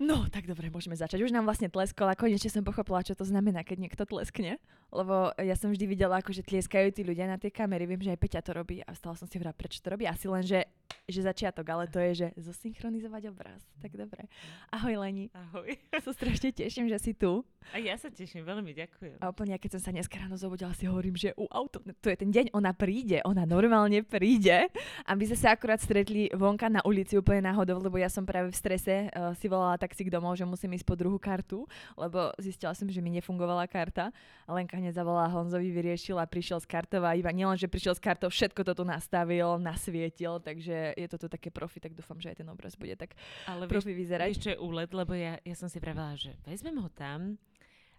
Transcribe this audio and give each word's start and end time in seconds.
No, 0.00 0.24
tak 0.32 0.48
dobre, 0.48 0.72
môžeme 0.72 0.96
začať. 0.96 1.20
Už 1.20 1.28
nám 1.28 1.44
vlastne 1.44 1.68
tleskol 1.68 2.08
a 2.08 2.16
konečne 2.16 2.48
som 2.48 2.64
pochopila, 2.64 3.04
čo 3.04 3.12
to 3.12 3.28
znamená, 3.28 3.60
keď 3.60 3.84
niekto 3.84 4.08
tleskne. 4.08 4.56
Lebo 4.88 5.28
ja 5.36 5.52
som 5.60 5.68
vždy 5.68 5.84
videla, 5.84 6.16
ako 6.24 6.32
že 6.32 6.40
tlieskajú 6.40 6.88
tí 6.96 7.04
ľudia 7.04 7.28
na 7.28 7.36
tie 7.36 7.52
kamery. 7.52 7.84
Viem, 7.84 8.08
že 8.08 8.16
aj 8.16 8.20
Peťa 8.24 8.40
to 8.40 8.56
robí 8.56 8.80
a 8.80 8.96
stala 8.96 9.12
som 9.20 9.28
si 9.28 9.36
vrať, 9.36 9.52
prečo 9.60 9.84
to 9.84 9.92
robí. 9.92 10.08
Asi 10.08 10.24
len, 10.24 10.40
že, 10.40 10.64
že 11.10 11.26
začiatok, 11.26 11.66
ale 11.68 11.84
to 11.90 11.98
je, 11.98 12.10
že 12.14 12.26
zosynchronizovať 12.38 13.22
obraz. 13.30 13.60
Tak 13.82 13.94
dobre. 13.94 14.30
Ahoj 14.70 15.02
Leni. 15.02 15.28
Ahoj. 15.34 15.74
Sa 16.06 16.14
strašne 16.14 16.54
teším, 16.54 16.88
že 16.88 16.98
si 16.98 17.12
tu. 17.12 17.44
A 17.70 17.78
ja 17.78 17.94
sa 17.94 18.10
teším, 18.10 18.42
veľmi 18.42 18.72
ďakujem. 18.72 19.20
A 19.20 19.30
úplne, 19.30 19.54
keď 19.60 19.78
som 19.78 19.82
sa 19.84 19.90
dneska 19.94 20.16
ráno 20.16 20.34
zobudila, 20.34 20.74
si 20.74 20.88
hovorím, 20.88 21.14
že 21.14 21.36
u 21.36 21.46
auto, 21.52 21.78
to 22.02 22.08
je 22.08 22.16
ten 22.18 22.32
deň, 22.32 22.56
ona 22.56 22.72
príde, 22.74 23.20
ona 23.22 23.44
normálne 23.46 24.02
príde. 24.02 24.66
A 25.06 25.14
my 25.14 25.22
sme 25.28 25.38
sa 25.38 25.54
akurát 25.54 25.78
stretli 25.78 26.32
vonka 26.32 26.66
na 26.66 26.82
ulici 26.82 27.14
úplne 27.14 27.46
náhodou, 27.46 27.78
lebo 27.78 28.00
ja 28.00 28.10
som 28.10 28.26
práve 28.26 28.50
v 28.50 28.56
strese 28.58 29.12
uh, 29.12 29.36
si 29.38 29.46
volala 29.46 29.78
taxík 29.78 30.10
domov, 30.10 30.34
že 30.34 30.48
musím 30.48 30.74
ísť 30.74 30.88
po 30.88 30.98
druhú 30.98 31.20
kartu, 31.20 31.68
lebo 31.94 32.34
zistila 32.42 32.74
som, 32.74 32.90
že 32.90 32.98
mi 32.98 33.12
nefungovala 33.14 33.68
karta. 33.70 34.10
A 34.48 34.50
Lenka 34.50 34.74
hneď 34.74 34.98
zavolala 34.98 35.30
Honzovi, 35.30 35.70
vyriešil 35.70 36.18
a 36.18 36.26
prišiel 36.26 36.58
z 36.58 36.66
kartou 36.66 37.06
a 37.06 37.14
iba 37.14 37.30
nielen, 37.30 37.54
že 37.54 37.70
prišiel 37.70 37.94
z 37.94 38.02
kartou, 38.02 38.32
všetko 38.32 38.66
to 38.66 38.72
tu 38.74 38.82
nastavil, 38.82 39.62
nasvietil, 39.62 40.42
takže 40.42 40.96
je 41.04 41.10
to 41.16 41.18
tu 41.20 41.26
také 41.32 41.48
profi, 41.48 41.80
tak 41.80 41.96
dúfam, 41.96 42.20
že 42.20 42.32
aj 42.32 42.44
ten 42.44 42.48
obraz 42.48 42.76
bude 42.76 42.94
tak 42.94 43.16
Ale 43.48 43.66
profi 43.66 43.96
vyzerať. 43.96 44.28
Vieš, 44.30 44.44
čo 44.44 44.50
je 44.54 44.58
úlet, 44.60 44.90
lebo 44.92 45.12
ja, 45.16 45.40
ja 45.40 45.56
som 45.56 45.66
si 45.66 45.80
pravila, 45.80 46.14
že 46.14 46.36
vezmem 46.44 46.76
ho 46.78 46.88
tam, 46.92 47.40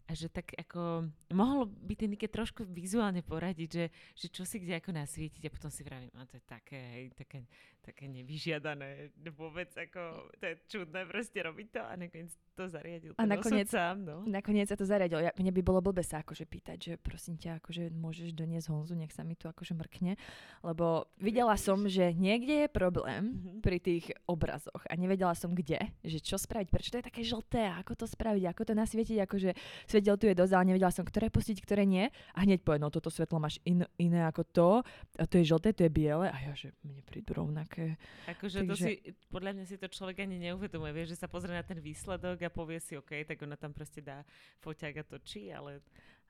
a 0.09 0.11
že 0.11 0.27
tak 0.27 0.51
ako 0.59 1.07
mohlo 1.31 1.71
by 1.71 1.95
ten 1.95 2.11
Nike 2.11 2.27
trošku 2.27 2.67
vizuálne 2.67 3.23
poradiť, 3.23 3.69
že, 3.71 3.85
že 4.11 4.27
čo 4.27 4.43
si 4.43 4.59
kde 4.59 4.83
ako 4.83 4.91
nasvietiť 4.91 5.47
a 5.47 5.53
potom 5.55 5.71
si 5.71 5.87
vravím, 5.87 6.11
a 6.19 6.27
to 6.27 6.35
je 6.35 6.43
také, 6.43 6.79
hej, 6.99 7.05
také, 7.15 7.47
také 7.81 8.05
nevyžiadané 8.05 9.09
vôbec, 9.33 9.73
ako 9.73 10.29
to 10.37 10.43
je 10.45 10.55
čudné 10.69 11.01
proste 11.09 11.39
robiť 11.41 11.67
to 11.73 11.81
a 11.81 11.93
nakoniec 11.97 12.31
to 12.53 12.63
zariadil. 12.69 13.11
A 13.17 13.25
nakoniec, 13.25 13.67
sám, 13.73 14.05
no. 14.05 14.21
nakoniec 14.27 14.69
sa 14.69 14.77
to 14.77 14.85
zariadil. 14.85 15.23
Ja, 15.23 15.31
mne 15.33 15.49
by 15.49 15.61
bolo 15.65 15.81
blbe 15.81 16.05
sa 16.05 16.21
akože 16.21 16.45
pýtať, 16.45 16.77
že 16.77 16.93
prosím 17.01 17.41
ťa, 17.41 17.57
akože 17.63 17.89
môžeš 17.89 18.37
doniesť 18.37 18.69
Honzu, 18.69 18.93
nech 18.93 19.09
sa 19.09 19.25
mi 19.25 19.33
tu 19.33 19.49
akože 19.49 19.73
mrkne, 19.73 20.13
lebo 20.61 21.09
videla 21.17 21.57
som, 21.57 21.89
že 21.89 22.13
niekde 22.13 22.67
je 22.67 22.69
problém 22.69 23.33
mm-hmm. 23.33 23.59
pri 23.65 23.77
tých 23.81 24.05
obrazoch 24.29 24.85
a 24.85 24.93
nevedela 24.93 25.33
som 25.33 25.57
kde, 25.57 25.81
že 26.05 26.21
čo 26.21 26.37
spraviť, 26.37 26.67
prečo 26.69 26.93
to 26.93 26.99
je 27.01 27.09
také 27.09 27.21
žlté, 27.25 27.65
ako 27.81 27.97
to 27.97 28.05
spraviť, 28.05 28.43
ako 28.45 28.61
to 28.67 28.73
nasvietiť, 28.77 29.17
akože 29.25 29.49
svedel 29.89 30.15
tu 30.21 30.29
je 30.29 30.37
dosť, 30.37 30.53
ale 30.53 30.69
nevedela 30.75 30.93
som, 30.93 31.07
ktoré 31.07 31.33
pustiť, 31.33 31.57
ktoré 31.65 31.89
nie. 31.89 32.11
A 32.37 32.45
hneď 32.45 32.61
povedal, 32.61 32.85
no 32.85 32.93
toto 32.93 33.09
svetlo 33.09 33.41
máš 33.41 33.57
in, 33.65 33.87
iné 33.97 34.27
ako 34.27 34.41
to, 34.45 34.69
a 35.17 35.23
to 35.25 35.41
je 35.41 35.49
žlté, 35.49 35.73
to 35.73 35.87
je 35.87 35.91
biele. 35.91 36.27
A 36.27 36.37
ja, 36.37 36.53
že 36.53 36.75
mne 36.83 37.01
prídu 37.01 37.31
rovnaké. 37.71 37.97
Akože 38.27 38.57
Takže... 38.63 38.67
to 38.67 38.75
si, 38.75 38.91
podľa 39.31 39.51
mňa 39.55 39.65
si 39.65 39.75
to 39.79 39.87
človek 39.87 40.17
ani 40.23 40.37
neuvedomuje, 40.51 40.91
vieš, 40.91 41.15
že 41.15 41.21
sa 41.23 41.27
pozrie 41.31 41.55
na 41.55 41.63
ten 41.63 41.79
výsledok 41.79 42.37
a 42.43 42.49
povie 42.51 42.79
si, 42.83 42.99
OK, 42.99 43.23
tak 43.23 43.39
ona 43.41 43.55
tam 43.55 43.71
proste 43.71 44.03
dá 44.03 44.23
foťák 44.63 44.95
a 45.01 45.03
točí, 45.07 45.51
ale 45.51 45.79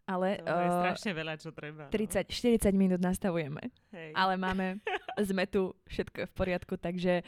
ale 0.09 0.42
to 0.42 0.50
je 0.50 0.67
uh, 0.67 0.78
strašne 0.81 1.11
veľa, 1.14 1.33
čo 1.38 1.53
treba. 1.53 1.86
30, 1.94 2.25
no. 2.25 2.33
40 2.33 2.73
minút 2.73 3.02
nastavujeme. 3.06 3.70
Hej. 3.94 4.17
Ale 4.17 4.33
máme, 4.33 4.81
sme 5.30 5.45
tu, 5.45 5.78
všetko 5.88 6.25
je 6.25 6.28
v 6.28 6.33
poriadku, 6.33 6.73
takže 6.75 7.22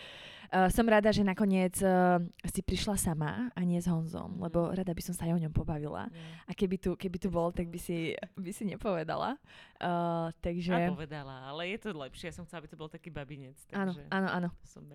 uh, 0.53 0.69
som 0.69 0.85
rada, 0.85 1.09
že 1.09 1.25
nakoniec 1.25 1.73
uh, 1.81 2.21
si 2.45 2.61
prišla 2.61 2.95
sama 2.95 3.49
a 3.57 3.59
nie 3.65 3.81
s 3.81 3.89
Honzom, 3.89 4.37
mm. 4.37 4.41
lebo 4.45 4.69
rada 4.69 4.93
by 4.93 5.01
som 5.01 5.17
sa 5.17 5.25
aj 5.25 5.33
o 5.33 5.41
ňom 5.41 5.53
pobavila. 5.53 6.07
Mm. 6.07 6.33
A 6.45 6.51
keby 6.53 6.77
tu, 6.77 6.93
keby 6.93 7.17
tu 7.17 7.33
bol, 7.33 7.49
tak 7.49 7.73
by 7.73 7.81
si, 7.81 8.13
by 8.37 8.51
si 8.53 8.63
nepovedala. 8.69 9.41
Uh, 9.81 10.29
takže... 10.39 10.77
A 10.77 10.93
povedala, 10.93 11.49
ale 11.49 11.73
je 11.73 11.77
to 11.81 11.89
lepšie. 11.97 12.29
Ja 12.29 12.35
som 12.37 12.45
chcela, 12.45 12.61
aby 12.61 12.69
to 12.69 12.77
bol 12.77 12.87
taký 12.87 13.09
babinec. 13.09 13.57
Áno, 13.73 13.97
áno, 14.13 14.27
áno. 14.29 14.49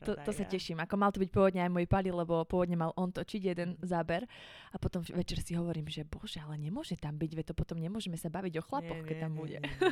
To, 0.06 0.14
to 0.14 0.30
sa 0.30 0.46
teším. 0.46 0.78
Ako 0.78 0.94
mal 0.94 1.10
to 1.10 1.18
byť 1.18 1.30
pôvodne 1.34 1.60
aj 1.60 1.70
môj 1.74 1.90
pali, 1.90 2.14
lebo 2.14 2.46
pôvodne 2.46 2.78
mal 2.78 2.94
on 2.94 3.10
točiť 3.10 3.42
jeden 3.52 3.74
mm. 3.76 3.82
záber 3.82 4.24
a 4.70 4.76
potom 4.78 5.02
večer 5.02 5.42
si 5.42 5.58
hovorím, 5.58 5.90
že 5.90 6.06
bože, 6.06 6.38
ale 6.38 6.54
nemôže 6.56 6.94
tam 6.94 7.18
byť, 7.18 7.30
veď 7.34 7.44
to 7.50 7.54
potom 7.58 7.82
nemôžeme 7.82 8.14
sa 8.14 8.30
baviť 8.30 8.62
o 8.62 8.62
chlapoch, 8.62 9.00
nie, 9.02 9.08
keď 9.10 9.16
tam 9.26 9.32
nie, 9.34 9.40
bude. 9.42 9.58
Nie, 9.58 9.74
nie. 9.74 9.90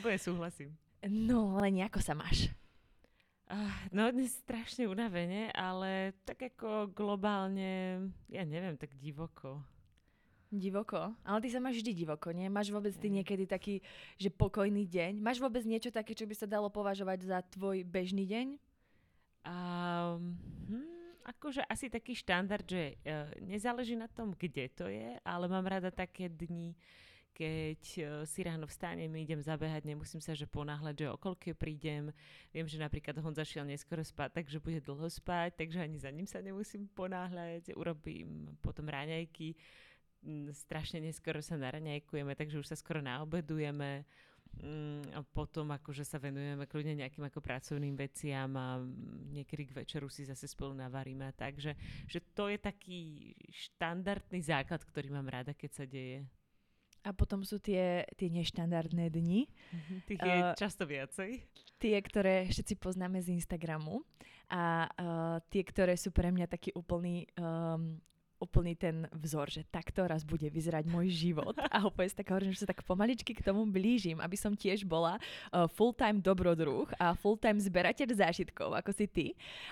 Bude 0.00 0.18
súhlasím. 0.30 0.78
No, 1.04 1.56
ale 1.56 1.72
nejako 1.72 2.04
sa 2.04 2.12
máš. 2.12 2.52
Uh, 3.50 3.66
no 3.90 4.06
dnes 4.14 4.30
strašne 4.46 4.86
unavene, 4.86 5.50
ale 5.58 6.14
tak 6.22 6.54
ako 6.54 6.94
globálne, 6.94 7.98
ja 8.30 8.46
neviem, 8.46 8.78
tak 8.78 8.94
divoko. 8.94 9.58
Divoko? 10.54 11.18
Ale 11.26 11.42
ty 11.42 11.50
sa 11.50 11.58
máš 11.58 11.82
vždy 11.82 12.06
divoko, 12.06 12.30
nie? 12.30 12.46
Máš 12.46 12.70
vôbec 12.70 12.94
ty 12.94 13.10
niekedy 13.10 13.50
taký, 13.50 13.82
že 14.22 14.30
pokojný 14.30 14.86
deň? 14.86 15.18
Máš 15.18 15.42
vôbec 15.42 15.66
niečo 15.66 15.90
také, 15.90 16.14
čo 16.14 16.30
by 16.30 16.34
sa 16.38 16.46
dalo 16.46 16.70
považovať 16.70 17.26
za 17.26 17.42
tvoj 17.50 17.82
bežný 17.82 18.22
deň? 18.22 18.54
Um, 19.42 20.38
hm, 20.70 21.26
akože 21.34 21.66
asi 21.66 21.90
taký 21.90 22.14
štandard, 22.14 22.62
že 22.62 23.02
uh, 23.02 23.34
nezáleží 23.42 23.98
na 23.98 24.06
tom, 24.06 24.30
kde 24.30 24.70
to 24.70 24.86
je, 24.86 25.18
ale 25.26 25.50
mám 25.50 25.66
rada 25.66 25.90
také 25.90 26.30
dni, 26.30 26.78
keď 27.40 27.82
uh, 28.04 28.04
si 28.28 28.44
ráno 28.44 28.68
vstanem, 28.68 29.08
idem 29.16 29.40
zabehať, 29.40 29.88
nemusím 29.88 30.20
sa 30.20 30.36
že 30.36 30.44
ponáhľať, 30.44 30.94
že 31.00 31.06
okolke 31.08 31.56
prídem. 31.56 32.12
Viem, 32.52 32.68
že 32.68 32.76
napríklad 32.76 33.16
on 33.24 33.32
zašiel 33.32 33.64
neskoro 33.64 34.04
spať, 34.04 34.44
takže 34.44 34.60
bude 34.60 34.84
dlho 34.84 35.08
spať, 35.08 35.56
takže 35.56 35.80
ani 35.80 35.96
za 35.96 36.12
ním 36.12 36.28
sa 36.28 36.44
nemusím 36.44 36.84
ponáhľať. 36.92 37.72
Urobím 37.72 38.52
potom 38.60 38.92
ráňajky, 38.92 39.56
strašne 40.52 41.00
neskoro 41.00 41.40
sa 41.40 41.56
naraňajkujeme, 41.56 42.36
takže 42.36 42.60
už 42.60 42.68
sa 42.68 42.76
skoro 42.76 43.00
naobedujeme. 43.00 44.04
Mm, 44.50 45.14
a 45.14 45.22
potom 45.22 45.70
akože 45.70 46.02
sa 46.02 46.18
venujeme 46.18 46.66
kľudne 46.66 46.98
nejakým 46.98 47.22
ako 47.22 47.38
pracovným 47.38 47.94
veciam 47.94 48.50
a 48.58 48.82
niekedy 49.30 49.70
k 49.70 49.76
večeru 49.80 50.10
si 50.10 50.26
zase 50.26 50.50
spolu 50.50 50.74
navaríme 50.74 51.22
a 51.22 51.32
tak, 51.32 51.56
že 51.56 51.78
to 52.34 52.50
je 52.50 52.58
taký 52.58 53.30
štandardný 53.46 54.42
základ, 54.42 54.82
ktorý 54.82 55.14
mám 55.14 55.30
rada, 55.30 55.54
keď 55.54 55.70
sa 55.70 55.84
deje. 55.86 56.26
A 57.00 57.16
potom 57.16 57.40
sú 57.40 57.56
tie, 57.56 58.04
tie 58.16 58.28
neštandardné 58.28 59.08
dni. 59.08 59.48
Mm-hmm, 59.48 59.98
tých 60.04 60.20
je 60.20 60.36
uh, 60.36 60.52
často 60.52 60.84
viacej. 60.84 61.40
Tie, 61.80 61.96
ktoré 61.96 62.44
všetci 62.52 62.76
poznáme 62.76 63.24
z 63.24 63.32
Instagramu. 63.32 64.04
A 64.50 64.84
uh, 64.84 65.38
tie, 65.48 65.62
ktoré 65.64 65.96
sú 65.96 66.12
pre 66.12 66.28
mňa 66.28 66.50
taký 66.50 66.74
úplný 66.76 67.24
um, 67.38 67.96
úplný 68.40 68.72
ten 68.72 69.04
vzor, 69.12 69.52
že 69.52 69.68
takto 69.68 70.00
raz 70.08 70.24
bude 70.24 70.48
vyzerať 70.48 70.88
môj 70.88 71.12
život. 71.12 71.52
A 71.68 71.84
úplne 71.84 72.08
tak 72.08 72.32
hovorím, 72.32 72.56
že 72.56 72.64
sa 72.64 72.72
tak 72.72 72.82
pomaličky 72.82 73.36
k 73.36 73.44
tomu 73.44 73.68
blížim, 73.68 74.16
aby 74.18 74.34
som 74.34 74.56
tiež 74.56 74.88
bola 74.88 75.20
uh, 75.20 75.68
full-time 75.68 76.24
dobrodruh 76.24 76.88
a 76.96 77.12
full-time 77.12 77.60
zberateľ 77.60 78.16
zážitkov, 78.16 78.72
ako 78.72 78.90
si 78.96 79.06
ty. 79.06 79.26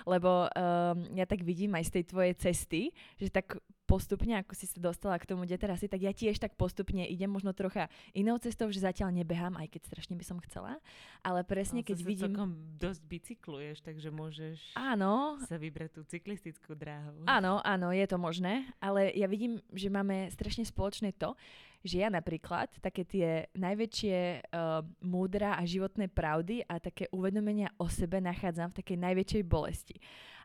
Lebo 0.05 0.47
um, 0.47 1.09
ja 1.16 1.25
tak 1.25 1.41
vidím 1.41 1.75
aj 1.75 1.89
z 1.89 1.93
tej 1.99 2.05
tvojej 2.12 2.34
cesty, 2.37 2.83
že 3.16 3.33
tak 3.33 3.56
postupne, 3.88 4.37
ako 4.37 4.53
si 4.53 4.69
sa 4.69 4.76
dostala 4.76 5.16
k 5.16 5.25
tomu, 5.25 5.49
kde 5.49 5.56
teraz 5.56 5.81
si, 5.81 5.88
tak 5.88 6.04
ja 6.04 6.12
tiež 6.12 6.37
tak 6.37 6.53
postupne 6.60 7.09
idem 7.09 7.32
možno 7.32 7.56
trocha 7.56 7.88
inou 8.12 8.37
cestou, 8.37 8.69
že 8.69 8.84
zatiaľ 8.84 9.16
nebehám, 9.16 9.56
aj 9.56 9.72
keď 9.72 9.88
strašne 9.88 10.15
by 10.21 10.25
som 10.28 10.37
chcela. 10.44 10.76
Ale 11.25 11.41
presne, 11.49 11.81
no, 11.81 11.88
keď 11.88 11.98
vidím... 12.04 12.37
dosť 12.77 13.03
bicykluješ, 13.09 13.81
takže 13.81 14.12
môžeš 14.12 14.77
áno. 14.77 15.41
sa 15.48 15.56
vybrať 15.56 15.97
tú 15.97 16.00
cyklistickú 16.04 16.77
dráhu. 16.77 17.25
Áno, 17.25 17.65
áno, 17.65 17.88
je 17.97 18.04
to 18.04 18.21
možné, 18.21 18.69
ale 18.77 19.09
ja 19.16 19.25
vidím, 19.25 19.65
že 19.72 19.88
máme 19.88 20.28
strašne 20.28 20.69
spoločné 20.69 21.16
to, 21.16 21.32
že 21.87 22.03
ja 22.03 22.10
napríklad 22.10 22.69
také 22.82 23.06
tie 23.06 23.47
najväčšie 23.54 24.50
uh, 24.50 24.82
múdra 25.00 25.54
a 25.56 25.62
životné 25.62 26.10
pravdy 26.10 26.66
a 26.66 26.82
také 26.82 27.06
uvedomenia 27.15 27.71
o 27.78 27.87
sebe 27.87 28.19
nachádzam 28.19 28.75
v 28.75 28.78
takej 28.82 28.98
najväčšej 28.98 29.43
bolesti. 29.47 29.97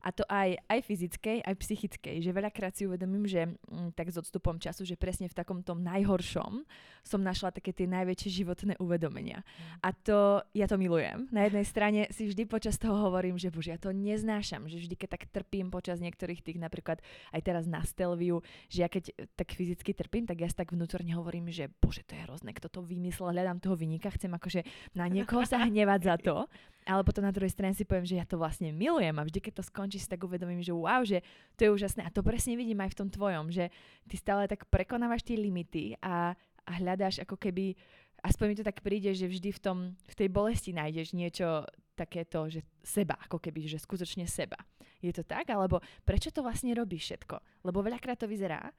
A 0.03 0.11
to 0.11 0.27
aj, 0.27 0.59
aj 0.67 0.79
fyzickej, 0.83 1.47
aj 1.47 1.55
psychickej. 1.55 2.19
Že 2.19 2.35
veľakrát 2.35 2.75
si 2.75 2.83
uvedomím, 2.83 3.23
že 3.23 3.47
mm, 3.47 3.95
tak 3.95 4.11
s 4.11 4.19
odstupom 4.19 4.59
času, 4.59 4.83
že 4.83 4.99
presne 4.99 5.31
v 5.31 5.35
takom 5.35 5.63
tom 5.63 5.79
najhoršom 5.79 6.67
som 7.07 7.19
našla 7.23 7.55
také 7.55 7.71
tie 7.71 7.87
najväčšie 7.87 8.43
životné 8.43 8.73
uvedomenia. 8.83 9.41
Mm. 9.41 9.79
A 9.79 9.89
to, 9.95 10.19
ja 10.51 10.67
to 10.67 10.75
milujem. 10.75 11.31
Na 11.31 11.47
jednej 11.47 11.63
strane 11.63 12.01
si 12.11 12.27
vždy 12.27 12.43
počas 12.43 12.75
toho 12.75 12.99
hovorím, 12.99 13.39
že 13.39 13.47
bože, 13.47 13.71
ja 13.71 13.79
to 13.79 13.95
neznášam, 13.95 14.67
že 14.67 14.83
vždy, 14.83 14.95
keď 14.99 15.09
tak 15.15 15.23
trpím 15.31 15.71
počas 15.71 16.03
niektorých 16.03 16.43
tých, 16.43 16.59
napríklad 16.59 16.99
aj 17.31 17.41
teraz 17.41 17.63
na 17.63 17.79
Stelviu, 17.88 18.44
že 18.67 18.83
ja 18.83 18.91
keď 18.91 19.15
tak 19.39 19.56
fyzicky 19.56 19.95
trpím, 19.95 20.27
tak 20.27 20.44
ja 20.44 20.51
si 20.51 20.56
tak 20.59 20.75
vnútorne 20.75 21.15
hovorím, 21.15 21.47
že 21.47 21.71
bože, 21.79 22.03
to 22.03 22.19
je 22.19 22.23
hrozné, 22.27 22.51
kto 22.51 22.67
to 22.67 22.83
vymyslel, 22.83 23.31
hľadám 23.31 23.63
toho 23.63 23.79
vynika, 23.79 24.11
chcem 24.11 24.31
akože 24.35 24.67
na 24.99 25.07
niekoho 25.07 25.47
sa 25.47 25.63
hnevať 25.63 26.01
za 26.03 26.15
to. 26.19 26.35
Ale 26.83 27.01
potom 27.07 27.24
na 27.24 27.31
druhej 27.31 27.51
strane 27.51 27.71
si 27.71 27.88
poviem, 27.88 28.03
že 28.03 28.19
ja 28.19 28.27
to 28.27 28.35
vlastne 28.35 28.71
milujem 28.75 29.15
a 29.15 29.24
vždy, 29.24 29.39
keď 29.39 29.53
to 29.59 29.63
skončí, 29.63 29.97
si 30.00 30.07
tak 30.07 30.24
uvedomím, 30.24 30.59
že 30.59 30.75
wow, 30.75 31.01
že 31.03 31.24
to 31.56 31.68
je 31.68 31.69
úžasné. 31.71 32.03
A 32.03 32.12
to 32.12 32.19
presne 32.24 32.59
vidím 32.59 32.83
aj 32.83 32.91
v 32.91 33.00
tom 33.00 33.09
tvojom, 33.09 33.51
že 33.51 33.71
ty 34.07 34.15
stále 34.19 34.47
tak 34.51 34.68
prekonávaš 34.68 35.24
tie 35.24 35.39
limity 35.39 35.95
a, 36.03 36.35
a 36.68 36.71
hľadáš 36.80 37.24
ako 37.24 37.39
keby, 37.39 37.75
aspoň 38.24 38.45
mi 38.51 38.56
to 38.59 38.68
tak 38.68 38.83
príde, 38.83 39.12
že 39.15 39.27
vždy 39.27 39.50
v, 39.56 39.59
tom, 39.59 39.77
v 39.95 40.15
tej 40.15 40.27
bolesti 40.27 40.75
nájdeš 40.75 41.15
niečo 41.15 41.63
takéto, 41.94 42.50
že 42.50 42.65
seba, 42.81 43.15
ako 43.21 43.38
keby, 43.38 43.69
že 43.69 43.77
skutočne 43.77 44.25
seba. 44.25 44.57
Je 45.00 45.13
to 45.13 45.21
tak? 45.24 45.47
Alebo 45.51 45.83
prečo 46.03 46.33
to 46.33 46.41
vlastne 46.41 46.74
robíš 46.74 47.12
všetko? 47.12 47.63
Lebo 47.68 47.83
veľakrát 47.83 48.18
to 48.18 48.27
vyzerá, 48.27 48.71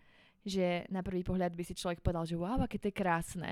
že 0.45 0.85
na 0.93 1.01
prvý 1.01 1.25
pohľad 1.25 1.57
by 1.57 1.63
si 1.65 1.79
človek 1.79 2.05
povedal, 2.05 2.29
že 2.29 2.37
wow, 2.37 2.61
aké 2.61 2.77
to 2.77 2.93
je 2.93 2.97
krásne, 2.97 3.51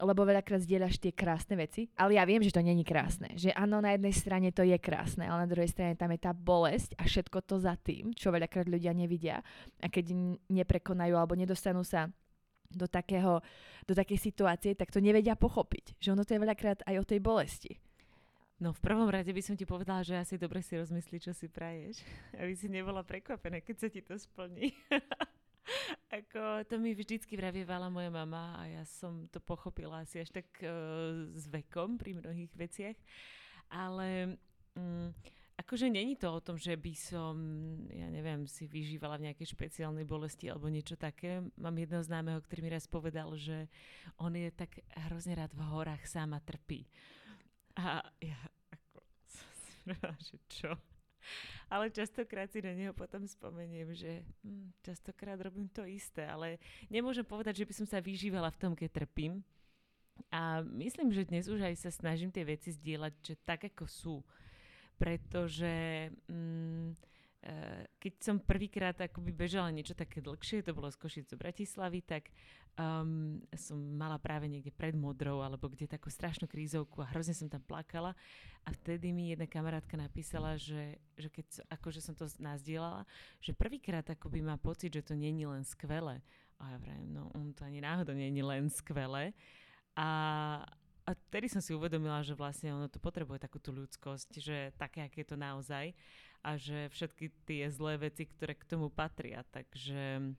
lebo 0.00 0.28
veľakrát 0.28 0.62
zdieľaš 0.62 1.00
tie 1.00 1.12
krásne 1.12 1.56
veci, 1.56 1.88
ale 1.96 2.20
ja 2.20 2.24
viem, 2.28 2.44
že 2.44 2.52
to 2.52 2.60
není 2.60 2.84
krásne. 2.84 3.32
Že 3.36 3.56
áno, 3.56 3.80
na 3.80 3.96
jednej 3.96 4.12
strane 4.12 4.48
to 4.52 4.64
je 4.64 4.76
krásne, 4.76 5.24
ale 5.24 5.44
na 5.44 5.50
druhej 5.50 5.72
strane 5.72 5.96
tam 5.96 6.12
je 6.12 6.20
tá 6.20 6.32
bolesť 6.36 6.96
a 7.00 7.08
všetko 7.08 7.38
to 7.44 7.56
za 7.60 7.74
tým, 7.80 8.12
čo 8.12 8.32
veľakrát 8.32 8.68
ľudia 8.68 8.92
nevidia. 8.92 9.40
A 9.80 9.86
keď 9.88 10.12
neprekonajú 10.48 11.14
alebo 11.16 11.34
nedostanú 11.36 11.84
sa 11.84 12.08
do, 12.70 12.86
takého, 12.90 13.40
do 13.86 13.94
takej 13.94 14.18
situácie, 14.18 14.72
tak 14.74 14.90
to 14.90 14.98
nevedia 14.98 15.38
pochopiť. 15.38 15.96
Že 16.02 16.12
ono 16.18 16.22
to 16.26 16.34
je 16.34 16.42
veľakrát 16.42 16.84
aj 16.84 16.96
o 17.00 17.08
tej 17.08 17.20
bolesti. 17.22 17.72
No 18.56 18.72
v 18.72 18.80
prvom 18.80 19.12
rade 19.12 19.28
by 19.28 19.42
som 19.44 19.52
ti 19.52 19.68
povedala, 19.68 20.00
že 20.00 20.16
asi 20.16 20.40
dobre 20.40 20.64
si 20.64 20.80
rozmyslí, 20.80 21.20
čo 21.20 21.36
si 21.36 21.44
praješ, 21.44 22.00
aby 22.40 22.56
si 22.56 22.72
nebola 22.72 23.04
prekvapená, 23.04 23.60
keď 23.60 23.76
sa 23.76 23.88
ti 23.92 24.00
to 24.00 24.16
splní. 24.16 24.72
Ako 26.10 26.62
to 26.70 26.78
mi 26.78 26.94
vždycky 26.94 27.34
vravievala 27.34 27.90
moja 27.90 28.08
mama 28.08 28.56
a 28.56 28.62
ja 28.70 28.84
som 28.86 29.26
to 29.28 29.42
pochopila 29.42 30.06
asi 30.06 30.22
až 30.22 30.30
tak 30.30 30.46
uh, 30.62 31.26
s 31.34 31.50
vekom 31.50 31.98
pri 31.98 32.16
mnohých 32.16 32.52
veciach. 32.54 32.96
Ale 33.68 34.38
um, 34.78 35.10
akože 35.58 35.90
není 35.90 36.14
to 36.14 36.30
o 36.30 36.40
tom, 36.40 36.54
že 36.60 36.76
by 36.76 36.94
som, 36.94 37.34
ja 37.90 38.06
neviem, 38.12 38.46
si 38.46 38.68
vyžívala 38.68 39.18
v 39.18 39.32
nejakej 39.32 39.56
špeciálnej 39.56 40.06
bolesti 40.06 40.46
alebo 40.46 40.70
niečo 40.70 40.94
také. 40.94 41.42
Mám 41.58 41.80
jedného 41.80 42.04
známeho, 42.04 42.38
ktorý 42.44 42.60
mi 42.62 42.70
raz 42.70 42.84
povedal, 42.86 43.34
že 43.34 43.66
on 44.20 44.36
je 44.36 44.52
tak 44.52 44.78
hrozne 45.10 45.34
rád 45.34 45.52
v 45.56 45.66
horách 45.66 46.04
sám 46.06 46.36
a 46.36 46.40
trpí. 46.40 46.86
A 47.76 48.04
ja 48.20 48.38
ako, 48.72 48.98
že 50.28 50.36
čo? 50.46 50.70
Ale 51.66 51.90
častokrát 51.90 52.46
si 52.50 52.62
na 52.62 52.72
neho 52.72 52.94
potom 52.94 53.26
spomeniem, 53.26 53.90
že 53.94 54.22
hm, 54.46 54.70
častokrát 54.86 55.38
robím 55.42 55.66
to 55.66 55.82
isté, 55.82 56.26
ale 56.26 56.62
nemôžem 56.86 57.26
povedať, 57.26 57.62
že 57.62 57.66
by 57.66 57.74
som 57.74 57.86
sa 57.86 57.98
vyžívala 57.98 58.50
v 58.54 58.60
tom, 58.60 58.72
keď 58.78 59.04
trpím. 59.04 59.42
A 60.32 60.64
myslím, 60.64 61.12
že 61.12 61.28
dnes 61.28 61.44
už 61.50 61.60
aj 61.60 61.76
sa 61.76 61.90
snažím 61.92 62.32
tie 62.32 62.46
veci 62.46 62.72
zdieľať, 62.72 63.12
že 63.20 63.34
tak 63.44 63.68
ako 63.68 63.84
sú. 63.84 64.16
Pretože 64.96 66.08
hm, 66.30 66.96
keď 68.02 68.12
som 68.18 68.36
prvýkrát 68.42 68.98
akoby 68.98 69.30
bežala 69.30 69.70
niečo 69.70 69.94
také 69.94 70.18
dlhšie, 70.18 70.66
to 70.66 70.74
bolo 70.74 70.90
z 70.90 70.98
Košic 70.98 71.24
do 71.30 71.36
Bratislavy, 71.38 72.02
tak 72.02 72.34
um, 72.74 73.38
som 73.54 73.78
mala 73.78 74.18
práve 74.18 74.50
niekde 74.50 74.74
pred 74.74 74.98
Modrou, 74.98 75.46
alebo 75.46 75.70
kde 75.70 75.86
takú 75.86 76.10
strašnú 76.10 76.50
krízovku 76.50 77.02
a 77.02 77.10
hrozne 77.14 77.38
som 77.38 77.46
tam 77.46 77.62
plakala. 77.62 78.18
A 78.66 78.74
vtedy 78.74 79.14
mi 79.14 79.30
jedna 79.30 79.46
kamarátka 79.46 79.94
napísala, 79.94 80.58
že, 80.58 80.98
že 81.14 81.30
keď 81.30 81.70
akože 81.70 82.00
som 82.02 82.18
to 82.18 82.26
nazdielala, 82.42 83.06
že 83.38 83.54
prvýkrát 83.54 84.06
akoby 84.10 84.42
má 84.42 84.58
pocit, 84.58 84.90
že 84.90 85.06
to 85.06 85.14
není 85.14 85.46
len 85.46 85.62
skvelé. 85.62 86.18
A 86.58 86.74
ja 86.74 86.78
vrajím, 86.82 87.14
no 87.14 87.30
on 87.36 87.54
to 87.54 87.62
ani 87.62 87.78
náhodou 87.78 88.16
není 88.16 88.42
len 88.42 88.66
skvelé. 88.66 89.30
A, 89.94 90.08
a 91.06 91.10
vtedy 91.30 91.46
som 91.46 91.62
si 91.62 91.70
uvedomila, 91.70 92.26
že 92.26 92.34
vlastne 92.34 92.74
ono 92.74 92.90
to 92.90 92.98
potrebuje 92.98 93.38
takú 93.38 93.62
tú 93.62 93.70
ľudskosť, 93.70 94.30
že 94.42 94.74
také, 94.74 95.06
aké 95.06 95.22
je 95.22 95.30
to 95.30 95.38
naozaj 95.38 95.94
a 96.42 96.60
že 96.60 96.92
všetky 96.92 97.32
tie 97.48 97.68
zlé 97.72 97.98
veci, 98.10 98.26
ktoré 98.26 98.54
k 98.54 98.68
tomu 98.68 98.92
patria. 98.92 99.42
Takže 99.48 100.32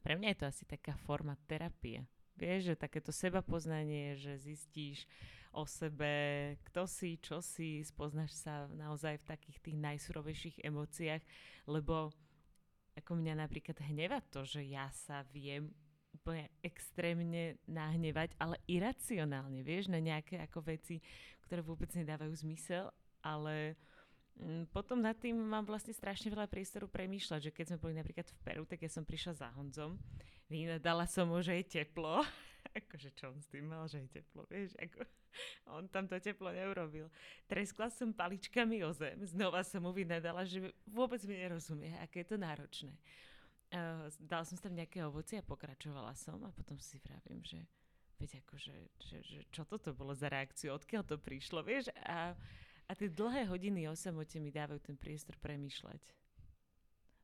pre 0.00 0.14
mňa 0.14 0.28
je 0.32 0.38
to 0.38 0.46
asi 0.46 0.64
taká 0.64 0.94
forma 1.02 1.34
terapie. 1.50 2.06
Vieš, 2.36 2.72
že 2.72 2.74
takéto 2.76 3.10
seba 3.10 3.40
poznanie, 3.40 4.14
že 4.14 4.36
zistíš 4.36 5.08
o 5.56 5.64
sebe, 5.64 6.54
kto 6.68 6.84
si, 6.84 7.16
čo 7.16 7.40
si, 7.40 7.80
spoznáš 7.80 8.36
sa 8.36 8.68
naozaj 8.76 9.24
v 9.24 9.28
takých 9.28 9.58
tých 9.64 9.76
najsurovejších 9.80 10.56
emóciách, 10.60 11.24
lebo 11.64 12.12
ako 12.92 13.12
mňa 13.16 13.40
napríklad 13.40 13.80
hneva 13.88 14.20
to, 14.28 14.44
že 14.44 14.60
ja 14.68 14.92
sa 14.92 15.24
viem 15.32 15.72
úplne 16.12 16.48
extrémne 16.60 17.56
nahnevať, 17.64 18.36
ale 18.36 18.60
iracionálne, 18.68 19.64
vieš, 19.64 19.88
na 19.88 20.00
nejaké 20.00 20.40
ako 20.44 20.64
veci, 20.64 21.00
ktoré 21.48 21.64
vôbec 21.64 21.88
nedávajú 21.96 22.36
zmysel, 22.36 22.92
ale 23.24 23.76
Mm, 23.76 23.95
potom 24.68 25.00
nad 25.00 25.16
tým 25.16 25.32
mám 25.32 25.64
vlastne 25.64 25.96
strašne 25.96 26.28
veľa 26.28 26.44
priestoru 26.44 26.84
premýšľať, 26.92 27.40
že 27.48 27.54
keď 27.56 27.64
sme 27.72 27.78
boli 27.80 27.94
napríklad 27.96 28.28
v 28.28 28.36
Peru, 28.44 28.64
tak 28.68 28.84
ja 28.84 28.90
som 28.92 29.00
prišla 29.00 29.32
za 29.32 29.48
Honzom, 29.56 29.96
dala 30.84 31.08
som 31.08 31.32
mu, 31.32 31.40
že 31.40 31.56
je 31.64 31.80
teplo, 31.80 32.20
akože 32.78 33.16
čo 33.16 33.32
on 33.32 33.40
s 33.40 33.48
tým 33.48 33.64
mal, 33.64 33.88
že 33.88 34.04
je 34.04 34.20
teplo, 34.20 34.44
vieš, 34.44 34.76
ako 34.76 35.08
on 35.80 35.88
tam 35.88 36.04
to 36.04 36.20
teplo 36.20 36.52
neurobil. 36.52 37.08
Treskla 37.48 37.88
som 37.88 38.12
paličkami 38.12 38.84
o 38.84 38.92
zem, 38.92 39.24
znova 39.24 39.64
som 39.64 39.88
mu 39.88 39.96
vynadala, 39.96 40.44
že 40.44 40.68
vôbec 40.84 41.24
mi 41.24 41.40
nerozumie, 41.40 41.96
aké 42.04 42.20
je 42.20 42.28
to 42.28 42.36
náročné. 42.36 42.92
Uh, 43.66 44.06
dala 44.22 44.46
som 44.46 44.54
tam 44.60 44.76
nejaké 44.76 45.02
ovoci 45.02 45.40
a 45.40 45.42
pokračovala 45.42 46.14
som 46.14 46.38
a 46.46 46.54
potom 46.54 46.78
si 46.78 47.02
vravím, 47.02 47.42
že 47.42 47.58
veď 48.20 48.44
akože, 48.44 48.76
že, 49.00 49.18
že 49.26 49.40
čo 49.50 49.66
toto 49.66 49.90
bolo 49.92 50.12
za 50.12 50.30
reakciu, 50.30 50.76
odkiaľ 50.76 51.02
to 51.04 51.16
prišlo, 51.18 51.66
vieš, 51.66 51.90
a 52.04 52.36
a 52.86 52.92
tie 52.94 53.10
dlhé 53.10 53.50
hodiny 53.50 53.90
o 53.90 53.94
samote 53.98 54.38
mi 54.38 54.54
dávajú 54.54 54.78
ten 54.82 54.96
priestor 54.98 55.34
premýšľať. 55.42 56.02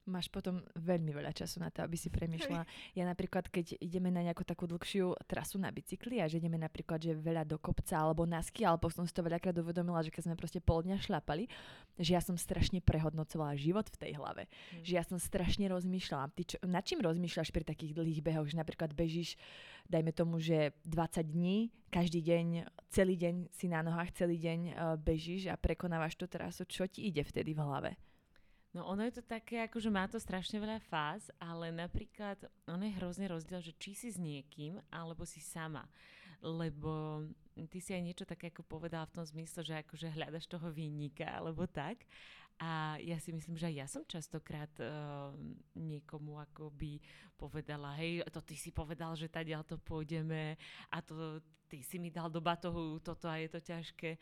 Máš 0.02 0.26
potom 0.26 0.58
veľmi 0.74 1.14
veľa 1.14 1.30
času 1.30 1.62
na 1.62 1.70
to, 1.70 1.86
aby 1.86 1.94
si 1.94 2.10
premyšľala. 2.10 2.66
Ja 2.98 3.06
napríklad, 3.06 3.46
keď 3.46 3.78
ideme 3.78 4.10
na 4.10 4.26
nejakú 4.26 4.42
takú 4.42 4.66
dlhšiu 4.66 5.14
trasu 5.30 5.62
na 5.62 5.70
bicykli 5.70 6.18
a 6.18 6.26
že 6.26 6.42
ideme 6.42 6.58
napríklad 6.58 6.98
že 6.98 7.14
veľa 7.14 7.46
do 7.46 7.54
kopca 7.62 8.02
alebo 8.02 8.26
na 8.26 8.42
ski, 8.42 8.66
alebo 8.66 8.90
som 8.90 9.06
si 9.06 9.14
to 9.14 9.22
veľakrát 9.22 9.54
uvedomila, 9.54 10.02
že 10.02 10.10
keď 10.10 10.26
sme 10.26 10.34
proste 10.34 10.58
pol 10.58 10.82
dňa 10.82 10.98
šlapali, 10.98 11.46
že 12.02 12.18
ja 12.18 12.20
som 12.24 12.34
strašne 12.34 12.82
prehodnocovala 12.82 13.54
život 13.54 13.86
v 13.94 14.00
tej 14.02 14.12
hlave. 14.18 14.50
Hmm. 14.50 14.82
Že 14.82 14.92
ja 14.98 15.04
som 15.06 15.18
strašne 15.22 15.70
rozmýšľala. 15.70 16.34
Ty 16.34 16.42
čo, 16.50 16.56
nad 16.66 16.82
čím 16.82 16.98
rozmýšľaš 16.98 17.54
pri 17.54 17.62
takých 17.62 17.94
dlhých 17.94 18.26
behoch? 18.26 18.50
Že 18.50 18.58
napríklad 18.58 18.90
bežíš 18.98 19.38
dajme 19.86 20.12
tomu, 20.14 20.38
že 20.38 20.74
20 20.86 21.22
dní, 21.26 21.70
každý 21.90 22.22
deň, 22.22 22.46
celý 22.90 23.14
deň 23.18 23.34
si 23.52 23.66
na 23.68 23.82
nohách, 23.82 24.14
celý 24.14 24.38
deň 24.38 24.60
uh, 24.72 24.74
bežíš 24.96 25.50
a 25.50 25.58
prekonávaš 25.58 26.16
tú 26.16 26.24
trasu, 26.24 26.64
čo 26.64 26.86
ti 26.86 27.06
ide 27.06 27.22
vtedy 27.26 27.52
v 27.52 27.60
hlave? 27.62 27.92
No 28.72 28.88
ono 28.88 29.04
je 29.04 29.20
to 29.20 29.24
také, 29.24 29.60
ako 29.60 29.84
že 29.84 29.92
má 29.92 30.08
to 30.08 30.16
strašne 30.16 30.56
veľa 30.56 30.80
fáz, 30.88 31.28
ale 31.36 31.68
napríklad 31.68 32.40
ono 32.64 32.88
je 32.88 32.96
hrozne 32.96 33.28
rozdiel, 33.28 33.60
že 33.60 33.76
či 33.76 33.92
si 33.92 34.08
s 34.08 34.16
niekým, 34.16 34.80
alebo 34.88 35.28
si 35.28 35.44
sama. 35.44 35.84
Lebo 36.40 37.22
ty 37.68 37.78
si 37.84 37.92
aj 37.92 38.02
niečo 38.02 38.24
také 38.24 38.48
ako 38.48 38.64
povedala 38.64 39.04
v 39.06 39.20
tom 39.20 39.24
zmysle, 39.28 39.60
že 39.60 39.76
akože 39.84 40.16
hľadaš 40.16 40.48
toho 40.48 40.72
výnika, 40.72 41.28
alebo 41.28 41.68
tak. 41.68 42.08
A 42.62 42.94
ja 43.02 43.18
si 43.18 43.34
myslím, 43.34 43.58
že 43.58 43.66
aj 43.66 43.74
ja 43.74 43.86
som 43.90 44.06
častokrát 44.06 44.70
uh, 44.78 45.34
niekomu 45.74 46.38
akoby 46.38 47.02
povedala, 47.34 47.98
hej, 47.98 48.22
to 48.30 48.38
ty 48.38 48.54
si 48.54 48.70
povedal, 48.70 49.18
že 49.18 49.26
tady 49.26 49.50
to 49.66 49.82
pôjdeme 49.82 50.54
a 50.94 51.02
to 51.02 51.42
ty 51.66 51.82
si 51.82 51.98
mi 51.98 52.12
dal 52.12 52.30
do 52.30 52.38
batohu 52.38 53.02
toto 53.02 53.26
a 53.26 53.40
je 53.42 53.50
to 53.50 53.58
ťažké. 53.58 54.14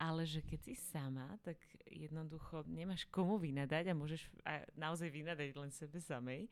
Ale 0.00 0.26
že 0.26 0.42
keď 0.42 0.60
si 0.66 0.74
sama, 0.74 1.38
tak 1.46 1.60
jednoducho 1.86 2.66
nemáš 2.66 3.06
komu 3.14 3.38
vynadať 3.38 3.92
a 3.92 3.94
môžeš 3.94 4.26
a 4.42 4.66
naozaj 4.74 5.14
vynadať 5.14 5.54
len 5.54 5.70
sebe 5.70 6.02
samej. 6.02 6.50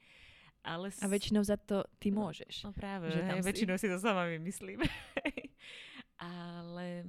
Ale 0.62 0.94
s... 0.94 1.02
A 1.02 1.10
väčšinou 1.10 1.42
za 1.42 1.58
to 1.58 1.82
ty 1.98 2.14
môžeš. 2.14 2.62
No, 2.62 2.70
no 2.70 2.76
práve, 2.76 3.10
že 3.10 3.26
tam 3.26 3.40
hej, 3.40 3.42
si... 3.42 3.48
väčšinou 3.50 3.76
si 3.82 3.88
to 3.90 3.98
sama 3.98 4.30
vymyslím. 4.30 4.78
ale 6.22 7.02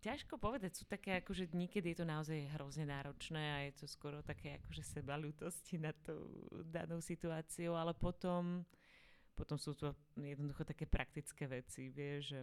ťažko 0.00 0.36
povedať, 0.40 0.76
sú 0.76 0.84
také 0.84 1.20
akože 1.20 1.52
dní, 1.52 1.66
kedy 1.68 1.92
je 1.92 1.98
to 2.02 2.06
naozaj 2.06 2.38
hrozne 2.56 2.88
náročné 2.88 3.42
a 3.52 3.58
je 3.68 3.72
to 3.80 3.86
skoro 3.88 4.20
také 4.20 4.60
akože 4.62 4.82
sebalútosti 4.84 5.80
na 5.80 5.92
tú 5.92 6.28
danou 6.68 7.00
situáciu, 7.00 7.76
ale 7.76 7.92
potom, 7.92 8.64
potom 9.32 9.56
sú 9.56 9.72
to 9.76 9.96
jednoducho 10.16 10.64
také 10.64 10.84
praktické 10.84 11.48
veci, 11.48 11.88
vieš, 11.92 12.36
že 12.36 12.40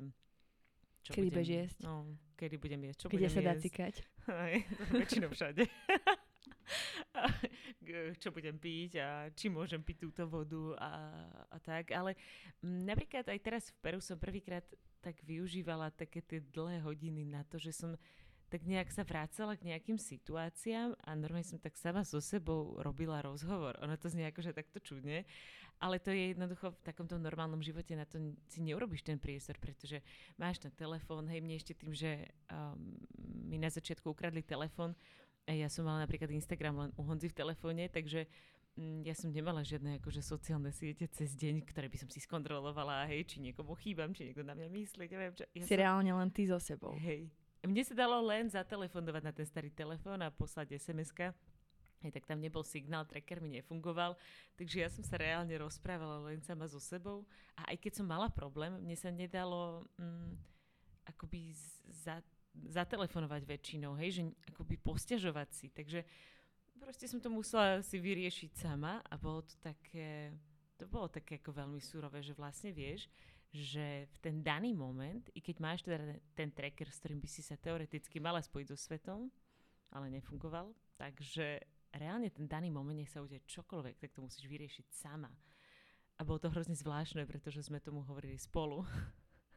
čo 1.03 1.11
kedy 1.19 1.35
budeš 1.35 1.47
jesť? 1.51 1.77
No, 1.83 2.07
kedy 2.39 2.55
budem 2.63 2.81
jesť, 2.87 2.99
čo 3.03 3.07
Kde 3.11 3.27
budem 3.27 3.35
sa 3.35 3.41
dá 3.43 3.53
cikať? 3.59 3.93
väčšinou 5.03 5.29
všade. 5.35 5.63
čo 8.21 8.31
budem 8.31 8.55
piť 8.57 8.91
a 8.99 9.09
či 9.35 9.51
môžem 9.51 9.83
piť 9.83 10.07
túto 10.07 10.23
vodu 10.27 10.75
a, 10.79 10.91
a 11.51 11.57
tak. 11.59 11.91
Ale 11.91 12.15
m, 12.63 12.87
napríklad 12.87 13.27
aj 13.27 13.39
teraz 13.43 13.63
v 13.69 13.77
Peru 13.83 13.99
som 13.99 14.15
prvýkrát 14.15 14.63
tak 15.03 15.19
využívala 15.27 15.91
také 15.91 16.23
tie 16.23 16.39
dlhé 16.39 16.79
hodiny 16.79 17.27
na 17.27 17.43
to, 17.43 17.59
že 17.59 17.75
som 17.75 17.99
tak 18.47 18.69
nejak 18.69 18.93
sa 18.93 19.01
vrácala 19.01 19.57
k 19.57 19.73
nejakým 19.73 19.97
situáciám 19.97 20.93
a 21.01 21.09
normálne 21.17 21.41
som 21.41 21.57
tak 21.57 21.73
sama 21.73 22.05
so 22.05 22.21
sebou 22.21 22.77
robila 22.85 23.17
rozhovor. 23.25 23.73
Ono 23.81 23.97
to 23.97 24.13
znie 24.13 24.29
akože 24.29 24.53
takto 24.53 24.77
čudne, 24.77 25.25
ale 25.81 25.97
to 25.97 26.13
je 26.13 26.37
jednoducho 26.37 26.69
v 26.69 26.85
takomto 26.85 27.17
normálnom 27.17 27.65
živote 27.65 27.97
na 27.97 28.05
to 28.05 28.21
si 28.45 28.61
neurobiš 28.61 29.01
ten 29.01 29.17
priestor, 29.17 29.57
pretože 29.57 30.05
máš 30.37 30.61
ten 30.61 30.69
telefón, 30.69 31.25
hej, 31.33 31.41
mne 31.41 31.57
ešte 31.57 31.73
tým, 31.73 31.97
že 31.97 32.29
um, 32.53 32.93
mi 33.49 33.57
na 33.57 33.73
začiatku 33.73 34.13
ukradli 34.13 34.45
telefón, 34.45 34.93
ja 35.51 35.67
som 35.67 35.83
mala 35.83 36.07
napríklad 36.07 36.31
Instagram 36.31 36.87
len 36.87 36.89
u 36.95 37.03
Honzy 37.03 37.27
v 37.27 37.35
telefóne, 37.35 37.91
takže 37.91 38.31
mm, 38.79 39.03
ja 39.03 39.11
som 39.11 39.27
nemala 39.27 39.59
žiadne 39.59 39.99
akože 39.99 40.23
sociálne 40.23 40.71
siete 40.71 41.03
cez 41.11 41.35
deň, 41.35 41.67
ktoré 41.67 41.91
by 41.91 41.97
som 41.99 42.09
si 42.09 42.23
skontrolovala, 42.23 43.03
hej, 43.11 43.27
či 43.27 43.43
niekomu 43.43 43.75
chýbam, 43.75 44.15
či 44.15 44.31
niekto 44.31 44.47
na 44.47 44.55
mňa 44.55 44.71
myslí, 44.71 45.03
neviem 45.11 45.33
čo. 45.35 45.43
Ja 45.51 45.67
si 45.67 45.75
som... 45.75 45.81
reálne 45.83 46.11
len 46.15 46.29
ty 46.31 46.47
so 46.47 46.55
sebou. 46.63 46.95
Hej. 46.95 47.27
Mne 47.63 47.83
sa 47.83 47.95
dalo 47.95 48.19
len 48.27 48.51
zatelefonovať 48.51 49.23
na 49.23 49.31
ten 49.31 49.47
starý 49.47 49.71
telefón 49.71 50.19
a 50.19 50.31
poslať 50.31 50.75
sms 50.75 51.15
Hej, 52.03 52.19
tak 52.19 52.27
tam 52.27 52.43
nebol 52.43 52.67
signál, 52.67 53.07
tracker 53.07 53.39
mi 53.39 53.47
nefungoval, 53.47 54.19
takže 54.59 54.83
ja 54.83 54.91
som 54.91 55.07
sa 55.07 55.15
reálne 55.15 55.55
rozprávala 55.55 56.19
len 56.27 56.43
sama 56.43 56.67
so 56.67 56.75
sebou 56.75 57.23
a 57.55 57.71
aj 57.71 57.79
keď 57.79 58.03
som 58.03 58.11
mala 58.11 58.27
problém, 58.27 58.75
mne 58.75 58.91
sa 58.99 59.07
nedalo 59.07 59.87
mm, 59.95 60.35
akoby 61.15 61.55
za, 61.87 62.19
zatelefonovať 62.53 63.41
väčšinou, 63.43 63.97
hej, 63.97 64.09
že 64.19 64.21
akoby 64.53 64.77
posťažovať 64.77 65.49
si, 65.53 65.67
takže 65.73 66.05
proste 66.77 67.09
som 67.09 67.17
to 67.17 67.33
musela 67.33 67.81
si 67.81 67.97
vyriešiť 67.97 68.51
sama 68.53 69.01
a 69.01 69.13
bolo 69.17 69.41
to 69.41 69.55
také, 69.63 70.33
to 70.77 70.85
bolo 70.85 71.09
také 71.09 71.41
ako 71.41 71.51
veľmi 71.53 71.81
súrové, 71.81 72.21
že 72.21 72.37
vlastne 72.37 72.69
vieš, 72.69 73.09
že 73.53 74.09
v 74.09 74.17
ten 74.17 74.35
daný 74.41 74.73
moment, 74.73 75.29
i 75.33 75.39
keď 75.41 75.55
máš 75.61 75.85
teda 75.85 76.17
ten 76.33 76.49
tracker, 76.49 76.89
s 76.89 76.97
ktorým 77.01 77.21
by 77.21 77.29
si 77.29 77.45
sa 77.45 77.53
teoreticky 77.53 78.17
mala 78.17 78.41
spojiť 78.41 78.67
so 78.73 78.77
svetom, 78.77 79.29
ale 79.93 80.09
nefungoval, 80.09 80.73
takže 80.97 81.61
reálne 81.93 82.33
ten 82.33 82.49
daný 82.49 82.73
moment, 82.73 82.97
nech 82.97 83.13
sa 83.13 83.21
udeje 83.21 83.45
čokoľvek, 83.45 84.01
tak 84.01 84.09
to 84.09 84.25
musíš 84.25 84.49
vyriešiť 84.49 84.89
sama. 84.89 85.29
A 86.17 86.21
bolo 86.25 86.41
to 86.41 86.49
hrozne 86.49 86.73
zvláštne, 86.73 87.25
pretože 87.29 87.65
sme 87.65 87.81
tomu 87.81 88.01
hovorili 88.05 88.37
spolu. 88.37 88.85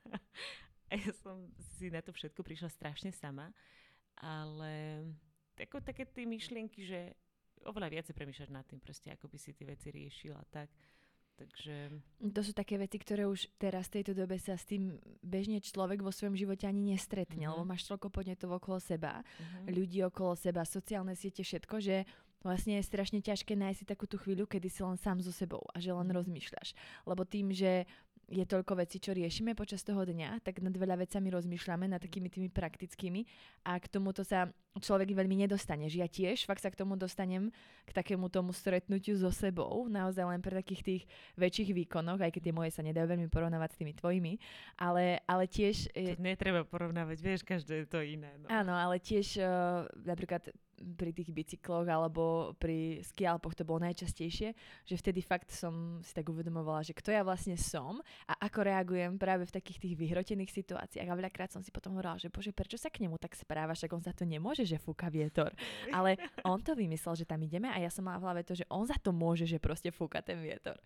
a 0.91 0.95
ja 0.95 1.13
som 1.23 1.51
si 1.77 1.91
na 1.91 2.01
to 2.01 2.15
všetko 2.15 2.41
prišla 2.43 2.71
strašne 2.71 3.11
sama, 3.11 3.51
ale 4.17 5.05
ako 5.57 5.81
také 5.83 6.05
tie 6.07 6.29
myšlienky, 6.29 6.85
že 6.85 7.17
oveľa 7.65 7.99
viacej 8.01 8.15
premýšľať 8.15 8.51
nad 8.53 8.65
tým 8.69 8.79
proste, 8.79 9.09
ako 9.11 9.27
by 9.27 9.39
si 9.41 9.51
tie 9.57 9.67
veci 9.67 9.89
riešila 9.91 10.41
tak. 10.53 10.71
Takže... 11.37 11.93
To 12.33 12.41
sú 12.41 12.57
také 12.57 12.81
veci, 12.81 12.97
ktoré 12.97 13.29
už 13.29 13.53
teraz 13.61 13.93
v 13.93 14.01
tejto 14.01 14.17
dobe 14.17 14.41
sa 14.41 14.57
s 14.57 14.65
tým 14.65 14.97
bežne 15.21 15.61
človek 15.61 16.01
vo 16.01 16.09
svojom 16.09 16.33
živote 16.33 16.65
ani 16.65 16.97
nestretne, 16.97 17.45
mm-hmm. 17.45 17.61
lebo 17.61 17.69
máš 17.69 17.85
toľko 17.85 18.09
podnetov 18.09 18.57
okolo 18.57 18.81
seba, 18.81 19.21
mm-hmm. 19.21 19.69
ľudí 19.69 20.01
okolo 20.09 20.33
seba, 20.33 20.65
sociálne 20.65 21.13
siete, 21.13 21.45
všetko, 21.45 21.77
že 21.77 22.09
vlastne 22.41 22.81
je 22.81 22.89
strašne 22.89 23.21
ťažké 23.21 23.53
nájsť 23.53 23.79
si 23.79 23.85
takú 23.85 24.09
tú 24.09 24.17
chvíľu, 24.17 24.49
kedy 24.49 24.73
si 24.73 24.81
len 24.81 24.97
sám 24.97 25.21
so 25.21 25.29
sebou 25.29 25.61
a 25.75 25.77
že 25.77 25.93
len 25.93 26.09
mm-hmm. 26.09 26.17
rozmýšľaš. 26.17 26.69
Lebo 27.05 27.29
tým, 27.29 27.53
že 27.53 27.85
je 28.27 28.43
toľko 28.43 28.83
vecí, 28.83 28.99
čo 28.99 29.15
riešime 29.15 29.55
počas 29.55 29.87
toho 29.87 30.03
dňa, 30.03 30.43
tak 30.43 30.59
nad 30.59 30.75
veľa 30.75 30.99
vecami 30.99 31.31
rozmýšľame, 31.31 31.87
nad 31.87 32.03
takými 32.03 32.27
tými 32.27 32.51
praktickými. 32.51 33.23
A 33.71 33.79
k 33.79 33.87
tomuto 33.87 34.27
sa 34.27 34.51
človek 34.79 35.13
veľmi 35.13 35.47
nedostane. 35.47 35.89
Že 35.89 35.99
ja 36.01 36.09
tiež 36.09 36.45
fakt 36.45 36.63
sa 36.63 36.73
k 36.73 36.79
tomu 36.79 36.95
dostanem, 36.95 37.51
k 37.87 37.91
takému 37.93 38.29
tomu 38.29 38.53
stretnutiu 38.53 39.17
so 39.17 39.33
sebou, 39.33 39.87
naozaj 39.87 40.25
len 40.27 40.41
pre 40.43 40.55
takých 40.57 40.83
tých 40.83 41.03
väčších 41.39 41.71
výkonoch, 41.73 42.21
aj 42.21 42.33
keď 42.33 42.43
tie 42.51 42.55
moje 42.55 42.71
sa 42.75 42.83
nedajú 42.85 43.07
veľmi 43.07 43.29
porovnávať 43.31 43.77
s 43.77 43.79
tými 43.81 43.93
tvojimi, 43.97 44.33
ale, 44.81 45.21
ale 45.25 45.45
tiež... 45.49 45.91
To 45.93 46.23
netreba 46.23 46.63
porovnávať, 46.67 47.19
vieš, 47.23 47.41
každé 47.47 47.85
je 47.85 47.87
to 47.89 48.01
iné. 48.03 48.31
No. 48.43 48.47
Áno, 48.51 48.75
ale 48.75 49.01
tiež 49.01 49.41
uh, 49.41 49.89
napríklad 50.05 50.51
pri 50.77 51.11
tých 51.17 51.33
bicykloch 51.33 51.89
alebo 51.89 52.53
pri 52.61 53.01
skialpoch 53.01 53.57
to 53.57 53.65
bolo 53.65 53.89
najčastejšie, 53.89 54.53
že 54.85 54.95
vtedy 55.01 55.25
fakt 55.25 55.49
som 55.49 56.05
si 56.05 56.13
tak 56.13 56.29
uvedomovala, 56.29 56.85
že 56.85 56.93
kto 56.93 57.17
ja 57.17 57.25
vlastne 57.25 57.57
som 57.57 58.05
a 58.29 58.37
ako 58.45 58.69
reagujem 58.69 59.17
práve 59.17 59.49
v 59.49 59.55
takých 59.57 59.81
tých 59.81 59.95
vyhrotených 59.97 60.53
situáciách. 60.53 61.09
A 61.09 61.17
veľakrát 61.17 61.49
som 61.49 61.65
si 61.65 61.73
potom 61.73 61.97
hovorila, 61.97 62.21
že 62.21 62.29
bože, 62.29 62.53
prečo 62.53 62.77
sa 62.77 62.93
k 62.93 63.09
nemu 63.09 63.17
tak 63.17 63.33
správa, 63.33 63.73
však 63.73 63.93
on 63.97 64.05
za 64.05 64.13
to 64.13 64.29
nemôže, 64.29 64.66
že 64.67 64.83
fúka 64.83 65.07
vietor. 65.07 65.55
Ale 65.95 66.19
on 66.43 66.59
to 66.61 66.75
vymyslel, 66.75 67.15
že 67.15 67.25
tam 67.25 67.41
ideme 67.41 67.71
a 67.71 67.79
ja 67.79 67.89
som 67.89 68.05
mala 68.05 68.19
v 68.19 68.27
hlave 68.27 68.43
to, 68.43 68.59
že 68.59 68.67
on 68.69 68.85
za 68.85 68.99
to 68.99 69.15
môže, 69.15 69.47
že 69.47 69.63
proste 69.63 69.95
fúka 69.95 70.21
ten 70.21 70.43
vietor. 70.43 70.77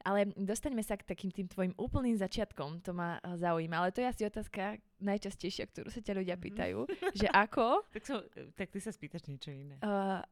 Ale 0.00 0.32
dostaňme 0.32 0.80
sa 0.80 0.96
k 0.96 1.04
takým 1.04 1.28
tým 1.28 1.48
tvojim 1.50 1.74
úplným 1.76 2.16
začiatkom, 2.16 2.80
to 2.80 2.96
ma 2.96 3.20
eh, 3.20 3.36
zaujíma. 3.36 3.84
Ale 3.84 3.92
to 3.92 4.00
je 4.00 4.08
asi 4.08 4.22
otázka 4.24 4.80
najčastejšia, 5.00 5.68
ktorú 5.68 5.88
sa 5.92 6.00
ťa 6.00 6.16
ľudia 6.16 6.36
mhm. 6.38 6.42
pýtajú, 6.42 6.78
mm-hmm. 6.86 7.12
že 7.20 7.28
ako... 7.28 7.84
tak, 7.92 8.04
so, 8.06 8.16
tak 8.56 8.68
ty 8.72 8.78
sa 8.80 8.92
spýtaš 8.94 9.28
niečo 9.28 9.52
iné. 9.52 9.76
Uh, 9.84 10.24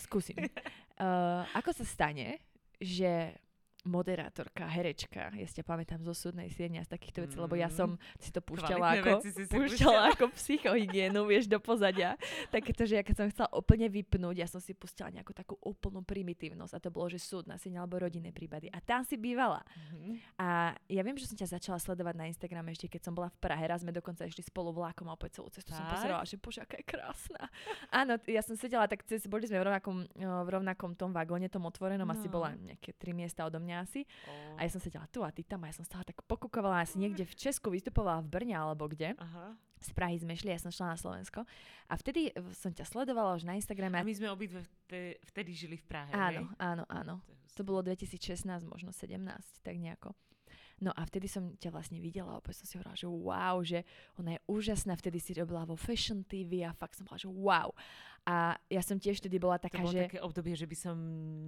skúsim. 0.00 0.36
Uh, 0.96 1.44
ako 1.56 1.72
sa 1.72 1.84
stane, 1.84 2.40
že 2.80 3.36
moderátorka, 3.88 4.68
herečka. 4.68 5.32
Ja 5.32 5.46
si 5.48 5.56
ťa 5.56 5.64
pamätám 5.64 6.00
zo 6.04 6.12
súdnej 6.12 6.52
siene 6.52 6.80
a 6.80 6.84
z 6.84 6.92
takýchto 6.92 7.24
vecí, 7.24 7.36
mm. 7.40 7.42
lebo 7.48 7.54
ja 7.56 7.72
mm. 7.72 7.76
som 7.76 7.90
si 8.20 8.28
to 8.28 8.44
púšťala 8.44 9.00
ako, 9.00 9.12
si 9.24 9.30
si 9.32 9.44
púšťala 9.48 10.12
ako 10.16 10.24
psychohygienu, 10.36 11.24
vieš, 11.24 11.48
do 11.48 11.56
pozadia. 11.56 12.20
Takéto, 12.52 12.84
že 12.84 13.00
ja 13.00 13.02
keď 13.04 13.14
som 13.16 13.26
chcela 13.32 13.48
úplne 13.56 13.88
vypnúť, 13.88 14.36
ja 14.36 14.48
som 14.48 14.60
si 14.60 14.76
pustila 14.76 15.08
nejakú 15.08 15.32
takú 15.32 15.56
úplnú 15.64 16.04
primitívnosť 16.04 16.72
a 16.76 16.78
to 16.82 16.92
bolo, 16.92 17.08
že 17.08 17.20
súdna 17.20 17.56
sieň 17.56 17.80
alebo 17.80 17.96
rodinné 17.96 18.36
prípady. 18.36 18.68
A 18.68 18.84
tam 18.84 19.00
si 19.00 19.16
bývala. 19.16 19.64
Mm-hmm. 19.64 20.12
A 20.36 20.76
ja 20.76 21.00
viem, 21.00 21.16
že 21.16 21.32
som 21.32 21.36
ťa 21.40 21.56
začala 21.56 21.80
sledovať 21.80 22.14
na 22.20 22.28
Instagrame 22.28 22.76
ešte, 22.76 22.92
keď 22.92 23.08
som 23.08 23.16
bola 23.16 23.32
v 23.32 23.38
Prahe. 23.40 23.64
Raz 23.64 23.80
sme 23.80 23.96
dokonca 23.96 24.28
išli 24.28 24.44
spolu 24.44 24.76
vlákom 24.76 25.08
a 25.08 25.16
opäť 25.16 25.40
celú 25.40 25.48
cestu 25.48 25.72
tak? 25.72 25.80
som 25.80 25.84
pozerala, 25.88 26.22
že 26.28 26.36
bože, 26.36 26.60
aká 26.60 26.76
je 26.76 26.84
krásna. 26.84 27.42
Áno, 27.88 28.20
ja 28.28 28.44
som 28.44 28.60
sedela 28.60 28.84
tak, 28.84 29.08
cez, 29.08 29.24
boli 29.24 29.48
sme 29.48 29.56
v 29.56 29.64
rovnakom, 29.72 29.96
v 30.20 30.48
rovnakom 30.52 30.92
tom 30.98 31.16
vagóne, 31.16 31.48
tom 31.48 31.64
otvorenom, 31.64 32.04
no. 32.04 32.12
asi 32.12 32.28
bola 32.28 32.52
nejaké 32.52 32.92
tri 32.98 33.16
miesta 33.16 33.48
odo 33.48 33.56
mňa 33.62 33.69
mňa 33.70 33.76
asi. 33.86 34.02
Oh. 34.26 34.58
A 34.58 34.66
ja 34.66 34.70
som 34.74 34.82
sedela 34.82 35.06
tu 35.06 35.22
a 35.22 35.30
ty 35.30 35.46
tam 35.46 35.62
a 35.62 35.70
ja 35.70 35.78
som 35.78 35.86
stále 35.86 36.02
tak 36.02 36.18
pokúkovala, 36.26 36.82
asi 36.82 36.98
niekde 36.98 37.22
v 37.22 37.38
Česku 37.38 37.70
vystupovala 37.70 38.18
v 38.26 38.34
Brne 38.34 38.58
alebo 38.58 38.90
kde. 38.90 39.14
Aha. 39.14 39.54
Z 39.80 39.96
Prahy 39.96 40.18
sme 40.18 40.34
šli, 40.36 40.50
ja 40.52 40.60
som 40.60 40.68
šla 40.68 40.92
na 40.92 40.98
Slovensko. 40.98 41.46
A 41.88 41.94
vtedy 41.96 42.34
som 42.52 42.74
ťa 42.74 42.84
sledovala 42.84 43.38
už 43.38 43.48
na 43.48 43.56
Instagrame. 43.56 43.96
A 43.96 44.04
my 44.04 44.12
sme 44.12 44.28
obidve 44.28 44.60
vtedy, 44.84 45.16
vtedy 45.24 45.50
žili 45.56 45.76
v 45.80 45.86
Prahe, 45.86 46.10
Áno, 46.12 46.52
hej? 46.52 46.60
áno, 46.60 46.84
áno. 46.90 47.14
To, 47.24 47.32
to 47.56 47.62
bolo 47.64 47.80
2016, 47.86 48.44
možno 48.68 48.92
17, 48.92 49.16
tak 49.64 49.80
nejako. 49.80 50.12
No 50.80 50.96
a 50.96 51.04
vtedy 51.04 51.28
som 51.28 51.52
ťa 51.60 51.76
vlastne 51.76 52.00
videla 52.00 52.32
a 52.32 52.40
opäť 52.40 52.64
som 52.64 52.66
si 52.66 52.74
hovorila, 52.80 52.96
že 52.96 53.08
wow, 53.08 53.56
že 53.60 53.78
ona 54.16 54.36
je 54.36 54.40
úžasná, 54.48 54.96
vtedy 54.96 55.20
si 55.20 55.36
robila 55.36 55.68
vo 55.68 55.76
Fashion 55.76 56.24
TV 56.24 56.64
a 56.64 56.72
fakt 56.72 56.96
som 56.96 57.04
bola, 57.04 57.20
že 57.20 57.28
wow. 57.28 57.68
A 58.28 58.52
ja 58.68 58.84
som 58.84 59.00
tiež 59.00 59.24
vtedy 59.24 59.40
bola 59.40 59.56
taká, 59.56 59.80
to 59.80 59.88
bolo 59.88 59.96
že... 59.96 60.04
také 60.04 60.20
obdobie, 60.20 60.52
že 60.52 60.68
by 60.68 60.76
som 60.76 60.96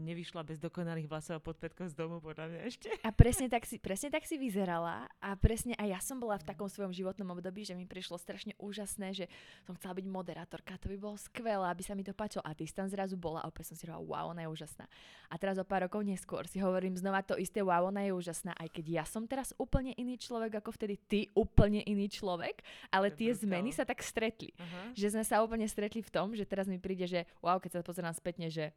nevyšla 0.08 0.40
bez 0.40 0.56
dokonalých 0.56 1.04
vlasov 1.04 1.36
a 1.38 1.44
podpätkov 1.44 1.92
z 1.92 1.94
domu, 1.94 2.16
podľa 2.18 2.48
mňa 2.48 2.60
ešte. 2.64 2.88
A 3.04 3.12
presne 3.12 3.52
tak, 3.52 3.68
si, 3.68 3.76
presne 3.76 4.08
tak 4.08 4.24
si 4.24 4.40
vyzerala 4.40 5.04
a 5.20 5.36
presne 5.36 5.76
aj 5.76 5.88
ja 5.88 6.00
som 6.00 6.16
bola 6.16 6.40
v 6.40 6.48
takom 6.48 6.66
svojom 6.72 6.90
životnom 6.90 7.28
období, 7.36 7.62
že 7.68 7.76
mi 7.76 7.84
prišlo 7.84 8.16
strašne 8.16 8.56
úžasné, 8.56 9.12
že 9.12 9.24
som 9.68 9.76
chcela 9.76 10.00
byť 10.00 10.06
moderátorka, 10.08 10.80
to 10.80 10.88
by 10.88 10.96
bolo 10.96 11.20
skvelé, 11.20 11.68
aby 11.68 11.82
sa 11.84 11.92
mi 11.92 12.02
to 12.02 12.16
páčilo. 12.16 12.40
A 12.42 12.56
ty 12.56 12.64
tam 12.72 12.88
zrazu 12.88 13.20
bola 13.20 13.44
a 13.44 13.48
opäť 13.52 13.72
som 13.72 13.76
si 13.76 13.84
hovorila, 13.84 14.08
wow, 14.08 14.32
ona 14.32 14.48
je 14.48 14.50
úžasná. 14.50 14.88
A 15.28 15.34
teraz 15.36 15.60
o 15.60 15.64
pár 15.68 15.86
rokov 15.86 16.02
neskôr 16.02 16.48
si 16.48 16.58
hovorím 16.58 16.96
znova 16.96 17.20
to 17.22 17.36
isté, 17.36 17.60
wow, 17.60 17.84
ona 17.92 18.02
je 18.08 18.16
úžasná, 18.16 18.56
aj 18.56 18.68
keď 18.72 18.84
ja 19.02 19.04
som 19.04 19.28
teraz 19.28 19.54
úplne 19.60 19.94
iný 20.00 20.16
človek 20.18 20.58
ako 20.58 20.74
vtedy 20.74 20.96
ty, 21.06 21.20
úplne 21.36 21.84
iný 21.84 22.10
človek, 22.10 22.64
ale 22.90 23.14
tie 23.14 23.30
zmeny 23.36 23.70
sa 23.70 23.86
tak 23.86 24.02
stretli. 24.02 24.50
Uh-huh. 24.56 24.96
Že 24.98 25.20
sme 25.20 25.24
sa 25.24 25.44
úplne 25.44 25.68
stretli 25.70 26.02
v 26.02 26.10
tom, 26.10 26.34
že 26.34 26.42
teraz 26.42 26.61
teraz 26.62 26.70
mi 26.70 26.78
príde, 26.78 27.10
že 27.10 27.26
wow, 27.42 27.58
keď 27.58 27.82
sa 27.82 27.82
pozerám 27.82 28.14
spätne, 28.14 28.46
že 28.46 28.70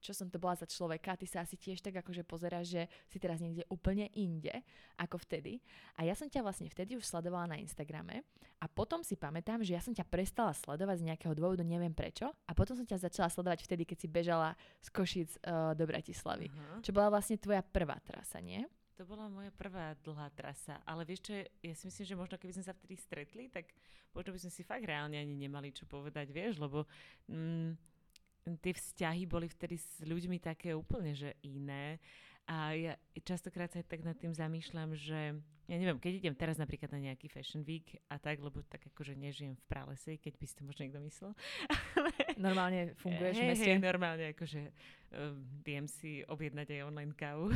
čo 0.00 0.16
som 0.16 0.32
to 0.32 0.40
bola 0.40 0.56
za 0.56 0.64
človeka, 0.64 1.18
ty 1.18 1.28
sa 1.28 1.44
asi 1.44 1.60
tiež 1.60 1.84
tak 1.84 2.00
akože 2.00 2.24
pozeráš, 2.24 2.72
že 2.72 2.82
si 3.10 3.20
teraz 3.20 3.42
niekde 3.42 3.68
úplne 3.68 4.08
inde 4.16 4.64
ako 4.96 5.20
vtedy. 5.20 5.60
A 6.00 6.08
ja 6.08 6.14
som 6.16 6.30
ťa 6.30 6.40
vlastne 6.40 6.70
vtedy 6.72 6.96
už 6.96 7.04
sledovala 7.04 7.52
na 7.52 7.60
Instagrame 7.60 8.24
a 8.62 8.70
potom 8.70 9.02
si 9.02 9.18
pamätám, 9.18 9.60
že 9.60 9.74
ja 9.74 9.82
som 9.82 9.92
ťa 9.92 10.06
prestala 10.08 10.54
sledovať 10.54 11.02
z 11.02 11.06
nejakého 11.12 11.34
dôvodu, 11.34 11.66
neviem 11.66 11.92
prečo. 11.92 12.30
A 12.46 12.54
potom 12.54 12.78
som 12.78 12.86
ťa 12.86 13.10
začala 13.10 13.28
sledovať 13.28 13.66
vtedy, 13.66 13.84
keď 13.84 13.98
si 13.98 14.08
bežala 14.08 14.54
z 14.80 14.88
Košic 14.88 15.30
uh, 15.44 15.74
do 15.74 15.84
Bratislavy. 15.84 16.48
Uh-huh. 16.48 16.80
Čo 16.80 16.94
bola 16.94 17.12
vlastne 17.12 17.36
tvoja 17.36 17.60
prvá 17.60 17.98
trasa, 18.06 18.38
nie? 18.38 18.64
To 18.98 19.06
bola 19.06 19.30
moja 19.30 19.54
prvá 19.54 19.94
dlhá 20.02 20.26
trasa, 20.34 20.82
ale 20.82 21.06
vieš 21.06 21.30
čo, 21.30 21.38
ja 21.38 21.74
si 21.78 21.86
myslím, 21.86 22.02
že 22.02 22.18
možno 22.18 22.34
keby 22.34 22.50
sme 22.58 22.66
sa 22.66 22.74
vtedy 22.74 22.98
stretli, 22.98 23.46
tak 23.46 23.70
možno 24.10 24.34
by 24.34 24.42
sme 24.42 24.50
si 24.50 24.66
fakt 24.66 24.82
reálne 24.82 25.14
ani 25.14 25.38
nemali 25.38 25.70
čo 25.70 25.86
povedať, 25.86 26.34
vieš, 26.34 26.58
lebo 26.58 26.82
mm, 27.30 27.78
tie 28.58 28.74
vzťahy 28.74 29.22
boli 29.30 29.46
vtedy 29.46 29.78
s 29.78 30.02
ľuďmi 30.02 30.42
také 30.42 30.74
úplne, 30.74 31.14
že 31.14 31.38
iné 31.46 32.02
a 32.50 32.74
ja 32.74 32.92
častokrát 33.22 33.70
sa 33.70 33.86
tak 33.86 34.02
nad 34.02 34.18
tým 34.18 34.34
zamýšľam, 34.34 34.96
že 34.96 35.36
ja 35.68 35.76
neviem, 35.76 36.00
keď 36.00 36.24
idem 36.24 36.34
teraz 36.34 36.56
napríklad 36.56 36.88
na 36.96 37.12
nejaký 37.12 37.28
Fashion 37.28 37.60
Week 37.60 38.00
a 38.08 38.16
tak, 38.16 38.40
lebo 38.40 38.64
tak 38.64 38.88
akože 38.88 39.12
nežijem 39.12 39.52
v 39.52 39.64
pralese, 39.68 40.16
keď 40.16 40.32
by 40.40 40.44
si 40.48 40.54
to 40.56 40.64
možno 40.64 40.80
niekto 40.88 41.00
myslel. 41.04 41.36
normálne 42.40 42.96
funguješ 43.04 43.36
hey, 43.36 43.44
v 43.44 43.48
meste? 43.52 43.68
Hey, 43.68 43.78
normálne 43.78 44.32
akože 44.32 44.72
viem 45.64 45.88
si 45.88 46.20
objednať 46.28 46.68
aj 46.78 46.86
online 46.86 47.14
kávu, 47.16 47.48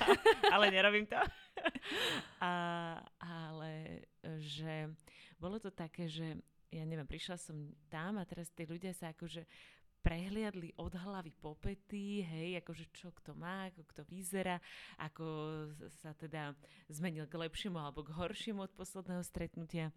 ale 0.54 0.72
nerobím 0.72 1.04
to. 1.04 1.20
a, 2.40 2.52
ale 3.20 4.02
že 4.40 4.88
bolo 5.36 5.60
to 5.60 5.68
také, 5.68 6.08
že 6.08 6.40
ja 6.72 6.82
neviem, 6.82 7.06
prišla 7.06 7.36
som 7.38 7.70
tam 7.92 8.18
a 8.18 8.24
teraz 8.26 8.50
tí 8.50 8.64
ľudia 8.64 8.96
sa 8.96 9.12
akože 9.12 9.44
prehliadli 10.04 10.76
od 10.76 10.92
hlavy 10.92 11.32
po 11.32 11.56
pety, 11.56 12.20
hej, 12.20 12.60
akože 12.60 12.92
čo 12.92 13.08
kto 13.08 13.32
má, 13.32 13.72
ako 13.72 13.88
kto 13.88 14.02
vyzerá, 14.04 14.60
ako 15.00 15.24
sa 16.04 16.12
teda 16.12 16.52
zmenil 16.92 17.24
k 17.24 17.40
lepšiemu 17.40 17.80
alebo 17.80 18.04
k 18.04 18.12
horšiemu 18.12 18.68
od 18.68 18.72
posledného 18.76 19.24
stretnutia. 19.24 19.88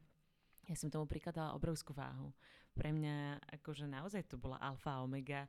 Ja 0.67 0.75
som 0.79 0.87
tomu 0.87 1.07
prikladala 1.11 1.55
obrovskú 1.55 1.91
váhu. 1.91 2.31
Pre 2.71 2.87
mňa 2.87 3.43
akože 3.59 3.83
naozaj 3.87 4.31
to 4.31 4.39
bola 4.39 4.55
alfa 4.63 4.95
a 4.95 5.03
omega 5.03 5.47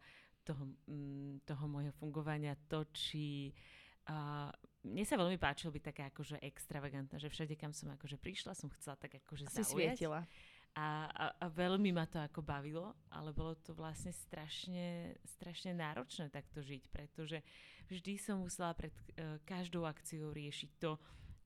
toho, 0.48 0.64
mm, 0.88 1.44
toho 1.44 1.64
môjho 1.68 1.92
fungovania, 2.00 2.56
to, 2.72 2.88
či 2.96 3.52
uh, 4.08 4.48
mne 4.88 5.04
sa 5.04 5.20
veľmi 5.20 5.36
páčilo 5.36 5.68
byť 5.68 5.82
taká 5.84 6.08
akože 6.08 6.40
extravagantná, 6.40 7.20
že 7.20 7.28
všade, 7.28 7.52
kam 7.60 7.76
som 7.76 7.92
akože 7.92 8.16
prišla, 8.16 8.56
som 8.56 8.72
chcela 8.80 8.96
tak 8.96 9.20
akože 9.20 9.52
Asi 9.52 9.60
zaujať. 9.60 10.00
Svietila 10.00 10.24
A, 10.72 11.10
a, 11.10 11.24
a 11.42 11.46
veľmi 11.52 11.92
ma 11.92 12.08
to 12.08 12.22
ako 12.22 12.40
bavilo, 12.40 12.96
ale 13.12 13.34
bolo 13.34 13.52
to 13.60 13.76
vlastne 13.76 14.14
strašne, 14.14 15.18
strašne 15.26 15.76
náročné 15.76 16.32
takto 16.32 16.64
žiť, 16.64 16.88
pretože 16.88 17.42
vždy 17.92 18.14
som 18.16 18.40
musela 18.40 18.72
pred 18.72 18.94
uh, 18.94 19.36
každou 19.44 19.84
akciou 19.84 20.32
riešiť 20.32 20.70
to, 20.80 20.96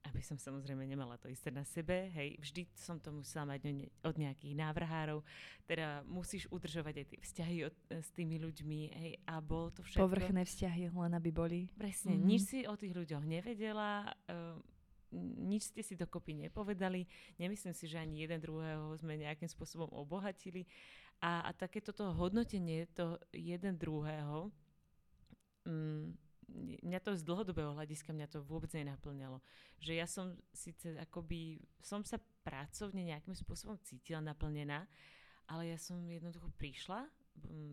aby 0.03 0.19
som 0.19 0.35
samozrejme 0.35 0.83
nemala 0.83 1.15
to 1.15 1.31
isté 1.31 1.47
na 1.47 1.63
sebe, 1.63 2.11
hej, 2.11 2.35
vždy 2.43 2.67
som 2.75 2.99
to 2.99 3.15
musela 3.15 3.55
mať 3.55 3.87
od 4.03 4.15
nejakých 4.19 4.55
návrhárov, 4.59 5.23
teda 5.63 6.03
musíš 6.03 6.47
udržovať 6.51 7.03
aj 7.03 7.05
tie 7.07 7.19
vzťahy 7.23 7.57
od, 7.63 7.75
s 7.87 8.09
tými 8.11 8.35
ľuďmi, 8.43 8.79
hej, 8.91 9.11
a 9.23 9.39
bol 9.39 9.71
to 9.71 9.79
všetko... 9.79 10.03
Povrchné 10.03 10.43
vzťahy, 10.43 10.91
len 10.91 11.13
aby 11.15 11.29
boli. 11.31 11.59
Presne, 11.79 12.19
mm-hmm. 12.19 12.27
nič 12.27 12.41
si 12.43 12.59
o 12.67 12.75
tých 12.75 12.91
ľuďoch 12.91 13.23
nevedela, 13.23 14.11
uh, 14.27 14.59
nič 15.39 15.71
ste 15.71 15.81
si 15.85 15.93
dokopy 15.95 16.35
nepovedali, 16.49 17.05
nemyslím 17.37 17.71
si, 17.77 17.85
že 17.85 18.01
ani 18.01 18.25
jeden 18.25 18.41
druhého 18.41 18.97
sme 18.97 19.21
nejakým 19.21 19.47
spôsobom 19.47 19.87
obohatili. 19.93 20.65
A, 21.23 21.47
a 21.47 21.51
takéto 21.55 21.95
to 21.95 22.11
hodnotenie 22.11 22.89
to 22.91 23.15
jeden 23.31 23.79
druhého 23.79 24.51
um, 25.63 26.11
mňa 26.85 26.99
to 27.01 27.17
z 27.17 27.25
dlhodobého 27.25 27.73
hľadiska 27.73 28.13
mňa 28.13 28.27
to 28.29 28.45
vôbec 28.45 28.69
nenaplňalo. 28.71 29.41
Že 29.81 29.93
ja 29.97 30.07
som 30.07 30.37
síce 30.53 30.93
akoby, 31.01 31.59
som 31.81 32.05
sa 32.05 32.21
pracovne 32.45 33.01
nejakým 33.09 33.33
spôsobom 33.33 33.81
cítila 33.81 34.21
naplnená, 34.21 34.85
ale 35.49 35.73
ja 35.73 35.77
som 35.81 35.97
jednoducho 36.07 36.53
prišla, 36.55 37.09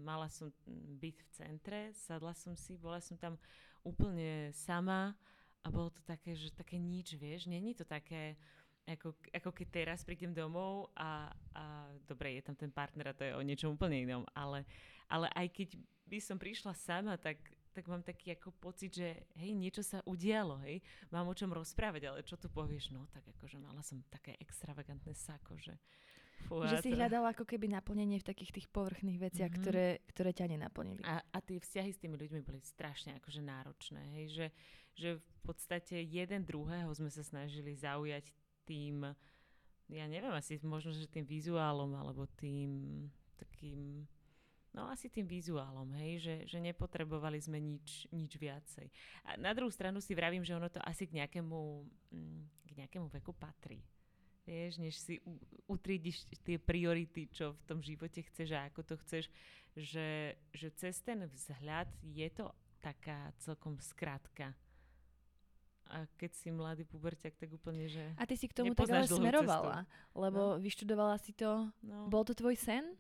mala 0.03 0.27
som 0.33 0.49
byť 0.97 1.17
v 1.21 1.29
centre, 1.31 1.81
sadla 1.93 2.33
som 2.33 2.57
si, 2.57 2.81
bola 2.81 2.99
som 2.99 3.15
tam 3.21 3.37
úplne 3.85 4.51
sama 4.57 5.13
a 5.61 5.69
bolo 5.69 5.93
to 5.93 6.01
také, 6.09 6.33
že 6.33 6.53
také 6.57 6.81
nič, 6.81 7.15
vieš, 7.21 7.45
není 7.45 7.77
to 7.77 7.85
také, 7.85 8.41
ako, 8.89 9.13
ako 9.29 9.51
keď 9.53 9.67
teraz 9.69 10.01
prídem 10.03 10.33
domov 10.33 10.89
a, 10.97 11.29
a 11.53 11.65
dobre, 12.09 12.41
je 12.41 12.43
tam 12.49 12.57
ten 12.57 12.73
partner 12.73 13.13
a 13.13 13.17
to 13.17 13.29
je 13.29 13.37
o 13.37 13.45
niečom 13.45 13.77
úplne 13.77 14.01
inom, 14.01 14.25
ale, 14.33 14.65
ale 15.13 15.29
aj 15.37 15.47
keď 15.53 15.69
by 16.09 16.19
som 16.19 16.41
prišla 16.41 16.73
sama, 16.75 17.15
tak 17.21 17.39
tak 17.71 17.87
mám 17.87 18.03
taký 18.03 18.35
ako 18.35 18.51
pocit, 18.59 18.91
že 18.95 19.31
hej, 19.39 19.55
niečo 19.55 19.83
sa 19.87 20.03
udialo, 20.03 20.59
hej, 20.67 20.83
mám 21.15 21.31
o 21.31 21.35
čom 21.35 21.55
rozprávať, 21.55 22.11
ale 22.11 22.27
čo 22.27 22.35
tu 22.35 22.51
povieš, 22.51 22.91
no 22.91 23.07
tak 23.15 23.27
akože 23.39 23.57
mala 23.63 23.81
som 23.81 24.03
také 24.11 24.35
extravagantné 24.43 25.15
sako, 25.15 25.59
že 25.59 25.75
Fú, 26.49 26.65
že 26.65 26.81
si 26.81 26.97
hľadala 26.97 27.37
ako 27.37 27.45
keby 27.45 27.69
naplnenie 27.69 28.17
v 28.17 28.29
takých 28.33 28.57
tých 28.57 28.69
povrchných 28.73 29.21
veciach, 29.21 29.53
mm-hmm. 29.53 29.67
ktoré, 29.67 30.01
ktoré 30.09 30.31
ťa 30.33 30.47
nenaplnili. 30.57 31.05
A, 31.05 31.21
a 31.21 31.39
tie 31.45 31.61
vzťahy 31.61 31.91
s 31.93 32.01
tými 32.01 32.17
ľuďmi 32.17 32.41
boli 32.41 32.65
strašne 32.65 33.13
akože 33.21 33.45
náročné, 33.45 34.03
hej, 34.17 34.27
že, 34.33 34.47
že 34.97 35.09
v 35.21 35.41
podstate 35.45 36.01
jeden 36.01 36.49
druhého 36.49 36.89
sme 36.97 37.13
sa 37.13 37.21
snažili 37.21 37.77
zaujať 37.77 38.33
tým, 38.65 39.05
ja 39.93 40.07
neviem, 40.09 40.33
asi 40.33 40.57
možno, 40.65 40.97
že 40.97 41.11
tým 41.13 41.29
vizuálom, 41.29 41.93
alebo 41.93 42.25
tým 42.41 43.05
takým 43.37 44.09
No 44.71 44.87
asi 44.87 45.11
tým 45.11 45.27
vizuálom, 45.27 45.91
hej, 45.99 46.23
že, 46.23 46.35
že 46.47 46.59
nepotrebovali 46.63 47.43
sme 47.43 47.59
nič, 47.59 48.07
nič 48.15 48.39
viacej. 48.39 48.87
A 49.27 49.35
na 49.35 49.51
druhú 49.51 49.67
stranu 49.67 49.99
si 49.99 50.15
vravím, 50.15 50.47
že 50.47 50.55
ono 50.55 50.71
to 50.71 50.79
asi 50.87 51.11
k 51.11 51.19
nejakému, 51.19 51.59
mm, 52.15 52.43
k 52.71 52.71
nejakému 52.79 53.11
veku 53.11 53.35
patrí. 53.35 53.83
Vieš, 54.47 54.79
než 54.79 54.95
si 54.95 55.19
utriediš 55.67 56.23
tie 56.47 56.57
priority, 56.59 57.27
čo 57.35 57.59
v 57.59 57.63
tom 57.67 57.79
živote 57.83 58.23
chceš 58.31 58.55
a 58.55 58.71
ako 58.71 58.81
to 58.83 58.95
chceš, 59.03 59.25
že, 59.75 60.39
že 60.55 60.71
cez 60.79 61.03
ten 61.03 61.23
vzhľad 61.27 61.91
je 62.07 62.29
to 62.31 62.47
taká 62.79 63.35
celkom 63.43 63.75
skratka. 63.83 64.55
A 65.91 66.07
keď 66.15 66.31
si 66.39 66.49
mladý 66.55 66.87
puberťak, 66.87 67.35
tak 67.35 67.51
úplne, 67.51 67.91
že 67.91 68.15
A 68.15 68.23
ty 68.23 68.39
si 68.39 68.47
k 68.47 68.55
tomu 68.55 68.79
tak 68.79 68.87
ale 68.87 69.11
smerovala, 69.11 69.83
cestu. 69.83 70.15
lebo 70.15 70.43
no. 70.55 70.59
vyštudovala 70.63 71.19
si 71.19 71.35
to. 71.35 71.67
No. 71.83 72.07
Bol 72.07 72.23
to 72.23 72.39
tvoj 72.39 72.55
sen? 72.55 72.95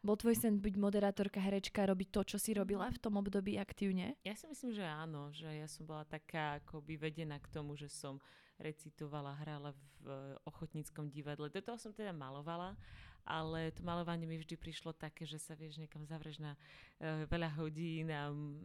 Bol 0.00 0.16
tvoj 0.16 0.32
sen 0.32 0.56
byť 0.56 0.74
moderátorka, 0.80 1.44
herečka, 1.44 1.84
robiť 1.84 2.08
to, 2.08 2.20
čo 2.24 2.38
si 2.40 2.56
robila 2.56 2.88
v 2.88 2.96
tom 2.96 3.20
období 3.20 3.60
aktívne? 3.60 4.16
Ja 4.24 4.32
si 4.32 4.48
myslím, 4.48 4.72
že 4.72 4.80
áno, 4.80 5.28
že 5.28 5.44
ja 5.44 5.68
som 5.68 5.84
bola 5.84 6.08
taká 6.08 6.56
akoby 6.64 6.96
vedená 6.96 7.36
k 7.36 7.52
tomu, 7.52 7.76
že 7.76 7.92
som 7.92 8.16
recitovala, 8.56 9.36
hrala 9.44 9.76
v 10.00 10.36
ochotníckom 10.48 11.12
divadle. 11.12 11.52
Do 11.52 11.60
toho 11.60 11.76
som 11.76 11.92
teda 11.92 12.16
malovala, 12.16 12.80
ale 13.28 13.76
to 13.76 13.84
malovanie 13.84 14.24
mi 14.24 14.40
vždy 14.40 14.56
prišlo 14.56 14.96
také, 14.96 15.28
že 15.28 15.36
sa 15.36 15.52
vieš 15.52 15.76
niekam 15.76 16.08
zavreš 16.08 16.40
na 16.40 16.56
uh, 16.56 17.28
veľa 17.28 17.52
hodín 17.60 18.08
a 18.08 18.32
um, 18.32 18.56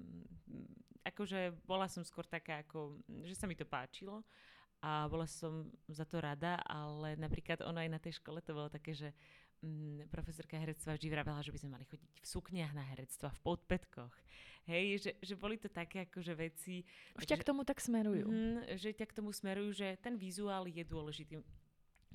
akože 1.04 1.52
bola 1.68 1.92
som 1.92 2.04
skôr 2.08 2.24
taká 2.24 2.64
ako, 2.64 2.96
že 3.28 3.36
sa 3.36 3.44
mi 3.44 3.60
to 3.60 3.68
páčilo 3.68 4.24
a 4.84 5.08
bola 5.08 5.26
som 5.26 5.72
za 5.88 6.04
to 6.04 6.20
rada, 6.20 6.60
ale 6.68 7.16
napríklad 7.16 7.64
ono 7.64 7.80
aj 7.80 7.90
na 7.90 8.00
tej 8.00 8.20
škole 8.20 8.44
to 8.44 8.54
bolo 8.54 8.70
také, 8.70 8.94
že 8.94 9.10
mm, 9.62 10.12
profesorka 10.12 10.58
herectva 10.58 10.98
vždy 10.98 11.08
vravela, 11.12 11.46
že 11.46 11.54
by 11.54 11.60
sme 11.62 11.74
mali 11.76 11.86
chodiť 11.86 12.10
v 12.20 12.28
sukniach 12.28 12.74
na 12.76 12.84
herectvo, 12.92 13.32
v 13.32 13.40
podpetkoch. 13.44 14.16
Hej, 14.66 14.86
že, 14.98 15.12
že 15.22 15.34
boli 15.38 15.62
to 15.62 15.70
také 15.70 16.10
akože 16.10 16.34
veci... 16.34 16.82
Už 17.14 17.30
ťa 17.30 17.38
k 17.38 17.48
tomu 17.48 17.62
tak 17.62 17.78
smerujú. 17.78 18.26
Mm, 18.26 18.82
že 18.82 18.98
ťa 18.98 19.06
k 19.06 19.16
tomu 19.22 19.30
smerujú, 19.30 19.78
že 19.78 19.94
ten 20.02 20.18
vizuál 20.18 20.66
je 20.66 20.82
dôležitý 20.82 21.38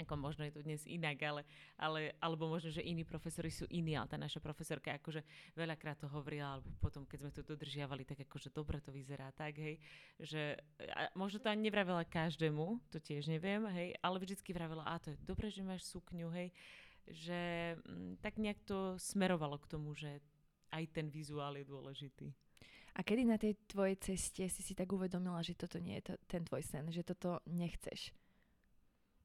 ako 0.00 0.16
možno 0.16 0.48
je 0.48 0.56
to 0.56 0.64
dnes 0.64 0.80
inak, 0.88 1.20
ale, 1.20 1.42
ale, 1.76 2.16
alebo 2.24 2.48
možno, 2.48 2.72
že 2.72 2.80
iní 2.80 3.04
profesori 3.04 3.52
sú 3.52 3.68
iní, 3.68 3.92
ale 3.92 4.08
tá 4.08 4.16
naša 4.16 4.40
profesorka 4.40 4.96
akože 4.96 5.20
veľakrát 5.52 6.00
to 6.00 6.08
hovorila, 6.08 6.56
alebo 6.56 6.72
potom, 6.80 7.04
keď 7.04 7.18
sme 7.20 7.30
to 7.36 7.44
dodržiavali, 7.44 8.08
tak 8.08 8.24
akože 8.24 8.48
dobre 8.48 8.80
to 8.80 8.88
vyzerá 8.88 9.28
tak, 9.36 9.60
hej, 9.60 9.76
že 10.16 10.56
a 10.96 11.12
možno 11.12 11.44
to 11.44 11.52
ani 11.52 11.68
nevravela 11.68 12.08
každému, 12.08 12.80
to 12.88 12.96
tiež 12.96 13.28
neviem, 13.28 13.60
hej, 13.76 13.92
ale 14.00 14.16
vždycky 14.16 14.56
vravela, 14.56 14.88
a 14.88 14.96
to 14.96 15.12
je 15.12 15.20
dobre, 15.20 15.52
že 15.52 15.60
máš 15.60 15.84
sukňu, 15.92 16.32
hej, 16.32 16.48
že 17.08 17.74
mm, 17.76 18.20
tak 18.20 18.36
nejak 18.36 18.60
to 18.66 18.98
smerovalo 18.98 19.56
k 19.60 19.70
tomu, 19.70 19.94
že 19.94 20.20
aj 20.70 20.84
ten 20.92 21.06
vizuál 21.10 21.56
je 21.58 21.64
dôležitý. 21.66 22.30
A 22.98 23.06
kedy 23.06 23.22
na 23.22 23.38
tej 23.38 23.54
tvojej 23.70 23.96
ceste 24.02 24.44
si 24.50 24.62
si 24.66 24.74
tak 24.74 24.90
uvedomila, 24.90 25.38
že 25.46 25.54
toto 25.54 25.78
nie 25.78 25.98
je 26.02 26.10
to, 26.10 26.14
ten 26.26 26.42
tvoj 26.42 26.62
sen, 26.66 26.90
že 26.90 27.06
toto 27.06 27.38
nechceš? 27.46 28.10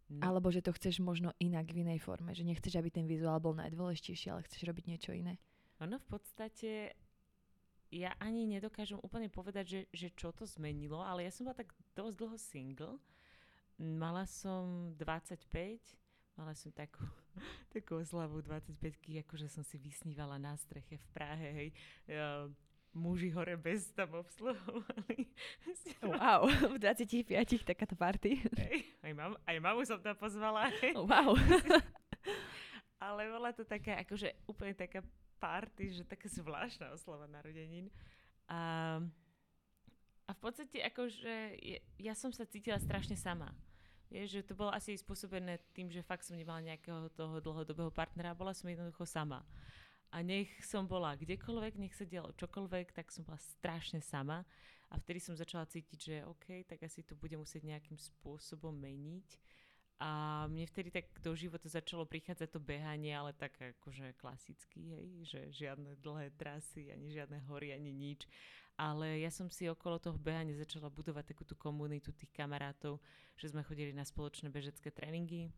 No. 0.06 0.22
Alebo 0.22 0.54
že 0.54 0.62
to 0.62 0.70
chceš 0.70 1.02
možno 1.02 1.34
inak 1.42 1.74
v 1.74 1.82
inej 1.82 1.98
forme, 1.98 2.38
že 2.38 2.46
nechceš, 2.46 2.78
aby 2.78 2.94
ten 2.94 3.10
vizuál 3.10 3.42
bol 3.42 3.58
najdôležitejší, 3.58 4.30
ale 4.30 4.46
chceš 4.46 4.70
robiť 4.70 4.86
niečo 4.86 5.12
iné? 5.18 5.42
Ono 5.82 5.98
v 5.98 6.08
podstate 6.08 6.94
ja 7.90 8.14
ani 8.22 8.46
nedokážem 8.46 9.02
úplne 9.02 9.34
povedať, 9.34 9.66
že, 9.66 9.82
že 9.90 10.08
čo 10.14 10.30
to 10.30 10.46
zmenilo, 10.46 11.02
ale 11.02 11.26
ja 11.26 11.32
som 11.34 11.50
bola 11.50 11.58
tak 11.58 11.74
dosť 11.98 12.16
dlho 12.22 12.38
single. 12.38 12.96
Mala 13.82 14.30
som 14.30 14.94
25 14.94 16.05
Mala 16.36 16.52
som 16.52 16.72
takú, 16.76 17.00
takú 17.76 18.04
oslavu 18.04 18.44
25 18.44 18.76
akože 19.24 19.48
som 19.48 19.64
si 19.64 19.80
vysnívala 19.80 20.36
na 20.36 20.56
streche 20.60 21.00
v 21.00 21.08
Prahe, 21.16 21.48
hej. 21.52 21.70
Uh, 22.12 22.52
muži 22.96 23.32
hore 23.36 23.60
bez 23.60 23.92
tam 23.92 24.24
obsluhovali. 24.24 25.28
Wow, 26.06 26.48
v 26.48 26.80
25 26.80 27.68
takáto 27.68 27.96
party. 27.98 28.40
Hej, 28.56 28.88
aj, 29.04 29.12
mam, 29.12 29.34
aj 29.44 29.58
mamu 29.60 29.82
som 29.84 30.00
tam 30.00 30.16
pozvala. 30.16 30.72
Hej. 30.80 30.96
Wow. 30.96 31.36
Ale 33.04 33.28
bola 33.28 33.52
to 33.52 33.68
taká, 33.68 34.00
akože 34.06 34.32
úplne 34.48 34.72
taká 34.72 35.04
party, 35.42 36.00
že 36.00 36.04
taká 36.08 36.32
zvláštna 36.32 36.96
oslava 36.96 37.28
narodenín. 37.28 37.92
A, 38.48 39.02
a 40.26 40.32
v 40.32 40.40
podstate 40.40 40.80
akože 40.80 41.60
ja, 41.60 41.80
ja 42.00 42.14
som 42.16 42.32
sa 42.32 42.48
cítila 42.48 42.80
strašne 42.80 43.20
sama. 43.20 43.52
Vieš, 44.10 44.40
že 44.40 44.46
to 44.46 44.54
bolo 44.54 44.72
asi 44.72 44.94
spôsobené 44.96 45.58
tým, 45.74 45.90
že 45.90 46.06
fakt 46.06 46.24
som 46.24 46.38
nemala 46.38 46.62
nejakého 46.62 47.10
toho 47.14 47.42
dlhodobého 47.42 47.90
partnera, 47.90 48.38
bola 48.38 48.54
som 48.54 48.70
jednoducho 48.70 49.04
sama. 49.04 49.42
A 50.14 50.22
nech 50.22 50.48
som 50.64 50.88
bola 50.88 51.18
kdekoľvek, 51.18 51.76
nech 51.82 51.98
sa 51.98 52.08
dialo 52.08 52.32
čokoľvek, 52.38 52.96
tak 52.96 53.12
som 53.12 53.26
bola 53.26 53.42
strašne 53.42 54.00
sama. 54.00 54.46
A 54.94 55.02
vtedy 55.02 55.20
som 55.20 55.36
začala 55.36 55.66
cítiť, 55.66 56.00
že 56.00 56.16
OK, 56.24 56.64
tak 56.70 56.86
asi 56.86 57.02
to 57.02 57.18
bude 57.18 57.36
musieť 57.36 57.66
nejakým 57.66 57.98
spôsobom 57.98 58.72
meniť. 58.72 59.28
A 59.96 60.44
mne 60.52 60.68
vtedy 60.68 60.92
tak 60.92 61.08
do 61.24 61.32
života 61.36 61.72
začalo 61.72 62.04
prichádzať 62.04 62.52
to 62.52 62.60
behanie, 62.60 63.16
ale 63.16 63.32
tak 63.32 63.56
akože 63.56 64.20
klasicky, 64.20 64.92
hej, 64.92 65.08
že 65.24 65.40
žiadne 65.56 65.96
dlhé 66.04 66.36
trasy, 66.36 66.92
ani 66.92 67.16
žiadne 67.16 67.40
hory, 67.48 67.72
ani 67.72 67.96
nič 67.96 68.28
ale 68.76 69.24
ja 69.24 69.32
som 69.32 69.48
si 69.48 69.68
okolo 69.72 70.00
toho 70.00 70.20
behania 70.20 70.56
začala 70.56 70.92
budovať 70.92 71.32
takú 71.32 71.48
tú 71.48 71.56
komunitu 71.56 72.12
tých 72.12 72.32
kamarátov, 72.36 73.00
že 73.40 73.52
sme 73.52 73.64
chodili 73.64 73.96
na 73.96 74.04
spoločné 74.04 74.52
bežecké 74.52 74.92
tréningy, 74.92 75.52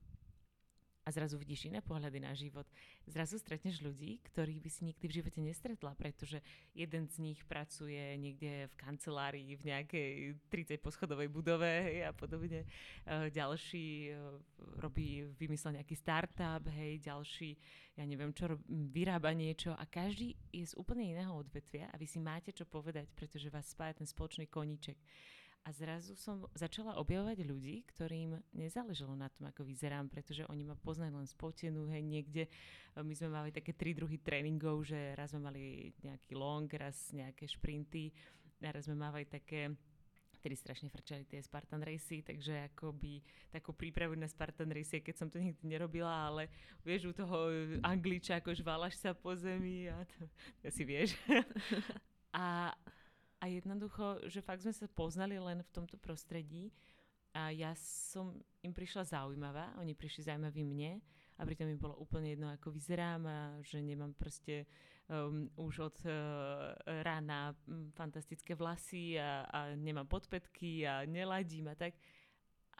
a 1.07 1.11
zrazu 1.15 1.39
vidíš 1.39 1.71
iné 1.71 1.79
pohľady 1.79 2.19
na 2.19 2.35
život. 2.35 2.67
Zrazu 3.07 3.39
stretneš 3.39 3.79
ľudí, 3.79 4.19
ktorých 4.27 4.59
by 4.59 4.69
si 4.69 4.81
nikdy 4.91 5.05
v 5.07 5.15
živote 5.23 5.39
nestretla, 5.39 5.95
pretože 5.95 6.43
jeden 6.75 7.07
z 7.07 7.15
nich 7.23 7.39
pracuje 7.47 8.19
niekde 8.19 8.67
v 8.67 8.75
kancelárii 8.75 9.55
v 9.55 9.63
nejakej 9.71 10.11
30 10.51 10.83
poschodovej 10.83 11.31
budove 11.31 12.03
a 12.03 12.11
podobne. 12.11 12.67
E, 13.07 13.31
ďalší 13.31 14.11
e, 14.11 14.35
robí, 14.83 15.23
vymyslel 15.39 15.79
nejaký 15.79 15.95
startup, 15.95 16.67
hej, 16.75 16.99
ďalší, 16.99 17.55
ja 17.95 18.03
neviem 18.03 18.35
čo, 18.35 18.59
vyrába 18.67 19.31
niečo 19.31 19.71
a 19.79 19.87
každý 19.87 20.35
je 20.51 20.67
z 20.67 20.75
úplne 20.75 21.07
iného 21.07 21.31
odvetvia 21.31 21.87
a 21.87 21.95
vy 21.95 22.03
si 22.03 22.19
máte 22.19 22.51
čo 22.51 22.67
povedať, 22.67 23.07
pretože 23.15 23.47
vás 23.47 23.71
spája 23.71 24.03
ten 24.03 24.07
spoločný 24.09 24.51
koníček. 24.51 24.99
A 25.67 25.75
zrazu 25.75 26.15
som 26.15 26.47
začala 26.55 26.95
objavovať 26.95 27.43
ľudí, 27.43 27.83
ktorým 27.91 28.39
nezáležalo 28.55 29.19
na 29.19 29.27
tom, 29.27 29.51
ako 29.51 29.67
vyzerám, 29.67 30.07
pretože 30.07 30.47
oni 30.47 30.63
ma 30.63 30.79
poznajú 30.79 31.19
len 31.19 31.27
spotenú, 31.27 31.91
hej, 31.91 32.07
niekde. 32.07 32.47
My 32.95 33.11
sme 33.11 33.35
mali 33.35 33.51
také 33.51 33.75
tri 33.75 33.91
druhy 33.91 34.15
tréningov, 34.23 34.87
že 34.87 35.11
raz 35.19 35.35
sme 35.35 35.51
mali 35.51 35.91
nejaký 35.99 36.39
long, 36.39 36.71
raz 36.71 37.11
nejaké 37.11 37.51
šprinty, 37.51 38.15
a 38.63 38.71
raz 38.71 38.87
sme 38.87 38.95
mávali 38.95 39.27
také 39.27 39.75
vtedy 40.39 40.55
strašne 40.55 40.87
frčali 40.87 41.27
tie 41.27 41.43
Spartan 41.43 41.83
Racy, 41.83 42.23
takže 42.23 42.71
akoby 42.71 43.19
takú 43.51 43.73
prípravu 43.73 44.15
na 44.15 44.29
Spartan 44.29 44.71
Race, 44.71 45.03
keď 45.03 45.15
som 45.17 45.27
to 45.27 45.41
nikdy 45.41 45.67
nerobila, 45.67 46.31
ale 46.31 46.47
vieš, 46.85 47.09
u 47.09 47.13
toho 47.13 47.51
Angliča, 47.83 48.39
ako 48.39 48.55
žválaš 48.55 49.01
sa 49.01 49.11
po 49.11 49.35
zemi 49.35 49.91
a 49.91 50.05
to, 50.05 50.29
to 50.63 50.67
si 50.71 50.87
vieš. 50.87 51.17
a, 52.37 52.71
a 53.37 53.45
jednoducho, 53.45 54.25
že 54.25 54.41
fakt 54.41 54.65
sme 54.65 54.73
sa 54.73 54.89
poznali 54.89 55.37
len 55.37 55.61
v 55.61 55.73
tomto 55.73 55.97
prostredí 56.01 56.73
a 57.37 57.53
ja 57.53 57.77
som 57.77 58.33
im 58.65 58.73
prišla 58.73 59.05
zaujímavá, 59.05 59.77
oni 59.77 59.93
prišli 59.93 60.25
zaujímaví 60.25 60.65
mne 60.65 60.97
a 61.37 61.45
pritom 61.45 61.69
mi 61.69 61.77
bolo 61.77 61.93
úplne 62.01 62.33
jedno, 62.33 62.49
ako 62.49 62.73
vyzerám 62.73 63.21
a 63.29 63.39
že 63.61 63.77
nemám 63.77 64.17
proste 64.17 64.65
um, 65.05 65.45
už 65.53 65.93
od 65.93 65.97
uh, 66.09 66.73
rána 67.05 67.53
um, 67.69 67.93
fantastické 67.93 68.57
vlasy 68.57 69.21
a, 69.21 69.45
a 69.45 69.59
nemám 69.77 70.09
podpetky 70.09 70.89
a 70.89 71.05
neladím 71.05 71.69
a 71.69 71.75
tak. 71.77 71.93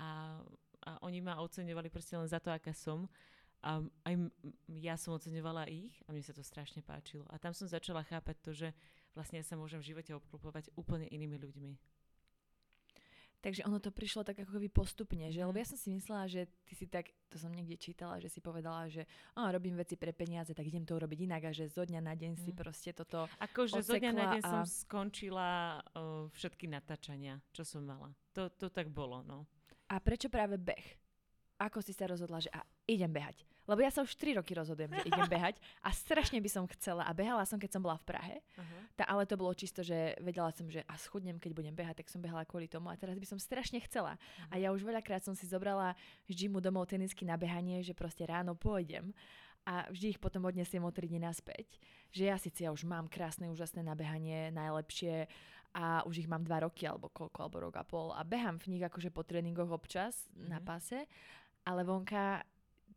A, 0.02 0.42
a 0.90 0.92
oni 1.06 1.22
ma 1.22 1.38
oceňovali 1.38 1.94
proste 1.94 2.18
len 2.18 2.26
za 2.26 2.42
to, 2.42 2.50
aká 2.50 2.74
som. 2.74 3.06
A 3.62 3.82
aj 4.06 4.30
ja 4.82 4.98
som 4.98 5.14
oceňovala 5.14 5.70
ich 5.70 5.94
a 6.06 6.14
mne 6.14 6.26
sa 6.26 6.34
to 6.34 6.42
strašne 6.42 6.82
páčilo. 6.82 7.26
A 7.30 7.38
tam 7.38 7.54
som 7.54 7.70
začala 7.70 8.02
chápať 8.06 8.36
to, 8.42 8.52
že 8.54 8.70
vlastne 9.18 9.42
ja 9.42 9.46
sa 9.46 9.58
môžem 9.58 9.82
v 9.82 9.90
živote 9.98 10.14
obklopovať 10.14 10.70
úplne 10.78 11.10
inými 11.10 11.42
ľuďmi. 11.42 11.98
Takže 13.38 13.70
ono 13.70 13.78
to 13.78 13.94
prišlo 13.94 14.26
tak 14.26 14.42
ako 14.42 14.58
keby 14.58 14.68
postupne, 14.68 15.30
že? 15.30 15.46
Lebo 15.46 15.56
ja 15.62 15.64
som 15.70 15.78
si 15.78 15.94
myslela, 15.94 16.26
že 16.26 16.50
ty 16.66 16.74
si 16.74 16.90
tak, 16.90 17.14
to 17.30 17.38
som 17.38 17.54
niekde 17.54 17.78
čítala, 17.78 18.18
že 18.18 18.34
si 18.34 18.42
povedala, 18.42 18.90
že 18.90 19.06
oh, 19.38 19.46
robím 19.54 19.78
veci 19.78 19.94
pre 19.94 20.10
peniaze, 20.10 20.58
tak 20.58 20.66
idem 20.66 20.82
to 20.82 20.98
urobiť 20.98 21.20
inak 21.30 21.42
a 21.46 21.52
že 21.54 21.70
zo 21.70 21.86
dňa 21.86 22.02
na 22.02 22.18
deň 22.18 22.34
mm. 22.34 22.42
si 22.42 22.52
proste 22.52 22.92
toto 22.98 23.30
Akože 23.38 23.86
zo 23.86 23.94
dňa 23.94 24.12
na 24.12 24.26
deň 24.36 24.42
a... 24.42 24.50
som 24.50 24.62
skončila 24.66 25.80
uh, 25.80 26.26
všetky 26.34 26.66
natáčania, 26.66 27.38
čo 27.54 27.62
som 27.62 27.86
mala. 27.86 28.10
To, 28.34 28.50
to 28.50 28.74
tak 28.74 28.90
bolo, 28.90 29.22
no. 29.22 29.46
A 29.94 30.02
prečo 30.02 30.34
práve 30.34 30.58
beh? 30.58 30.86
Ako 31.62 31.80
si 31.86 31.94
sa 31.94 32.10
rozhodla, 32.10 32.42
že 32.42 32.50
a 32.50 32.66
idem 32.90 33.10
behať? 33.14 33.46
Lebo 33.68 33.84
ja 33.84 33.92
sa 33.92 34.02
už 34.02 34.16
3 34.16 34.40
roky 34.40 34.56
rozhodujem, 34.56 34.96
že 34.96 35.12
idem 35.12 35.28
behať 35.28 35.60
a 35.84 35.92
strašne 35.92 36.40
by 36.40 36.50
som 36.50 36.64
chcela 36.72 37.04
a 37.04 37.12
behala 37.12 37.44
som, 37.44 37.60
keď 37.60 37.78
som 37.78 37.82
bola 37.84 38.00
v 38.00 38.08
Prahe. 38.08 38.36
Uh-huh. 38.56 38.80
Tá, 38.96 39.04
ale 39.12 39.28
to 39.28 39.36
bolo 39.36 39.52
čisto, 39.52 39.84
že 39.84 40.16
vedela 40.24 40.50
som, 40.56 40.72
že 40.72 40.88
a 40.88 40.96
schudnem, 40.96 41.36
keď 41.36 41.52
budem 41.52 41.76
behať, 41.76 42.02
tak 42.02 42.08
som 42.08 42.24
behala 42.24 42.48
kvôli 42.48 42.72
tomu 42.72 42.88
a 42.88 42.96
teraz 42.96 43.20
by 43.20 43.28
som 43.28 43.38
strašne 43.38 43.84
chcela. 43.84 44.16
Uh-huh. 44.16 44.54
A 44.56 44.64
ja 44.64 44.72
už 44.72 44.88
veľakrát 44.88 45.22
som 45.22 45.36
si 45.36 45.44
zobrala 45.46 45.94
z 46.32 46.48
gymu 46.48 46.64
domov 46.64 46.88
tenisky 46.88 47.28
na 47.28 47.36
behanie, 47.36 47.84
že 47.84 47.92
proste 47.92 48.24
ráno 48.24 48.56
pôjdem 48.56 49.12
a 49.68 49.84
vždy 49.92 50.16
ich 50.16 50.20
potom 50.24 50.48
odnesiem 50.48 50.80
o 50.88 50.92
3 50.96 51.12
dní 51.12 51.20
naspäť. 51.20 51.68
Že 52.16 52.24
ja 52.24 52.38
síce 52.40 52.64
ja 52.64 52.72
už 52.72 52.88
mám 52.88 53.12
krásne, 53.12 53.52
úžasné 53.52 53.84
nabehanie, 53.84 54.48
najlepšie 54.56 55.28
a 55.76 56.08
už 56.08 56.24
ich 56.24 56.32
mám 56.32 56.48
2 56.48 56.64
roky 56.64 56.88
alebo 56.88 57.12
koľko, 57.12 57.38
alebo 57.44 57.58
rok 57.68 57.76
a 57.76 57.84
pol 57.84 58.16
a 58.16 58.24
behám 58.24 58.64
v 58.64 58.80
nich 58.80 58.84
akože 58.88 59.12
po 59.12 59.28
tréningoch 59.28 59.68
občas 59.68 60.32
mm-hmm. 60.32 60.48
na 60.48 60.60
pase, 60.64 61.04
ale 61.68 61.84
vonka 61.84 62.48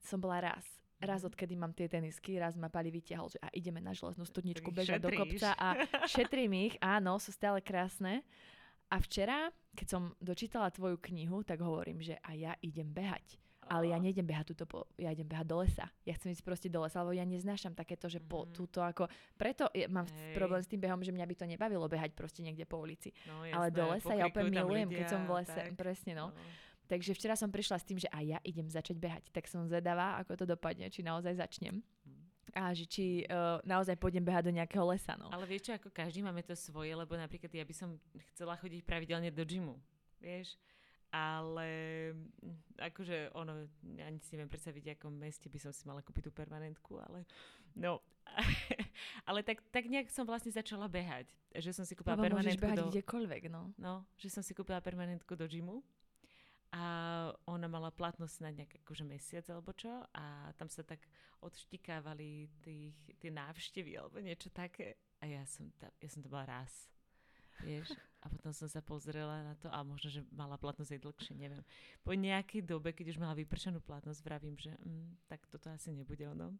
som 0.05 0.19
bola 0.21 0.53
raz. 0.53 0.65
Raz, 1.01 1.25
mhm. 1.25 1.29
odkedy 1.33 1.55
mám 1.57 1.73
tie 1.73 1.89
tenisky, 1.89 2.37
raz 2.37 2.61
ma 2.61 2.69
Pali 2.69 2.93
vytiahol, 2.93 3.33
že 3.33 3.41
a 3.41 3.49
ideme 3.57 3.81
na 3.81 3.97
železnú 3.97 4.29
studničku 4.29 4.69
bežať 4.69 5.01
do 5.01 5.09
kopca 5.09 5.57
a 5.57 5.81
šetrím 6.05 6.53
ich, 6.69 6.77
áno, 6.85 7.17
sú 7.17 7.33
stále 7.33 7.65
krásne. 7.65 8.21
A 8.91 8.99
včera, 8.99 9.49
keď 9.73 9.87
som 9.87 10.03
dočítala 10.19 10.69
tvoju 10.69 10.99
knihu, 10.99 11.47
tak 11.47 11.63
hovorím, 11.63 12.03
že 12.03 12.19
a 12.21 12.35
ja 12.35 12.53
idem 12.61 12.91
behať. 12.91 13.39
Ale 13.71 13.87
ja 13.95 14.03
nejdem 14.03 14.27
behať 14.27 14.51
túto, 14.51 14.67
po, 14.67 14.91
ja 14.99 15.15
idem 15.15 15.31
behať 15.31 15.47
do 15.47 15.63
lesa. 15.63 15.87
Ja 16.03 16.19
chcem 16.19 16.35
ísť 16.35 16.43
proste 16.43 16.67
do 16.67 16.83
lesa, 16.83 17.07
lebo 17.07 17.15
ja 17.15 17.23
neznášam 17.23 17.71
takéto, 17.71 18.11
že 18.11 18.19
po 18.19 18.43
mm. 18.43 18.51
túto 18.51 18.83
ako... 18.83 19.07
Preto 19.39 19.71
je, 19.71 19.87
mám 19.87 20.11
Hej. 20.11 20.35
problém 20.35 20.59
s 20.59 20.67
tým 20.67 20.83
behom, 20.83 20.99
že 21.07 21.15
mňa 21.15 21.23
by 21.23 21.35
to 21.39 21.47
nebavilo 21.47 21.87
behať 21.87 22.11
proste 22.19 22.43
niekde 22.43 22.67
po 22.67 22.83
ulici. 22.83 23.15
No, 23.31 23.47
jasné, 23.47 23.55
Ale 23.55 23.67
do 23.71 23.85
lesa 23.95 24.13
ja 24.19 24.27
úplne 24.27 24.51
milujem, 24.51 24.91
ľudia, 24.91 24.99
keď 24.99 25.07
som 25.07 25.23
v 25.23 25.31
lese. 25.39 25.63
Tak. 25.71 25.79
Presne, 25.79 26.13
no. 26.19 26.35
no. 26.35 26.43
Takže 26.91 27.15
včera 27.15 27.39
som 27.39 27.47
prišla 27.47 27.79
s 27.79 27.87
tým, 27.87 28.03
že 28.03 28.11
aj 28.11 28.25
ja 28.27 28.39
idem 28.43 28.67
začať 28.67 28.99
behať. 28.99 29.31
Tak 29.31 29.47
som 29.47 29.63
zvedavá, 29.71 30.19
ako 30.19 30.43
to 30.43 30.45
dopadne, 30.45 30.91
či 30.91 31.07
naozaj 31.07 31.39
začnem. 31.39 31.79
A 32.51 32.75
že 32.75 32.83
či 32.83 33.23
uh, 33.31 33.63
naozaj 33.63 33.95
pôjdem 33.95 34.27
behať 34.27 34.51
do 34.51 34.57
nejakého 34.59 34.83
lesa. 34.83 35.15
No. 35.15 35.31
Ale 35.31 35.47
vieš 35.47 35.71
čo, 35.71 35.79
ako 35.79 35.95
každý 35.95 36.19
máme 36.19 36.43
to 36.43 36.59
svoje, 36.59 36.91
lebo 36.91 37.15
napríklad 37.15 37.47
ja 37.55 37.63
by 37.63 37.71
som 37.71 37.95
chcela 38.35 38.59
chodiť 38.59 38.83
pravidelne 38.83 39.31
do 39.31 39.47
gymu. 39.47 39.79
Vieš? 40.19 40.59
ale 41.11 41.71
akože 42.79 43.35
ono, 43.35 43.67
ani 43.99 44.19
si 44.23 44.39
neviem 44.39 44.47
predstaviť, 44.47 44.95
akom 44.95 45.11
meste 45.11 45.51
by 45.51 45.59
som 45.59 45.75
si 45.75 45.83
mala 45.83 46.07
kúpiť 46.07 46.31
tú 46.31 46.33
permanentku, 46.33 47.03
ale 47.03 47.27
no, 47.75 47.99
ale 49.29 49.43
tak, 49.43 49.59
tak 49.75 49.91
nejak 49.91 50.07
som 50.07 50.23
vlastne 50.23 50.55
začala 50.55 50.87
behať, 50.87 51.27
že 51.59 51.75
som 51.75 51.83
si 51.83 51.99
kúpila 51.99 52.15
Lebo 52.15 52.31
permanentku 52.31 52.63
behať 52.63 52.79
do... 52.79 52.87
kdekoľvek, 52.95 53.43
no. 53.51 53.75
No, 53.75 54.07
že 54.23 54.31
som 54.31 54.47
si 54.47 54.55
kúpila 54.55 54.79
permanentku 54.79 55.35
do 55.35 55.51
gymu 55.51 55.83
a 56.71 56.85
ona 57.51 57.67
mala 57.67 57.91
platnosť 57.91 58.37
na 58.47 58.51
nejak 58.55 58.79
akože 58.87 59.03
mesiac 59.03 59.43
alebo 59.51 59.75
čo 59.75 59.91
a 60.15 60.55
tam 60.55 60.71
sa 60.71 60.87
tak 60.87 61.03
odštikávali 61.43 62.47
tých, 62.63 62.95
tie 63.19 63.31
návštevy 63.35 63.99
alebo 63.99 64.23
niečo 64.23 64.55
také 64.55 64.95
a 65.19 65.27
ja 65.27 65.43
som, 65.51 65.67
tam, 65.83 65.91
ja 65.99 66.09
som 66.09 66.23
to 66.23 66.31
bola 66.31 66.47
raz. 66.47 66.87
Vieš? 67.61 67.93
A 68.25 68.33
potom 68.33 68.57
som 68.57 68.71
sa 68.73 68.81
pozrela 68.81 69.45
na 69.45 69.53
to 69.59 69.69
a 69.69 69.85
možno, 69.85 70.09
že 70.09 70.25
mala 70.33 70.57
platnosť 70.57 70.97
aj 70.97 71.03
dlhšie, 71.05 71.35
neviem. 71.37 71.61
Po 72.01 72.17
nejakej 72.17 72.65
dobe, 72.65 72.97
keď 72.97 73.13
už 73.13 73.21
mala 73.21 73.37
vypršenú 73.37 73.85
platnosť, 73.85 74.21
vravím, 74.25 74.57
že 74.57 74.73
mm, 74.81 75.29
tak 75.29 75.45
toto 75.45 75.69
asi 75.69 75.93
nebude 75.93 76.25
ono. 76.25 76.57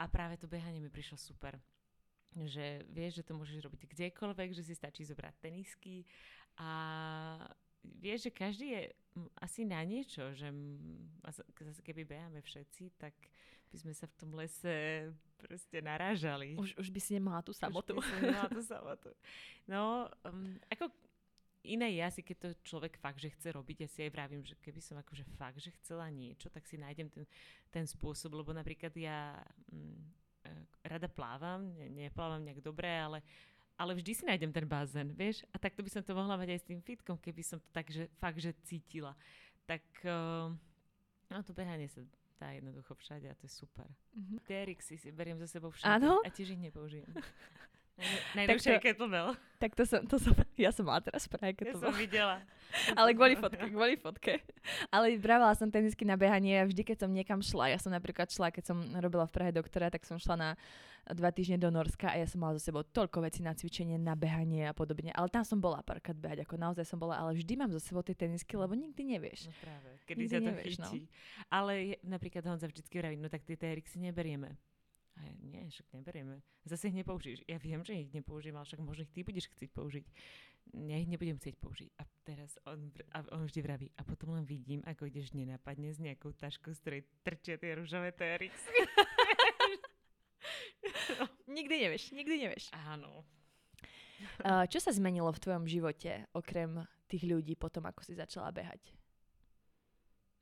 A 0.00 0.08
práve 0.08 0.40
to 0.40 0.48
behanie 0.48 0.80
mi 0.80 0.88
prišlo 0.88 1.20
super 1.20 1.60
že 2.42 2.82
vieš, 2.90 3.22
že 3.22 3.26
to 3.30 3.38
môžeš 3.38 3.62
robiť 3.62 3.86
kdekoľvek, 3.94 4.50
že 4.58 4.66
si 4.66 4.74
stačí 4.74 5.06
zobrať 5.06 5.38
tenisky 5.38 6.02
a 6.58 7.38
vieš, 8.00 8.28
že 8.28 8.32
každý 8.32 8.66
je 8.74 8.82
asi 9.38 9.62
na 9.62 9.80
niečo, 9.86 10.34
že 10.34 10.50
zase 11.62 11.82
keby 11.86 12.02
beháme 12.02 12.42
všetci, 12.42 12.98
tak 12.98 13.14
by 13.70 13.76
sme 13.78 13.94
sa 13.94 14.06
v 14.06 14.14
tom 14.18 14.30
lese 14.34 15.10
proste 15.38 15.82
narážali. 15.82 16.54
Už, 16.54 16.78
už 16.78 16.88
by 16.90 17.00
si 17.02 17.14
nemala 17.14 17.42
tú 17.42 17.50
samotu. 17.50 17.98
Už 17.98 18.06
by 18.06 18.10
si 18.10 18.22
nemala 18.22 18.50
tú 18.50 18.62
samotu. 18.62 19.10
No, 19.66 20.06
um, 20.26 20.58
ako 20.70 20.90
iné 21.64 21.96
je 21.96 22.02
asi, 22.04 22.20
keď 22.20 22.36
to 22.38 22.48
človek 22.62 23.00
fakt, 23.00 23.18
že 23.18 23.32
chce 23.32 23.50
robiť, 23.56 23.76
ja 23.82 23.88
si 23.88 23.98
aj 24.04 24.10
vravím, 24.12 24.42
že 24.44 24.54
keby 24.60 24.78
som 24.84 25.00
akože 25.00 25.24
fakt, 25.40 25.58
že 25.58 25.72
chcela 25.80 26.06
niečo, 26.12 26.52
tak 26.52 26.68
si 26.68 26.76
nájdem 26.76 27.08
ten, 27.08 27.24
ten 27.72 27.84
spôsob, 27.88 28.36
lebo 28.36 28.52
napríklad 28.52 28.92
ja 28.94 29.34
um, 29.72 29.96
rada 30.84 31.08
plávam, 31.08 31.72
ne, 31.74 31.88
neplávam 31.88 32.44
nejak 32.44 32.60
dobre, 32.60 32.88
ale 32.88 33.24
ale 33.74 33.92
vždy 33.98 34.12
si 34.14 34.24
nájdem 34.26 34.54
ten 34.54 34.66
bazén, 34.66 35.10
vieš? 35.10 35.42
A 35.50 35.58
takto 35.58 35.82
by 35.82 35.90
som 35.90 36.02
to 36.02 36.14
mohla 36.14 36.38
mať 36.38 36.54
aj 36.54 36.60
s 36.62 36.68
tým 36.68 36.80
fitkom, 36.80 37.18
keby 37.18 37.42
som 37.42 37.58
to 37.58 37.68
tak, 37.74 37.90
že 37.90 38.06
fakt, 38.22 38.38
že 38.38 38.54
cítila. 38.62 39.18
Tak, 39.66 39.82
uh, 40.06 40.52
no 41.30 41.38
to 41.42 41.50
behanie 41.50 41.90
sa 41.90 42.02
dá 42.38 42.54
jednoducho 42.54 42.94
všade 42.94 43.26
a 43.30 43.34
to 43.34 43.46
je 43.46 43.52
super. 43.54 43.86
Mm-hmm. 44.14 44.38
TRX 44.46 44.80
si 44.98 45.08
beriem 45.10 45.38
za 45.38 45.46
sebou 45.46 45.70
všade 45.70 46.02
ano? 46.02 46.22
a 46.22 46.28
tiež 46.30 46.54
ich 46.54 46.62
nepoužijem. 46.62 47.08
Najnovšie 48.34 48.82
kettlebell. 48.82 49.38
Tak 49.62 49.78
to 49.78 49.86
som, 49.86 50.02
to 50.04 50.18
som, 50.18 50.34
ja 50.58 50.74
som 50.74 50.84
mala 50.84 50.98
teraz 51.00 51.30
práve 51.30 51.54
kettlebell. 51.54 51.78
Ja 51.78 51.94
som 51.94 51.94
videla. 51.94 52.36
Ale 52.98 53.14
kvôli 53.14 53.38
fotke, 53.38 53.70
kvôli 53.70 53.94
fotke. 53.94 54.42
Ale 54.90 55.14
vravela 55.14 55.54
som 55.54 55.70
tenisky 55.70 56.02
na 56.02 56.18
behanie 56.18 56.58
a 56.58 56.66
vždy, 56.66 56.82
keď 56.82 57.06
som 57.06 57.10
niekam 57.14 57.38
šla, 57.38 57.70
ja 57.70 57.78
som 57.78 57.94
napríklad 57.94 58.26
šla, 58.26 58.50
keď 58.50 58.74
som 58.74 58.82
robila 58.98 59.30
v 59.30 59.32
Prahe 59.32 59.52
doktora, 59.54 59.94
tak 59.94 60.02
som 60.02 60.18
šla 60.18 60.34
na 60.34 60.50
dva 61.12 61.28
týždne 61.28 61.60
do 61.60 61.68
Norska 61.68 62.08
a 62.08 62.16
ja 62.16 62.24
som 62.24 62.40
mala 62.40 62.56
za 62.56 62.72
sebou 62.72 62.80
toľko 62.80 63.28
vecí 63.28 63.44
na 63.44 63.52
cvičenie, 63.52 64.00
na 64.00 64.16
behanie 64.16 64.64
a 64.64 64.72
podobne. 64.72 65.12
Ale 65.12 65.28
tam 65.28 65.44
som 65.44 65.60
bola 65.60 65.84
párkrát 65.84 66.16
behať, 66.16 66.48
ako 66.48 66.56
naozaj 66.56 66.88
som 66.88 66.96
bola, 66.96 67.20
ale 67.20 67.36
vždy 67.36 67.60
mám 67.60 67.70
za 67.70 67.78
sebou 67.78 68.00
tie 68.00 68.16
tenisky, 68.16 68.56
lebo 68.56 68.72
nikdy 68.72 69.04
nevieš. 69.04 69.52
No 69.52 69.54
práve, 69.60 69.88
kedy 70.08 70.18
nikdy 70.24 70.32
sa 70.32 70.38
to 70.40 70.48
nevieš, 70.48 70.74
no. 70.80 70.88
chytí. 70.88 71.00
No. 71.04 71.08
Ale 71.52 71.72
napríklad 72.00 72.42
Honza 72.48 72.66
vždycky 72.66 72.94
vraví, 72.96 73.20
no 73.20 73.28
tak 73.28 73.44
tie 73.44 73.60
TRX 73.60 74.00
neberieme. 74.00 74.56
A 75.14 75.30
ja, 75.30 75.32
nie, 75.46 75.62
však 75.70 75.94
neberieme. 75.94 76.42
Zase 76.66 76.90
ich 76.90 76.98
nepoužiješ. 76.98 77.46
Ja 77.46 77.62
viem, 77.62 77.86
že 77.86 77.94
ich 77.94 78.10
nepoužijem, 78.10 78.58
ale 78.58 78.66
však 78.66 78.82
možno 78.82 79.06
ich 79.06 79.14
ty 79.14 79.22
budeš 79.22 79.46
chcieť 79.54 79.70
použiť. 79.70 80.04
Ja 80.74 80.96
ich 80.98 81.06
nebudem 81.06 81.38
chcieť 81.38 81.54
použiť. 81.62 81.88
A 82.00 82.02
teraz 82.26 82.58
on, 82.66 82.90
a 83.14 83.22
on 83.30 83.46
vždy 83.46 83.60
vraví, 83.62 83.86
a 83.94 84.02
potom 84.02 84.34
len 84.34 84.42
vidím, 84.42 84.82
ako 84.82 85.06
ideš 85.06 85.30
nenapadne 85.38 85.94
s 85.94 86.02
nejakou 86.02 86.34
taškou, 86.34 86.74
z 86.74 86.80
ktorej 86.82 87.02
trčia 87.22 87.54
tie 87.60 87.78
rúžové 87.78 88.10
TRX. 88.10 88.54
no. 91.22 91.24
Nikdy 91.54 91.74
nevieš, 91.86 92.10
nikdy 92.10 92.48
nevieš. 92.48 92.74
Áno. 92.90 93.22
Čo 94.42 94.78
sa 94.80 94.90
zmenilo 94.90 95.30
v 95.30 95.42
tvojom 95.42 95.64
živote, 95.68 96.26
okrem 96.32 96.82
tých 97.06 97.28
ľudí, 97.28 97.54
potom 97.54 97.84
ako 97.86 98.02
si 98.02 98.16
začala 98.16 98.50
behať? 98.50 98.80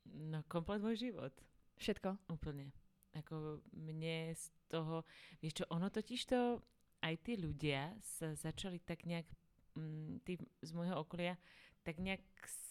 No, 0.07 0.41
komplet 0.47 0.81
môj 0.81 0.97
život. 0.97 1.33
Všetko? 1.77 2.15
Úplne. 2.31 2.82
Ako 3.13 3.61
mne 3.77 4.33
z 4.33 4.49
toho, 4.69 5.05
vieš 5.37 5.61
čo, 5.61 5.65
ono 5.69 5.93
totiž 5.93 6.21
to, 6.25 6.61
aj 7.03 7.15
tí 7.21 7.37
ľudia 7.37 7.93
sa 8.01 8.33
začali 8.33 8.79
tak 8.81 9.03
nejak 9.03 9.27
um, 9.75 10.17
tí 10.23 10.39
z 10.63 10.71
môjho 10.71 10.97
okolia 10.97 11.35
tak 11.83 11.99
nejak 11.99 12.23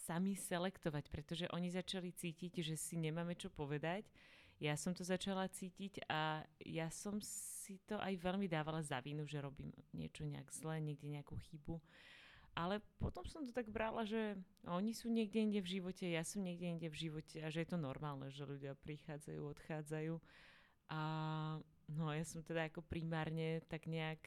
sami 0.09 0.33
selektovať, 0.35 1.13
pretože 1.13 1.47
oni 1.53 1.69
začali 1.69 2.11
cítiť, 2.11 2.65
že 2.65 2.75
si 2.81 2.97
nemáme 2.97 3.37
čo 3.37 3.53
povedať. 3.53 4.09
Ja 4.57 4.79
som 4.79 4.97
to 4.97 5.05
začala 5.05 5.51
cítiť 5.53 6.07
a 6.09 6.47
ja 6.65 6.89
som 6.89 7.21
si 7.21 7.83
to 7.85 7.99
aj 7.99 8.15
veľmi 8.17 8.47
dávala 8.47 8.81
za 8.81 9.03
vinu, 9.03 9.27
že 9.29 9.43
robím 9.43 9.75
niečo 9.93 10.25
nejak 10.25 10.49
zle, 10.55 10.81
niekde 10.81 11.11
nejakú 11.13 11.35
chybu. 11.51 11.83
Ale 12.53 12.85
potom 13.01 13.25
som 13.25 13.49
to 13.49 13.53
tak 13.53 13.73
brala, 13.73 14.05
že 14.05 14.37
oni 14.69 14.93
sú 14.93 15.09
niekde 15.09 15.41
inde 15.41 15.61
v 15.65 15.81
živote, 15.81 16.05
ja 16.05 16.21
som 16.21 16.45
niekde 16.45 16.69
inde 16.69 16.89
v 16.93 17.09
živote 17.09 17.41
a 17.41 17.49
že 17.49 17.65
je 17.65 17.69
to 17.73 17.81
normálne, 17.81 18.29
že 18.29 18.45
ľudia 18.45 18.77
prichádzajú, 18.85 19.41
odchádzajú. 19.41 20.15
A 20.93 21.01
no 21.89 22.13
ja 22.13 22.25
som 22.29 22.45
teda 22.45 22.69
ako 22.69 22.85
primárne 22.85 23.65
tak 23.73 23.89
nejak 23.89 24.21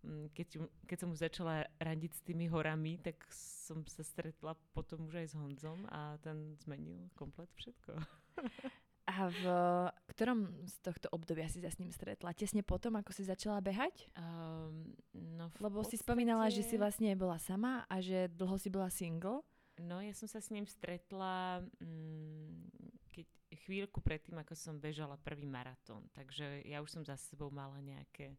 Mm, 0.00 0.32
keď, 0.32 0.64
keď 0.88 0.96
som 0.96 1.12
už 1.12 1.20
začala 1.20 1.68
randiť 1.76 2.12
s 2.16 2.24
tými 2.24 2.48
horami, 2.48 2.96
tak 2.96 3.20
som 3.32 3.84
sa 3.84 4.00
stretla 4.00 4.56
potom 4.72 5.04
už 5.12 5.20
aj 5.20 5.26
s 5.28 5.34
Honzom 5.36 5.84
a 5.92 6.16
ten 6.24 6.56
zmenil 6.64 7.12
komplet 7.12 7.52
všetko. 7.52 8.00
A 9.10 9.26
v 9.26 9.44
ktorom 10.14 10.46
z 10.70 10.76
tohto 10.86 11.10
obdobia 11.10 11.50
si 11.50 11.58
sa 11.58 11.72
s 11.72 11.82
ním 11.82 11.90
stretla? 11.90 12.30
Tesne 12.30 12.62
potom, 12.62 12.94
ako 12.94 13.10
si 13.10 13.26
začala 13.26 13.58
behať? 13.58 14.06
Um, 14.14 14.94
no 15.10 15.50
Lebo 15.58 15.82
podstate... 15.82 15.98
si 15.98 16.04
spomínala, 16.06 16.46
že 16.46 16.62
si 16.62 16.78
vlastne 16.78 17.10
bola 17.18 17.42
sama 17.42 17.82
a 17.90 17.98
že 17.98 18.30
dlho 18.30 18.54
si 18.54 18.70
bola 18.70 18.86
single. 18.86 19.42
No 19.82 19.98
ja 19.98 20.14
som 20.14 20.30
sa 20.30 20.38
s 20.38 20.52
ním 20.54 20.68
stretla 20.68 21.64
mm, 21.82 22.70
keď 23.10 23.26
chvíľku 23.66 23.98
predtým, 23.98 24.38
ako 24.38 24.54
som 24.54 24.78
bežala 24.78 25.18
prvý 25.18 25.48
maratón. 25.50 26.06
Takže 26.14 26.62
ja 26.62 26.78
už 26.78 27.00
som 27.00 27.02
za 27.02 27.18
sebou 27.18 27.50
mala 27.50 27.82
nejaké 27.82 28.38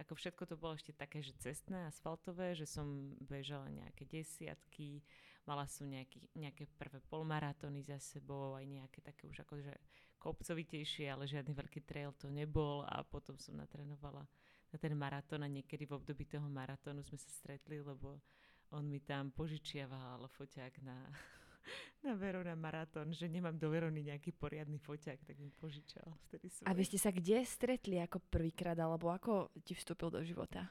ako 0.00 0.16
všetko 0.16 0.42
to 0.48 0.56
bolo 0.56 0.72
ešte 0.80 0.96
také, 0.96 1.20
že 1.20 1.36
cestné, 1.36 1.84
asfaltové, 1.84 2.56
že 2.56 2.64
som 2.64 3.12
bežala 3.20 3.68
nejaké 3.68 4.08
desiatky, 4.08 5.04
mala 5.50 5.66
som 5.66 5.90
nejaký, 5.90 6.22
nejaké 6.38 6.70
prvé 6.78 7.02
polmaratóny 7.10 7.82
za 7.82 7.98
sebou, 7.98 8.54
aj 8.54 8.62
nejaké 8.70 9.02
také 9.02 9.26
už 9.26 9.42
akože 9.42 9.74
kopcovitejšie, 10.22 11.10
ale 11.10 11.26
žiadny 11.26 11.50
veľký 11.50 11.82
trail 11.82 12.14
to 12.14 12.30
nebol 12.30 12.86
a 12.86 13.02
potom 13.02 13.34
som 13.34 13.58
natrénovala 13.58 14.22
na 14.70 14.76
ten 14.78 14.94
maratón 14.94 15.42
a 15.42 15.50
niekedy 15.50 15.90
v 15.90 15.98
období 15.98 16.30
toho 16.30 16.46
maratónu 16.46 17.02
sme 17.02 17.18
sa 17.18 17.26
stretli, 17.34 17.82
lebo 17.82 18.22
on 18.70 18.86
mi 18.86 19.02
tam 19.02 19.34
požičiaval 19.34 20.30
foťák 20.30 20.86
na 20.86 21.10
na 22.06 22.14
Verona 22.14 22.54
maratón, 22.56 23.12
že 23.12 23.28
nemám 23.28 23.58
do 23.58 23.68
Verony 23.68 24.06
nejaký 24.06 24.32
poriadny 24.32 24.78
foťák, 24.80 25.20
tak 25.26 25.36
mi 25.36 25.50
požičal 25.50 26.06
vtedy 26.28 26.48
svoj. 26.48 26.66
A 26.66 26.72
vy 26.72 26.82
ste 26.86 26.98
sa 27.02 27.10
kde 27.12 27.44
stretli 27.44 28.00
ako 28.00 28.22
prvýkrát, 28.30 28.78
alebo 28.78 29.12
ako 29.12 29.52
ti 29.66 29.76
vstúpil 29.76 30.08
do 30.08 30.22
života? 30.24 30.70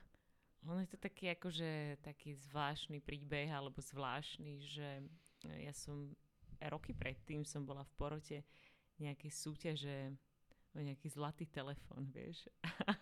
Ono 0.67 0.83
je 0.83 0.91
to 0.91 0.99
taký 0.99 1.31
akože 1.31 2.03
taký 2.03 2.35
zvláštny 2.35 2.99
príbeh, 2.99 3.47
alebo 3.47 3.79
zvláštny, 3.79 4.59
že 4.59 4.87
ja 5.47 5.71
som 5.71 6.11
roky 6.67 6.91
predtým 6.91 7.47
som 7.47 7.63
bola 7.63 7.87
v 7.87 7.95
porote 7.95 8.37
nejakej 8.99 9.31
súťaže 9.31 9.97
o 10.79 10.87
nejaký 10.87 11.11
zlatý 11.11 11.43
telefón, 11.51 12.07
vieš. 12.09 12.47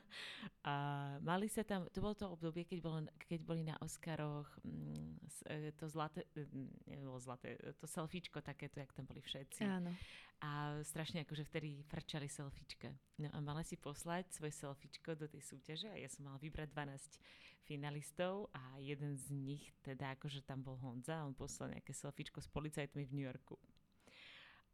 a 0.68 0.74
mali 1.22 1.46
sa 1.46 1.62
tam, 1.62 1.86
to 1.94 2.02
bolo 2.02 2.18
to 2.18 2.26
obdobie, 2.26 2.66
keď, 2.66 2.80
bolo, 2.82 3.06
keď 3.30 3.42
boli 3.46 3.62
na 3.62 3.78
Oscaroch 3.78 4.50
mm, 4.66 5.22
e, 5.46 5.72
to 5.78 5.86
zlaté, 5.86 6.26
mm, 6.34 6.90
nebolo 6.90 7.22
zlaté, 7.22 7.56
to 7.78 7.86
selfiečko 7.86 8.42
takéto, 8.42 8.82
jak 8.82 8.90
tam 8.98 9.06
boli 9.06 9.22
všetci. 9.22 9.62
Áno. 9.64 9.94
A 10.42 10.82
strašne 10.86 11.26
akože 11.26 11.46
vtedy 11.50 11.82
frčali 11.90 12.30
selfiečka. 12.30 12.94
No 13.18 13.30
a 13.34 13.38
mala 13.42 13.62
si 13.62 13.78
poslať 13.78 14.30
svoje 14.34 14.54
selfiečko 14.54 15.18
do 15.18 15.26
tej 15.26 15.42
súťaže 15.42 15.90
a 15.90 15.98
ja 15.98 16.10
som 16.10 16.26
mala 16.30 16.38
vybrať 16.38 16.70
12 16.74 17.66
finalistov 17.68 18.48
a 18.56 18.80
jeden 18.80 19.20
z 19.20 19.34
nich, 19.34 19.64
teda 19.84 20.16
akože 20.16 20.46
tam 20.48 20.64
bol 20.64 20.80
Honza, 20.80 21.26
on 21.28 21.36
poslal 21.36 21.76
nejaké 21.76 21.92
selfiečko 21.92 22.40
s 22.40 22.48
policajtmi 22.48 23.04
v 23.04 23.14
New 23.18 23.26
Yorku. 23.28 23.60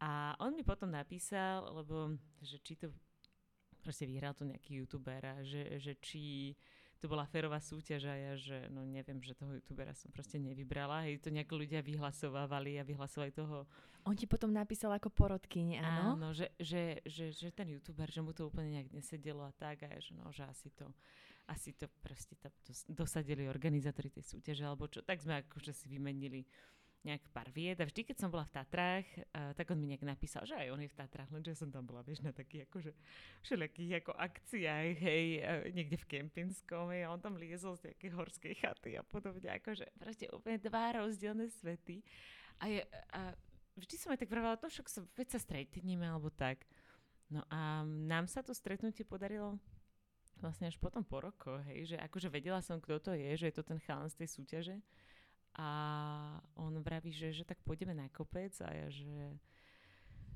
A 0.04 0.36
on 0.44 0.52
mi 0.52 0.68
potom 0.68 0.92
napísal, 0.92 1.64
lebo 1.72 2.20
že 2.44 2.60
či 2.60 2.76
to 2.76 2.92
proste 3.80 4.04
vyhral 4.04 4.36
to 4.36 4.44
nejaký 4.44 4.84
youtuber 4.84 5.24
a 5.24 5.40
že, 5.44 5.80
že 5.80 5.96
či 6.04 6.52
to 7.00 7.12
bola 7.12 7.28
férová 7.28 7.60
súťaž 7.60 8.08
a 8.08 8.16
ja, 8.16 8.34
že 8.40 8.72
no 8.72 8.88
neviem, 8.88 9.20
že 9.20 9.36
toho 9.36 9.60
youtubera 9.60 9.92
som 9.92 10.08
proste 10.08 10.40
nevybrala. 10.40 11.04
Hej, 11.04 11.20
to 11.20 11.36
nejako 11.36 11.60
ľudia 11.60 11.84
vyhlasovávali 11.84 12.80
a 12.80 12.88
vyhlasovali 12.88 13.32
toho. 13.36 13.68
On 14.08 14.16
ti 14.16 14.24
potom 14.24 14.52
napísal 14.52 14.96
ako 14.96 15.12
porodkyni, 15.12 15.84
áno? 15.84 16.16
Áno, 16.16 16.28
že, 16.32 16.52
že, 16.60 17.04
že, 17.04 17.36
že 17.36 17.52
ten 17.52 17.76
youtuber, 17.76 18.08
že 18.08 18.24
mu 18.24 18.32
to 18.32 18.48
úplne 18.48 18.80
nejak 18.80 18.92
nesedelo 18.96 19.44
a 19.44 19.52
tak 19.52 19.84
a 19.84 19.92
ja, 19.92 20.00
že 20.00 20.16
no, 20.16 20.32
že 20.32 20.48
asi 20.48 20.72
to 20.72 20.88
asi 21.44 21.76
to 21.76 21.92
proste 22.00 22.40
to 22.40 22.72
dosadili 22.88 23.52
organizátori 23.52 24.08
tej 24.08 24.24
súťaže, 24.24 24.64
alebo 24.64 24.88
čo, 24.88 25.04
tak 25.04 25.20
sme 25.20 25.44
akože 25.44 25.76
si 25.76 25.92
vymenili 25.92 26.48
nejak 27.04 27.24
pár 27.36 27.52
vied 27.52 27.76
a 27.78 27.86
vždy, 27.86 28.08
keď 28.08 28.16
som 28.16 28.32
bola 28.32 28.48
v 28.48 28.56
Tatrách, 28.56 29.08
uh, 29.36 29.52
tak 29.60 29.68
on 29.68 29.78
mi 29.80 29.92
nejak 29.92 30.08
napísal, 30.08 30.48
že 30.48 30.56
aj 30.56 30.72
on 30.72 30.80
je 30.80 30.88
v 30.88 30.98
Tatrách, 30.98 31.30
lenže 31.36 31.60
som 31.60 31.68
tam 31.68 31.84
bola, 31.84 32.00
vieš, 32.00 32.24
na 32.24 32.32
akože 32.32 32.96
všelijakých 33.44 33.92
ako 34.00 34.12
akciách, 34.16 34.90
hej, 35.04 35.26
uh, 35.44 35.68
niekde 35.76 36.00
v 36.00 36.08
Kempinskom, 36.08 36.96
hej, 36.96 37.04
a 37.04 37.12
on 37.12 37.20
tam 37.20 37.36
liezol 37.36 37.76
z 37.76 37.92
nejakej 37.92 38.12
horskej 38.16 38.54
chaty 38.56 38.96
a 38.96 39.04
podobne, 39.04 39.52
akože 39.52 39.84
proste 40.00 40.32
úplne 40.32 40.56
dva 40.64 40.96
rozdielne 40.96 41.52
svety. 41.52 42.00
A, 42.64 42.72
je, 42.72 42.80
a 43.12 43.36
vždy 43.76 43.96
som 44.00 44.16
aj 44.16 44.24
tak 44.24 44.32
vravala, 44.32 44.56
to 44.56 44.72
však 44.72 44.88
sa, 44.88 45.04
veď 45.20 45.28
sa 45.36 45.40
stretneme, 45.44 46.08
alebo 46.08 46.32
tak. 46.32 46.64
No 47.28 47.44
a 47.52 47.84
nám 47.84 48.32
sa 48.32 48.40
to 48.40 48.56
stretnutie 48.56 49.04
podarilo 49.04 49.60
vlastne 50.40 50.68
až 50.68 50.80
potom 50.80 51.04
po 51.04 51.20
rokoch, 51.24 51.60
hej, 51.68 51.96
že 51.96 51.98
akože 52.00 52.28
vedela 52.28 52.60
som, 52.64 52.80
kto 52.80 53.00
to 53.00 53.12
je, 53.16 53.32
že 53.36 53.52
je 53.52 53.56
to 53.56 53.64
ten 53.64 53.80
chalan 53.84 54.12
z 54.12 54.24
tej 54.24 54.30
súťaže, 54.32 54.76
a 55.54 55.70
on 56.58 56.74
vraví, 56.82 57.14
že, 57.14 57.30
že 57.30 57.46
tak 57.46 57.62
pôjdeme 57.62 57.94
na 57.94 58.10
kopec 58.10 58.54
a 58.66 58.74
ja, 58.74 58.88
že, 58.90 59.38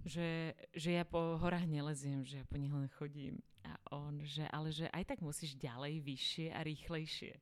že, 0.06 0.30
že 0.77 0.89
ja 0.93 1.03
po 1.06 1.41
horách 1.41 1.65
neleziem, 1.65 2.21
že 2.21 2.41
ja 2.41 2.45
po 2.45 2.58
nich 2.62 2.69
len 2.69 2.86
chodím. 2.93 3.41
A 3.65 3.75
on, 3.97 4.21
že 4.23 4.45
ale 4.53 4.69
že 4.69 4.88
aj 4.93 5.15
tak 5.15 5.19
musíš 5.25 5.58
ďalej, 5.58 6.06
vyššie 6.06 6.47
a 6.53 6.62
rýchlejšie. 6.62 7.34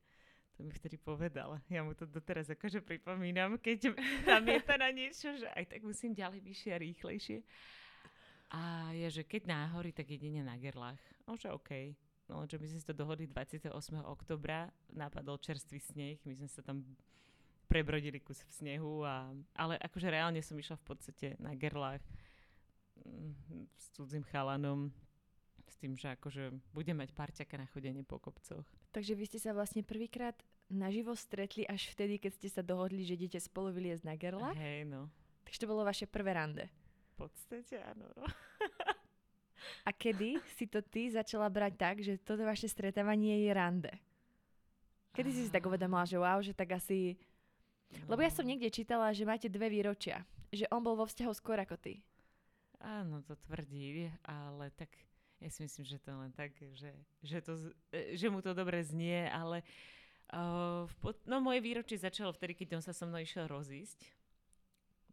To 0.55 0.63
mi 0.63 0.71
vtedy 0.71 0.95
povedal. 0.95 1.59
Ja 1.67 1.83
mu 1.83 1.91
to 1.91 2.07
doteraz 2.07 2.47
akože 2.47 2.79
pripomínam, 2.79 3.59
keď 3.59 3.91
to 3.91 4.73
na 4.79 4.89
niečo, 4.95 5.35
že 5.35 5.51
aj 5.51 5.75
tak 5.75 5.81
musím 5.83 6.15
ďalej, 6.15 6.39
vyššie 6.39 6.71
a 6.71 6.79
rýchlejšie. 6.79 7.37
A 8.55 8.93
ja, 8.95 9.11
že 9.11 9.27
keď 9.27 9.51
náhory, 9.51 9.91
tak 9.91 10.07
jedine 10.07 10.39
na 10.39 10.55
gerlách. 10.55 11.01
No, 11.27 11.35
že 11.35 11.51
OK. 11.51 11.91
No, 12.31 12.47
že 12.47 12.57
my 12.57 12.65
sme 12.71 12.79
si 12.81 12.87
to 12.87 12.95
dohodli 12.95 13.27
28. 13.29 13.69
oktobra, 14.01 14.71
napadol 14.95 15.37
čerstvý 15.37 15.77
sneh, 15.77 16.17
my 16.25 16.33
sme 16.33 16.49
sa 16.49 16.65
tam 16.65 16.81
prebrodili 17.65 18.21
kus 18.21 18.41
v 18.45 18.51
snehu, 18.53 19.03
a, 19.03 19.29
ale 19.57 19.75
akože 19.81 20.07
reálne 20.07 20.39
som 20.39 20.55
išla 20.55 20.77
v 20.79 20.85
podstate 20.85 21.27
na 21.41 21.57
gerlách 21.57 22.01
mm, 23.01 23.67
s 23.75 23.85
cudzím 23.93 24.23
chalanom, 24.29 24.93
s 25.65 25.75
tým, 25.81 25.97
že 25.97 26.13
akože 26.13 26.53
budem 26.71 27.01
mať 27.01 27.11
parťaka 27.11 27.57
na 27.57 27.67
chodenie 27.67 28.05
po 28.05 28.21
kopcoch. 28.21 28.63
Takže 28.93 29.17
vy 29.17 29.25
ste 29.27 29.39
sa 29.41 29.51
vlastne 29.51 29.81
prvýkrát 29.81 30.37
naživo 30.71 31.13
stretli 31.17 31.65
až 31.67 31.91
vtedy, 31.93 32.21
keď 32.21 32.31
ste 32.37 32.49
sa 32.49 32.61
dohodli, 32.63 33.03
že 33.03 33.17
idete 33.17 33.41
spolu 33.41 33.73
vyliezť 33.73 34.03
na 34.05 34.15
gerlách? 34.15 34.57
Hej, 34.57 34.87
no. 34.87 35.09
Takže 35.45 35.61
to 35.61 35.69
bolo 35.69 35.85
vaše 35.85 36.05
prvé 36.09 36.33
rande. 36.33 36.65
V 37.15 37.27
podstate 37.27 37.81
áno. 37.81 38.07
No. 38.17 38.25
A 39.85 39.89
kedy 39.93 40.37
si 40.57 40.65
to 40.69 40.81
ty 40.81 41.09
začala 41.09 41.49
brať 41.49 41.73
tak, 41.77 41.95
že 42.01 42.21
toto 42.21 42.45
vaše 42.45 42.69
stretávanie 42.69 43.45
je 43.45 43.51
rande? 43.53 43.93
Kedy 45.15 45.29
si 45.31 45.41
si 45.47 45.51
tak 45.53 45.63
uvedomila, 45.63 46.03
že 46.03 46.17
wow, 46.19 46.39
že 46.43 46.51
tak 46.51 46.75
asi 46.75 47.15
lebo 48.05 48.21
ja 48.21 48.31
som 48.33 48.45
niekde 48.45 48.69
čítala, 48.69 49.13
že 49.15 49.25
máte 49.25 49.49
dve 49.49 49.69
výročia. 49.71 50.25
Že 50.53 50.69
on 50.69 50.81
bol 50.85 50.95
vo 50.95 51.05
vzťahu 51.09 51.33
skôr 51.35 51.57
ako 51.57 51.77
ty. 51.79 52.01
Áno, 52.85 53.25
to 53.25 53.33
tvrdí, 53.49 54.11
ale 54.27 54.69
tak 54.77 54.93
ja 55.41 55.49
si 55.51 55.65
myslím, 55.65 55.85
že 55.85 55.97
to 55.99 56.11
len 56.15 56.31
tak, 56.31 56.53
že, 56.77 56.91
že, 57.25 57.39
to, 57.43 57.57
e, 57.91 58.15
že 58.15 58.27
mu 58.31 58.39
to 58.39 58.55
dobre 58.55 58.79
znie, 58.85 59.27
ale 59.27 59.65
uh, 60.31 60.87
no 61.27 61.35
moje 61.43 61.59
výročie 61.59 61.99
začalo 61.99 62.31
vtedy, 62.31 62.55
keď 62.55 62.79
on 62.79 62.83
sa 62.83 62.93
so 62.95 63.09
mnou 63.09 63.19
išiel 63.19 63.49
rozísť. 63.49 63.99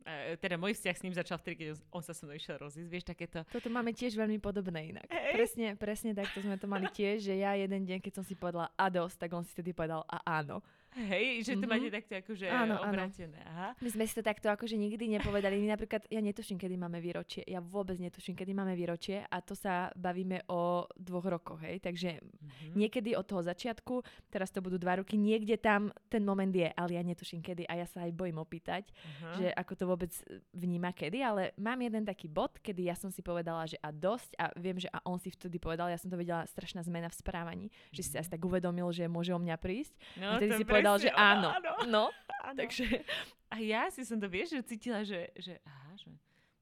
Uh, 0.03 0.35
teda 0.39 0.59
môj 0.59 0.79
vzťah 0.79 0.97
s 0.99 1.05
ním 1.07 1.15
začal 1.15 1.39
vtedy, 1.39 1.55
keď 1.65 1.69
on, 1.75 1.79
on 1.99 2.03
sa 2.05 2.15
so 2.15 2.29
mnou 2.29 2.37
išiel 2.39 2.59
rozísť, 2.59 2.89
vieš, 2.91 3.07
takéto... 3.09 3.43
Toto 3.51 3.71
máme 3.73 3.91
tiež 3.97 4.15
veľmi 4.15 4.39
podobné 4.39 4.95
inak. 4.95 5.07
Hey. 5.11 5.35
Presne, 5.35 5.67
presne 5.75 6.11
takto 6.15 6.39
sme 6.45 6.55
to 6.61 6.71
mali 6.71 6.87
tiež, 6.93 7.25
že 7.25 7.35
ja 7.41 7.57
jeden 7.59 7.83
deň, 7.83 7.99
keď 7.99 8.23
som 8.23 8.25
si 8.25 8.39
povedala 8.39 8.71
a 8.79 8.87
dosť, 8.93 9.27
tak 9.27 9.31
on 9.33 9.43
si 9.43 9.53
tedy 9.57 9.75
povedal 9.75 10.07
a 10.07 10.23
áno. 10.43 10.63
Hej, 10.93 11.49
že 11.49 11.53
to 11.57 11.65
mm-hmm. 11.65 11.73
máte 11.73 11.89
takto 11.89 12.13
akože 12.21 12.47
áno, 12.53 12.77
obratené. 12.85 13.41
Aha. 13.49 13.73
My 13.81 13.89
sme 13.89 14.05
si 14.05 14.13
to 14.13 14.23
takto 14.23 14.53
akože 14.53 14.77
nikdy 14.77 15.09
nepovedali. 15.17 15.57
My 15.57 15.73
napríklad, 15.73 16.05
ja 16.13 16.21
netuším, 16.21 16.61
kedy 16.61 16.77
máme 16.77 17.01
výročie. 17.01 17.41
Ja 17.49 17.65
vôbec 17.65 17.97
netuším, 17.97 18.37
kedy 18.37 18.53
máme 18.53 18.77
výročie 18.77 19.25
a 19.25 19.41
to 19.41 19.57
sa 19.57 19.89
bavíme 19.97 20.45
o 20.53 20.85
dvoch 20.93 21.25
rokoch, 21.25 21.65
hej. 21.65 21.81
Takže 21.81 22.21
mm-hmm. 22.21 22.77
niekedy 22.77 23.17
od 23.17 23.25
toho 23.25 23.41
začiatku, 23.41 24.05
teraz 24.29 24.53
to 24.53 24.61
budú 24.61 24.77
dva 24.77 25.01
roky, 25.01 25.17
niekde 25.17 25.57
tam 25.57 25.89
ten 26.13 26.21
moment 26.21 26.53
je, 26.53 26.69
ale 26.69 27.01
ja 27.01 27.03
netuším 27.03 27.41
kedy 27.41 27.65
a 27.65 27.81
ja 27.81 27.87
sa 27.89 28.05
aj 28.05 28.13
bojím 28.13 28.37
opýtať, 28.37 28.93
uh-huh. 28.93 29.41
že 29.41 29.47
ako 29.57 29.73
to 29.73 29.85
vôbec 29.89 30.13
vníma 30.53 30.93
kedy, 30.93 31.19
ale 31.25 31.43
mám 31.57 31.81
jeden 31.81 32.05
taký 32.05 32.29
bod, 32.29 32.61
kedy 32.61 32.93
ja 32.93 32.97
som 32.99 33.09
si 33.09 33.25
povedala, 33.25 33.65
že 33.65 33.81
a 33.81 33.89
dosť 33.89 34.37
a 34.37 34.53
viem, 34.61 34.77
že 34.77 34.93
a 34.93 35.01
on 35.09 35.17
si 35.17 35.33
vtedy 35.33 35.57
povedal, 35.57 35.89
ja 35.89 35.97
som 35.97 36.13
to 36.13 36.21
vedela, 36.21 36.45
strašná 36.45 36.85
zmena 36.85 37.09
v 37.09 37.17
správaní, 37.17 37.67
mm-hmm. 37.73 37.95
že 37.97 38.01
si 38.05 38.11
sa 38.13 38.21
mhm. 38.21 38.23
asi 38.29 38.31
tak 38.37 38.43
uvedomil, 38.45 38.89
že 38.93 39.09
môže 39.09 39.33
o 39.33 39.41
mňa 39.41 39.57
prísť. 39.57 39.95
No, 40.21 40.37
a 40.37 40.43
vtedy 40.43 40.61
si 40.61 40.65
povedal, 40.69 40.82
povedal, 40.83 40.99
že 40.99 41.11
áno. 41.15 41.49
áno. 41.55 41.71
No, 41.87 42.05
áno. 42.51 42.59
takže... 42.59 43.07
A 43.53 43.61
ja 43.61 43.87
si 43.93 44.03
som 44.09 44.17
to, 44.17 44.33
vieš, 44.33 44.57
že 44.57 44.65
cítila, 44.65 45.05
že, 45.05 45.29
že 45.37 45.61
aha, 45.63 45.93
že 46.01 46.09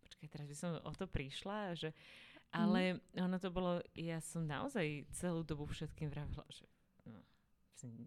počkaj, 0.03 0.29
teraz 0.29 0.47
by 0.51 0.57
som 0.59 0.71
o 0.83 0.93
to 0.93 1.07
prišla, 1.07 1.79
že 1.79 1.95
ale 2.51 2.99
mm. 2.99 3.23
ono 3.23 3.37
to 3.39 3.49
bolo, 3.55 3.79
ja 3.95 4.19
som 4.19 4.43
naozaj 4.43 5.07
celú 5.15 5.47
dobu 5.47 5.71
všetkým 5.71 6.11
vravila, 6.11 6.43
že 6.51 6.67
no, 7.07 7.23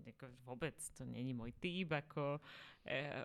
ako 0.04 0.28
vôbec 0.43 0.76
to 0.99 1.08
není 1.08 1.32
môj 1.32 1.56
týp, 1.63 1.95
ako 1.95 2.43
e, 2.84 3.23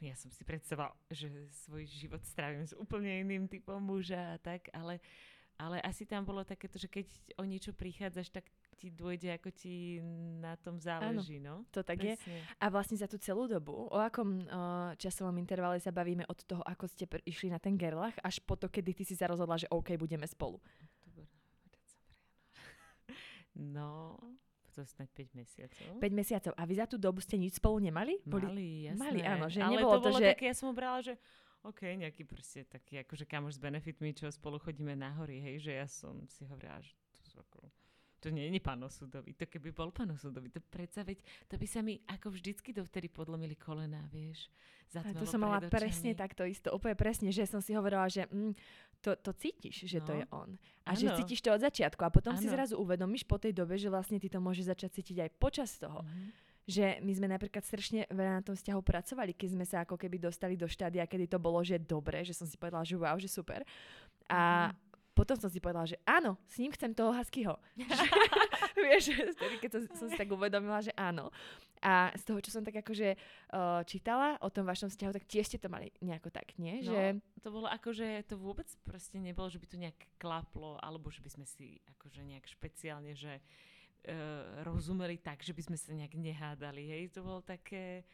ja 0.00 0.16
som 0.16 0.32
si 0.32 0.40
predstavovala, 0.48 0.96
že 1.12 1.28
svoj 1.68 1.84
život 1.84 2.24
strávim 2.24 2.64
s 2.64 2.72
úplne 2.72 3.12
iným 3.20 3.44
typom 3.44 3.76
muža 3.76 4.40
a 4.40 4.40
tak, 4.40 4.72
ale, 4.72 5.04
ale 5.60 5.84
asi 5.84 6.08
tam 6.08 6.24
bolo 6.24 6.48
takéto, 6.48 6.80
že 6.80 6.88
keď 6.88 7.06
o 7.36 7.44
niečo 7.44 7.76
prichádzaš, 7.76 8.32
tak 8.32 8.48
ti 8.74 8.88
dôjde, 8.88 9.30
ako 9.32 9.48
ti 9.50 10.02
na 10.38 10.56
tom 10.56 10.76
záleží, 10.76 11.38
Áno, 11.38 11.64
no? 11.64 11.70
To 11.70 11.80
tak 11.80 12.00
Presne. 12.00 12.18
je. 12.18 12.42
A 12.58 12.66
vlastne 12.66 12.94
za 12.94 13.06
tú 13.06 13.16
celú 13.16 13.46
dobu, 13.46 13.86
o 13.86 13.96
akom 13.96 14.42
uh, 14.42 14.92
časovom 14.96 15.34
intervale 15.36 15.78
sa 15.78 15.90
bavíme 15.90 16.26
od 16.26 16.38
toho, 16.42 16.62
ako 16.62 16.84
ste 16.86 17.06
pr- 17.06 17.22
išli 17.22 17.48
na 17.48 17.58
ten 17.58 17.74
gerlach, 17.74 18.14
až 18.20 18.42
po 18.42 18.54
to, 18.54 18.66
kedy 18.66 18.92
ty 18.92 19.02
si 19.02 19.14
sa 19.14 19.26
rozhodla, 19.26 19.56
že 19.56 19.70
OK, 19.70 19.94
budeme 19.96 20.26
spolu. 20.26 20.58
No, 23.52 24.16
to 24.72 24.80
snáď 24.80 25.28
5 25.28 25.36
mesiacov. 25.36 25.90
5 26.00 26.08
mesiacov. 26.16 26.52
A 26.56 26.62
vy 26.64 26.74
za 26.74 26.88
tú 26.88 26.96
dobu 26.96 27.20
ste 27.20 27.36
nič 27.36 27.60
spolu 27.60 27.76
nemali? 27.84 28.16
Mali, 28.24 28.88
jasné. 28.88 28.96
Mali, 28.96 29.20
áno, 29.20 29.46
že 29.52 29.60
Ale 29.60 29.76
nebolo 29.76 29.92
to 29.92 30.00
to, 30.00 30.06
bolo 30.08 30.18
že- 30.18 30.32
také, 30.32 30.44
ja 30.48 30.56
som 30.56 30.72
brala, 30.72 31.04
že 31.04 31.20
OK, 31.62 31.84
nejaký 31.94 32.24
proste 32.24 32.64
taký 32.64 33.04
akože 33.04 33.22
kamoš 33.22 33.54
s 33.54 33.62
benefitmi, 33.62 34.16
čo 34.16 34.26
spolu 34.32 34.56
chodíme 34.58 34.96
na 34.96 35.14
hory, 35.14 35.38
hej, 35.38 35.62
že 35.62 35.72
ja 35.76 35.86
som 35.86 36.24
si 36.26 36.42
hovorila, 36.42 36.80
že 36.80 36.90
to 37.12 37.20
sú 37.28 37.36
ako 37.38 37.68
to 38.22 38.30
nie 38.30 38.46
je 38.46 38.62
panosudový, 38.62 39.34
to 39.34 39.44
keby 39.44 39.68
bol 39.68 39.90
panosudový, 39.90 40.46
to 40.48 40.62
predsa 40.62 41.02
veď, 41.02 41.18
to 41.50 41.58
by 41.58 41.66
sa 41.66 41.82
mi 41.82 41.98
ako 42.06 42.30
vždycky 42.30 42.70
dovtedy 42.70 43.10
podlomili 43.10 43.58
kolená, 43.58 44.06
vieš. 44.08 44.46
A 44.94 45.10
to 45.10 45.24
som 45.24 45.40
mala 45.40 45.58
pred 45.58 45.72
presne 45.72 46.12
takto 46.12 46.44
isto, 46.44 46.68
úplne 46.68 46.92
presne, 46.94 47.32
že 47.32 47.42
som 47.44 47.58
si 47.58 47.72
hovorila, 47.72 48.06
že 48.06 48.28
mm, 48.28 48.52
to, 49.00 49.16
to 49.18 49.32
cítiš, 49.32 49.88
že 49.88 49.98
to 49.98 50.12
No. 50.12 50.18
je 50.20 50.24
on. 50.30 50.50
A 50.84 50.92
že 50.92 51.08
Áno. 51.08 51.16
cítiš 51.16 51.40
to 51.40 51.48
od 51.48 51.58
začiatku. 51.58 51.96
A 51.98 52.12
potom 52.12 52.36
si 52.36 52.44
Áno. 52.44 52.54
zrazu 52.54 52.76
uvedomíš 52.76 53.24
po 53.24 53.40
tej 53.40 53.50
dobe, 53.50 53.74
že 53.74 53.88
vlastne 53.88 54.20
ty 54.20 54.28
to 54.28 54.36
môžeš 54.36 54.68
začať 54.68 55.00
cítiť 55.00 55.16
aj 55.24 55.30
počas 55.34 55.80
toho. 55.80 56.04
Mhm. 56.04 56.28
Že 56.62 56.86
my 57.00 57.12
sme 57.16 57.26
napríklad 57.26 57.64
strašne 57.64 58.04
veľa 58.06 58.32
na 58.38 58.44
tom 58.44 58.52
vzťahu 58.52 58.80
pracovali, 58.80 59.32
keď 59.32 59.48
sme 59.50 59.64
sa 59.64 59.82
ako 59.82 59.96
keby 59.96 60.20
dostali 60.20 60.54
do 60.54 60.68
štádia, 60.68 61.08
kedy 61.08 61.26
to 61.26 61.40
bolo, 61.40 61.58
že 61.58 61.80
dobre, 61.80 62.20
že 62.20 62.36
som 62.36 62.44
si 62.44 62.54
povedala, 62.54 62.84
že 62.84 62.94
wow, 62.94 63.16
že 63.16 63.26
super. 63.26 63.64
A 64.28 64.68
Mhm. 64.68 64.91
Potom 65.12 65.36
som 65.36 65.52
si 65.52 65.60
povedala, 65.60 65.84
že 65.84 66.00
áno, 66.08 66.40
s 66.48 66.56
ním 66.56 66.72
chcem 66.72 66.96
toho 66.96 67.12
huskyho. 67.12 67.54
Vieš, 68.84 69.36
vtedy, 69.36 69.56
keď 69.60 69.70
som, 69.76 69.82
som 69.92 70.06
si 70.08 70.16
tak 70.16 70.32
uvedomila, 70.32 70.80
že 70.80 70.92
áno. 70.96 71.28
A 71.82 72.14
z 72.14 72.22
toho, 72.22 72.38
čo 72.38 72.54
som 72.54 72.62
tak 72.62 72.78
akože 72.78 73.18
uh, 73.18 73.82
čítala 73.82 74.38
o 74.38 74.48
tom 74.48 74.64
vašom 74.64 74.86
vzťahu, 74.86 75.12
tak 75.18 75.26
tiež 75.26 75.50
ste 75.50 75.58
to 75.58 75.66
mali 75.66 75.90
nejako 75.98 76.30
tak, 76.30 76.54
nie? 76.54 76.78
No, 76.80 76.94
Že, 76.94 77.02
to 77.42 77.48
bolo 77.50 77.66
ako, 77.66 77.90
že 77.90 78.22
to 78.24 78.38
vôbec 78.38 78.70
proste 78.86 79.18
nebolo, 79.18 79.50
že 79.50 79.58
by 79.58 79.66
to 79.66 79.76
nejak 79.82 79.98
klaplo, 80.16 80.78
alebo 80.78 81.10
že 81.10 81.20
by 81.20 81.30
sme 81.34 81.46
si 81.46 81.82
akože 81.98 82.22
nejak 82.22 82.46
špeciálne, 82.46 83.18
že 83.18 83.42
e, 84.06 84.12
rozumeli 84.62 85.18
tak, 85.18 85.42
že 85.42 85.50
by 85.50 85.62
sme 85.66 85.76
sa 85.76 85.90
nejak 85.90 86.14
nehádali, 86.14 86.86
hej, 86.86 87.10
to 87.10 87.26
bolo 87.26 87.42
také, 87.42 88.06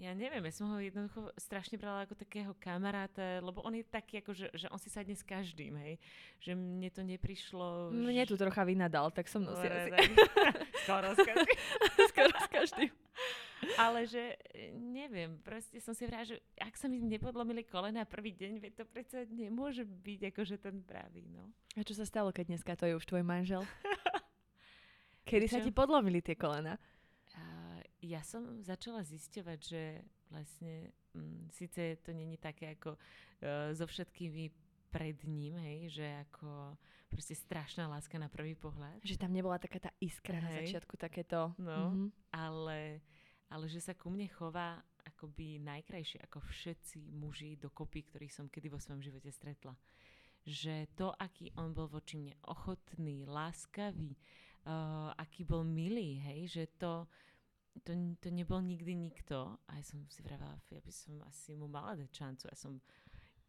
ja 0.00 0.16
neviem, 0.16 0.40
ja 0.48 0.52
som 0.56 0.72
ho 0.72 0.80
jednoducho 0.80 1.28
strašne 1.36 1.76
brala 1.76 2.08
ako 2.08 2.16
takého 2.16 2.56
kamaráta, 2.56 3.44
lebo 3.44 3.60
on 3.60 3.76
je 3.76 3.84
taký, 3.84 4.24
ako, 4.24 4.32
že, 4.32 4.48
že 4.56 4.66
on 4.72 4.80
si 4.80 4.88
sadne 4.88 5.12
s 5.12 5.20
každým, 5.20 5.76
hej, 5.76 6.00
že 6.40 6.56
mne 6.56 6.88
to 6.88 7.04
neprišlo... 7.04 7.92
mne 7.92 8.24
tu 8.24 8.40
trocha 8.40 8.64
vynadal, 8.64 9.12
tak 9.12 9.28
som 9.28 9.44
si 9.44 9.68
tak- 9.68 10.16
Skoro 10.88 11.12
s 11.12 11.20
každým. 11.20 11.58
skoro 12.10 12.34
s 12.40 12.48
každým. 12.48 12.92
Ale 13.78 14.08
že 14.10 14.34
e, 14.50 14.74
neviem, 14.74 15.38
proste 15.38 15.78
som 15.78 15.94
si 15.94 16.02
vrala, 16.08 16.26
že 16.26 16.42
ak 16.58 16.74
sa 16.74 16.90
mi 16.90 16.98
nepodlomili 16.98 17.62
kolena 17.62 18.02
prvý 18.02 18.34
deň, 18.34 18.58
veď 18.58 18.72
to 18.82 18.84
predsa 18.90 19.22
nemôže 19.30 19.86
byť 19.86 20.34
akože 20.34 20.56
ten 20.58 20.82
pravý, 20.82 21.30
no. 21.30 21.52
A 21.78 21.86
čo 21.86 21.94
sa 21.94 22.02
stalo, 22.02 22.34
keď 22.34 22.56
dneska 22.56 22.74
to 22.74 22.90
je 22.90 22.98
už 22.98 23.06
tvoj 23.06 23.22
manžel? 23.22 23.62
Kedy 25.28 25.46
sa 25.46 25.62
Čo? 25.62 25.70
ti 25.70 25.72
podlomili 25.72 26.18
tie 26.18 26.34
kolena? 26.34 26.74
Ja 28.02 28.20
som 28.26 28.60
začala 28.66 29.06
zisťovať, 29.06 29.58
že 29.62 30.02
vlastne 30.26 30.90
mm, 31.14 31.54
síce 31.54 32.02
to 32.02 32.10
není 32.10 32.34
také 32.34 32.74
ako 32.74 32.98
uh, 32.98 33.70
so 33.72 33.86
všetkými 33.86 34.50
pred 34.92 35.16
ním, 35.24 35.56
hej, 35.56 36.02
že 36.02 36.06
ako 36.28 36.76
proste 37.12 37.36
strašná 37.36 37.88
láska 37.88 38.16
na 38.20 38.28
prvý 38.28 38.56
pohľad, 38.56 39.00
Že 39.04 39.20
tam 39.20 39.32
nebola 39.32 39.60
taká 39.60 39.80
tá 39.80 39.92
iskra 40.00 40.40
na 40.40 40.52
Hej. 40.52 40.72
začiatku, 40.72 40.96
takéto... 40.96 41.52
No. 41.60 41.92
Mhm. 41.92 42.06
ale, 42.32 43.04
ale 43.52 43.64
že 43.68 43.84
sa 43.84 43.92
ku 43.92 44.08
mne 44.08 44.28
chová 44.32 44.80
akoby 45.04 45.60
najkrajšie 45.60 46.24
ako 46.24 46.40
všetci 46.40 47.12
muži 47.12 47.60
dokopy, 47.60 48.08
ktorých 48.08 48.32
som 48.32 48.46
kedy 48.48 48.72
vo 48.72 48.80
svojom 48.80 49.04
živote 49.04 49.28
stretla. 49.28 49.76
Že 50.48 50.88
to, 50.96 51.12
aký 51.20 51.52
on 51.60 51.76
bol 51.76 51.86
voči 51.86 52.16
mne 52.16 52.34
ochotný, 52.48 53.28
láskavý, 53.28 54.16
uh, 54.64 55.12
aký 55.20 55.44
bol 55.44 55.62
milý, 55.68 56.18
hej, 56.18 56.40
že 56.48 56.64
to, 56.80 57.06
to, 57.80 57.92
to 58.20 58.28
nebol 58.28 58.60
nikdy 58.60 58.92
nikto. 58.92 59.56
A 59.64 59.80
ja 59.80 59.84
som 59.84 60.04
si 60.12 60.20
vravela, 60.20 60.60
ja 60.68 60.80
by 60.80 60.92
som 60.92 61.16
asi 61.24 61.56
mu 61.56 61.64
mala 61.66 61.96
dať 61.96 62.10
šancu. 62.12 62.44
Ja 62.52 62.56
som, 62.56 62.76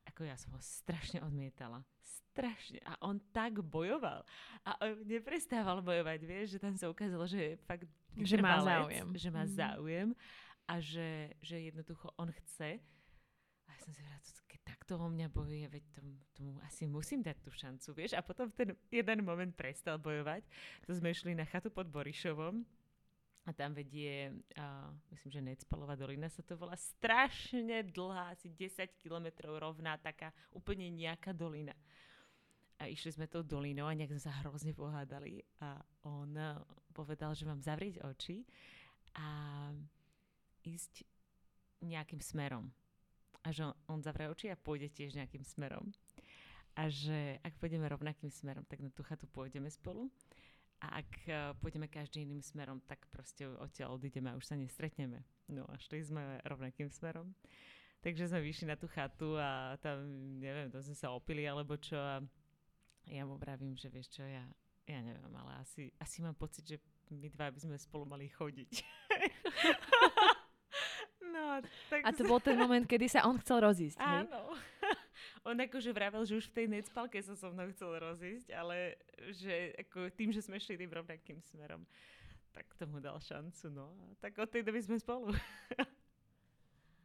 ako 0.07 0.23
ja 0.23 0.39
som 0.39 0.55
ho 0.55 0.62
strašne 0.63 1.19
odmietala. 1.19 1.83
Strašne. 2.33 2.79
A 2.88 2.97
on 3.03 3.19
tak 3.29 3.62
bojoval. 3.62 4.23
A 4.63 4.71
on 4.81 5.03
neprestával 5.05 5.83
bojovať, 5.86 6.19
vieš, 6.23 6.57
že 6.57 6.63
tam 6.63 6.73
sa 6.73 6.89
ukázalo, 6.89 7.27
že 7.27 7.38
je 7.38 7.62
fakt 7.67 7.86
Že 8.15 8.41
má 8.41 8.57
záujem. 8.62 9.07
Že 9.13 9.29
má 9.29 9.43
Mhm. 9.45 9.53
záujem 9.53 10.07
a 10.63 10.73
že, 10.79 11.09
že 11.43 11.55
jednoducho 11.59 12.07
on 12.17 12.31
chce. 12.31 12.79
A 13.63 13.69
ja 13.69 13.79
som 13.83 13.91
si 13.93 14.01
vrala, 14.01 14.21
keď 14.47 14.59
takto 14.63 14.95
o 14.97 15.07
mňa 15.09 15.27
bojuje, 15.29 15.65
veď 15.67 15.83
tomu, 15.91 16.13
tomu 16.33 16.51
asi 16.63 16.86
musím 16.88 17.21
dať 17.21 17.38
tú 17.41 17.49
šancu, 17.51 17.89
vieš. 17.93 18.13
A 18.15 18.21
potom 18.21 18.47
v 18.49 18.55
ten 18.55 18.69
jeden 18.89 19.19
moment 19.25 19.51
prestal 19.55 19.97
bojovať. 19.99 20.45
To 20.88 20.93
sme 20.93 21.12
išli 21.12 21.33
na 21.33 21.43
chatu 21.43 21.69
pod 21.69 21.89
Borišovom 21.89 22.63
a 23.43 23.51
tam 23.51 23.75
vedie, 23.75 24.32
uh, 24.56 24.88
myslím, 25.12 25.32
že 25.32 25.41
Necpalová 25.43 25.99
dolina 25.99 26.32
sa 26.32 26.39
to 26.47 26.56
volá, 26.56 26.79
strašne 26.79 27.84
dlhá, 27.91 28.32
asi 28.32 28.47
10 28.47 28.95
kilometrov 28.95 29.60
rovná, 29.60 29.99
taká 29.99 30.32
úplne 30.56 30.88
nejaká 30.88 31.36
dolina. 31.36 31.75
A 32.79 32.88
išli 32.88 33.12
sme 33.12 33.27
tou 33.27 33.43
dolinou 33.43 33.91
a 33.91 33.95
nejak 33.95 34.15
sme 34.15 34.23
sa 34.23 34.39
hrozne 34.43 34.71
pohádali 34.71 35.43
a 35.60 35.75
on 36.08 36.36
povedal, 36.95 37.36
že 37.36 37.43
mám 37.43 37.60
zavrieť 37.60 37.99
oči 38.03 38.47
a 39.19 39.27
ísť 40.63 41.03
nejakým 41.84 42.23
smerom. 42.23 42.71
A 43.43 43.51
že 43.51 43.67
on, 43.67 43.75
on 43.91 43.99
zavrie 43.99 44.32
oči 44.32 44.47
a 44.47 44.56
pôjde 44.56 44.88
tiež 44.88 45.19
nejakým 45.19 45.43
smerom. 45.43 45.91
A 46.79 46.88
že 46.89 47.38
ak 47.43 47.60
pôjdeme 47.60 47.86
rovnakým 47.86 48.32
smerom, 48.32 48.63
tak 48.65 48.79
na 48.79 48.89
tú 48.89 49.03
chatu 49.03 49.27
pôjdeme 49.29 49.67
spolu. 49.69 50.10
A 50.83 50.99
ak 50.99 51.11
uh, 51.31 51.35
pôjdeme 51.63 51.87
každý 51.87 52.27
iným 52.27 52.43
smerom, 52.43 52.83
tak 52.83 53.07
proste 53.07 53.47
odtiaľ 53.47 53.95
odídeme 53.95 54.27
a 54.27 54.35
už 54.35 54.51
sa 54.51 54.59
nestretneme. 54.59 55.23
No 55.47 55.63
a 55.71 55.79
šli 55.79 56.03
sme 56.03 56.43
rovnakým 56.43 56.91
smerom. 56.91 57.31
Takže 58.03 58.27
sme 58.27 58.43
vyšli 58.43 58.67
na 58.67 58.75
tú 58.75 58.91
chatu 58.91 59.39
a 59.39 59.79
tam, 59.79 60.03
neviem, 60.43 60.67
tam 60.67 60.83
sme 60.83 60.91
sa 60.91 61.15
opili 61.15 61.47
alebo 61.47 61.79
čo 61.79 61.95
a 61.95 62.19
ja 63.07 63.23
mu 63.23 63.39
vravím, 63.39 63.79
že 63.79 63.87
vieš 63.87 64.19
čo, 64.19 64.27
ja, 64.27 64.43
ja 64.83 64.99
neviem, 64.99 65.31
ale 65.31 65.63
asi, 65.63 65.87
asi 66.03 66.19
mám 66.19 66.35
pocit, 66.35 66.67
že 66.67 66.77
my 67.11 67.31
dva 67.31 67.47
by 67.47 67.59
sme 67.63 67.79
spolu 67.79 68.03
mali 68.03 68.27
chodiť. 68.27 68.83
no, 71.33 71.63
tak 71.87 71.99
A 72.03 72.11
to 72.11 72.27
bol 72.27 72.43
ten 72.43 72.59
moment, 72.59 72.83
kedy 72.83 73.07
sa 73.07 73.23
on 73.23 73.39
chcel 73.39 73.63
rozísť, 73.63 73.99
hej? 73.99 74.27
On 75.43 75.60
akože 75.60 75.91
vravel, 75.91 76.23
že 76.23 76.39
už 76.39 76.47
v 76.51 76.56
tej 76.56 76.67
necpalke 76.71 77.19
sa 77.19 77.36
so 77.36 77.51
mnou 77.51 77.67
chcel 77.75 77.99
rozísť, 77.99 78.56
ale 78.56 78.95
že 79.36 79.75
ako 79.75 80.08
tým, 80.15 80.32
že 80.32 80.39
sme 80.39 80.56
šli 80.56 80.79
tým 80.79 80.91
rovnakým 80.91 81.43
smerom, 81.43 81.84
tak 82.56 82.63
tomu 82.79 83.03
dal 83.03 83.19
šancu, 83.19 83.67
no. 83.67 83.91
Tak 84.23 84.39
od 84.39 84.47
tej 84.47 84.63
doby 84.63 84.79
sme 84.79 84.95
spolu. 84.99 85.36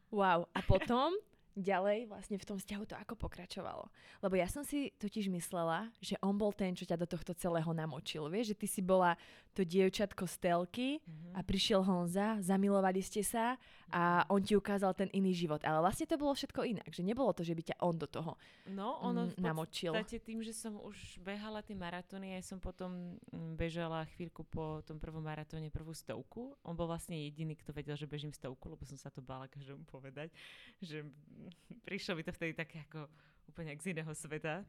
Wow. 0.08 0.48
A 0.56 0.64
potom 0.64 1.12
ďalej 1.58 2.06
vlastne 2.06 2.36
v 2.36 2.46
tom 2.46 2.56
vzťahu 2.56 2.84
to 2.84 2.94
ako 2.94 3.14
pokračovalo. 3.14 3.90
Lebo 4.18 4.34
ja 4.34 4.46
som 4.46 4.62
si 4.62 4.94
totiž 4.94 5.26
myslela, 5.28 5.90
že 5.98 6.14
on 6.18 6.32
bol 6.32 6.50
ten, 6.50 6.72
čo 6.72 6.82
ťa 6.82 6.96
do 6.96 7.04
tohto 7.04 7.34
celého 7.34 7.68
namočil. 7.68 8.26
Vieš, 8.26 8.52
že 8.52 8.58
ty 8.58 8.66
si 8.66 8.80
bola 8.80 9.18
to 9.52 9.62
dievčatko 9.62 10.24
z 10.24 10.36
telky 10.38 10.88
Mhm. 11.02 11.34
a 11.34 11.40
prišiel 11.42 11.82
Honza, 11.82 12.38
zamilovali 12.38 13.02
ste 13.02 13.20
sa 13.20 13.58
a 13.90 14.22
on 14.28 14.38
ti 14.38 14.54
ukázal 14.54 14.94
ten 14.94 15.10
iný 15.10 15.34
život. 15.34 15.58
Ale 15.60 15.80
vlastne 15.80 16.04
to 16.04 16.14
bolo 16.14 16.30
všetko 16.32 16.62
inak, 16.62 16.88
že 16.88 17.02
nebolo 17.02 17.32
to, 17.32 17.42
že 17.42 17.52
by 17.52 17.62
ťa 17.64 17.76
on 17.80 17.96
do 17.96 18.06
toho 18.06 18.38
No, 18.68 19.00
ono 19.00 19.26
mm, 19.26 19.34
v 19.34 19.42
namočil. 19.42 19.92
podstate 19.92 20.20
tým, 20.20 20.40
že 20.40 20.52
som 20.52 20.78
už 20.78 20.94
behala 21.18 21.58
tie 21.60 21.74
maratóny, 21.74 22.32
ja 22.32 22.42
som 22.44 22.58
potom 22.58 23.16
mm, 23.32 23.56
bežala 23.56 24.06
chvíľku 24.14 24.44
po 24.44 24.84
tom 24.84 25.00
prvom 25.00 25.20
maratóne 25.20 25.66
prvú 25.68 25.90
stovku. 25.90 26.54
On 26.62 26.76
bol 26.76 26.86
vlastne 26.86 27.16
jediný, 27.16 27.56
kto 27.56 27.72
vedel, 27.72 27.96
že 27.96 28.06
bežím 28.06 28.30
stovku, 28.30 28.68
lebo 28.68 28.84
som 28.84 28.94
sa 28.94 29.08
to 29.08 29.18
bála 29.18 29.48
každému 29.48 29.82
povedať, 29.84 30.30
že 30.78 31.02
prišlo 31.88 32.18
mi 32.18 32.22
to 32.22 32.32
vtedy 32.34 32.52
také 32.54 32.84
ako 32.88 33.08
úplne 33.48 33.74
z 33.80 33.96
iného 33.96 34.12
sveta. 34.12 34.62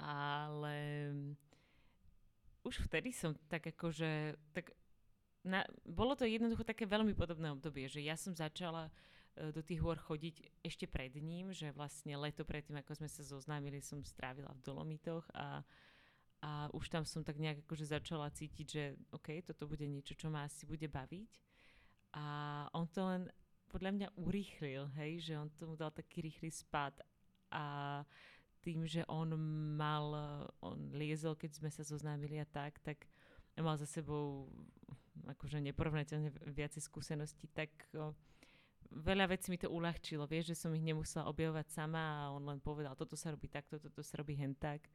Ale 0.00 0.76
mm, 1.12 1.32
už 2.64 2.88
vtedy 2.88 3.12
som 3.12 3.36
tak 3.48 3.68
akože, 3.68 4.36
tak 4.56 4.72
na, 5.44 5.64
bolo 5.84 6.16
to 6.16 6.24
jednoducho 6.24 6.64
také 6.64 6.84
veľmi 6.84 7.12
podobné 7.12 7.52
obdobie, 7.52 7.88
že 7.88 8.00
ja 8.00 8.16
som 8.16 8.32
začala 8.32 8.88
uh, 8.88 9.52
do 9.52 9.60
tých 9.60 9.80
hôr 9.80 9.96
chodiť 9.96 10.64
ešte 10.64 10.88
pred 10.88 11.12
ním, 11.20 11.52
že 11.52 11.72
vlastne 11.72 12.16
leto 12.16 12.44
predtým, 12.44 12.80
ako 12.80 13.00
sme 13.00 13.08
sa 13.08 13.22
zoznámili, 13.24 13.80
som 13.80 14.00
strávila 14.04 14.52
v 14.56 14.64
Dolomitoch 14.64 15.24
a, 15.36 15.64
a 16.40 16.50
už 16.72 16.88
tam 16.88 17.04
som 17.04 17.20
tak 17.24 17.36
nejak 17.36 17.64
akože 17.64 17.88
začala 17.88 18.32
cítiť, 18.32 18.66
že 18.66 18.84
OK, 19.12 19.44
toto 19.44 19.68
bude 19.68 19.84
niečo, 19.84 20.16
čo 20.16 20.32
ma 20.32 20.48
asi 20.48 20.64
bude 20.64 20.88
baviť. 20.88 21.30
A 22.16 22.24
on 22.74 22.90
to 22.90 23.06
len 23.06 23.22
podľa 23.70 23.90
mňa 23.94 24.08
urýchlil, 24.18 24.90
hej, 24.98 25.30
že 25.30 25.38
on 25.38 25.48
tomu 25.54 25.78
dal 25.78 25.94
taký 25.94 26.26
rýchly 26.26 26.50
spad 26.50 26.98
a 27.54 28.02
tým, 28.60 28.84
že 28.84 29.06
on 29.08 29.32
mal, 29.78 30.12
on 30.60 30.92
liezol, 30.92 31.38
keď 31.38 31.56
sme 31.56 31.70
sa 31.72 31.86
zoznámili 31.86 32.42
a 32.42 32.46
tak, 32.46 32.82
tak 32.82 33.08
mal 33.56 33.78
za 33.78 33.88
sebou 33.88 34.50
akože 35.24 35.62
neporovnateľne 35.62 36.32
viacej 36.50 36.82
skúseností, 36.82 37.48
tak 37.52 37.70
veľa 38.90 39.30
vecí 39.30 39.54
mi 39.54 39.58
to 39.60 39.70
uľahčilo. 39.70 40.26
Vieš, 40.26 40.52
že 40.52 40.60
som 40.66 40.74
ich 40.74 40.84
nemusela 40.84 41.30
objavovať 41.30 41.70
sama 41.70 42.00
a 42.00 42.34
on 42.34 42.42
len 42.44 42.58
povedal, 42.58 42.98
toto 42.98 43.14
sa 43.14 43.30
robí 43.30 43.46
takto, 43.46 43.78
toto 43.78 44.02
sa 44.02 44.18
robí 44.18 44.34
hen 44.34 44.52
tak. 44.58 44.90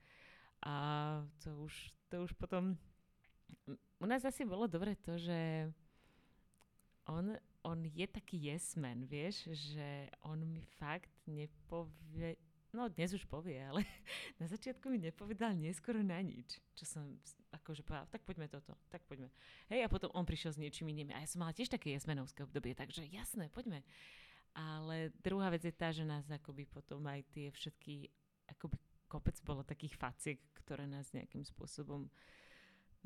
A 0.66 1.24
to 1.40 1.56
už, 1.64 1.74
to 2.12 2.28
už 2.28 2.32
potom... 2.36 2.76
U 4.02 4.06
nás 4.06 4.26
asi 4.26 4.44
bolo 4.44 4.68
dobre 4.68 4.98
to, 5.00 5.16
že 5.16 5.70
on, 7.06 7.38
on 7.66 7.82
je 7.82 8.06
taký 8.06 8.38
yes 8.38 8.78
man, 8.78 9.10
vieš, 9.10 9.50
že 9.50 10.14
on 10.22 10.38
mi 10.46 10.62
fakt 10.78 11.10
nepovie, 11.26 12.38
no 12.70 12.86
dnes 12.94 13.18
už 13.18 13.26
povie, 13.26 13.58
ale 13.58 13.82
na 14.42 14.46
začiatku 14.46 14.86
mi 14.86 15.02
nepovedal 15.02 15.58
neskoro 15.58 16.06
na 16.06 16.22
nič. 16.22 16.62
Čo 16.78 16.86
som 16.86 17.04
akože 17.50 17.82
povedala, 17.82 18.06
tak 18.14 18.22
poďme 18.22 18.46
toto, 18.46 18.78
tak 18.94 19.02
poďme. 19.10 19.34
Hej, 19.74 19.82
a 19.82 19.90
potom 19.90 20.14
on 20.14 20.30
prišiel 20.30 20.54
s 20.54 20.62
niečím 20.62 20.94
iným. 20.94 21.10
A 21.18 21.26
ja 21.26 21.28
som 21.28 21.42
mala 21.42 21.58
tiež 21.58 21.74
také 21.74 21.90
jesmenovské 21.98 22.46
obdobie, 22.46 22.78
takže 22.78 23.02
jasné, 23.10 23.50
poďme. 23.50 23.82
Ale 24.54 25.10
druhá 25.26 25.50
vec 25.50 25.66
je 25.66 25.74
tá, 25.74 25.90
že 25.90 26.06
nás 26.06 26.30
akoby 26.30 26.70
potom 26.70 27.02
aj 27.10 27.26
tie 27.34 27.50
všetky, 27.50 28.14
akoby 28.56 28.78
kopec 29.10 29.36
bolo 29.42 29.66
takých 29.66 29.98
faciek, 29.98 30.38
ktoré 30.62 30.86
nás 30.86 31.10
nejakým 31.18 31.42
spôsobom 31.42 32.08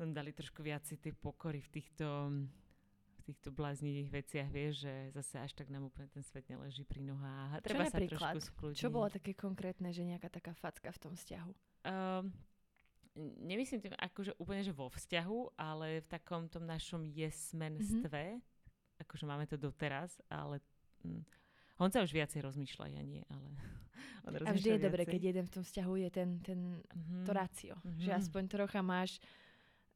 dali 0.00 0.32
trošku 0.32 0.64
viacej 0.64 0.96
tej 0.96 1.12
pokory 1.12 1.60
v 1.60 1.72
týchto 1.76 2.32
týchto 3.22 3.48
bláznivých 3.54 4.08
veciach, 4.10 4.48
vieš, 4.48 4.88
že 4.88 4.94
zase 5.14 5.36
až 5.40 5.52
tak 5.54 5.68
nám 5.68 5.88
úplne 5.88 6.08
ten 6.10 6.24
svet 6.24 6.48
neleží 6.48 6.82
pri 6.84 7.04
nohách. 7.04 7.56
A 7.56 7.62
treba 7.62 7.86
Čo 7.86 7.92
sa 7.92 8.00
trošku 8.00 8.40
skľudniť. 8.40 8.80
Čo 8.80 8.88
bolo 8.90 9.08
také 9.12 9.32
konkrétne, 9.36 9.92
že 9.92 10.02
nejaká 10.04 10.28
taká 10.32 10.52
facka 10.56 10.90
v 10.90 10.98
tom 10.98 11.12
vzťahu? 11.14 11.52
Um, 11.86 12.32
nemyslím 13.40 13.80
tým 13.82 13.94
akože 13.96 14.38
úplne, 14.38 14.62
že 14.62 14.72
vo 14.74 14.88
vzťahu, 14.88 15.58
ale 15.58 16.04
v 16.04 16.06
takom 16.08 16.46
tom 16.46 16.64
našom 16.64 17.04
jesmenstve, 17.06 18.38
mm-hmm. 18.38 19.02
akože 19.02 19.24
máme 19.26 19.44
to 19.50 19.58
doteraz, 19.58 20.22
ale 20.30 20.62
hm, 21.02 21.24
on 21.80 21.88
sa 21.90 22.04
už 22.04 22.12
viacej 22.12 22.44
rozmýšľa, 22.44 22.86
ja 22.92 23.02
nie, 23.02 23.24
ale 23.26 23.48
on 24.26 24.32
A 24.46 24.52
vždy 24.54 24.78
je 24.78 24.84
dobre, 24.86 25.02
keď 25.04 25.34
jeden 25.34 25.44
v 25.46 25.52
tom 25.52 25.64
vzťahu 25.66 25.94
je 26.06 26.08
ten, 26.12 26.28
ten 26.40 26.60
mm-hmm. 26.78 27.24
to 27.26 27.32
rácio, 27.34 27.74
mm-hmm. 27.80 28.02
že 28.04 28.10
aspoň 28.14 28.42
trocha 28.46 28.80
máš 28.80 29.18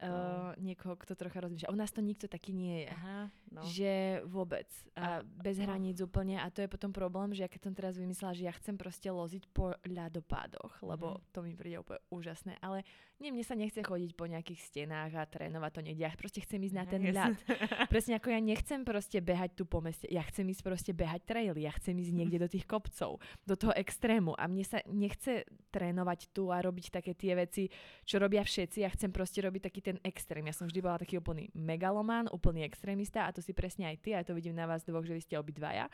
uh, 0.03 0.51
niekoho, 0.59 0.99
kto 0.99 1.15
trocha 1.15 1.39
rozmýšľa. 1.39 1.71
U 1.71 1.77
nás 1.77 1.91
to 1.91 2.03
nikto 2.03 2.27
taký 2.27 2.51
nie 2.51 2.87
je. 2.87 2.89
Aha, 2.91 3.19
no. 3.51 3.61
Že 3.63 3.93
vôbec. 4.27 4.67
A, 4.95 5.21
a 5.21 5.23
bez 5.23 5.59
no. 5.59 5.69
hraníc 5.69 6.01
úplne. 6.03 6.41
A 6.41 6.51
to 6.51 6.63
je 6.65 6.69
potom 6.71 6.91
problém, 6.91 7.31
že 7.31 7.47
ja 7.47 7.49
keď 7.51 7.61
som 7.71 7.73
teraz 7.73 7.95
vymyslela, 7.95 8.35
že 8.35 8.43
ja 8.47 8.53
chcem 8.55 8.75
proste 8.75 9.07
loziť 9.07 9.43
po 9.55 9.71
ľadopádoch, 9.87 10.83
lebo 10.83 11.19
mm. 11.19 11.21
to 11.31 11.39
mi 11.45 11.53
príde 11.55 11.79
úplne 11.79 12.01
úžasné. 12.11 12.59
Ale 12.59 12.83
nie, 13.15 13.31
mne 13.31 13.47
sa 13.47 13.55
nechce 13.55 13.79
chodiť 13.79 14.11
po 14.11 14.27
nejakých 14.27 14.59
stenách 14.59 15.15
a 15.15 15.23
trénovať 15.23 15.71
to 15.71 15.81
niekde. 15.87 16.03
Ja 16.03 16.11
proste 16.19 16.43
chcem 16.43 16.59
ísť 16.67 16.75
na 16.75 16.83
ten 16.83 16.99
yes. 16.99 17.15
ľad. 17.15 17.35
Presne 17.93 18.19
ako 18.19 18.27
ja 18.27 18.43
nechcem 18.43 18.83
proste 18.83 19.23
behať 19.23 19.55
tu 19.55 19.63
po 19.63 19.79
meste. 19.79 20.03
Ja 20.11 20.19
chcem 20.27 20.43
ísť 20.51 20.63
proste 20.67 20.91
behať 20.91 21.23
traily. 21.23 21.63
Ja 21.63 21.71
chcem 21.79 21.95
ísť 21.95 22.11
niekde 22.11 22.43
do 22.43 22.51
tých 22.51 22.67
kopcov, 22.67 23.23
do 23.47 23.55
toho 23.55 23.71
extrému. 23.71 24.35
A 24.35 24.51
mne 24.51 24.67
sa 24.67 24.83
nechce 24.91 25.47
trénovať 25.71 26.35
tu 26.35 26.51
a 26.51 26.59
robiť 26.59 26.91
také 26.91 27.15
tie 27.15 27.39
veci, 27.39 27.71
čo 28.03 28.19
robia 28.19 28.43
všetci. 28.43 28.83
Ja 28.83 28.91
chcem 28.91 29.15
proste 29.15 29.39
robiť 29.39 29.71
taký 29.71 29.79
ten 29.85 30.01
extrém. 30.01 30.41
Ja 30.49 30.55
som 30.57 30.65
vždy 30.65 30.81
bola 30.81 30.97
taký 30.97 31.21
úplný 31.21 31.53
megalomán, 31.53 32.25
úplný 32.33 32.65
extrémista 32.65 33.29
a 33.29 33.33
to 33.33 33.45
si 33.45 33.53
presne 33.53 33.85
aj 33.85 33.97
ty, 34.01 34.17
a 34.17 34.25
to 34.25 34.33
vidím 34.33 34.57
na 34.57 34.65
vás 34.65 34.81
dvoch, 34.81 35.05
že 35.05 35.13
vy 35.13 35.21
ste 35.21 35.37
obidvaja. 35.37 35.85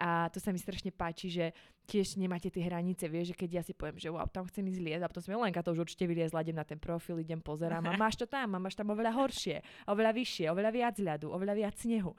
A 0.00 0.28
to 0.32 0.40
sa 0.40 0.52
mi 0.52 0.60
strašne 0.60 0.92
páči, 0.92 1.32
že 1.32 1.56
tiež 1.88 2.20
nemáte 2.20 2.52
tie 2.52 2.64
hranice, 2.64 3.08
vieš, 3.08 3.32
že 3.32 3.36
keď 3.36 3.50
ja 3.60 3.62
si 3.64 3.72
poviem, 3.72 3.96
že 3.96 4.12
wow, 4.12 4.28
tam 4.28 4.44
chcem 4.48 4.64
ísť 4.68 4.80
liezť 4.80 5.04
a 5.04 5.08
potom 5.08 5.24
som 5.24 5.40
Lenka 5.40 5.64
to 5.64 5.72
už 5.72 5.88
určite 5.88 6.04
vyliezla, 6.04 6.44
idem 6.44 6.56
na 6.56 6.68
ten 6.68 6.76
profil, 6.76 7.16
idem 7.20 7.40
pozerám 7.40 7.84
a 7.88 7.96
máš 7.96 8.20
to 8.20 8.28
tam, 8.28 8.56
a 8.56 8.58
máš 8.60 8.76
tam 8.76 8.92
oveľa 8.92 9.16
horšie, 9.16 9.88
oveľa 9.88 10.12
vyššie, 10.12 10.44
oveľa 10.52 10.70
viac 10.72 10.96
ľadu, 11.00 11.32
oveľa 11.32 11.54
viac 11.56 11.74
snehu. 11.80 12.12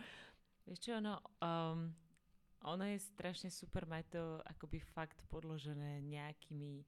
Vieš 0.65 0.80
čo, 0.89 0.93
no, 0.97 1.22
um, 1.38 1.93
ono 2.65 2.84
je 2.89 2.97
strašne 2.97 3.53
super 3.53 3.86
mať 3.86 4.03
to 4.09 4.24
akoby 4.57 4.82
fakt 4.82 5.22
podložené 5.30 6.01
nejakými 6.01 6.82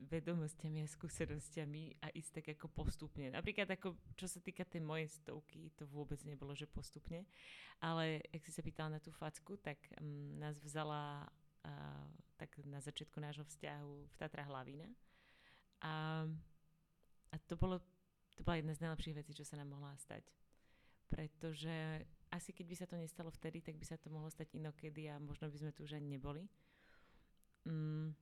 vedomostiami 0.00 0.80
a 0.80 0.88
skúsenostiami 0.88 2.00
a 2.00 2.08
ísť 2.16 2.40
tak 2.40 2.46
ako 2.56 2.72
postupne. 2.72 3.28
Napríklad 3.28 3.68
ako, 3.76 3.92
čo 4.16 4.24
sa 4.24 4.40
týka 4.40 4.64
tej 4.64 4.80
mojej 4.80 5.08
stovky, 5.08 5.68
to 5.76 5.84
vôbec 5.88 6.16
nebolo, 6.24 6.56
že 6.56 6.64
postupne, 6.64 7.28
ale 7.84 8.24
ak 8.32 8.40
si 8.40 8.52
sa 8.52 8.64
pýtala 8.64 8.96
na 8.96 9.00
tú 9.04 9.12
facku, 9.12 9.60
tak 9.60 9.76
um, 10.00 10.40
nás 10.40 10.56
vzala 10.64 11.28
uh, 11.68 12.08
tak 12.40 12.56
na 12.64 12.80
začiatku 12.80 13.20
nášho 13.20 13.44
vzťahu 13.44 13.94
v 14.08 14.14
Tatrách 14.16 14.48
Lavína. 14.48 14.88
A, 15.84 16.24
a 17.28 17.36
to, 17.44 17.60
bolo, 17.60 17.84
to 18.32 18.40
bola 18.40 18.56
jedna 18.56 18.72
z 18.72 18.82
najlepších 18.88 19.16
vecí, 19.20 19.32
čo 19.36 19.44
sa 19.44 19.60
nám 19.60 19.76
mohla 19.76 19.92
stať. 20.00 20.24
Pretože 21.12 22.02
asi 22.32 22.50
keď 22.50 22.66
by 22.66 22.76
sa 22.80 22.86
to 22.88 22.96
nestalo 22.96 23.30
vtedy, 23.30 23.60
tak 23.60 23.76
by 23.76 23.84
sa 23.84 24.00
to 24.00 24.08
mohlo 24.08 24.32
stať 24.32 24.56
inokedy 24.56 25.06
a 25.12 25.20
možno 25.20 25.52
by 25.52 25.58
sme 25.60 25.70
tu 25.76 25.84
už 25.84 26.00
ani 26.00 26.16
neboli. 26.16 26.48
Mm, 27.68 28.16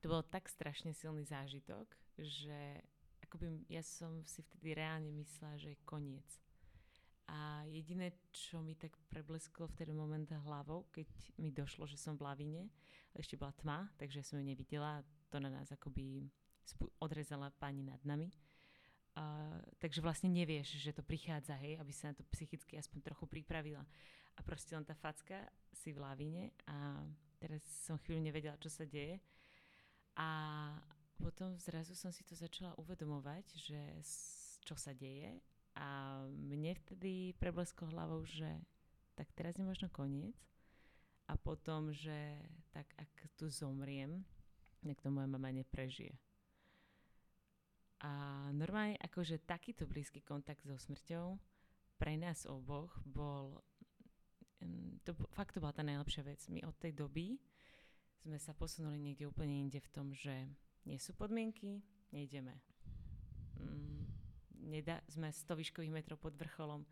to 0.00 0.06
bol 0.10 0.22
tak 0.22 0.46
strašne 0.46 0.94
silný 0.94 1.26
zážitok, 1.26 1.86
že 2.18 2.82
akoby 3.26 3.66
ja 3.66 3.82
som 3.82 4.22
si 4.26 4.42
vtedy 4.42 4.78
reálne 4.78 5.10
myslela, 5.10 5.58
že 5.58 5.74
je 5.74 5.86
koniec. 5.86 6.26
A 7.26 7.66
jediné, 7.66 8.14
čo 8.30 8.62
mi 8.62 8.78
tak 8.78 8.94
preblesklo 9.10 9.66
v 9.66 9.74
ten 9.74 9.90
moment 9.90 10.30
hlavou, 10.30 10.86
keď 10.94 11.10
mi 11.42 11.50
došlo, 11.50 11.90
že 11.90 11.98
som 11.98 12.14
v 12.14 12.22
lavine, 12.22 12.62
ešte 13.18 13.34
bola 13.34 13.50
tma, 13.58 13.90
takže 13.98 14.22
som 14.22 14.38
ju 14.38 14.46
nevidela, 14.46 15.02
to 15.26 15.42
na 15.42 15.50
nás 15.50 15.66
akoby 15.74 16.30
odrezala 17.02 17.50
pani 17.58 17.82
nad 17.82 17.98
nami. 18.06 18.30
Uh, 19.16 19.58
takže 19.80 20.04
vlastne 20.04 20.28
nevieš, 20.28 20.76
že 20.76 20.92
to 20.92 21.02
prichádza, 21.02 21.56
hej, 21.58 21.80
aby 21.80 21.90
sa 21.90 22.12
na 22.12 22.20
to 22.20 22.22
psychicky 22.30 22.78
aspoň 22.78 23.10
trochu 23.10 23.24
pripravila. 23.26 23.82
A 24.36 24.40
proste 24.44 24.76
len 24.76 24.84
tá 24.84 24.92
facka 24.92 25.48
si 25.72 25.90
v 25.90 26.04
lavine 26.04 26.52
a 26.68 27.00
teraz 27.40 27.64
som 27.64 27.96
chvíľu 27.96 28.22
nevedela, 28.22 28.60
čo 28.60 28.68
sa 28.68 28.84
deje 28.84 29.18
a 30.16 30.28
potom 31.20 31.56
zrazu 31.60 31.92
som 31.92 32.12
si 32.12 32.24
to 32.24 32.32
začala 32.32 32.72
uvedomovať, 32.80 33.44
že 33.56 33.80
čo 34.64 34.76
sa 34.76 34.96
deje 34.96 35.36
a 35.76 36.20
mne 36.28 36.72
vtedy 36.72 37.36
preblesko 37.36 37.88
hlavou, 37.92 38.24
že 38.24 38.48
tak 39.16 39.28
teraz 39.36 39.56
je 39.56 39.64
možno 39.64 39.92
koniec 39.92 40.36
a 41.28 41.36
potom, 41.36 41.92
že 41.92 42.40
tak 42.72 42.88
ak 42.96 43.12
tu 43.36 43.52
zomriem, 43.52 44.24
tak 44.80 45.00
to 45.04 45.12
moja 45.12 45.28
mama 45.28 45.52
neprežije. 45.52 46.16
A 48.04 48.12
normálne 48.52 49.00
akože 49.00 49.44
takýto 49.48 49.88
blízky 49.88 50.20
kontakt 50.20 50.64
so 50.64 50.76
smrťou 50.76 51.40
pre 51.96 52.12
nás 52.20 52.44
oboch 52.44 52.92
bol 53.08 53.64
to, 55.04 55.12
fakt 55.32 55.56
to 55.56 55.60
bola 55.64 55.72
tá 55.72 55.84
najlepšia 55.84 56.22
vec. 56.24 56.40
My 56.52 56.64
od 56.64 56.76
tej 56.76 56.92
doby 56.92 57.40
sme 58.26 58.42
sa 58.42 58.50
posunuli 58.58 58.98
niekde 58.98 59.30
úplne 59.30 59.54
inde 59.54 59.78
v 59.78 59.92
tom, 59.94 60.10
že 60.10 60.50
nie 60.82 60.98
sú 60.98 61.14
podmienky, 61.14 61.78
nejdeme. 62.10 62.58
Mm, 63.62 64.02
nedá, 64.66 64.98
sme 65.06 65.30
100 65.30 65.54
výškových 65.54 65.94
metrov 65.94 66.18
pod 66.18 66.34
vrcholom. 66.34 66.82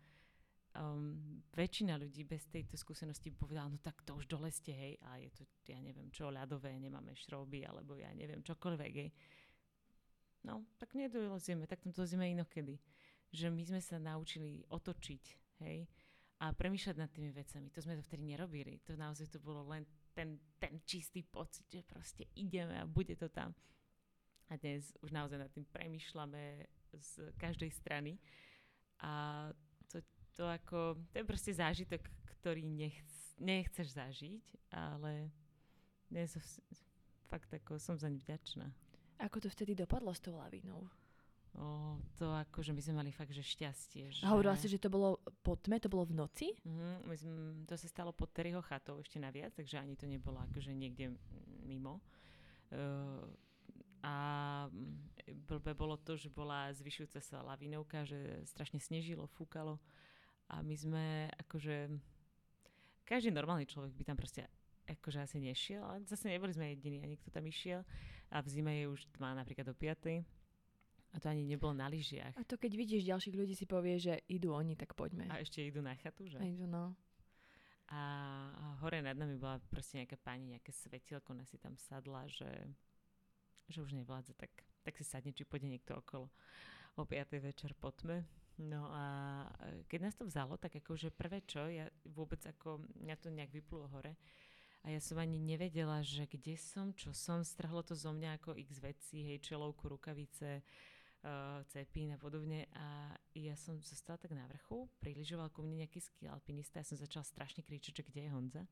Um, 0.75 1.43
väčšina 1.55 1.99
ľudí 1.99 2.27
bez 2.27 2.47
tejto 2.47 2.79
skúsenosti 2.79 3.31
povedala, 3.35 3.71
no 3.71 3.79
tak 3.79 3.99
to 4.07 4.15
už 4.15 4.27
dole 4.27 4.47
ste, 4.51 4.71
hej, 4.75 4.93
a 5.07 5.19
je 5.19 5.31
to, 5.31 5.43
ja 5.67 5.79
neviem 5.79 6.07
čo, 6.11 6.31
ľadové, 6.31 6.75
nemáme 6.79 7.15
šroby, 7.15 7.63
alebo 7.67 7.95
ja 7.95 8.11
neviem, 8.11 8.43
čokoľvek, 8.43 8.93
hej. 8.95 9.11
No, 10.47 10.67
tak 10.79 10.95
nedolezieme, 10.95 11.67
tak 11.67 11.83
tam 11.83 11.95
dolezieme 11.95 12.31
inokedy. 12.31 12.79
Že 13.31 13.51
my 13.51 13.63
sme 13.63 13.81
sa 13.83 13.99
naučili 13.99 14.67
otočiť, 14.67 15.23
hej, 15.63 15.87
a 16.43 16.51
premýšľať 16.51 16.95
nad 16.99 17.07
tými 17.11 17.31
vecami. 17.31 17.71
To 17.71 17.79
sme 17.79 17.95
to 17.95 18.03
vtedy 18.03 18.23
nerobili. 18.27 18.83
To 18.83 18.99
naozaj 18.99 19.31
to 19.31 19.39
bolo 19.39 19.63
len 19.71 19.87
ten, 20.15 20.39
ten 20.57 20.79
čistý 20.87 21.21
pocit, 21.27 21.67
že 21.67 21.83
proste 21.83 22.23
ideme 22.39 22.79
a 22.79 22.87
bude 22.87 23.13
to 23.19 23.27
tam. 23.27 23.51
A 24.47 24.55
dnes 24.55 24.95
už 25.03 25.11
naozaj 25.11 25.35
nad 25.35 25.51
tým 25.51 25.67
premyšľame 25.67 26.63
z 26.95 27.35
každej 27.35 27.69
strany. 27.75 28.15
A 29.03 29.45
to, 29.91 29.99
to 30.31 30.47
ako, 30.47 30.95
to 31.11 31.19
je 31.19 31.25
proste 31.27 31.51
zážitok, 31.51 31.99
ktorý 32.39 32.63
nechc, 32.63 33.09
nechceš 33.41 33.99
zažiť, 33.99 34.45
ale 34.71 35.27
dnes 36.07 36.31
fakt 37.27 37.51
ako 37.51 37.75
som 37.75 37.99
zaň 37.99 38.21
vďačná. 38.23 38.71
Ako 39.19 39.43
to 39.43 39.51
vtedy 39.51 39.75
dopadlo 39.75 40.15
s 40.15 40.23
tou 40.23 40.39
lavinou? 40.39 40.87
O, 41.55 41.95
to 42.19 42.27
akože 42.35 42.75
my 42.75 42.81
sme 42.83 42.99
mali 42.99 43.11
fakt, 43.15 43.31
že 43.31 43.39
šťastie. 43.39 44.11
Že... 44.11 44.21
A 44.27 44.35
hovorila 44.35 44.59
si, 44.59 44.67
že 44.67 44.75
to 44.75 44.91
bolo 44.91 45.23
po 45.39 45.55
tme, 45.55 45.79
to 45.79 45.87
bolo 45.87 46.03
v 46.03 46.19
noci? 46.19 46.51
Mm, 46.67 47.07
my 47.07 47.15
sme, 47.15 47.33
to 47.63 47.79
sa 47.79 47.87
stalo 47.87 48.11
pod 48.11 48.35
Terryho 48.35 48.59
chatou 48.59 48.99
ešte 48.99 49.23
naviac, 49.23 49.55
takže 49.55 49.79
ani 49.79 49.95
to 49.95 50.03
nebolo 50.03 50.43
akože 50.51 50.75
niekde 50.75 51.15
mimo. 51.63 52.03
Uh, 52.75 53.23
a 54.03 54.15
blbé 55.47 55.73
bolo 55.73 55.97
to, 55.97 56.13
že 56.19 56.29
bola 56.29 56.69
zvyšujúca 56.75 57.23
sa 57.23 57.41
lavinovka, 57.41 58.05
že 58.05 58.45
strašne 58.45 58.77
snežilo, 58.77 59.25
fúkalo 59.25 59.81
a 60.49 60.61
my 60.61 60.75
sme 60.77 61.05
akože 61.47 61.89
každý 63.05 63.33
normálny 63.33 63.65
človek 63.65 63.97
by 63.97 64.03
tam 64.05 64.17
proste 64.17 64.45
akože 64.85 65.25
asi 65.25 65.37
nešiel, 65.41 65.81
ale 65.81 66.05
zase 66.05 66.29
neboli 66.29 66.53
sme 66.53 66.69
jediní 66.77 67.01
a 67.01 67.09
niekto 67.09 67.33
tam 67.33 67.41
išiel 67.49 67.81
a 68.29 68.37
v 68.45 68.47
zime 68.49 68.73
je 68.77 68.85
už 68.85 69.09
tma 69.17 69.33
napríklad 69.33 69.65
do 69.65 69.73
5 69.73 70.21
a 71.15 71.19
to 71.19 71.31
ani 71.31 71.47
nebolo 71.47 71.71
na 71.71 71.87
lyžiach. 71.87 72.35
A 72.35 72.43
to 72.43 72.59
keď 72.59 72.75
vidíš 72.75 73.07
ďalších 73.07 73.35
ľudí 73.39 73.55
si 73.55 73.63
povie, 73.63 73.95
že 73.95 74.19
idú 74.27 74.51
oni, 74.51 74.75
tak 74.75 74.91
poďme. 74.99 75.31
A 75.31 75.39
ešte 75.39 75.63
idú 75.63 75.79
na 75.79 75.95
chatu, 75.95 76.27
že? 76.27 76.35
A 76.35 76.43
idú, 76.43 76.67
no. 76.67 76.91
A 77.87 78.01
hore 78.83 78.99
nad 78.99 79.15
nami 79.15 79.39
bola 79.39 79.63
proste 79.71 80.03
nejaká 80.03 80.19
pani, 80.19 80.51
nejaké 80.51 80.75
svetielko, 80.75 81.31
ona 81.31 81.47
si 81.47 81.55
tam 81.55 81.79
sadla, 81.79 82.27
že, 82.27 82.51
že 83.71 83.79
už 83.79 83.95
nevládza, 83.95 84.35
tak, 84.35 84.51
tak 84.83 84.99
si 84.99 85.07
sadne, 85.07 85.31
či 85.31 85.47
pôjde 85.47 85.71
niekto 85.71 85.95
okolo 85.95 86.27
o 86.99 87.03
5. 87.07 87.39
večer 87.39 87.71
po 87.79 87.95
tme. 87.95 88.27
No 88.59 88.91
a 88.91 89.03
keď 89.87 89.99
nás 90.11 90.15
to 90.19 90.27
vzalo, 90.27 90.59
tak 90.59 90.75
akože 90.75 91.15
prvé 91.15 91.43
čo, 91.47 91.63
ja 91.71 91.87
vôbec 92.11 92.43
ako, 92.43 92.83
mňa 92.99 93.15
to 93.19 93.31
nejak 93.31 93.55
vyplulo 93.55 93.87
hore, 93.91 94.19
a 94.85 94.93
ja 94.93 95.01
som 95.01 95.17
ani 95.17 95.41
nevedela, 95.41 96.05
že 96.05 96.29
kde 96.29 96.61
som, 96.61 96.93
čo 96.93 97.09
som, 97.09 97.41
strhlo 97.41 97.81
to 97.81 97.97
zo 97.97 98.13
mňa 98.13 98.37
ako 98.37 98.53
x 98.53 98.77
vecí, 98.77 99.25
hej, 99.25 99.41
čelovku, 99.41 99.89
rukavice, 99.89 100.61
uh, 100.61 100.94
cepín 101.73 102.13
a 102.13 102.19
podobne. 102.21 102.69
A 102.77 103.15
ja 103.33 103.57
som 103.57 103.81
zostala 103.81 104.21
tak 104.21 104.31
na 104.37 104.45
vrchu, 104.45 104.85
priližoval 105.01 105.49
ku 105.49 105.65
mne 105.65 105.85
nejaký 105.85 105.99
ski 106.01 106.29
alpinista, 106.29 106.79
ja 106.81 106.87
som 106.87 106.97
začala 106.99 107.25
strašne 107.25 107.65
kričať, 107.65 108.01
že 108.01 108.07
kde 108.07 108.21
je 108.27 108.33
Honza. 108.33 108.63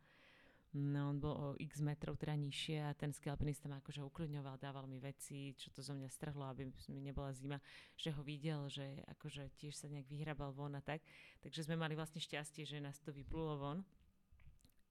No 0.74 1.14
on 1.14 1.22
bol 1.22 1.34
o 1.38 1.48
x 1.62 1.86
metrov 1.86 2.18
teda 2.18 2.34
nižšie 2.34 2.82
a 2.82 2.98
ten 2.98 3.14
ski 3.14 3.30
alpinista 3.30 3.70
ma 3.70 3.78
akože 3.78 4.02
uklidňoval, 4.10 4.58
dával 4.58 4.90
mi 4.90 4.98
veci, 4.98 5.54
čo 5.54 5.70
to 5.70 5.86
zo 5.86 5.94
mňa 5.94 6.10
strhlo, 6.10 6.50
aby 6.50 6.66
mi 6.90 6.98
nebola 6.98 7.30
zima, 7.30 7.62
že 7.94 8.10
ho 8.10 8.26
videl, 8.26 8.66
že 8.74 9.06
akože 9.06 9.54
tiež 9.62 9.78
sa 9.78 9.86
nejak 9.86 10.10
vyhrabal 10.10 10.50
von 10.50 10.74
a 10.74 10.82
tak. 10.82 11.06
Takže 11.46 11.70
sme 11.70 11.78
mali 11.78 11.94
vlastne 11.94 12.18
šťastie, 12.18 12.66
že 12.66 12.82
nás 12.82 12.98
to 13.06 13.14
vyplulo 13.14 13.62
von. 13.62 13.80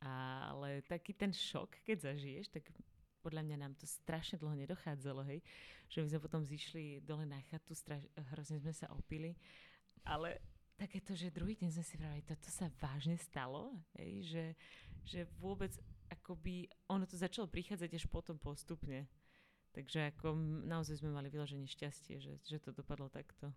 Ale 0.07 0.87
taký 0.87 1.19
ten 1.19 1.35
šok, 1.35 1.83
keď 1.83 2.15
zažiješ, 2.15 2.55
tak 2.55 2.71
podľa 3.23 3.47
mňa 3.47 3.57
nám 3.63 3.75
to 3.79 3.87
strašne 3.87 4.43
dlho 4.43 4.59
nedochádzalo, 4.67 5.23
hej. 5.31 5.39
Že 5.87 5.99
my 6.03 6.09
sme 6.11 6.25
potom 6.27 6.43
zišli 6.43 7.07
dole 7.07 7.23
na 7.23 7.39
chatu, 7.47 7.73
straš- 7.79 8.11
hrozne 8.35 8.59
sme 8.59 8.75
sa 8.75 8.91
opili, 8.91 9.39
ale 10.03 10.43
takéto, 10.75 11.15
že 11.15 11.31
druhý 11.31 11.55
deň 11.55 11.71
sme 11.71 11.85
si 11.87 11.95
vravali, 11.95 12.27
toto 12.27 12.51
sa 12.51 12.67
vážne 12.83 13.15
stalo, 13.15 13.79
hej, 13.95 14.13
že, 14.27 14.45
že 15.07 15.21
vôbec 15.39 15.71
akoby 16.11 16.67
ono 16.91 17.07
to 17.07 17.15
začalo 17.15 17.47
prichádzať 17.49 17.91
až 17.95 18.05
potom 18.11 18.37
postupne. 18.37 19.07
Takže 19.73 20.13
ako 20.13 20.37
naozaj 20.69 21.01
sme 21.01 21.17
mali 21.17 21.33
vyloženie 21.33 21.65
šťastie, 21.65 22.21
že, 22.21 22.37
že 22.45 22.61
to 22.61 22.77
dopadlo 22.77 23.09
takto. 23.09 23.49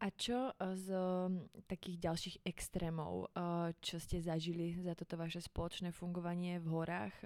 A 0.00 0.08
čo 0.16 0.52
z 0.56 0.92
um, 0.96 1.44
takých 1.68 2.08
ďalších 2.08 2.36
extrémov, 2.44 3.28
uh, 3.36 3.72
čo 3.84 4.00
ste 4.00 4.20
zažili 4.20 4.80
za 4.80 4.96
toto 4.96 5.20
vaše 5.20 5.44
spoločné 5.44 5.92
fungovanie 5.92 6.56
v 6.56 6.68
horách? 6.72 7.16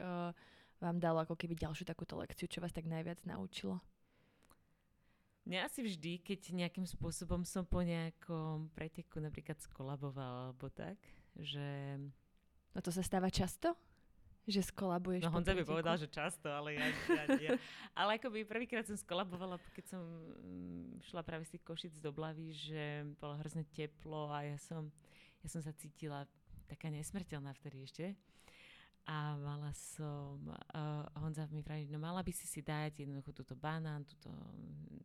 Vám 0.84 1.00
dalo 1.00 1.24
ako 1.24 1.32
keby 1.32 1.56
ďalšiu 1.56 1.88
takúto 1.88 2.20
lekciu, 2.20 2.44
čo 2.44 2.60
vás 2.60 2.68
tak 2.68 2.84
najviac 2.84 3.24
naučilo? 3.24 3.80
Mňa 5.48 5.64
asi 5.64 5.80
vždy, 5.80 6.20
keď 6.20 6.52
nejakým 6.52 6.84
spôsobom 6.84 7.40
som 7.48 7.64
po 7.64 7.80
nejakom 7.80 8.68
preteku 8.76 9.16
napríklad 9.16 9.56
skolabovala 9.64 10.52
alebo 10.52 10.68
tak, 10.68 11.00
že... 11.40 11.96
No 12.76 12.84
to 12.84 12.92
sa 12.92 13.00
stáva 13.00 13.32
často? 13.32 13.72
Že 14.44 14.60
skolabuješ 14.76 15.24
No 15.24 15.32
Honza 15.32 15.56
by 15.56 15.64
povedal, 15.64 15.96
že 15.96 16.08
často, 16.12 16.52
ale 16.52 16.76
ja, 16.76 16.84
ja, 17.08 17.24
ja. 17.40 17.50
Ale 17.96 18.20
akoby 18.20 18.44
prvýkrát 18.44 18.84
som 18.84 19.00
skolabovala, 19.00 19.56
keď 19.72 19.96
som 19.96 20.04
mm, 20.04 21.00
šla 21.08 21.24
práve 21.24 21.48
z 21.48 21.56
tých 21.56 21.64
Košic 21.64 21.96
do 21.96 22.12
Blavy, 22.12 22.52
že 22.52 23.08
bolo 23.16 23.40
hrozne 23.40 23.64
teplo 23.72 24.28
a 24.28 24.44
ja 24.44 24.60
som, 24.60 24.92
ja 25.40 25.48
som 25.48 25.64
sa 25.64 25.72
cítila 25.72 26.28
taká 26.68 26.92
nesmrteľná 26.92 27.56
vtedy 27.56 27.88
ešte. 27.88 28.12
A 29.04 29.36
mala 29.36 29.68
som, 29.76 30.40
uh, 30.48 31.04
Honza 31.20 31.44
mi 31.52 31.60
vraví, 31.60 31.92
no 31.92 32.00
mala 32.00 32.24
by 32.24 32.32
si 32.32 32.48
si 32.48 32.64
dať 32.64 33.04
jednoducho 33.04 33.36
túto 33.36 33.52
banán, 33.52 34.00
túto 34.08 34.32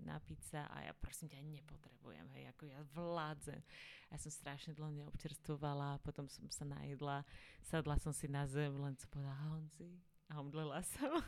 napiť 0.08 0.40
sa 0.40 0.72
a 0.72 0.88
ja 0.88 0.96
prosím 0.96 1.28
ťa 1.28 1.44
nepotrebujem, 1.44 2.24
hej, 2.40 2.48
ako 2.56 2.64
ja 2.64 2.80
vládzem. 2.96 3.60
Ja 4.08 4.16
som 4.16 4.32
strašne 4.32 4.72
dlho 4.72 4.96
neobčerstvovala, 5.04 6.00
potom 6.00 6.32
som 6.32 6.48
sa 6.48 6.64
najedla, 6.64 7.28
sadla 7.60 8.00
som 8.00 8.16
si 8.16 8.32
na 8.32 8.48
zem, 8.48 8.72
len 8.72 8.96
som 8.96 9.12
povedala 9.12 9.36
Honzi 9.52 10.00
a 10.32 10.40
omdlela 10.40 10.80
som. 10.96 11.20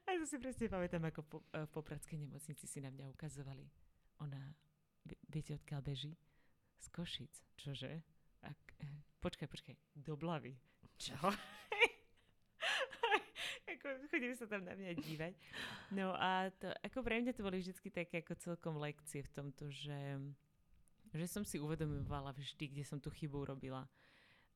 a 0.00 0.08
ja 0.08 0.24
si 0.24 0.40
presne 0.40 0.72
pamätám, 0.72 1.04
ako 1.04 1.20
po, 1.28 1.38
uh, 1.52 1.68
v 1.68 1.70
popradskej 1.76 2.16
nemocnici 2.16 2.64
si 2.64 2.80
na 2.80 2.88
mňa 2.88 3.12
ukazovali. 3.12 3.68
Ona, 4.24 4.56
viete 5.28 5.52
odkiaľ 5.52 5.84
beží? 5.84 6.16
Z 6.80 6.88
Košic. 6.96 7.34
Čože? 7.60 8.00
Ak, 8.40 8.56
eh, 8.80 9.04
počkaj, 9.20 9.52
počkaj, 9.52 9.76
do 10.00 10.16
Blavy. 10.16 10.56
Čo? 10.96 11.12
Ako 13.80 14.12
chodili 14.12 14.36
sa 14.36 14.44
tam 14.44 14.68
na 14.68 14.76
mňa 14.76 14.92
dívať. 15.00 15.32
No 15.96 16.12
a 16.12 16.52
to, 16.60 16.68
ako 16.84 17.00
pre 17.00 17.24
mňa 17.24 17.32
to 17.32 17.40
boli 17.40 17.64
vždy 17.64 17.72
také 17.88 18.20
ako 18.20 18.36
celkom 18.36 18.76
lekcie 18.76 19.24
v 19.24 19.32
tomto, 19.32 19.72
že, 19.72 20.20
že 21.16 21.26
som 21.26 21.40
si 21.40 21.56
uvedomovala 21.56 22.36
vždy, 22.36 22.76
kde 22.76 22.84
som 22.84 23.00
tú 23.00 23.08
chybu 23.08 23.48
robila. 23.48 23.88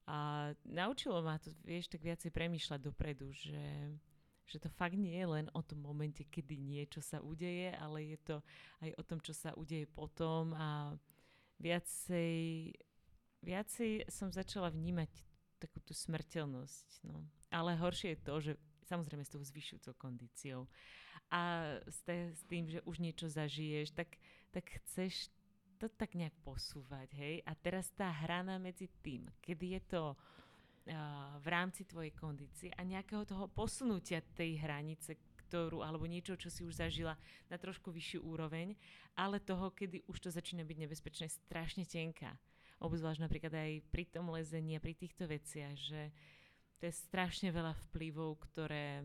A 0.05 0.53
naučilo 0.68 1.25
ma 1.25 1.41
to, 1.41 1.49
vieš, 1.64 1.89
tak 1.89 2.05
viacej 2.05 2.29
premýšľať 2.29 2.81
dopredu, 2.85 3.33
že, 3.33 3.97
že 4.45 4.61
to 4.61 4.68
fakt 4.68 5.01
nie 5.01 5.16
je 5.16 5.25
len 5.25 5.47
o 5.57 5.64
tom 5.64 5.81
momente, 5.81 6.29
kedy 6.29 6.61
niečo 6.61 7.01
sa 7.01 7.25
udeje, 7.25 7.72
ale 7.81 8.12
je 8.12 8.18
to 8.20 8.37
aj 8.85 8.91
o 9.01 9.03
tom, 9.03 9.18
čo 9.25 9.33
sa 9.33 9.57
udeje 9.57 9.89
potom 9.89 10.53
a 10.53 10.93
viacej, 11.57 12.68
viacej 13.41 14.12
som 14.12 14.29
začala 14.29 14.68
vnímať 14.68 15.09
takú 15.57 15.81
tú 15.81 15.97
smrteľnosť. 15.97 17.09
No. 17.09 17.25
Ale 17.49 17.72
horšie 17.81 18.12
je 18.12 18.20
to, 18.20 18.35
že 18.45 18.53
samozrejme 18.85 19.24
s 19.24 19.32
tou 19.32 19.41
zvyšujúcou 19.41 19.95
kondíciou 19.97 20.68
a 21.32 21.74
s, 21.89 21.99
te, 22.05 22.32
s 22.32 22.43
tým, 22.47 22.68
že 22.68 22.85
už 22.85 23.01
niečo 23.01 23.26
zažiješ, 23.26 23.97
tak, 23.97 24.20
tak 24.53 24.64
chceš 24.82 25.32
to 25.80 25.91
tak 25.91 26.14
nejak 26.14 26.37
posúvať, 26.47 27.09
hej? 27.18 27.35
A 27.45 27.53
teraz 27.59 27.91
tá 27.93 28.09
hrana 28.09 28.61
medzi 28.62 28.87
tým, 29.03 29.26
kedy 29.43 29.80
je 29.80 29.82
to 29.91 30.03
uh, 30.12 30.16
v 31.43 31.47
rámci 31.51 31.82
tvojej 31.85 32.14
kondície 32.14 32.70
a 32.76 32.80
nejakého 32.87 33.26
toho 33.26 33.51
posunutia 33.51 34.22
tej 34.37 34.61
hranice, 34.62 35.18
ktorú, 35.45 35.82
alebo 35.82 36.07
niečo, 36.09 36.39
čo 36.39 36.49
si 36.49 36.62
už 36.62 36.78
zažila 36.78 37.18
na 37.51 37.59
trošku 37.59 37.91
vyššiu 37.91 38.22
úroveň, 38.22 38.78
ale 39.18 39.43
toho, 39.43 39.74
kedy 39.74 40.07
už 40.07 40.24
to 40.24 40.30
začína 40.30 40.62
byť 40.64 40.78
nebezpečné, 40.89 41.26
strašne 41.28 41.85
tenká 41.85 42.39
obzvlášť 42.82 43.22
napríklad 43.22 43.55
aj 43.55 43.72
pri 43.89 44.05
tom 44.09 44.28
lezení 44.35 44.76
a 44.76 44.85
pri 44.85 44.93
týchto 44.93 45.24
veciach, 45.24 45.74
že 45.78 46.11
to 46.85 46.93
je 46.93 47.01
strašne 47.09 47.49
veľa 47.49 47.72
vplyvov, 47.89 48.45
ktoré 48.45 49.01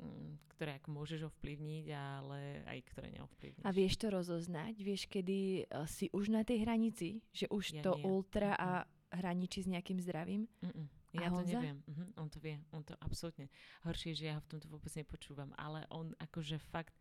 mm, 0.00 0.48
ktoré 0.56 0.80
ako 0.80 0.88
môžeš 0.96 1.28
ovplyvniť, 1.28 1.92
ale 1.92 2.64
aj 2.64 2.78
ktoré 2.88 3.12
neovplyvníš. 3.20 3.64
A 3.64 3.72
vieš 3.72 4.00
to 4.00 4.08
rozoznať? 4.08 4.80
Vieš, 4.80 5.08
kedy 5.12 5.68
uh, 5.68 5.84
si 5.84 6.08
už 6.16 6.32
na 6.32 6.40
tej 6.40 6.64
hranici? 6.64 7.20
Že 7.36 7.46
už 7.52 7.64
ja 7.76 7.82
to 7.84 7.96
nie. 7.96 8.04
ultra 8.04 8.56
a 8.56 8.84
hraničí 9.12 9.64
s 9.64 9.68
nejakým 9.68 10.00
zdravím? 10.00 10.48
Mm-mm. 10.64 10.88
Ja 11.16 11.28
a 11.28 11.32
to 11.32 11.42
Honza? 11.42 11.58
neviem. 11.60 11.78
Uh-huh, 11.84 12.08
on 12.16 12.28
to 12.32 12.38
vie. 12.40 12.56
On 12.72 12.84
to 12.84 12.96
absolútne. 13.00 13.48
Horšie, 13.84 14.16
že 14.16 14.24
ja 14.30 14.38
ho 14.38 14.44
v 14.44 14.56
tomto 14.56 14.68
vôbec 14.72 14.92
nepočúvam. 14.96 15.52
Ale 15.60 15.84
on 15.92 16.16
akože 16.16 16.56
fakt... 16.60 16.96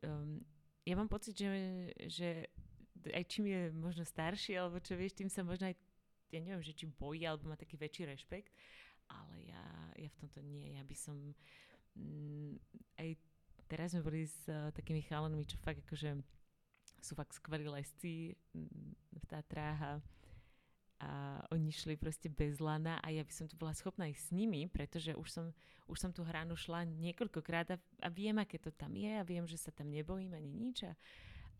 Um, 0.00 0.40
ja 0.88 0.96
mám 0.96 1.10
pocit, 1.10 1.36
že, 1.36 1.52
že 2.08 2.48
aj 3.12 3.24
čím 3.28 3.50
je 3.52 3.60
možno 3.76 4.08
starší, 4.08 4.56
alebo 4.56 4.80
čo 4.80 4.96
vieš, 4.96 5.20
tým 5.20 5.28
sa 5.28 5.44
možno 5.44 5.68
aj, 5.68 5.76
ja 6.32 6.40
neviem, 6.40 6.64
že 6.64 6.72
či 6.72 6.88
bojí, 6.88 7.24
alebo 7.28 7.50
má 7.50 7.56
taký 7.56 7.76
väčší 7.76 8.08
rešpekt, 8.08 8.52
ale 9.08 9.36
ja, 9.48 9.64
ja 9.96 10.08
v 10.08 10.18
tomto 10.20 10.40
nie. 10.44 10.76
Ja 10.76 10.84
by 10.84 10.96
som 10.96 11.16
mm, 11.96 12.60
aj 13.00 13.08
teraz 13.68 13.92
sme 13.92 14.04
boli 14.04 14.24
s 14.24 14.48
uh, 14.48 14.72
takými 14.72 15.04
chalanmi, 15.04 15.44
čo 15.44 15.60
fakt 15.60 15.84
akože 15.84 16.16
sú 16.98 17.12
fakt 17.14 17.36
skvelí 17.36 17.68
lesci 17.68 18.34
mm, 18.56 19.18
v 19.20 19.24
Tatrách 19.28 19.80
a, 19.80 19.92
a 21.04 21.10
oni 21.54 21.70
šli 21.70 21.94
proste 21.94 22.26
bez 22.32 22.58
lana 22.58 22.98
a 23.04 23.12
ja 23.12 23.22
by 23.22 23.32
som 23.32 23.46
tu 23.46 23.54
bola 23.54 23.76
schopná 23.76 24.10
ísť 24.10 24.32
s 24.32 24.34
nimi, 24.34 24.66
pretože 24.66 25.14
už 25.14 25.28
som, 25.30 25.46
už 25.86 25.98
som 26.00 26.10
tú 26.10 26.26
hranu 26.26 26.58
šla 26.58 26.88
niekoľkokrát 26.88 27.68
a, 27.74 27.78
a 28.02 28.08
viem, 28.10 28.34
aké 28.40 28.58
to 28.58 28.74
tam 28.74 28.96
je 28.96 29.12
a 29.14 29.22
viem, 29.22 29.46
že 29.46 29.60
sa 29.60 29.70
tam 29.70 29.92
nebojím 29.92 30.34
ani 30.34 30.50
nič. 30.50 30.88
A, 30.88 30.92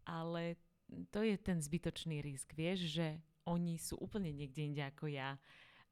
ale 0.09 0.59
to 1.13 1.21
je 1.21 1.37
ten 1.37 1.61
zbytočný 1.61 2.25
risk, 2.25 2.57
vieš, 2.57 2.89
že 2.89 3.21
oni 3.45 3.77
sú 3.81 3.97
úplne 4.01 4.33
niekde 4.33 4.65
inde 4.65 4.83
ako 4.85 5.09
ja 5.09 5.37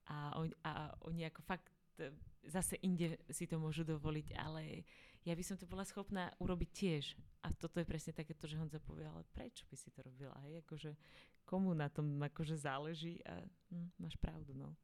a, 0.06 0.38
on, 0.38 0.50
a 0.62 0.94
oni 1.06 1.26
ako 1.26 1.42
fakt 1.42 1.70
e, 1.98 2.10
zase 2.46 2.78
inde 2.82 3.18
si 3.30 3.46
to 3.50 3.58
môžu 3.58 3.82
dovoliť, 3.82 4.38
ale 4.38 4.86
ja 5.26 5.34
by 5.34 5.42
som 5.42 5.58
to 5.58 5.66
bola 5.66 5.82
schopná 5.82 6.30
urobiť 6.38 6.70
tiež. 6.70 7.04
A 7.42 7.50
toto 7.50 7.82
je 7.82 7.86
presne 7.86 8.14
takéto, 8.14 8.46
že 8.46 8.58
Honza 8.58 8.78
povie, 8.78 9.06
ale 9.06 9.26
prečo 9.34 9.66
by 9.66 9.76
si 9.78 9.90
to 9.90 10.02
robila? 10.06 10.34
Hej? 10.46 10.62
Akože, 10.62 10.90
komu 11.42 11.74
na 11.74 11.90
tom 11.90 12.18
akože 12.22 12.54
záleží 12.58 13.18
a 13.26 13.42
hm, 13.70 13.98
máš 13.98 14.14
pravdu, 14.18 14.54
no. 14.54 14.74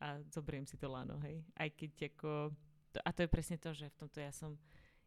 A 0.00 0.18
zoberiem 0.32 0.64
si 0.64 0.80
to 0.80 0.88
lano, 0.88 1.20
hej. 1.22 1.44
Aj 1.54 1.68
keď 1.68 2.12
ako... 2.16 2.50
To, 2.92 2.98
a 3.00 3.10
to 3.12 3.24
je 3.24 3.30
presne 3.30 3.56
to, 3.56 3.72
že 3.72 3.88
v 3.88 3.98
tomto 4.00 4.20
ja 4.20 4.32
som 4.32 4.56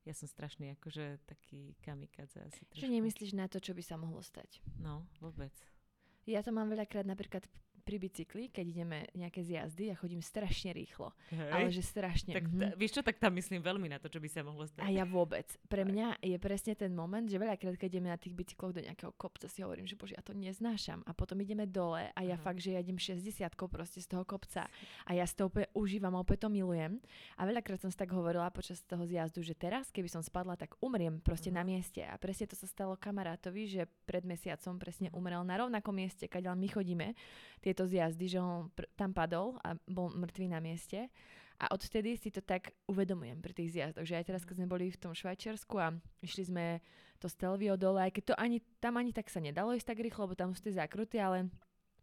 ja 0.05 0.13
som 0.13 0.29
strašný 0.29 0.69
akože 0.77 1.25
taký 1.25 1.73
kamikadze 1.81 2.37
asi 2.37 2.61
trošku. 2.69 2.85
Že 2.85 2.93
nemyslíš 2.93 3.33
na 3.33 3.49
to, 3.49 3.57
čo 3.57 3.73
by 3.73 3.81
sa 3.81 3.97
mohlo 3.97 4.21
stať. 4.21 4.61
No, 4.77 5.09
vôbec. 5.17 5.51
Ja 6.29 6.45
to 6.45 6.53
mám 6.53 6.69
veľakrát 6.69 7.09
napríklad 7.09 7.49
pri 7.85 8.01
bicykli, 8.01 8.49
keď 8.49 8.65
ideme 8.65 9.05
nejaké 9.13 9.45
zjazdy, 9.45 9.93
ja 9.93 9.95
chodím 9.95 10.25
strašne 10.25 10.73
rýchlo. 10.73 11.13
Hej. 11.29 11.51
Ale 11.53 11.69
že 11.69 11.85
strašne. 11.85 12.33
Tak 12.33 12.49
mm-hmm. 12.49 12.61
ta, 12.65 12.67
vieš 12.73 12.97
čo, 12.97 13.01
tak 13.05 13.21
tam 13.21 13.37
myslím 13.37 13.61
veľmi 13.61 13.93
na 13.93 14.01
to, 14.01 14.09
čo 14.09 14.17
by 14.17 14.25
sa 14.25 14.41
mohlo 14.41 14.65
stať. 14.65 14.81
A 14.81 14.89
ja 14.89 15.05
vôbec. 15.05 15.45
Pre 15.69 15.85
mňa 15.85 16.17
je 16.25 16.37
presne 16.41 16.73
ten 16.73 16.89
moment, 16.89 17.29
že 17.29 17.37
veľakrát, 17.37 17.77
keď 17.77 17.89
ideme 17.93 18.09
na 18.09 18.17
tých 18.17 18.33
bicykloch 18.33 18.73
do 18.73 18.81
nejakého 18.81 19.13
kopca, 19.13 19.45
si 19.45 19.61
hovorím, 19.61 19.85
že 19.85 19.93
bože, 19.93 20.17
ja 20.17 20.25
to 20.25 20.33
neznášam. 20.33 21.05
A 21.05 21.13
potom 21.13 21.37
ideme 21.37 21.69
dole 21.69 22.09
a 22.09 22.19
ja 22.25 22.33
uh-huh. 22.33 22.41
fakt, 22.41 22.65
že 22.65 22.73
ja 22.73 22.81
idem 22.81 22.97
60 22.97 23.45
proste 23.69 24.01
z 24.01 24.07
toho 24.09 24.25
kopca. 24.25 24.65
A 25.05 25.11
ja 25.13 25.29
si 25.29 25.37
to 25.37 25.53
úplne 25.53 25.69
užívam 25.77 26.17
a 26.17 26.25
opäť 26.25 26.47
to 26.47 26.49
milujem. 26.49 26.97
A 27.37 27.45
veľakrát 27.45 27.77
som 27.77 27.93
si 27.93 27.97
tak 28.01 28.09
hovorila 28.09 28.49
počas 28.49 28.81
toho 28.81 29.05
zjazdu, 29.05 29.45
že 29.45 29.53
teraz, 29.53 29.93
keby 29.93 30.09
som 30.09 30.25
spadla, 30.25 30.57
tak 30.57 30.73
umriem 30.81 31.21
proste 31.21 31.53
uh-huh. 31.53 31.61
na 31.61 31.69
mieste. 31.69 32.01
A 32.01 32.17
presne 32.17 32.49
to 32.49 32.57
sa 32.57 32.65
stalo 32.65 32.97
kamarátovi, 32.97 33.69
že 33.69 33.81
pred 34.09 34.25
mesiacom 34.25 34.81
presne 34.81 35.13
umrel 35.13 35.45
na 35.45 35.61
rovnakom 35.61 35.93
mieste, 35.93 36.25
keď 36.25 36.57
my 36.57 36.67
chodíme 36.71 37.13
tieto 37.75 37.91
zjazdy, 37.91 38.31
že 38.31 38.39
on 38.39 38.71
pr- 38.71 38.87
tam 38.95 39.11
padol 39.11 39.59
a 39.59 39.75
bol 39.83 40.07
mŕtvý 40.15 40.55
na 40.55 40.63
mieste. 40.63 41.11
A 41.59 41.67
odtedy 41.75 42.15
si 42.15 42.31
to 42.31 42.39
tak 42.39 42.71
uvedomujem 42.87 43.43
pri 43.43 43.51
tých 43.51 43.75
zjazdoch, 43.75 44.07
že 44.07 44.15
aj 44.15 44.27
teraz, 44.31 44.43
keď 44.47 44.63
sme 44.63 44.71
boli 44.71 44.91
v 44.91 44.99
tom 44.99 45.11
Švajčiarsku 45.11 45.75
a 45.75 45.91
išli 46.23 46.47
sme 46.47 46.79
to 47.19 47.27
Stelvio 47.27 47.75
dole, 47.75 47.99
aj 48.07 48.11
keď 48.15 48.23
to 48.31 48.35
ani, 48.39 48.59
tam 48.79 48.95
ani 48.95 49.11
tak 49.11 49.27
sa 49.27 49.39
nedalo 49.43 49.75
ísť 49.75 49.91
tak 49.91 50.03
rýchlo, 50.03 50.27
lebo 50.27 50.35
tam 50.35 50.51
sú 50.51 50.63
tie 50.63 50.75
zákruty, 50.75 51.19
ale 51.19 51.51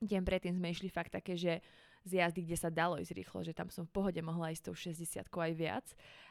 deň 0.00 0.22
predtým 0.24 0.56
sme 0.56 0.72
išli 0.72 0.88
fakt 0.88 1.12
také, 1.12 1.36
že 1.36 1.60
zjazdy, 2.08 2.48
kde 2.48 2.56
sa 2.56 2.72
dalo 2.72 2.96
ísť 2.96 3.12
rýchlo, 3.12 3.40
že 3.44 3.52
tam 3.52 3.68
som 3.68 3.84
v 3.84 3.92
pohode 3.92 4.20
mohla 4.24 4.52
ísť 4.52 4.72
tou 4.72 4.76
60 4.76 5.28
aj 5.28 5.52
viac. 5.52 5.86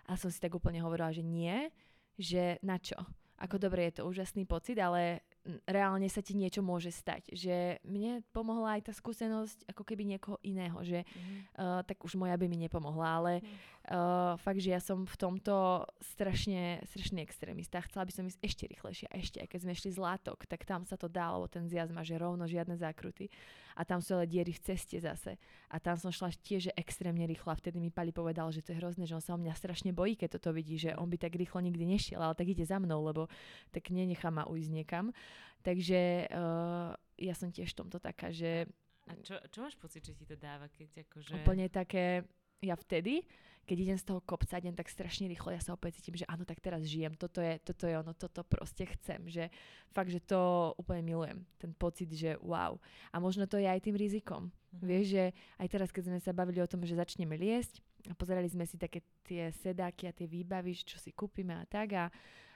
A 0.09 0.17
som 0.17 0.33
si 0.33 0.41
tak 0.41 0.57
úplne 0.57 0.81
hovorila, 0.81 1.13
že 1.13 1.21
nie, 1.21 1.69
že 2.17 2.57
na 2.65 2.81
čo. 2.81 2.97
Ako 3.37 3.57
dobre 3.57 3.89
je 3.89 4.01
to 4.01 4.09
úžasný 4.09 4.45
pocit, 4.45 4.77
ale 4.77 5.25
reálne 5.65 6.05
sa 6.05 6.21
ti 6.21 6.37
niečo 6.37 6.61
môže 6.61 6.93
stať. 6.93 7.33
Že 7.33 7.81
mne 7.85 8.21
pomohla 8.29 8.77
aj 8.77 8.91
tá 8.91 8.93
skúsenosť 8.93 9.69
ako 9.73 9.83
keby 9.85 10.05
niekoho 10.05 10.37
iného, 10.45 10.77
že 10.85 11.01
mm. 11.01 11.57
uh, 11.57 11.81
tak 11.81 12.01
už 12.05 12.17
moja 12.17 12.37
by 12.37 12.45
mi 12.45 12.61
nepomohla, 12.61 13.07
ale 13.21 13.33
mm. 13.41 13.45
Uh, 13.89 14.37
fakt, 14.37 14.61
že 14.61 14.75
ja 14.75 14.81
som 14.83 15.07
v 15.07 15.15
tomto 15.17 15.87
strašne, 16.03 16.83
strašný 16.85 17.25
extrémista. 17.25 17.81
Chcela 17.81 18.05
by 18.05 18.13
som 18.13 18.27
ísť 18.27 18.39
ešte 18.43 18.63
rýchlejšie 18.69 19.07
a 19.09 19.15
ešte, 19.17 19.37
aj 19.41 19.47
keď 19.49 19.59
sme 19.65 19.73
šli 19.73 19.91
z 19.95 19.99
látok, 19.99 20.45
tak 20.45 20.67
tam 20.67 20.85
sa 20.85 20.99
to 20.99 21.09
dá, 21.09 21.33
lebo 21.33 21.49
ten 21.49 21.65
zjazd 21.65 21.95
má, 21.95 22.05
že 22.05 22.19
rovno 22.21 22.45
žiadne 22.45 22.77
zákruty 22.77 23.31
a 23.73 23.81
tam 23.87 24.03
sú 24.03 24.19
ale 24.19 24.27
diery 24.27 24.51
v 24.51 24.61
ceste 24.61 24.99
zase. 24.99 25.39
A 25.71 25.79
tam 25.79 25.95
som 25.97 26.11
šla 26.11 26.29
tiež 26.35 26.75
extrémne 26.75 27.23
rýchlo 27.25 27.49
a 27.53 27.57
vtedy 27.57 27.79
mi 27.79 27.89
Pali 27.89 28.11
povedal, 28.11 28.51
že 28.51 28.61
to 28.61 28.75
je 28.75 28.79
hrozné, 28.83 29.07
že 29.07 29.15
on 29.17 29.23
sa 29.23 29.33
o 29.33 29.41
mňa 29.41 29.53
strašne 29.55 29.95
bojí, 29.95 30.19
keď 30.19 30.37
toto 30.37 30.51
vidí, 30.51 30.77
že 30.77 30.93
on 30.99 31.07
by 31.07 31.17
tak 31.17 31.33
rýchlo 31.33 31.63
nikdy 31.63 31.87
nešiel, 31.87 32.19
ale 32.21 32.35
tak 32.35 32.51
ide 32.51 32.67
za 32.67 32.77
mnou, 32.77 33.01
lebo 33.01 33.31
tak 33.71 33.89
nenechá 33.89 34.29
ma 34.29 34.45
ujsť 34.45 34.69
niekam. 34.69 35.15
Takže 35.61 36.27
uh, 36.33 36.91
ja 37.21 37.33
som 37.37 37.53
tiež 37.53 37.71
v 37.73 37.79
tomto 37.85 38.01
taká, 38.01 38.33
že... 38.33 38.65
A 39.05 39.13
čo, 39.21 39.37
čo 39.49 39.61
máš 39.61 39.77
pocit, 39.77 40.01
že 40.01 40.17
ti 40.17 40.25
to 40.25 40.33
dáva, 40.33 40.69
keď 40.73 41.05
akože... 41.05 41.37
Úplne 41.41 41.69
také, 41.69 42.25
ja 42.61 42.73
vtedy, 42.73 43.21
keď 43.65 43.77
idem 43.77 43.97
z 43.97 44.05
toho 44.09 44.21
kopca, 44.25 44.57
idem 44.57 44.73
tak 44.73 44.89
strašne 44.89 45.29
rýchlo, 45.29 45.53
ja 45.53 45.61
sa 45.61 45.77
opäť 45.77 46.01
cítim, 46.01 46.17
že 46.17 46.25
áno, 46.25 46.43
tak 46.43 46.59
teraz 46.59 46.81
žijem, 46.83 47.13
toto 47.13 47.39
je, 47.39 47.61
toto 47.61 47.85
je 47.85 47.95
ono, 47.95 48.11
toto 48.17 48.41
proste 48.41 48.89
chcem, 48.97 49.21
že 49.29 49.53
fakt, 49.93 50.09
že 50.09 50.19
to 50.21 50.73
úplne 50.81 51.05
milujem, 51.05 51.45
ten 51.61 51.71
pocit, 51.77 52.09
že 52.11 52.35
wow. 52.41 52.75
A 53.13 53.21
možno 53.21 53.45
to 53.45 53.61
je 53.61 53.69
aj 53.69 53.85
tým 53.85 53.95
rizikom. 53.95 54.49
Uh-huh. 54.49 54.81
Vieš, 54.81 55.05
že 55.13 55.23
aj 55.61 55.67
teraz, 55.69 55.89
keď 55.93 56.03
sme 56.09 56.19
sa 56.19 56.33
bavili 56.33 56.59
o 56.59 56.69
tom, 56.69 56.81
že 56.81 56.97
začneme 56.97 57.37
liesť 57.37 57.79
a 58.09 58.17
pozerali 58.17 58.49
sme 58.49 58.65
si 58.65 58.81
také 58.81 59.05
tie 59.21 59.53
sedáky 59.61 60.09
a 60.09 60.15
tie 60.15 60.25
výbavy, 60.25 60.73
čo 60.81 60.97
si 60.97 61.13
kúpime 61.13 61.53
a 61.53 61.63
tak 61.69 61.93
a, 61.93 62.05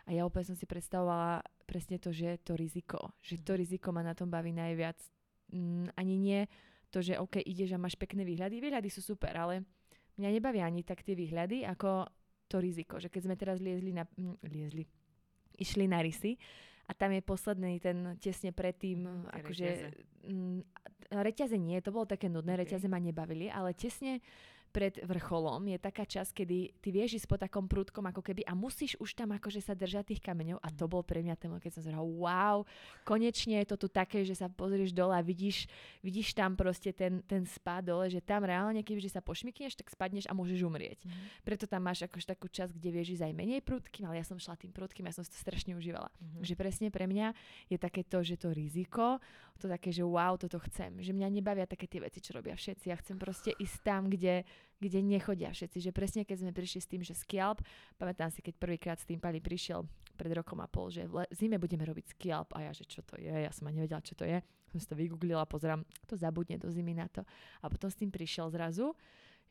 a 0.05 0.09
ja 0.09 0.25
úplne 0.25 0.49
som 0.49 0.57
si 0.57 0.65
predstavovala 0.65 1.45
presne 1.69 2.01
to, 2.01 2.09
že 2.09 2.41
to 2.41 2.57
riziko, 2.57 3.13
že 3.21 3.41
to 3.41 3.53
mhm. 3.53 3.59
riziko 3.61 3.93
ma 3.93 4.01
na 4.01 4.17
tom 4.17 4.27
baví 4.33 4.49
najviac. 4.51 4.97
Mm, 5.53 5.93
ani 5.93 6.15
nie 6.17 6.41
to, 6.89 7.03
že 7.03 7.19
OK, 7.19 7.43
ideš 7.43 7.75
a 7.75 7.81
máš 7.81 7.99
pekné 7.99 8.23
výhľady. 8.23 8.63
Výhľady 8.63 8.89
sú 8.89 9.03
super, 9.03 9.35
ale 9.35 9.67
mňa 10.17 10.29
nebavia 10.31 10.63
ani 10.67 10.81
tak 10.81 11.03
tie 11.03 11.13
výhľady, 11.17 11.67
ako 11.67 12.07
to 12.47 12.61
riziko. 12.61 13.01
Že 13.01 13.09
keď 13.11 13.21
sme 13.25 13.35
teraz 13.35 13.57
liezli 13.59 13.91
na... 13.91 14.07
Mm, 14.15 14.37
liezli. 14.47 14.83
Išli 15.55 15.87
na 15.87 16.03
rysy 16.03 16.35
a 16.85 16.91
tam 16.93 17.15
je 17.15 17.21
posledný 17.23 17.79
ten 17.79 18.19
tesne 18.19 18.51
predtým, 18.51 19.07
mm, 19.07 19.35
akože... 19.41 19.67
Mm, 20.27 20.59
reťaze 21.15 21.57
nie, 21.57 21.77
to 21.81 21.93
bolo 21.93 22.09
také 22.09 22.27
nudné, 22.27 22.57
okay. 22.57 22.65
reťaze 22.65 22.89
ma 22.89 22.97
nebavili, 22.97 23.47
ale 23.47 23.77
tesne 23.77 24.19
pred 24.75 24.99
vrcholom 25.07 25.71
je 25.71 25.79
taká 25.79 26.03
časť, 26.03 26.43
kedy 26.43 26.83
ty 26.83 26.91
vieš 26.91 27.23
ísť 27.23 27.31
po 27.31 27.39
takom 27.39 27.63
prúdkom 27.63 28.03
ako 28.11 28.19
keby 28.19 28.43
a 28.43 28.51
musíš 28.51 28.99
už 28.99 29.15
tam 29.15 29.31
akože 29.31 29.63
sa 29.63 29.71
držať 29.71 30.11
tých 30.11 30.19
kameňov 30.19 30.59
a 30.59 30.67
to 30.67 30.83
bol 30.91 30.99
pre 30.99 31.23
mňa 31.23 31.39
ten 31.39 31.47
keď 31.55 31.71
som 31.79 31.87
zhrala, 31.87 32.03
wow, 32.03 32.57
konečne 33.07 33.63
je 33.63 33.71
to 33.71 33.79
tu 33.79 33.87
také, 33.87 34.27
že 34.27 34.35
sa 34.35 34.51
pozrieš 34.51 34.91
dole 34.91 35.15
a 35.15 35.23
vidíš, 35.23 35.71
vidíš 36.03 36.35
tam 36.35 36.59
proste 36.59 36.91
ten, 36.91 37.23
ten 37.23 37.47
spad 37.47 37.87
dole, 37.87 38.11
že 38.11 38.19
tam 38.19 38.43
reálne, 38.43 38.83
kebyže 38.83 39.15
sa 39.15 39.23
pošmykneš, 39.23 39.79
tak 39.79 39.87
spadneš 39.87 40.27
a 40.27 40.35
môžeš 40.35 40.59
umrieť. 40.67 41.07
Mm. 41.07 41.31
Preto 41.47 41.63
tam 41.63 41.87
máš 41.87 42.03
akože 42.03 42.35
takú 42.35 42.51
časť, 42.51 42.75
kde 42.75 42.89
vieš 42.91 43.15
ísť 43.15 43.31
aj 43.31 43.33
menej 43.37 43.63
prúdkým, 43.63 44.03
ale 44.11 44.19
ja 44.19 44.25
som 44.27 44.35
šla 44.35 44.59
tým 44.59 44.75
prúdkým, 44.75 45.07
ja 45.07 45.15
som 45.15 45.23
si 45.23 45.31
to 45.31 45.39
strašne 45.39 45.79
užívala. 45.79 46.11
Mm. 46.19 46.43
Že 46.43 46.53
presne 46.59 46.87
pre 46.91 47.07
mňa 47.07 47.31
je 47.71 47.77
také 47.79 48.03
to, 48.03 48.19
že 48.19 48.35
to 48.35 48.51
riziko, 48.51 49.23
to 49.55 49.71
také, 49.71 49.95
že 49.95 50.03
wow, 50.03 50.35
toto 50.35 50.59
chcem. 50.67 50.99
Že 50.99 51.15
mňa 51.15 51.27
nebavia 51.31 51.63
také 51.63 51.87
tie 51.87 52.03
veci, 52.03 52.19
čo 52.19 52.35
robia 52.35 52.59
všetci. 52.59 52.91
Ja 52.91 52.99
chcem 52.99 53.15
proste 53.15 53.55
ísť 53.55 53.77
tam, 53.87 54.11
kde, 54.11 54.43
kde 54.79 54.99
nechodia 55.01 55.51
všetci. 55.51 55.89
Že 55.89 55.91
presne 55.95 56.21
keď 56.27 56.37
sme 56.45 56.51
prišli 56.51 56.79
s 56.83 56.89
tým, 56.89 57.01
že 57.01 57.15
skialp, 57.15 57.63
pamätám 57.95 58.29
si, 58.31 58.43
keď 58.43 58.55
prvýkrát 58.59 58.97
s 58.99 59.07
tým 59.07 59.19
Pali 59.19 59.39
prišiel 59.39 59.87
pred 60.15 60.31
rokom 60.31 60.63
a 60.63 60.67
pol, 60.67 60.87
že 60.87 61.03
v 61.05 61.27
zime 61.35 61.59
budeme 61.59 61.83
robiť 61.83 62.15
skialp 62.15 62.55
a 62.55 62.67
ja, 62.67 62.71
že 62.71 62.87
čo 62.87 63.03
to 63.03 63.19
je, 63.19 63.27
ja 63.27 63.51
som 63.51 63.67
ani 63.67 63.83
nevedela, 63.83 63.99
čo 63.99 64.15
to 64.15 64.23
je. 64.23 64.39
Som 64.71 64.79
si 64.79 64.87
to 64.87 64.95
vygooglila, 64.95 65.43
pozerám, 65.43 65.83
to 66.07 66.15
zabudne 66.15 66.55
do 66.55 66.71
zimy 66.71 66.95
na 66.95 67.11
to. 67.11 67.21
A 67.59 67.67
potom 67.67 67.91
s 67.91 67.99
tým 67.99 68.09
prišiel 68.09 68.47
zrazu, 68.47 68.95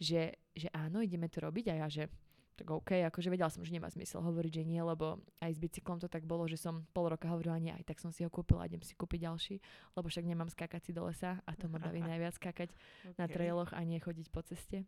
že, 0.00 0.40
že 0.56 0.72
áno, 0.72 1.04
ideme 1.04 1.28
to 1.28 1.44
robiť 1.44 1.70
a 1.70 1.84
ja, 1.84 1.88
že 1.92 2.08
tak 2.54 2.70
OK, 2.70 3.02
akože 3.10 3.34
vedela 3.34 3.50
som, 3.50 3.66
že 3.66 3.74
nemá 3.74 3.90
zmysel 3.90 4.22
hovoriť, 4.22 4.62
že 4.62 4.64
nie, 4.64 4.78
lebo 4.78 5.18
aj 5.42 5.58
s 5.58 5.58
bicyklom 5.58 5.98
to 5.98 6.06
tak 6.06 6.22
bolo, 6.22 6.46
že 6.46 6.54
som 6.54 6.86
pol 6.94 7.10
roka 7.10 7.26
hovorila 7.26 7.58
nie, 7.58 7.74
aj 7.74 7.82
tak 7.82 7.98
som 7.98 8.14
si 8.14 8.22
ho 8.22 8.30
kúpila, 8.30 8.70
idem 8.70 8.78
si 8.78 8.94
kúpiť 8.94 9.26
ďalší, 9.26 9.54
lebo 9.98 10.06
však 10.06 10.22
nemám 10.22 10.46
skákať 10.54 10.86
si 10.86 10.90
do 10.94 11.02
lesa 11.02 11.42
a 11.42 11.50
to 11.58 11.66
ma 11.66 11.82
baví 11.82 11.98
najviac 12.06 12.38
skákať 12.38 12.70
okay. 12.70 13.18
na 13.18 13.26
trailoch 13.26 13.74
a 13.74 13.82
nie 13.82 13.98
chodiť 13.98 14.30
po 14.30 14.46
ceste. 14.46 14.86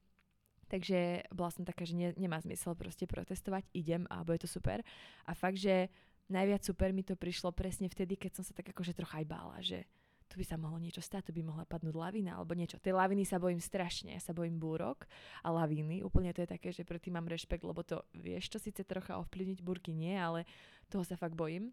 Takže 0.66 1.30
bola 1.30 1.50
som 1.54 1.62
taká, 1.62 1.86
že 1.86 1.94
ne, 1.94 2.10
nemá 2.18 2.42
zmysel 2.42 2.74
proste 2.74 3.06
protestovať, 3.06 3.70
idem 3.70 4.02
a 4.10 4.26
bude 4.26 4.42
to 4.42 4.50
super. 4.50 4.82
A 5.26 5.32
fakt, 5.32 5.62
že 5.62 5.86
najviac 6.26 6.66
super 6.66 6.90
mi 6.90 7.06
to 7.06 7.14
prišlo 7.14 7.54
presne 7.54 7.86
vtedy, 7.86 8.18
keď 8.18 8.42
som 8.42 8.44
sa 8.46 8.50
tak 8.50 8.74
akože 8.74 8.98
trocha 8.98 9.22
aj 9.22 9.26
bála, 9.26 9.58
že 9.62 9.86
tu 10.26 10.42
by 10.42 10.44
sa 10.44 10.58
mohlo 10.58 10.82
niečo 10.82 10.98
stať, 10.98 11.30
tu 11.30 11.32
by 11.38 11.42
mohla 11.46 11.62
padnúť 11.62 11.94
lavina 11.94 12.34
alebo 12.34 12.58
niečo. 12.58 12.82
Tej 12.82 12.98
laviny 12.98 13.22
sa 13.22 13.38
bojím 13.38 13.62
strašne, 13.62 14.10
ja 14.10 14.18
sa 14.18 14.34
bojím 14.34 14.58
búrok 14.58 15.06
a 15.46 15.54
lavíny. 15.54 16.02
Úplne 16.02 16.34
to 16.34 16.42
je 16.42 16.50
také, 16.50 16.74
že 16.74 16.82
predtým 16.82 17.14
mám 17.14 17.30
rešpekt, 17.30 17.62
lebo 17.62 17.86
to 17.86 18.02
vieš 18.10 18.50
to 18.50 18.58
síce 18.58 18.82
trocha 18.82 19.22
ovplyvniť, 19.22 19.62
búrky 19.62 19.94
nie, 19.94 20.18
ale 20.18 20.42
toho 20.90 21.06
sa 21.06 21.14
fakt 21.14 21.38
bojím. 21.38 21.70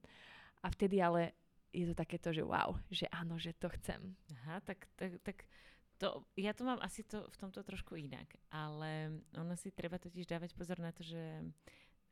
A 0.61 0.69
vtedy 0.69 1.01
ale 1.01 1.33
je 1.73 1.89
to 1.89 1.97
takéto, 1.97 2.29
že 2.29 2.45
wow, 2.45 2.77
že 2.93 3.09
áno, 3.09 3.41
že 3.41 3.57
to 3.57 3.73
chcem. 3.81 4.13
Aha, 4.37 4.61
tak, 4.61 4.85
tak, 4.93 5.17
tak 5.25 5.49
to, 5.97 6.25
ja 6.35 6.51
to 6.53 6.63
mám 6.65 6.79
asi 6.81 7.05
to 7.05 7.25
v 7.29 7.37
tomto 7.39 7.61
trošku 7.63 7.95
inak, 7.95 8.27
ale 8.49 9.21
ono 9.37 9.53
si 9.55 9.71
treba 9.71 10.01
totiž 10.01 10.25
dávať 10.25 10.57
pozor 10.57 10.81
na 10.81 10.91
to, 10.91 11.05
že 11.05 11.21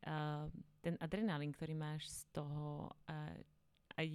uh, 0.07 0.45
ten 0.81 0.95
adrenalín, 1.01 1.51
ktorý 1.51 1.73
máš 1.75 2.07
z 2.09 2.19
toho, 2.31 2.89
uh, 3.09 3.35
aj, 3.97 4.07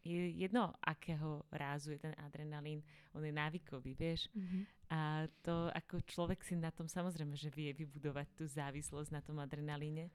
je 0.00 0.32
jedno, 0.32 0.72
akého 0.80 1.44
rázu 1.52 1.92
je 1.92 2.00
ten 2.00 2.14
adrenalín, 2.24 2.80
on 3.12 3.24
je 3.24 3.32
návykový, 3.32 3.92
vieš. 3.92 4.32
Mm-hmm. 4.32 4.62
A 4.90 5.28
to 5.44 5.68
ako 5.76 6.00
človek 6.08 6.40
si 6.40 6.56
na 6.56 6.72
tom 6.72 6.88
samozrejme, 6.88 7.36
že 7.36 7.52
vie 7.52 7.70
vybudovať 7.76 8.26
tú 8.32 8.44
závislosť 8.48 9.10
na 9.12 9.20
tom 9.20 9.36
adrenalíne. 9.38 10.08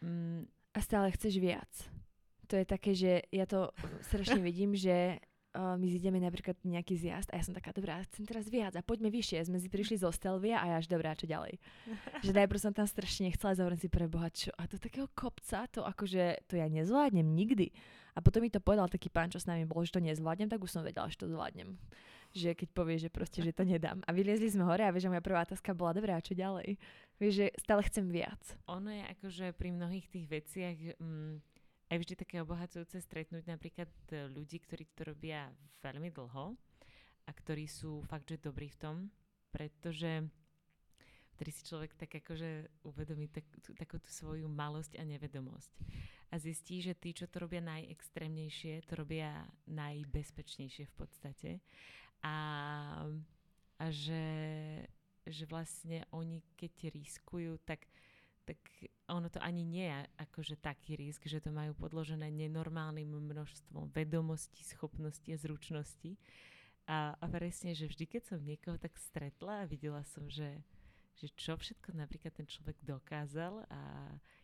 Mm. 0.00 0.48
A 0.72 0.78
stále 0.80 1.12
chceš 1.12 1.36
viac. 1.36 1.68
To 2.48 2.58
je 2.58 2.66
také, 2.66 2.96
že 2.96 3.22
ja 3.30 3.44
to 3.46 3.70
strašne 4.10 4.40
vidím, 4.42 4.74
že 4.74 5.20
my 5.54 5.86
zideme 5.90 6.22
napríklad 6.22 6.54
nejaký 6.62 6.94
zjazd 6.94 7.34
a 7.34 7.38
ja 7.38 7.42
som 7.42 7.50
taká, 7.50 7.74
dobrá, 7.74 7.98
chcem 8.06 8.22
teraz 8.22 8.46
viac 8.46 8.70
a 8.78 8.86
poďme 8.86 9.10
vyššie. 9.10 9.50
Sme 9.50 9.58
si 9.58 9.66
prišli 9.66 9.98
zo 9.98 10.14
Stelvia 10.14 10.62
a 10.62 10.64
ja 10.70 10.76
až 10.78 10.86
dobrá, 10.86 11.10
čo 11.18 11.26
ďalej. 11.26 11.58
že 12.26 12.30
najprv 12.30 12.60
som 12.62 12.70
tam 12.70 12.86
strašne 12.86 13.26
nechcela 13.26 13.58
zavrieť 13.58 13.86
si 13.86 13.88
pre 13.90 14.06
Boha, 14.06 14.30
čo, 14.30 14.54
a 14.54 14.70
to 14.70 14.78
takého 14.78 15.10
kopca, 15.10 15.66
to 15.66 15.82
akože, 15.82 16.46
to 16.46 16.54
ja 16.54 16.70
nezvládnem 16.70 17.26
nikdy. 17.26 17.74
A 18.14 18.22
potom 18.22 18.42
mi 18.42 18.50
to 18.50 18.62
povedal 18.62 18.86
taký 18.86 19.10
pán, 19.10 19.30
čo 19.30 19.42
s 19.42 19.46
nami 19.46 19.66
bol, 19.66 19.82
že 19.82 19.94
to 19.94 20.02
nezvládnem, 20.02 20.50
tak 20.50 20.62
už 20.62 20.70
som 20.70 20.82
vedela, 20.86 21.10
že 21.10 21.18
to 21.18 21.30
zvládnem. 21.30 21.78
že 22.30 22.54
keď 22.54 22.68
povie, 22.70 22.96
že 22.98 23.10
proste, 23.10 23.42
že 23.42 23.50
to 23.50 23.66
nedám. 23.66 24.06
A 24.06 24.14
vyliezli 24.14 24.54
sme 24.54 24.62
hore 24.62 24.86
a 24.86 24.94
vieš, 24.94 25.10
že 25.10 25.12
moja 25.14 25.22
prvá 25.22 25.42
otázka 25.42 25.74
bola, 25.74 25.98
dobrá, 25.98 26.22
čo 26.22 26.38
ďalej? 26.38 26.78
Vieš, 27.18 27.32
že 27.34 27.46
stále 27.58 27.82
chcem 27.90 28.06
viac. 28.06 28.38
Ono 28.70 28.86
je 28.86 29.02
akože 29.18 29.46
pri 29.58 29.74
mnohých 29.74 30.06
tých 30.06 30.26
veciach 30.30 30.76
mm, 31.02 31.49
aj 31.90 31.96
vždy 31.98 32.14
také 32.14 32.38
obohacujúce 32.38 33.02
stretnúť 33.02 33.50
napríklad 33.50 33.90
e, 34.14 34.30
ľudí, 34.30 34.62
ktorí 34.62 34.86
to 34.94 35.10
robia 35.10 35.50
veľmi 35.82 36.14
dlho 36.14 36.54
a 37.26 37.30
ktorí 37.34 37.66
sú 37.66 38.06
fakt, 38.06 38.30
že 38.30 38.38
dobrí 38.38 38.70
v 38.70 38.78
tom, 38.78 38.96
pretože 39.50 40.22
vtedy 41.34 41.50
si 41.50 41.62
človek 41.66 41.98
tak 41.98 42.14
akože 42.22 42.70
uvedomí 42.86 43.26
tak, 43.26 43.42
tú, 43.58 43.74
takú 43.74 43.98
tú 43.98 44.06
svoju 44.06 44.46
malosť 44.46 45.02
a 45.02 45.04
nevedomosť. 45.08 45.72
A 46.30 46.38
zistí, 46.38 46.78
že 46.78 46.94
tí, 46.94 47.10
čo 47.10 47.26
to 47.26 47.42
robia 47.42 47.58
najextrémnejšie, 47.58 48.86
to 48.86 48.94
robia 48.94 49.50
najbezpečnejšie 49.66 50.86
v 50.86 50.94
podstate. 50.94 51.50
A, 52.22 52.36
a 53.82 53.84
že, 53.90 54.26
že 55.26 55.44
vlastne 55.50 56.06
oni, 56.14 56.38
keď 56.54 56.94
riskujú, 56.94 57.58
tak 57.66 57.90
tak 58.50 58.58
ono 59.06 59.30
to 59.30 59.38
ani 59.38 59.62
nie 59.62 59.86
je 59.86 60.02
akože 60.26 60.58
taký 60.58 60.98
risk, 60.98 61.22
že 61.30 61.38
to 61.38 61.54
majú 61.54 61.70
podložené 61.78 62.34
nenormálnym 62.34 63.06
množstvom 63.06 63.94
vedomostí, 63.94 64.66
schopností 64.66 65.30
a 65.30 65.38
zručností. 65.38 66.18
A, 66.90 67.14
a 67.14 67.24
presne, 67.30 67.78
že 67.78 67.86
vždy, 67.86 68.10
keď 68.10 68.22
som 68.34 68.42
niekoho 68.42 68.74
tak 68.74 68.98
stretla 68.98 69.62
a 69.62 69.70
videla 69.70 70.02
som, 70.02 70.26
že, 70.26 70.58
že 71.14 71.30
čo 71.38 71.54
všetko 71.54 71.94
napríklad 71.94 72.34
ten 72.34 72.50
človek 72.50 72.74
dokázal 72.82 73.62
a 73.70 73.80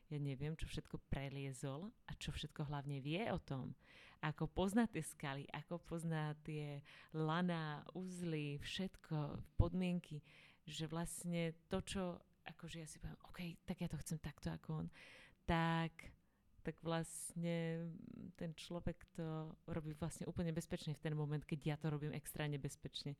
ja 0.07 0.19
neviem, 0.23 0.55
čo 0.55 0.71
všetko 0.71 1.03
preliezol 1.11 1.91
a 2.07 2.15
čo 2.15 2.31
všetko 2.31 2.71
hlavne 2.71 3.03
vie 3.03 3.27
o 3.35 3.43
tom, 3.43 3.75
ako 4.23 4.47
pozná 4.47 4.87
tie 4.87 5.03
skaly, 5.03 5.51
ako 5.51 5.83
pozná 5.83 6.39
tie 6.47 6.79
lana, 7.11 7.83
uzly, 7.99 8.63
všetko, 8.63 9.43
podmienky, 9.59 10.23
že 10.63 10.87
vlastne 10.87 11.59
to, 11.67 11.83
čo 11.83 12.03
akože 12.47 12.79
ja 12.83 12.89
si 12.89 13.03
poviem, 13.03 13.19
OK, 13.27 13.41
tak 13.67 13.83
ja 13.83 13.89
to 13.91 13.99
chcem 13.99 14.19
takto 14.23 14.55
ako 14.55 14.85
on, 14.85 14.89
tak 15.47 15.93
tak 16.67 16.83
vlastne 16.83 17.87
ten 18.35 18.51
človek 18.59 18.99
to 19.15 19.55
robí 19.71 19.95
vlastne 19.95 20.27
úplne 20.27 20.51
bezpečne 20.51 20.99
v 20.99 21.03
ten 21.07 21.15
moment, 21.15 21.47
keď 21.47 21.61
ja 21.63 21.77
to 21.79 21.95
robím 21.95 22.11
extra 22.11 22.43
nebezpečne. 22.51 23.15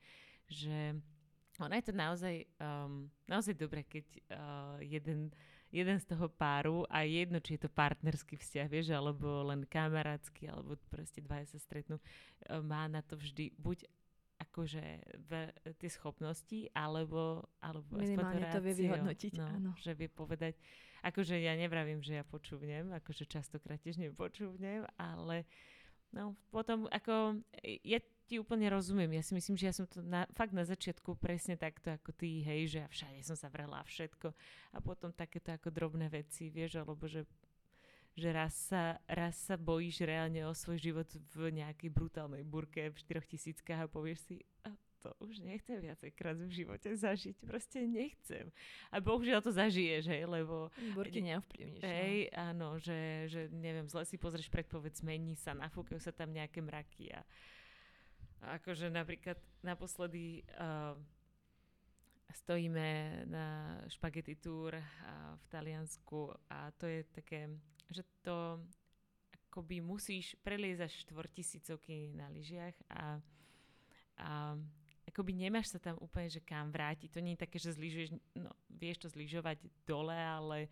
Že 0.51 0.99
ono 1.63 1.75
je 1.79 1.85
to 1.87 1.95
naozaj, 1.95 2.43
um, 2.59 3.07
naozaj 3.31 3.55
dobré, 3.55 3.87
keď 3.87 4.07
uh, 4.35 4.77
jeden, 4.83 5.31
jeden 5.71 5.97
z 6.03 6.07
toho 6.11 6.27
páru, 6.27 6.83
a 6.91 7.07
jedno, 7.07 7.39
či 7.39 7.55
je 7.55 7.65
to 7.65 7.71
partnerský 7.71 8.35
vzťah, 8.35 8.67
vieš, 8.67 8.91
alebo 8.91 9.47
len 9.47 9.63
kamarátsky, 9.63 10.51
alebo 10.51 10.75
proste 10.91 11.23
dvaja 11.23 11.47
sa 11.47 11.63
stretnú, 11.63 12.03
uh, 12.03 12.59
má 12.67 12.91
na 12.91 12.99
to 13.01 13.15
vždy 13.15 13.55
buď 13.63 13.87
akože 14.57 14.85
v, 15.29 15.31
tie 15.77 15.91
schopnosti, 15.93 16.73
alebo, 16.73 17.45
alebo 17.61 18.01
Minimálne 18.01 18.49
to 18.49 18.65
vie 18.65 18.89
vyhodnotiť, 18.89 19.37
no, 19.37 19.45
áno. 19.45 19.71
Že 19.77 19.93
vie 20.01 20.09
povedať, 20.09 20.57
akože 21.05 21.37
ja 21.37 21.53
nevravím, 21.61 22.01
že 22.01 22.17
ja 22.17 22.25
počúvnem, 22.25 22.89
akože 22.97 23.29
častokrát 23.29 23.77
tiež 23.85 24.01
nepočúvnem, 24.01 24.89
ale 24.97 25.45
no 26.09 26.33
potom 26.49 26.89
ako 26.89 27.45
ja 27.85 28.01
ti 28.25 28.41
úplne 28.41 28.73
rozumiem. 28.73 29.13
Ja 29.13 29.23
si 29.23 29.37
myslím, 29.37 29.61
že 29.61 29.69
ja 29.69 29.75
som 29.77 29.85
to 29.85 30.01
na, 30.01 30.25
fakt 30.33 30.57
na 30.57 30.65
začiatku 30.65 31.21
presne 31.21 31.61
takto 31.61 31.93
ako 31.93 32.17
ty, 32.17 32.41
hej, 32.41 32.73
že 32.73 32.79
ja 32.81 32.89
všade 32.89 33.21
som 33.29 33.37
sa 33.37 33.53
vrela 33.53 33.85
všetko 33.85 34.33
a 34.73 34.79
potom 34.81 35.13
takéto 35.13 35.53
ako 35.53 35.69
drobné 35.69 36.09
veci, 36.09 36.49
vieš, 36.49 36.81
alebo 36.81 37.05
že 37.05 37.29
že 38.17 38.29
raz 38.33 38.57
sa, 38.73 38.97
raz 39.05 39.37
sa 39.37 39.61
bojíš 39.61 40.09
reálne 40.09 40.41
o 40.49 40.57
svoj 40.57 40.81
život 40.81 41.09
v 41.37 41.53
nejakej 41.53 41.93
brutálnej 41.93 42.43
burke 42.43 42.89
v 42.89 42.97
4 42.97 43.23
tisíckach 43.29 43.85
a 43.85 43.93
povieš 43.93 44.19
si, 44.25 44.37
a 44.65 44.73
to 45.05 45.13
už 45.23 45.45
nechcem 45.45 45.79
viacejkrát 45.79 46.35
v 46.41 46.51
živote 46.51 46.89
zažiť, 46.97 47.37
proste 47.45 47.85
nechcem. 47.85 48.51
A 48.91 48.99
bohužiaľ 48.99 49.45
to 49.45 49.53
zažiješ, 49.53 50.09
hej, 50.11 50.25
lebo... 50.25 50.73
Burky 50.97 51.21
neovplyvníš. 51.23 51.85
No. 51.85 51.87
Hej, 51.87 52.17
no. 52.27 52.37
áno, 52.41 52.69
že, 52.81 53.29
že 53.29 53.53
neviem, 53.53 53.87
zle 53.87 54.03
si 54.09 54.17
pozrieš 54.17 54.49
predpoveď, 54.49 55.05
zmení 55.05 55.37
sa, 55.37 55.53
nafúkajú 55.55 56.01
sa 56.01 56.11
tam 56.11 56.33
nejaké 56.33 56.65
mraky 56.65 57.13
a 57.13 57.21
Akože 58.47 58.93
napríklad 58.93 59.41
naposledy 59.65 60.45
uh, 60.61 60.95
stojíme 62.31 63.23
na 63.27 63.81
špagety 63.89 64.37
tour 64.37 64.77
uh, 64.77 64.83
v 65.35 65.45
Taliansku 65.49 66.31
a 66.53 66.71
to 66.77 66.87
je 66.87 67.03
také, 67.17 67.49
že 67.91 68.03
to 68.23 68.61
akoby 69.51 69.81
musíš 69.81 70.37
preliezať 70.45 70.93
štvortisícovky 71.07 72.13
na 72.13 72.29
lyžiach 72.29 72.77
a, 72.93 73.19
a 74.21 74.59
akoby 75.09 75.33
nemáš 75.33 75.73
sa 75.73 75.81
tam 75.81 75.97
úplne, 76.03 76.29
že 76.29 76.45
kam 76.45 76.69
vrátiť. 76.69 77.09
To 77.15 77.25
nie 77.25 77.35
je 77.39 77.45
také, 77.47 77.57
že 77.57 77.73
zlyžuješ, 77.73 78.11
no 78.37 78.53
vieš 78.69 79.07
to 79.07 79.09
zlyžovať 79.09 79.59
dole, 79.89 80.17
ale 80.17 80.69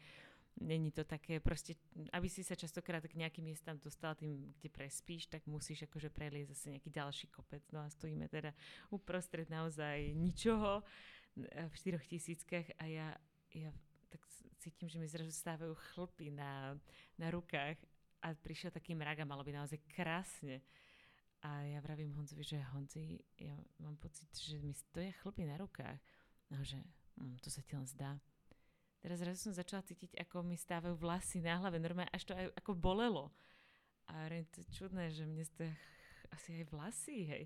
Není 0.60 0.94
to 0.94 1.02
také, 1.02 1.40
proste, 1.42 1.74
aby 2.14 2.30
si 2.30 2.46
sa 2.46 2.54
častokrát 2.54 3.02
k 3.02 3.18
nejakým 3.18 3.42
miestam 3.42 3.74
dostal 3.74 4.14
tým, 4.14 4.54
kde 4.54 4.70
prespíš, 4.70 5.26
tak 5.26 5.42
musíš 5.50 5.90
akože 5.90 6.14
preliezť 6.14 6.50
zase 6.54 6.66
nejaký 6.70 6.90
ďalší 6.94 7.26
kopec. 7.34 7.66
No 7.74 7.82
a 7.82 7.90
stojíme 7.90 8.30
teda 8.30 8.54
uprostred 8.94 9.50
naozaj 9.50 10.14
ničoho 10.14 10.86
v 11.34 11.72
štyroch 11.74 12.06
tisíckach 12.06 12.70
a 12.78 12.86
ja, 12.86 13.08
ja 13.50 13.74
tak 14.14 14.22
cítim, 14.64 14.88
že 14.88 14.96
mi 14.96 15.04
zrazu 15.04 15.28
stávajú 15.28 15.76
chlpy 15.92 16.32
na, 16.32 16.72
na 17.20 17.28
rukách 17.28 17.76
a 18.24 18.32
prišiel 18.32 18.72
taký 18.72 18.96
mrak 18.96 19.20
a 19.20 19.28
malo 19.28 19.44
by 19.44 19.52
naozaj 19.52 19.76
krásne. 19.92 20.64
A 21.44 21.60
ja 21.68 21.84
vravím 21.84 22.16
Honzovi, 22.16 22.40
že 22.40 22.56
Honzi, 22.72 23.20
ja 23.36 23.52
mám 23.84 24.00
pocit, 24.00 24.32
že 24.32 24.56
mi 24.56 24.72
stoja 24.72 25.12
chlpy 25.20 25.44
na 25.44 25.60
rukách. 25.60 26.00
No, 26.48 26.64
že 26.64 26.80
hm, 27.20 27.36
to 27.44 27.52
sa 27.52 27.60
ti 27.60 27.76
len 27.76 27.84
zdá. 27.84 28.16
Teraz 29.04 29.20
raz 29.20 29.36
som 29.44 29.52
začala 29.52 29.84
cítiť, 29.84 30.16
ako 30.16 30.40
mi 30.40 30.56
stávajú 30.56 30.96
vlasy 30.96 31.44
na 31.44 31.60
hlave, 31.60 31.76
normálne 31.76 32.08
až 32.16 32.24
to 32.24 32.32
aj 32.32 32.48
ako 32.56 32.72
bolelo. 32.72 33.28
A 34.08 34.32
to 34.48 34.64
je 34.64 34.66
čudné, 34.72 35.12
že 35.12 35.28
mne 35.28 35.44
ste 35.44 35.76
asi 36.32 36.64
aj 36.64 36.72
vlasy, 36.72 37.28
hej. 37.28 37.44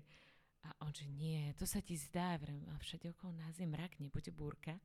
A 0.63 0.71
on, 0.87 0.95
že 0.95 1.03
nie, 1.11 1.51
to 1.59 1.67
sa 1.67 1.83
ti 1.83 1.99
zdá, 1.99 2.39
vrem, 2.39 2.63
a 2.71 2.79
všade 2.79 3.11
okolo 3.11 3.35
nás 3.35 3.59
je 3.59 3.67
mrak, 3.67 3.99
nebude 3.99 4.31
búrka. 4.31 4.79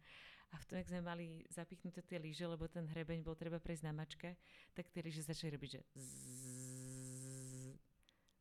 A 0.54 0.56
v 0.62 0.64
tom, 0.70 0.78
ak 0.78 0.86
sme 0.86 1.02
mali 1.02 1.42
zapichnuté 1.50 1.98
tie 2.06 2.22
lyže, 2.22 2.46
lebo 2.46 2.70
ten 2.70 2.86
hrebeň 2.86 3.26
bol 3.26 3.34
treba 3.34 3.58
prejsť 3.58 3.90
na 3.90 3.92
mačke, 3.92 4.38
tak 4.70 4.86
tie 4.94 5.02
lyže 5.02 5.26
začali 5.26 5.58
robiť, 5.58 5.70
že 5.74 5.80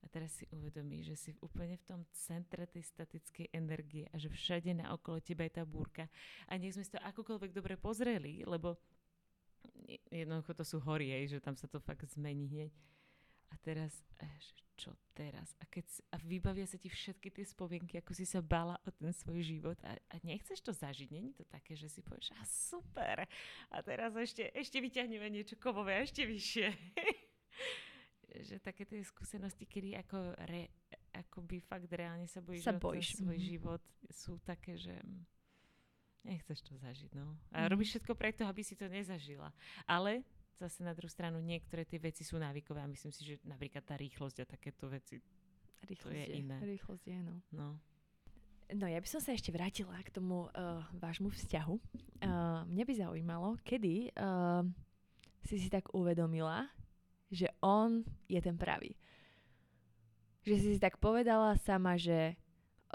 a 0.03 0.05
teraz 0.11 0.35
si 0.35 0.45
uvedomí, 0.51 0.99
že 0.99 1.15
si 1.15 1.31
úplne 1.39 1.79
v 1.79 1.87
tom 1.87 2.01
centre 2.11 2.67
tej 2.67 2.83
statickej 2.83 3.55
energie 3.55 4.03
a 4.11 4.19
že 4.19 4.27
všade 4.27 4.75
na 4.75 4.91
okolo 4.91 5.23
teba 5.23 5.47
je 5.47 5.55
tá 5.55 5.63
búrka. 5.63 6.11
A 6.51 6.59
nech 6.59 6.75
sme 6.75 6.83
si 6.83 6.91
to 6.91 6.99
akokoľvek 6.99 7.55
dobre 7.55 7.79
pozreli, 7.79 8.43
lebo 8.43 8.75
jednoducho 10.11 10.51
to 10.59 10.63
sú 10.67 10.77
hory, 10.83 11.15
že 11.23 11.39
tam 11.39 11.55
sa 11.55 11.71
to 11.71 11.79
fakt 11.79 12.03
zmení 12.11 12.51
hneď. 12.51 12.73
A 13.53 13.55
teraz, 13.61 14.01
že 14.17 14.63
čo 14.73 14.91
teraz? 15.13 15.53
A, 15.61 15.69
keď, 15.69 15.85
a 16.09 16.17
vybavia 16.25 16.65
sa 16.65 16.81
ti 16.81 16.89
všetky 16.89 17.29
tie 17.29 17.45
spomienky, 17.45 18.01
ako 18.01 18.17
si 18.17 18.25
sa 18.25 18.41
bala 18.41 18.81
o 18.81 18.89
ten 18.89 19.13
svoj 19.13 19.45
život 19.45 19.77
a, 19.85 19.93
a 19.93 20.15
nechceš 20.25 20.57
to 20.65 20.73
zažiť. 20.73 21.13
Není 21.13 21.37
to 21.37 21.45
také, 21.45 21.77
že 21.77 21.85
si 21.85 22.01
povieš, 22.01 22.33
a 22.33 22.41
super. 22.49 23.29
A 23.69 23.77
teraz 23.85 24.17
ešte, 24.17 24.49
ešte 24.57 24.81
vyťahneme 24.81 25.29
niečo 25.29 25.53
kovové, 25.61 26.01
ešte 26.01 26.25
vyššie. 26.25 26.67
že 28.41 28.57
také 28.57 28.89
tie 28.89 29.05
skúsenosti, 29.05 29.69
kedy 29.69 29.93
ako, 30.01 30.33
re, 30.49 30.73
ako 31.13 31.45
by 31.45 31.61
fakt 31.61 31.89
reálne 31.93 32.25
sa 32.25 32.41
bojíš 32.41 32.65
sa 32.65 32.73
bojíš. 32.73 33.21
svoj 33.21 33.37
mm-hmm. 33.37 33.51
život, 33.53 33.81
sú 34.09 34.41
také, 34.41 34.73
že 34.73 34.97
nechceš 36.25 36.65
to 36.65 36.73
zažiť, 36.81 37.13
no. 37.13 37.37
A 37.53 37.61
mm-hmm. 37.61 37.69
robíš 37.69 37.89
všetko 37.93 38.13
preto, 38.17 38.41
aby 38.49 38.65
si 38.65 38.73
to 38.73 38.89
nezažila. 38.89 39.53
Ale 39.85 40.25
zase 40.59 40.85
na 40.85 40.93
druhú 40.93 41.09
stranu 41.09 41.41
niektoré 41.41 41.85
tie 41.85 41.97
veci 41.97 42.21
sú 42.21 42.37
návykové 42.37 42.81
a 42.83 42.91
myslím 42.91 43.11
si, 43.11 43.21
že 43.25 43.35
napríklad 43.43 43.83
tá 43.85 43.95
rýchlosť 43.97 44.37
a 44.43 44.45
takéto 44.45 44.89
veci 44.89 45.21
rýchlosť 45.87 46.15
to 46.15 46.19
je, 46.19 46.25
je 46.25 46.37
iné. 46.39 46.57
Rýchlosť 46.61 47.05
je, 47.07 47.19
no. 47.23 47.35
no. 47.51 47.67
No 48.73 48.85
ja 48.89 48.97
by 48.97 49.05
som 49.05 49.21
sa 49.21 49.35
ešte 49.35 49.53
vrátila 49.53 49.93
k 50.01 50.13
tomu 50.13 50.49
uh, 50.49 50.81
vášmu 50.97 51.29
vzťahu. 51.29 51.75
Uh, 52.23 52.63
mne 52.65 52.83
by 52.87 52.93
zaujímalo, 52.95 53.49
kedy 53.61 54.09
uh, 54.15 54.65
si 55.43 55.59
si 55.59 55.67
tak 55.67 55.91
uvedomila, 55.91 56.71
že 57.29 57.51
on 57.59 58.01
je 58.25 58.39
ten 58.39 58.55
pravý. 58.55 58.95
Že 60.47 60.55
si 60.57 60.67
si 60.75 60.79
tak 60.79 60.97
povedala 60.97 61.59
sama, 61.59 61.99
že 61.99 62.39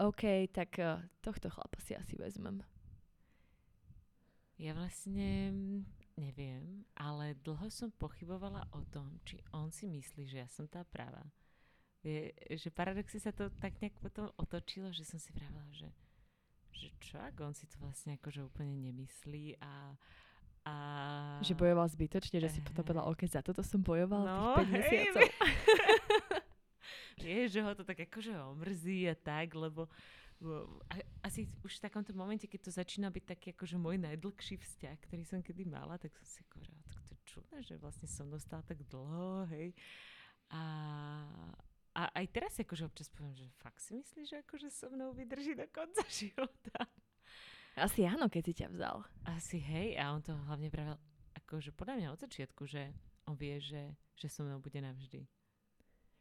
OK, 0.00 0.48
tak 0.50 0.80
uh, 0.80 1.04
tohto 1.20 1.52
chlapa 1.52 1.78
si 1.84 1.94
asi 1.94 2.16
vezmem. 2.16 2.64
Ja 4.58 4.74
vlastne 4.74 5.52
neviem, 6.18 6.82
ale 6.98 7.38
dlho 7.46 7.70
som 7.70 7.94
pochybovala 7.94 8.66
o 8.74 8.82
tom, 8.90 9.22
či 9.22 9.38
on 9.54 9.70
si 9.70 9.86
myslí, 9.86 10.26
že 10.26 10.42
ja 10.44 10.48
som 10.50 10.66
tá 10.66 10.82
pravá. 10.82 11.22
Je, 12.02 12.34
že 12.54 12.70
paradoxne 12.70 13.18
sa 13.18 13.34
to 13.34 13.50
tak 13.58 13.78
nejak 13.82 13.94
potom 13.98 14.30
otočilo, 14.38 14.90
že 14.94 15.06
som 15.06 15.18
si 15.18 15.30
vravela, 15.34 15.66
že, 15.74 15.90
že 16.74 16.90
čo 17.02 17.18
ak 17.18 17.34
on 17.42 17.54
si 17.54 17.66
to 17.66 17.78
vlastne 17.82 18.18
akože 18.18 18.42
úplne 18.46 18.74
nemyslí 18.78 19.58
a, 19.58 19.94
a... 20.66 20.74
Že 21.42 21.58
bojoval 21.58 21.86
zbytočne, 21.90 22.38
že 22.38 22.50
si 22.50 22.60
potom 22.62 22.86
povedala, 22.86 23.10
OK, 23.10 23.26
za 23.26 23.42
toto 23.42 23.62
som 23.66 23.82
bojoval 23.82 24.22
no, 24.26 24.58
tých 24.62 24.70
5 24.70 24.74
mesiacov. 24.74 25.22
Je, 27.18 27.50
že 27.50 27.60
ho 27.66 27.74
to 27.74 27.82
tak 27.82 27.98
akože 27.98 28.30
omrzí 28.54 29.10
a 29.10 29.14
tak, 29.18 29.50
lebo 29.58 29.90
asi 31.22 31.50
už 31.66 31.78
v 31.78 31.84
takomto 31.90 32.14
momente, 32.14 32.46
keď 32.46 32.70
to 32.70 32.70
začína 32.70 33.10
byť 33.10 33.24
taký 33.26 33.46
akože 33.54 33.76
môj 33.76 33.98
najdlhší 33.98 34.56
vzťah, 34.58 34.96
ktorý 35.02 35.22
som 35.26 35.42
kedy 35.42 35.66
mala, 35.66 35.98
tak 35.98 36.14
som 36.14 36.26
si 36.26 36.40
hovorila, 36.46 36.78
tak 36.86 36.98
to 37.02 37.12
je 37.14 37.20
čudné, 37.26 37.58
že 37.66 37.74
vlastne 37.76 38.06
som 38.06 38.30
dostala 38.30 38.62
tak 38.62 38.78
dlho, 38.86 39.50
hej. 39.50 39.74
A, 40.54 40.62
a 41.92 42.02
aj 42.14 42.26
teraz 42.30 42.54
akože 42.56 42.86
občas 42.86 43.10
poviem, 43.10 43.34
že 43.34 43.50
fakt 43.58 43.82
si 43.82 43.98
myslíš, 43.98 44.26
že 44.30 44.36
akože 44.46 44.68
so 44.70 44.86
mnou 44.88 45.10
vydrží 45.12 45.58
do 45.58 45.66
konca 45.74 46.06
života. 46.22 46.86
Asi 47.78 48.06
áno, 48.06 48.26
keď 48.26 48.42
si 48.42 48.54
ťa 48.62 48.68
vzal. 48.74 49.06
Asi 49.26 49.58
hej, 49.58 49.98
a 49.98 50.10
on 50.14 50.22
to 50.22 50.34
hlavne 50.34 50.70
pravil, 50.70 50.98
akože 51.44 51.74
podľa 51.74 51.94
mňa 51.98 52.08
od 52.14 52.22
začiatku, 52.22 52.62
že 52.66 52.90
on 53.26 53.34
vie, 53.34 53.58
že, 53.58 53.94
že 54.18 54.26
so 54.30 54.46
mnou 54.46 54.58
bude 54.62 54.78
navždy. 54.78 55.26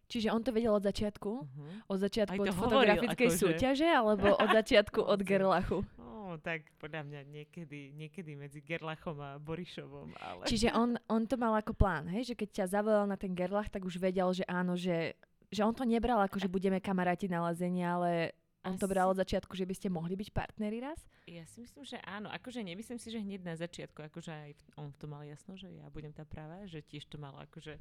Čiže 0.07 0.31
on 0.31 0.39
to 0.39 0.55
vedel 0.55 0.71
od 0.71 0.87
začiatku? 0.87 1.31
Uh-huh. 1.43 1.91
Od 1.91 1.99
začiatku 1.99 2.39
od 2.39 2.47
hovoril, 2.55 2.95
fotografickej 2.95 3.27
akože... 3.27 3.39
súťaže, 3.43 3.87
alebo 3.91 4.39
od 4.39 4.49
začiatku 4.55 4.99
od 5.03 5.19
Gerlachu? 5.27 5.83
No, 5.99 6.39
tak 6.39 6.71
podľa 6.79 7.03
mňa 7.03 7.21
niekedy, 7.27 7.91
niekedy 7.91 8.39
medzi 8.39 8.63
Gerlachom 8.63 9.19
a 9.19 9.35
Borišovom. 9.35 10.15
Ale... 10.19 10.43
Čiže 10.47 10.71
on, 10.71 10.95
on 11.11 11.27
to 11.27 11.35
mal 11.35 11.55
ako 11.59 11.75
plán, 11.75 12.07
hej? 12.07 12.31
Že 12.31 12.35
keď 12.39 12.49
ťa 12.63 12.65
zavolal 12.79 13.03
na 13.03 13.19
ten 13.19 13.35
Gerlach, 13.35 13.67
tak 13.67 13.83
už 13.83 13.99
vedel, 13.99 14.31
že 14.31 14.47
áno, 14.47 14.79
že, 14.79 15.19
že 15.51 15.61
on 15.67 15.75
to 15.75 15.83
nebral 15.83 16.23
ako, 16.23 16.39
že 16.39 16.47
budeme 16.47 16.79
kamaráti 16.79 17.27
na 17.27 17.43
lazenie, 17.43 17.83
ale 17.83 18.31
on 18.67 18.75
to 18.75 18.87
bral 18.87 19.11
od 19.11 19.19
začiatku, 19.19 19.55
že 19.55 19.63
by 19.63 19.75
ste 19.75 19.87
mohli 19.87 20.19
byť 20.19 20.29
partneri 20.35 20.83
raz? 20.83 20.99
Ja 21.27 21.47
si 21.47 21.63
myslím, 21.63 21.87
že 21.87 21.99
áno. 22.03 22.27
Akože 22.27 22.59
nemyslím 22.59 22.99
si, 22.99 23.07
že 23.07 23.23
hneď 23.23 23.43
na 23.47 23.55
začiatku, 23.55 23.99
akože 24.11 24.31
aj 24.31 24.51
on 24.75 24.91
v 24.91 24.99
tom 24.99 25.15
mal 25.15 25.23
jasno, 25.23 25.55
že 25.55 25.71
ja 25.71 25.87
budem 25.87 26.11
tá 26.11 26.27
práva, 26.27 26.63
že 26.67 26.83
tiež 26.83 27.07
to 27.07 27.15
malo 27.15 27.39
akože 27.39 27.79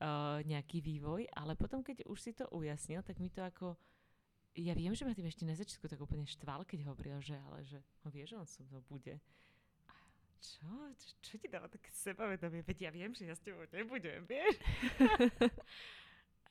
uh, 0.00 0.40
nejaký 0.46 0.80
vývoj, 0.80 1.28
ale 1.36 1.58
potom, 1.58 1.84
keď 1.84 2.06
už 2.08 2.18
si 2.20 2.32
to 2.32 2.48
ujasnil, 2.54 3.02
tak 3.02 3.18
mi 3.18 3.28
to 3.28 3.44
ako... 3.44 3.76
Ja 4.52 4.76
viem, 4.76 4.92
že 4.92 5.08
ma 5.08 5.16
tým 5.16 5.28
ešte 5.28 5.48
na 5.48 5.56
začiatku 5.56 5.88
tak 5.88 6.00
úplne 6.00 6.28
štval, 6.28 6.68
keď 6.68 6.84
hovoril, 6.92 7.24
že 7.24 7.40
ale 7.40 7.64
že 7.64 7.80
on 8.04 8.12
vie, 8.12 8.28
že 8.28 8.36
on 8.36 8.44
so 8.44 8.60
mnou 8.68 8.84
bude. 8.84 9.16
A 9.88 9.94
čo? 10.44 10.68
čo? 11.00 11.08
Čo 11.24 11.34
ti 11.40 11.48
dáva 11.48 11.72
také 11.72 11.88
sebavedomie? 11.88 12.60
Veď 12.60 12.88
ja 12.88 12.90
viem, 12.92 13.16
že 13.16 13.24
ja 13.24 13.32
s 13.32 13.40
tebou 13.40 13.64
nebudem, 13.72 14.28
vieš? 14.28 14.60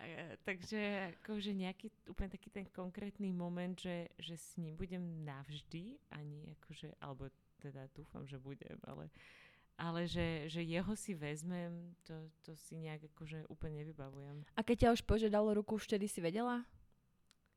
A, 0.02 0.34
takže 0.42 1.14
akože 1.22 1.54
nejaký 1.54 1.94
úplne 2.10 2.34
taký 2.34 2.50
ten 2.50 2.66
konkrétny 2.74 3.30
moment, 3.30 3.78
že, 3.78 4.10
že 4.18 4.34
s 4.34 4.58
ním 4.58 4.74
budem 4.74 5.22
navždy, 5.22 6.02
ani 6.10 6.58
akože, 6.58 6.98
alebo 6.98 7.30
teda 7.62 7.86
dúfam, 7.94 8.26
že 8.26 8.42
budem, 8.42 8.82
ale 8.90 9.14
ale 9.80 10.06
že, 10.06 10.48
že 10.52 10.62
jeho 10.62 10.94
si 10.96 11.14
vezmem, 11.18 11.96
to, 12.06 12.14
to 12.46 12.52
si 12.56 12.78
nejak 12.78 13.08
akože 13.14 13.48
úplne 13.50 13.82
nevybavujem. 13.84 14.44
A 14.56 14.62
keď 14.62 14.88
ťa 14.88 14.94
už 14.98 15.02
požiadalo 15.06 15.56
ruku, 15.58 15.80
vtedy 15.80 16.06
si 16.06 16.22
vedela? 16.22 16.66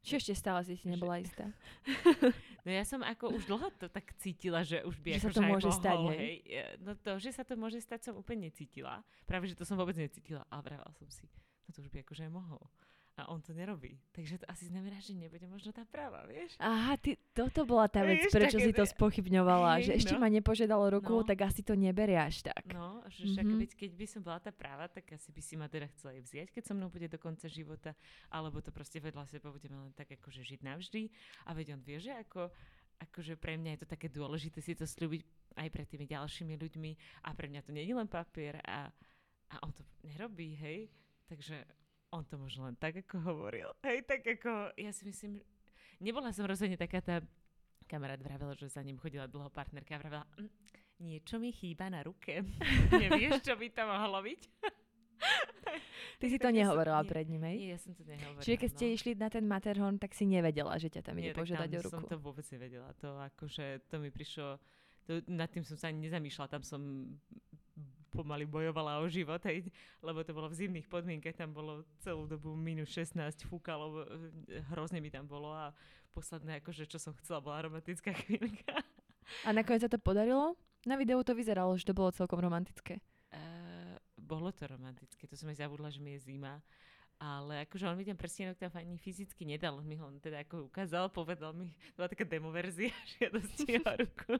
Či 0.05 0.21
ešte 0.21 0.35
stále 0.37 0.61
si 0.69 0.77
si 0.77 0.85
nebola 0.85 1.17
istá? 1.17 1.49
No 2.65 2.73
ja 2.73 2.81
som 2.81 3.05
ako 3.05 3.37
už 3.37 3.45
dlho 3.45 3.69
to 3.77 3.93
tak 3.93 4.17
cítila, 4.17 4.65
že 4.65 4.81
už 4.89 4.97
by 5.05 5.21
že 5.21 5.29
ako 5.29 5.29
sa 5.29 5.37
to 5.37 5.43
môže 5.45 5.69
mohol, 5.69 5.81
stať, 5.85 5.97
hej? 6.17 6.17
hej. 6.17 6.37
No 6.81 6.97
to, 6.97 7.11
že 7.21 7.31
sa 7.37 7.45
to 7.45 7.61
môže 7.61 7.77
stať, 7.85 8.09
som 8.09 8.17
úplne 8.17 8.49
necítila. 8.49 9.05
Práve, 9.29 9.53
že 9.53 9.57
to 9.57 9.69
som 9.69 9.77
vôbec 9.77 9.93
necítila. 10.01 10.49
Ale 10.49 10.65
vravala 10.65 10.89
som 10.97 11.05
si, 11.12 11.29
no 11.69 11.77
to 11.77 11.85
už 11.85 11.93
by 11.93 12.01
akože 12.01 12.25
mohol 12.33 12.65
a 13.15 13.31
on 13.31 13.39
to 13.39 13.55
nerobí. 13.55 13.95
Takže 14.11 14.43
to 14.43 14.47
asi 14.51 14.67
znamená, 14.67 14.99
že 14.99 15.15
nebude 15.15 15.47
možno 15.47 15.71
tá 15.71 15.87
práva, 15.87 16.27
vieš? 16.27 16.59
Aha, 16.59 16.99
ty, 16.99 17.15
toto 17.31 17.62
bola 17.62 17.87
tá 17.87 18.03
vec, 18.03 18.27
vieš, 18.27 18.35
prečo 18.35 18.59
si 18.59 18.75
to 18.75 18.83
spochybňovala, 18.83 19.79
hej, 19.79 19.87
že 19.87 19.93
ešte 20.03 20.15
no. 20.19 20.21
ma 20.27 20.29
nepožiadalo 20.35 20.99
ruku, 20.99 21.23
no. 21.23 21.27
tak 21.27 21.47
asi 21.47 21.62
to 21.62 21.79
neberie 21.79 22.19
až 22.19 22.43
tak. 22.43 22.67
No, 22.75 23.07
že 23.07 23.31
však 23.31 23.47
mm-hmm. 23.47 23.62
veď, 23.62 23.71
keď 23.79 23.91
by 23.95 24.07
som 24.11 24.21
bola 24.27 24.43
tá 24.43 24.51
práva, 24.51 24.91
tak 24.91 25.07
asi 25.15 25.31
by 25.31 25.43
si 25.47 25.55
ma 25.55 25.71
teda 25.71 25.87
chcela 25.95 26.19
aj 26.19 26.23
vziať, 26.27 26.49
keď 26.51 26.62
so 26.67 26.75
mnou 26.75 26.91
bude 26.91 27.07
do 27.07 27.19
konca 27.23 27.47
života, 27.47 27.95
alebo 28.35 28.59
to 28.59 28.75
proste 28.75 28.99
vedľa 28.99 29.31
seba 29.31 29.55
budeme 29.55 29.79
len 29.79 29.95
tak 29.95 30.11
akože 30.11 30.43
žiť 30.43 30.61
navždy. 30.67 31.07
A 31.47 31.55
veď 31.55 31.79
on 31.79 31.83
vie, 31.87 32.03
že 32.03 32.11
ako, 32.19 32.51
akože 32.99 33.39
pre 33.39 33.55
mňa 33.55 33.79
je 33.79 33.81
to 33.87 33.89
také 33.95 34.11
dôležité 34.11 34.59
si 34.59 34.75
to 34.75 34.91
slúbiť 34.91 35.23
aj 35.55 35.69
pred 35.71 35.87
tými 35.87 36.11
ďalšími 36.11 36.59
ľuďmi 36.59 36.91
a 37.23 37.31
pre 37.31 37.47
mňa 37.47 37.62
to 37.62 37.71
nie 37.71 37.87
je 37.87 37.95
len 37.95 38.11
papier 38.11 38.59
a, 38.67 38.91
a 39.55 39.57
on 39.62 39.71
to 39.71 39.87
nerobí, 40.03 40.59
hej. 40.59 40.91
Takže 41.31 41.84
on 42.15 42.23
to 42.31 42.39
možno 42.39 42.71
len 42.71 42.79
tak, 42.79 43.03
ako 43.03 43.19
hovoril. 43.27 43.75
Hej, 43.83 44.07
tak 44.07 44.23
ako, 44.23 44.71
ja 44.79 44.95
si 44.95 45.03
myslím, 45.03 45.43
nebola 45.99 46.31
som 46.31 46.47
rozhodne 46.47 46.79
taká 46.79 47.03
tá, 47.03 47.19
kamarát 47.91 48.23
vravel, 48.23 48.55
že 48.55 48.71
za 48.71 48.81
ním 48.87 48.97
chodila 48.97 49.27
dlho 49.27 49.51
partnerka 49.51 49.99
a 49.99 50.01
vravela, 50.01 50.25
mm, 50.39 50.51
niečo 51.03 51.43
mi 51.43 51.51
chýba 51.51 51.91
na 51.91 52.07
ruke. 52.07 52.47
Nevieš, 53.03 53.43
čo 53.43 53.59
by 53.59 53.67
to 53.75 53.83
mohlo 53.83 54.19
byť? 54.23 54.41
Ty 56.21 56.27
si 56.31 56.39
to 56.39 56.51
nehovorila 56.55 57.03
som, 57.03 57.11
pred 57.11 57.27
ním, 57.27 57.43
hej? 57.51 57.57
Nie, 57.59 57.71
ja 57.75 57.79
som 57.83 57.93
to 57.97 58.07
nehovorila. 58.07 58.45
Čiže 58.45 58.57
keď 58.61 58.71
ste 58.71 58.87
no. 58.87 58.93
išli 58.95 59.11
na 59.19 59.29
ten 59.29 59.45
Matterhorn, 59.45 59.97
tak 59.99 60.15
si 60.15 60.25
nevedela, 60.29 60.79
že 60.79 60.89
ťa 60.93 61.03
tam 61.03 61.19
ide 61.19 61.35
požiadať 61.35 61.71
o 61.75 61.81
ruku. 61.83 61.95
som 61.99 62.05
to 62.07 62.17
vôbec 62.21 62.47
nevedela. 62.55 62.95
To 63.03 63.19
akože, 63.19 63.91
to 63.91 63.97
mi 63.99 64.15
prišlo, 64.15 64.62
to, 65.11 65.21
nad 65.27 65.51
tým 65.51 65.67
som 65.67 65.75
sa 65.75 65.91
ani 65.91 66.07
nezamýšľala. 66.07 66.49
Tam 66.61 66.62
som 66.62 66.81
pomaly 68.15 68.47
bojovala 68.47 69.03
o 69.03 69.11
život, 69.11 69.43
hej, 69.51 69.67
lebo 69.99 70.23
to 70.23 70.31
bolo 70.31 70.47
v 70.47 70.62
zimných 70.62 70.87
podmienkach, 70.87 71.35
tam 71.35 71.51
bolo 71.51 71.83
celú 71.99 72.31
dobu 72.31 72.55
minus 72.55 72.95
16, 72.95 73.51
fúkalo, 73.51 74.07
e, 74.47 74.62
hrozne 74.71 75.03
mi 75.03 75.11
tam 75.11 75.27
bolo 75.27 75.51
a 75.51 75.75
posledné, 76.15 76.62
akože 76.62 76.87
čo 76.87 77.03
som 77.03 77.11
chcela, 77.19 77.43
bola 77.43 77.67
romantická 77.67 78.15
chvíľka. 78.23 78.79
A 79.43 79.51
nakoniec 79.51 79.83
sa 79.83 79.91
to 79.91 79.99
podarilo? 79.99 80.55
Na 80.87 80.95
videu 80.95 81.19
to 81.27 81.35
vyzeralo, 81.35 81.75
že 81.75 81.91
to 81.91 81.97
bolo 81.97 82.15
celkom 82.15 82.39
romantické. 82.39 83.03
Uh, 83.35 83.99
bolo 84.15 84.55
to 84.55 84.71
romantické, 84.71 85.27
to 85.27 85.35
som 85.35 85.51
aj 85.51 85.59
zabudla, 85.67 85.91
že 85.91 85.99
mi 85.99 86.15
je 86.15 86.31
zima. 86.31 86.62
Ale 87.19 87.65
akože 87.65 87.89
on 87.89 87.97
mi 87.97 88.05
ten 88.05 88.19
prstienok 88.19 88.59
tam 88.59 88.75
ani 88.75 88.99
fyzicky 88.99 89.47
nedal, 89.47 89.81
mi 89.81 89.97
ho 89.97 90.07
teda 90.19 90.45
ako 90.45 90.69
ukázal, 90.69 91.09
povedal 91.09 91.55
mi, 91.55 91.71
bola 91.95 92.11
taká 92.11 92.27
demoverzia 92.27 92.93
žiadosti 93.19 93.81
o 93.81 93.91
ruku. 93.97 94.35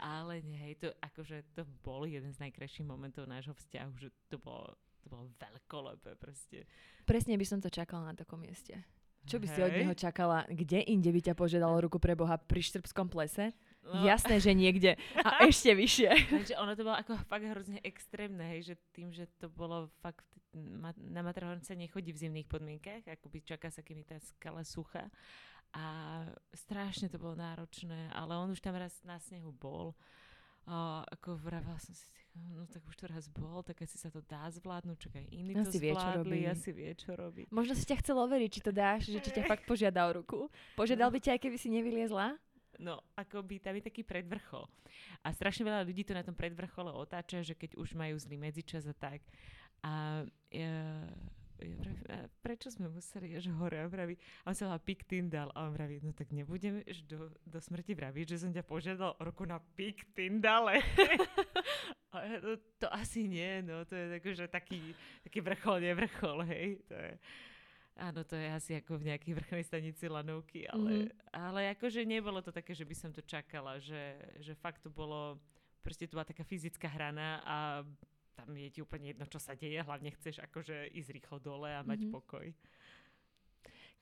Ale 0.00 0.40
nie, 0.40 0.56
hej, 0.56 0.74
to, 0.80 0.88
akože 1.04 1.44
to 1.52 1.68
bol 1.84 2.08
jeden 2.08 2.32
z 2.32 2.40
najkrajších 2.48 2.86
momentov 2.88 3.28
nášho 3.28 3.52
vzťahu, 3.52 3.92
že 4.00 4.08
to 4.32 4.40
bolo, 4.40 4.72
to 5.04 5.06
bolo 5.12 5.28
veľkolepé 5.36 6.16
proste. 6.16 6.64
Presne 7.04 7.36
by 7.36 7.44
som 7.44 7.60
to 7.60 7.68
čakala 7.68 8.12
na 8.12 8.14
takom 8.16 8.40
mieste. 8.40 8.80
Čo 9.22 9.38
by 9.38 9.46
hej. 9.46 9.54
si 9.54 9.60
od 9.62 9.74
neho 9.76 9.94
čakala? 9.94 10.42
Kde 10.50 10.82
inde 10.82 11.12
by 11.14 11.20
ťa 11.22 11.34
požiadalo 11.38 11.78
ruku 11.86 12.02
pre 12.02 12.18
Boha? 12.18 12.40
Pri 12.40 12.58
štrbskom 12.58 13.06
plese? 13.06 13.54
No. 13.86 14.02
Jasné, 14.02 14.42
že 14.42 14.50
niekde. 14.50 14.98
A 15.22 15.42
ešte 15.50 15.74
vyššie. 15.74 16.10
Takže 16.30 16.54
ono 16.58 16.72
to 16.74 16.82
bolo 16.82 16.96
ako 16.98 17.12
fakt 17.30 17.46
hrozne 17.46 17.78
extrémne, 17.86 18.42
hej, 18.56 18.72
že 18.72 18.74
tým, 18.90 19.14
že 19.14 19.30
to 19.38 19.46
bolo 19.46 19.90
fakt, 20.02 20.26
na 20.98 21.22
Matterhorn 21.22 21.62
sa 21.62 21.78
nechodí 21.78 22.10
v 22.10 22.28
zimných 22.28 22.50
podmienkach, 22.50 23.06
akoby 23.06 23.46
čaká 23.46 23.70
sa, 23.70 23.86
kým 23.86 24.02
tá 24.02 24.18
skala 24.18 24.66
sucha 24.66 25.06
a 25.72 25.86
strašne 26.52 27.08
to 27.08 27.16
bolo 27.16 27.32
náročné, 27.32 28.12
ale 28.12 28.36
on 28.36 28.52
už 28.52 28.60
tam 28.60 28.76
raz 28.76 28.92
na 29.08 29.16
snehu 29.16 29.52
bol. 29.56 29.96
A 30.62 31.02
ako 31.10 31.34
vravala 31.42 31.74
som 31.82 31.90
si, 31.90 32.06
no 32.54 32.62
tak 32.70 32.86
už 32.86 32.94
to 32.94 33.10
raz 33.10 33.26
bol, 33.26 33.66
tak 33.66 33.82
asi 33.82 33.98
sa 33.98 34.14
to 34.14 34.22
dá 34.22 34.46
zvládnuť, 34.46 34.94
čakaj, 34.94 35.24
iní 35.34 35.58
asi 35.58 35.74
to 35.74 35.82
vie, 35.82 35.90
zvládli, 35.90 36.38
vie, 36.38 36.46
asi 36.46 36.70
vie, 36.70 36.90
čo 36.94 37.18
robí. 37.18 37.50
Možno 37.50 37.74
si 37.74 37.82
ťa 37.82 37.98
chcel 37.98 38.14
overiť, 38.14 38.50
či 38.52 38.60
to 38.62 38.70
dáš, 38.70 39.10
že 39.10 39.18
či 39.18 39.34
ťa 39.34 39.42
fakt 39.52 39.66
požiada 39.66 40.06
o 40.06 40.22
ruku. 40.22 40.46
Požiadal 40.78 41.10
no. 41.10 41.14
by 41.16 41.18
ťa, 41.18 41.34
aj 41.34 41.40
keby 41.42 41.56
si 41.58 41.68
nevyliezla? 41.72 42.38
No, 42.78 43.02
ako 43.18 43.42
by 43.42 43.58
tam 43.58 43.74
je 43.80 43.84
taký 43.90 44.06
predvrchol. 44.06 44.64
A 45.26 45.34
strašne 45.34 45.66
veľa 45.66 45.82
ľudí 45.82 46.06
to 46.06 46.14
na 46.14 46.22
tom 46.22 46.38
predvrchole 46.38 46.94
otáča, 46.94 47.42
že 47.42 47.58
keď 47.58 47.74
už 47.76 47.98
majú 47.98 48.14
zlý 48.16 48.38
medzičas 48.38 48.86
a 48.86 48.94
tak. 48.94 49.20
A 49.82 50.22
ja, 50.54 51.10
ja 51.64 51.76
vraví, 51.78 52.02
a 52.10 52.16
prečo 52.42 52.68
sme 52.68 52.90
museli 52.90 53.38
až 53.38 53.48
hore? 53.54 53.78
A 53.78 53.86
vraví, 53.86 54.18
a 54.42 54.50
on 54.50 54.56
sa 54.56 54.66
volá 54.68 54.82
Pik 54.82 55.06
Tyndall. 55.06 55.54
A 55.54 55.70
on 55.70 55.72
vraví, 55.72 56.02
no 56.02 56.10
tak 56.10 56.34
nebudem 56.34 56.82
až 56.82 57.06
do, 57.06 57.30
do 57.46 57.58
smrti 57.62 57.94
vraviť, 57.94 58.26
že 58.36 58.40
som 58.42 58.50
ťa 58.50 58.64
požiadal 58.66 59.14
roku 59.22 59.46
na 59.46 59.58
Pik 59.58 60.12
Tyndale. 60.12 60.82
a 62.12 62.18
to, 62.42 62.50
to, 62.82 62.86
asi 62.92 63.24
nie, 63.24 63.64
no 63.64 63.88
to 63.88 63.96
je 63.96 64.20
že 64.36 64.46
taký, 64.48 64.92
taký 65.24 65.40
vrchol, 65.40 65.80
nevrchol, 65.80 66.44
hej. 66.44 66.82
To 66.90 66.94
je, 66.94 67.12
áno, 67.96 68.20
to 68.22 68.36
je 68.36 68.48
asi 68.52 68.72
ako 68.76 69.00
v 69.00 69.14
nejakej 69.14 69.32
vrchnej 69.32 69.64
stanici 69.64 70.04
lanovky, 70.12 70.68
ale, 70.68 71.08
mm-hmm. 71.08 71.32
ale 71.32 71.60
akože 71.72 72.04
nebolo 72.04 72.44
to 72.44 72.52
také, 72.52 72.76
že 72.76 72.84
by 72.84 72.94
som 72.96 73.10
to 73.16 73.24
čakala, 73.24 73.80
že, 73.80 74.20
že 74.44 74.52
fakt 74.52 74.84
to 74.84 74.92
bolo, 74.92 75.40
proste 75.80 76.04
to 76.04 76.20
bola 76.20 76.28
taká 76.28 76.44
fyzická 76.44 76.88
hrana 76.92 77.40
a 77.48 77.56
tam 78.42 78.58
je 78.58 78.74
ti 78.74 78.80
úplne 78.82 79.14
jedno, 79.14 79.22
čo 79.30 79.38
sa 79.38 79.54
deje, 79.54 79.78
hlavne 79.86 80.10
chceš 80.18 80.42
akože 80.42 80.90
ísť 80.90 81.10
rýchlo 81.14 81.38
dole 81.38 81.70
a 81.70 81.86
mať 81.86 82.02
mm-hmm. 82.02 82.14
pokoj. 82.18 82.46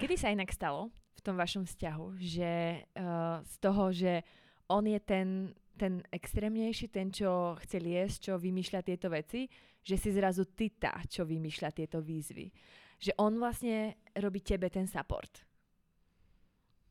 Kedy 0.01 0.17
sa 0.17 0.33
inak 0.33 0.49
stalo 0.49 0.89
v 1.13 1.21
tom 1.21 1.37
vašom 1.37 1.69
vzťahu, 1.69 2.17
že 2.17 2.83
uh, 2.97 3.45
z 3.45 3.55
toho, 3.61 3.93
že 3.93 4.25
on 4.73 4.89
je 4.89 4.97
ten, 5.05 5.53
ten 5.77 6.01
extrémnejší, 6.09 6.89
ten, 6.89 7.13
čo 7.13 7.53
chce 7.61 7.77
liesť, 7.77 8.17
čo 8.33 8.41
vymýšľa 8.41 8.81
tieto 8.81 9.13
veci, 9.13 9.45
že 9.85 10.01
si 10.01 10.09
zrazu 10.09 10.49
ty 10.57 10.73
tá, 10.73 10.97
čo 11.05 11.29
vymýšľa 11.29 11.71
tieto 11.77 12.01
výzvy. 12.01 12.49
Že 12.97 13.13
on 13.21 13.37
vlastne 13.37 14.01
robí 14.17 14.41
tebe 14.41 14.73
ten 14.73 14.89
support. 14.89 15.45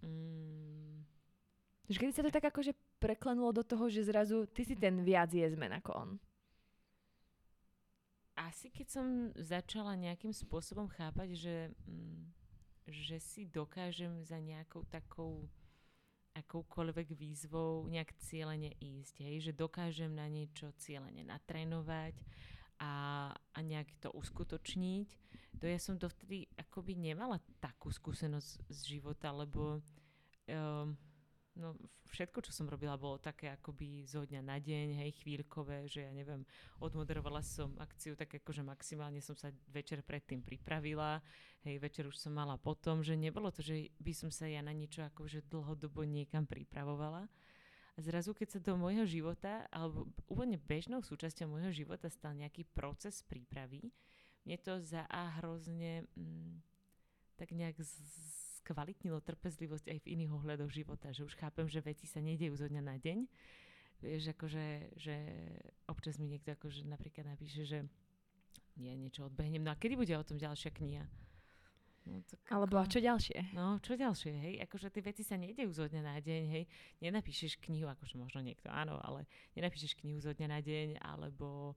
Mm. 0.06 1.02
Že 1.90 1.98
kedy 1.98 2.12
sa 2.14 2.22
to 2.22 2.30
tak 2.30 2.46
akože 2.46 2.78
preklenulo 3.02 3.50
do 3.50 3.66
toho, 3.66 3.90
že 3.90 4.06
zrazu 4.06 4.46
ty 4.54 4.62
si 4.62 4.78
ten 4.78 5.02
viac 5.02 5.34
jezmen 5.34 5.74
ako 5.82 5.92
on. 5.98 6.10
Asi 8.40 8.72
keď 8.72 8.88
som 8.88 9.08
začala 9.36 10.00
nejakým 10.00 10.32
spôsobom 10.32 10.88
chápať, 10.88 11.36
že, 11.36 11.58
mm, 11.84 12.24
že 12.88 13.18
si 13.20 13.44
dokážem 13.44 14.24
za 14.24 14.40
nejakou 14.40 14.88
takou 14.88 15.52
akoukoľvek 16.40 17.20
výzvou 17.20 17.84
nejak 17.92 18.16
cieľene 18.24 18.72
ísť, 18.80 19.16
hej? 19.28 19.52
že 19.52 19.52
dokážem 19.52 20.16
na 20.16 20.30
niečo 20.32 20.72
cieľene 20.80 21.28
natrénovať 21.28 22.16
a, 22.80 22.94
a 23.36 23.60
nejak 23.60 23.92
to 24.00 24.08
uskutočniť. 24.16 25.10
To 25.60 25.66
ja 25.68 25.76
som 25.82 26.00
dovtedy 26.00 26.48
akoby 26.56 26.96
nemala 26.96 27.44
takú 27.60 27.92
skúsenosť 27.92 28.72
z 28.72 28.80
života, 28.88 29.36
lebo 29.36 29.84
um, 30.48 30.96
no, 31.60 31.76
všetko, 32.10 32.42
čo 32.42 32.52
som 32.56 32.72
robila, 32.72 32.96
bolo 32.96 33.20
také 33.20 33.52
akoby 33.54 34.08
zo 34.08 34.24
dňa 34.24 34.42
na 34.42 34.58
deň, 34.58 35.04
hej, 35.04 35.12
chvíľkové, 35.22 35.86
že 35.86 36.08
ja 36.08 36.12
neviem, 36.16 36.48
odmoderovala 36.80 37.44
som 37.44 37.76
akciu 37.78 38.16
tak 38.16 38.32
akože 38.40 38.64
maximálne 38.64 39.20
som 39.20 39.36
sa 39.36 39.52
večer 39.70 40.02
predtým 40.02 40.42
pripravila, 40.42 41.20
hej, 41.68 41.78
večer 41.78 42.08
už 42.08 42.18
som 42.18 42.34
mala 42.34 42.56
potom, 42.56 43.04
že 43.04 43.20
nebolo 43.20 43.52
to, 43.52 43.60
že 43.60 43.92
by 44.00 44.14
som 44.16 44.32
sa 44.32 44.48
ja 44.48 44.64
na 44.64 44.72
niečo 44.72 45.04
akože 45.04 45.46
dlhodobo 45.52 46.08
niekam 46.08 46.48
pripravovala. 46.48 47.28
A 47.94 48.00
zrazu, 48.00 48.32
keď 48.32 48.48
sa 48.56 48.60
do 48.64 48.80
môjho 48.80 49.04
života, 49.04 49.68
alebo 49.76 50.08
úplne 50.32 50.56
bežnou 50.56 51.04
súčasťou 51.04 51.52
môjho 51.52 51.84
života 51.84 52.08
stal 52.08 52.32
nejaký 52.32 52.64
proces 52.72 53.20
prípravy, 53.28 53.92
mne 54.48 54.56
to 54.64 54.80
za 54.80 55.04
A 55.12 55.36
hrozne 55.44 56.08
mm, 56.16 56.64
tak 57.36 57.52
nejak 57.52 57.76
z, 57.76 57.92
skvalitnilo 58.70 59.18
trpezlivosť 59.26 59.90
aj 59.90 60.00
v 60.06 60.10
iných 60.14 60.32
ohľadoch 60.38 60.70
života, 60.70 61.10
že 61.10 61.26
už 61.26 61.34
chápem, 61.34 61.66
že 61.66 61.82
veci 61.82 62.06
sa 62.06 62.22
nedejú 62.22 62.54
zo 62.54 62.70
dňa 62.70 62.82
na 62.86 63.02
deň. 63.02 63.26
Vieš, 64.06 64.38
akože, 64.38 64.96
že 64.96 65.16
občas 65.90 66.22
mi 66.22 66.30
niekto 66.30 66.54
akože 66.54 66.86
napríklad 66.86 67.34
napíše, 67.34 67.66
že 67.66 67.84
nie, 68.78 68.94
niečo 68.96 69.26
odbehnem. 69.28 69.66
No 69.66 69.74
a 69.74 69.80
kedy 69.82 69.98
bude 69.98 70.14
o 70.14 70.24
tom 70.24 70.38
ďalšia 70.38 70.72
kniha? 70.72 71.04
No, 72.08 72.24
tak 72.24 72.40
Alebo 72.48 72.80
a 72.80 72.88
čo 72.88 73.04
ďalšie? 73.04 73.52
No, 73.52 73.76
čo 73.84 74.00
ďalšie, 74.00 74.32
hej? 74.32 74.54
Akože 74.64 74.88
tie 74.88 75.04
veci 75.04 75.26
sa 75.26 75.36
nedejú 75.36 75.68
zo 75.76 75.84
dňa 75.90 76.02
na 76.06 76.16
deň, 76.22 76.44
hej? 76.48 76.64
Nenapíšeš 77.04 77.60
knihu, 77.60 77.92
akože 77.92 78.16
možno 78.16 78.40
niekto 78.40 78.72
áno, 78.72 79.02
ale 79.04 79.28
nenapíšeš 79.60 80.00
knihu 80.00 80.22
zo 80.24 80.32
dňa 80.32 80.48
na 80.48 80.60
deň, 80.64 80.88
alebo 81.04 81.76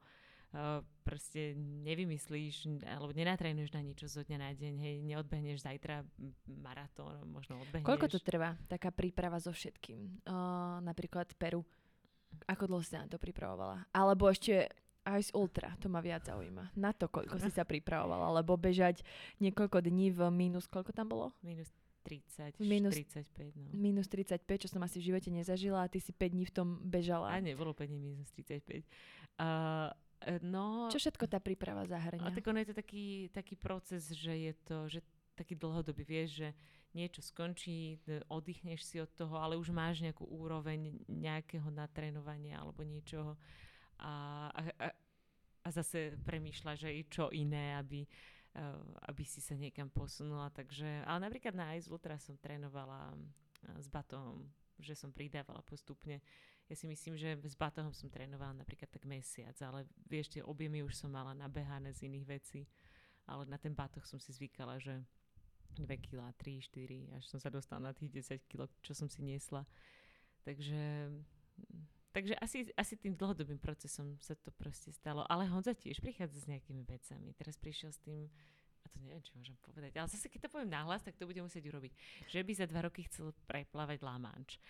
proste 1.03 1.57
nevymyslíš 1.57 2.69
alebo 2.85 3.17
nenatrénuješ 3.17 3.73
na 3.73 3.81
niečo 3.81 4.07
zo 4.07 4.21
dňa 4.21 4.39
na 4.39 4.51
deň, 4.53 4.75
hej, 4.85 4.97
neodbehneš 5.01 5.65
zajtra 5.65 6.05
maratón, 6.47 7.17
možno 7.27 7.57
odbehneš. 7.65 7.89
Koľko 7.89 8.07
to 8.13 8.21
trvá, 8.21 8.55
taká 8.69 8.93
príprava 8.93 9.41
so 9.41 9.51
všetkým? 9.51 10.23
Uh, 10.29 10.79
napríklad 10.85 11.33
Peru. 11.41 11.65
Ako 12.49 12.69
dlho 12.69 12.85
si 12.85 12.97
na 12.97 13.09
to 13.09 13.21
pripravovala? 13.21 13.85
Alebo 13.93 14.29
ešte 14.29 14.69
aj 15.03 15.21
z 15.29 15.31
ultra, 15.35 15.75
to 15.83 15.91
ma 15.91 15.99
viac 15.99 16.23
zaujíma. 16.23 16.73
Na 16.79 16.95
to, 16.95 17.11
koľko 17.11 17.37
si 17.43 17.51
sa 17.51 17.67
pripravovala, 17.67 18.39
lebo 18.41 18.55
bežať 18.55 19.03
niekoľko 19.43 19.83
dní 19.83 20.15
v 20.15 20.21
minus, 20.31 20.71
koľko 20.71 20.95
tam 20.95 21.11
bolo? 21.11 21.35
Minus 21.43 21.69
30, 22.03 22.59
minus, 22.59 22.99
35, 22.99 23.55
no. 23.55 23.71
Minus 23.75 24.07
35, 24.11 24.67
čo 24.67 24.69
som 24.69 24.83
asi 24.83 24.99
v 24.99 25.15
živote 25.15 25.31
nezažila 25.31 25.87
a 25.87 25.91
ty 25.91 26.03
si 26.03 26.11
5 26.11 26.35
dní 26.35 26.45
v 26.51 26.55
tom 26.55 26.69
bežala. 26.83 27.31
A 27.31 27.39
nebolo 27.39 27.71
5 27.75 27.87
dní 27.87 27.99
minus 28.03 28.31
35. 28.35 28.83
Uh, 29.39 29.91
no, 30.43 30.89
Čo 30.89 30.99
všetko 30.99 31.25
tá 31.27 31.39
príprava 31.43 31.87
zahrňa? 31.87 32.29
A 32.29 32.35
tak 32.35 32.47
ono 32.47 32.61
je 32.63 32.71
to 32.71 32.77
taký, 32.77 33.29
taký 33.33 33.55
proces, 33.59 34.11
že 34.13 34.33
je 34.33 34.53
to 34.67 34.77
že 34.89 35.01
taký 35.33 35.57
dlhodobý, 35.57 36.05
vieš, 36.05 36.45
že 36.45 36.49
niečo 36.93 37.25
skončí, 37.25 37.97
oddychneš 38.29 38.85
si 38.85 39.01
od 39.01 39.09
toho, 39.17 39.41
ale 39.41 39.57
už 39.57 39.73
máš 39.73 40.05
nejakú 40.05 40.29
úroveň 40.29 40.93
nejakého 41.09 41.73
natrénovania 41.73 42.61
alebo 42.61 42.85
niečoho 42.85 43.33
a, 43.97 44.13
a, 44.53 44.93
a 45.65 45.69
zase 45.73 46.21
premýšľaš 46.27 46.85
aj 46.85 46.97
čo 47.09 47.25
iné, 47.33 47.81
aby, 47.81 48.05
uh, 48.05 48.77
aby 49.09 49.25
si 49.25 49.41
sa 49.41 49.57
niekam 49.57 49.89
posunula. 49.89 50.53
Takže, 50.53 51.07
ale 51.09 51.19
napríklad 51.31 51.57
na 51.57 51.73
Ice 51.79 51.89
Ultra 51.89 52.21
som 52.21 52.37
trénovala 52.37 53.15
s 53.79 53.87
batom, 53.87 54.43
že 54.77 54.99
som 54.99 55.15
pridávala 55.15 55.63
postupne 55.63 56.19
ja 56.71 56.75
si 56.79 56.87
myslím, 56.87 57.19
že 57.19 57.37
s 57.43 57.57
batohom 57.59 57.93
som 57.93 58.09
trénovala 58.09 58.55
napríklad 58.55 58.89
tak 58.89 59.05
mesiac, 59.05 59.55
ale 59.63 59.85
vieš, 60.07 60.33
tie 60.33 60.43
objemy 60.45 60.81
už 60.83 60.95
som 60.95 61.11
mala 61.11 61.35
nabehané 61.35 61.93
z 61.93 62.07
iných 62.09 62.27
vecí, 62.27 62.61
ale 63.27 63.47
na 63.47 63.59
ten 63.59 63.75
batoh 63.75 64.03
som 64.07 64.19
si 64.19 64.31
zvykala, 64.35 64.79
že 64.79 65.03
2 65.77 65.89
kg, 66.05 66.33
3, 66.37 66.61
4, 66.61 67.17
až 67.17 67.25
som 67.29 67.41
sa 67.41 67.49
dostala 67.49 67.91
na 67.91 67.93
tých 67.97 68.13
10 68.13 68.45
kg, 68.51 68.69
čo 68.85 68.93
som 68.93 69.09
si 69.09 69.25
niesla. 69.25 69.65
Takže, 70.45 71.09
takže 72.13 72.35
asi, 72.43 72.69
asi 72.77 72.95
tým 72.99 73.17
dlhodobým 73.17 73.57
procesom 73.57 74.19
sa 74.21 74.37
to 74.37 74.53
proste 74.53 74.93
stalo. 74.93 75.25
Ale 75.33 75.49
Honza 75.49 75.73
tiež 75.73 76.03
prichádza 76.03 76.45
s 76.45 76.51
nejakými 76.51 76.85
vecami. 76.85 77.33
Teraz 77.39 77.57
prišiel 77.57 77.95
s 77.95 78.01
tým, 78.05 78.29
to 78.93 79.01
neviem, 79.01 79.25
či 79.25 79.33
môžem 79.33 79.57
povedať, 79.65 79.97
ale 79.97 80.13
zase 80.13 80.29
keď 80.29 80.47
to 80.47 80.53
poviem 80.53 80.71
nahlas, 80.71 81.01
tak 81.01 81.17
to 81.17 81.25
bude 81.25 81.41
musieť 81.41 81.65
urobiť, 81.73 81.93
že 82.29 82.45
by 82.45 82.53
za 82.53 82.67
dva 82.69 82.85
roky 82.85 83.09
chcel 83.09 83.33
preplávať 83.49 84.05
La 84.05 84.21
Manche. 84.21 84.61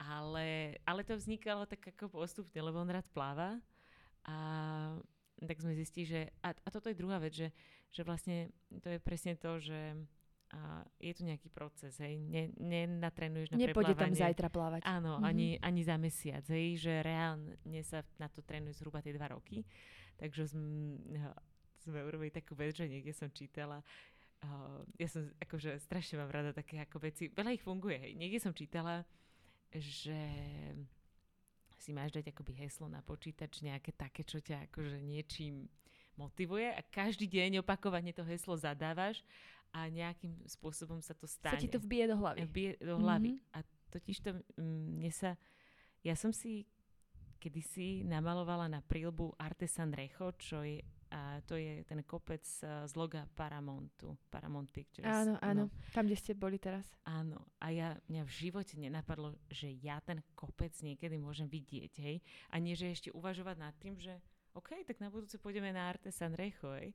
Ale, 0.00 0.80
ale 0.88 1.04
to 1.04 1.16
vznikalo 1.16 1.68
tak 1.68 1.84
ako 1.96 2.08
postupne, 2.08 2.56
lebo 2.60 2.80
on 2.80 2.88
rád 2.88 3.08
pláva 3.12 3.60
a 4.24 4.36
tak 5.40 5.60
sme 5.60 5.76
zistili, 5.76 6.04
že 6.08 6.20
a, 6.44 6.52
a 6.52 6.68
toto 6.68 6.92
je 6.92 6.96
druhá 6.96 7.16
vec, 7.20 7.32
že, 7.36 7.48
že 7.92 8.04
vlastne 8.04 8.52
to 8.80 8.88
je 8.92 8.98
presne 9.00 9.36
to, 9.36 9.60
že 9.60 9.96
a 10.50 10.82
je 10.98 11.14
tu 11.14 11.22
nejaký 11.22 11.46
proces, 11.46 11.94
hej, 12.02 12.18
ne, 12.18 12.50
nenatrenuješ 12.58 13.54
na 13.54 13.70
Nepôjde 13.70 13.94
tam 13.94 14.10
zajtra 14.10 14.50
plávať. 14.50 14.82
Áno, 14.82 15.22
mm-hmm. 15.22 15.30
ani, 15.30 15.48
ani 15.62 15.80
za 15.86 15.94
mesiac, 15.94 16.42
hej, 16.50 16.74
že 16.74 17.06
reálne 17.06 17.54
sa 17.86 18.02
na 18.18 18.26
to 18.26 18.42
trénuje 18.42 18.74
zhruba 18.74 18.98
tie 18.98 19.14
dva 19.14 19.30
roky, 19.30 19.62
takže 20.18 20.50
sme, 21.82 22.04
urobili 22.04 22.32
takú 22.32 22.52
vec, 22.56 22.76
že 22.76 22.86
niekde 22.86 23.12
som 23.16 23.32
čítala, 23.32 23.80
uh, 24.44 24.80
ja 25.00 25.08
som 25.08 25.26
akože 25.40 25.80
strašne 25.80 26.20
mám 26.20 26.30
rada 26.30 26.52
také 26.52 26.80
ako 26.80 27.00
veci, 27.02 27.32
veľa 27.32 27.56
ich 27.56 27.64
funguje, 27.64 27.96
hej, 27.96 28.12
niekde 28.16 28.38
som 28.40 28.52
čítala, 28.52 29.04
že 29.70 30.18
si 31.80 31.96
máš 31.96 32.12
dať 32.12 32.36
akoby 32.36 32.52
heslo 32.60 32.86
na 32.92 33.00
počítač 33.00 33.64
nejaké 33.64 33.96
také, 33.96 34.20
čo 34.20 34.36
ťa 34.38 34.68
akože 34.68 35.00
niečím 35.00 35.64
motivuje 36.20 36.68
a 36.68 36.80
každý 36.84 37.24
deň 37.24 37.64
opakovane 37.64 38.12
to 38.12 38.20
heslo 38.28 38.52
zadávaš 38.52 39.24
a 39.72 39.88
nejakým 39.88 40.34
spôsobom 40.44 41.00
sa 41.00 41.16
to 41.16 41.24
stane. 41.24 41.56
Sa 41.56 41.62
ti 41.62 41.70
to 41.70 41.80
vbije 41.80 42.10
do 42.10 42.16
hlavy. 42.20 42.44
Vbije 42.44 42.72
do 42.84 42.94
hlavy. 43.00 43.32
Mm-hmm. 43.38 43.56
A 43.56 43.58
totiž 43.94 44.16
to 44.20 44.30
mm, 44.58 45.00
mne 45.00 45.10
sa... 45.14 45.30
Ja 46.00 46.16
som 46.16 46.32
si 46.32 46.64
kedysi 47.40 48.04
namalovala 48.04 48.68
na 48.68 48.80
prílbu 48.84 49.36
Artesan 49.40 49.92
Recho, 49.96 50.32
čo 50.36 50.60
je 50.64 50.84
a 51.10 51.42
to 51.42 51.58
je 51.58 51.82
ten 51.84 52.00
kopec 52.06 52.42
uh, 52.62 52.86
z 52.86 52.92
loga 52.94 53.26
Paramountu, 53.34 54.14
Paramount 54.30 54.70
Pictures. 54.70 55.10
Áno, 55.10 55.34
áno, 55.42 55.66
no. 55.66 55.90
tam, 55.90 56.06
kde 56.06 56.16
ste 56.16 56.32
boli 56.38 56.56
teraz. 56.62 56.86
Áno, 57.02 57.42
a 57.58 57.74
ja, 57.74 57.98
mňa 58.06 58.22
v 58.22 58.32
živote 58.32 58.78
nenapadlo, 58.78 59.34
že 59.50 59.74
ja 59.82 59.98
ten 59.98 60.22
kopec 60.38 60.70
niekedy 60.78 61.18
môžem 61.18 61.50
vidieť, 61.50 61.92
hej, 61.98 62.22
a 62.50 62.62
nie, 62.62 62.78
že 62.78 62.94
ešte 62.94 63.10
uvažovať 63.10 63.56
nad 63.58 63.74
tým, 63.82 63.98
že 63.98 64.14
OK, 64.54 64.86
tak 64.86 65.02
na 65.02 65.10
budúce 65.10 65.38
pôjdeme 65.38 65.74
na 65.74 65.90
Arte 65.90 66.14
Sanrejo, 66.14 66.74
hej. 66.78 66.94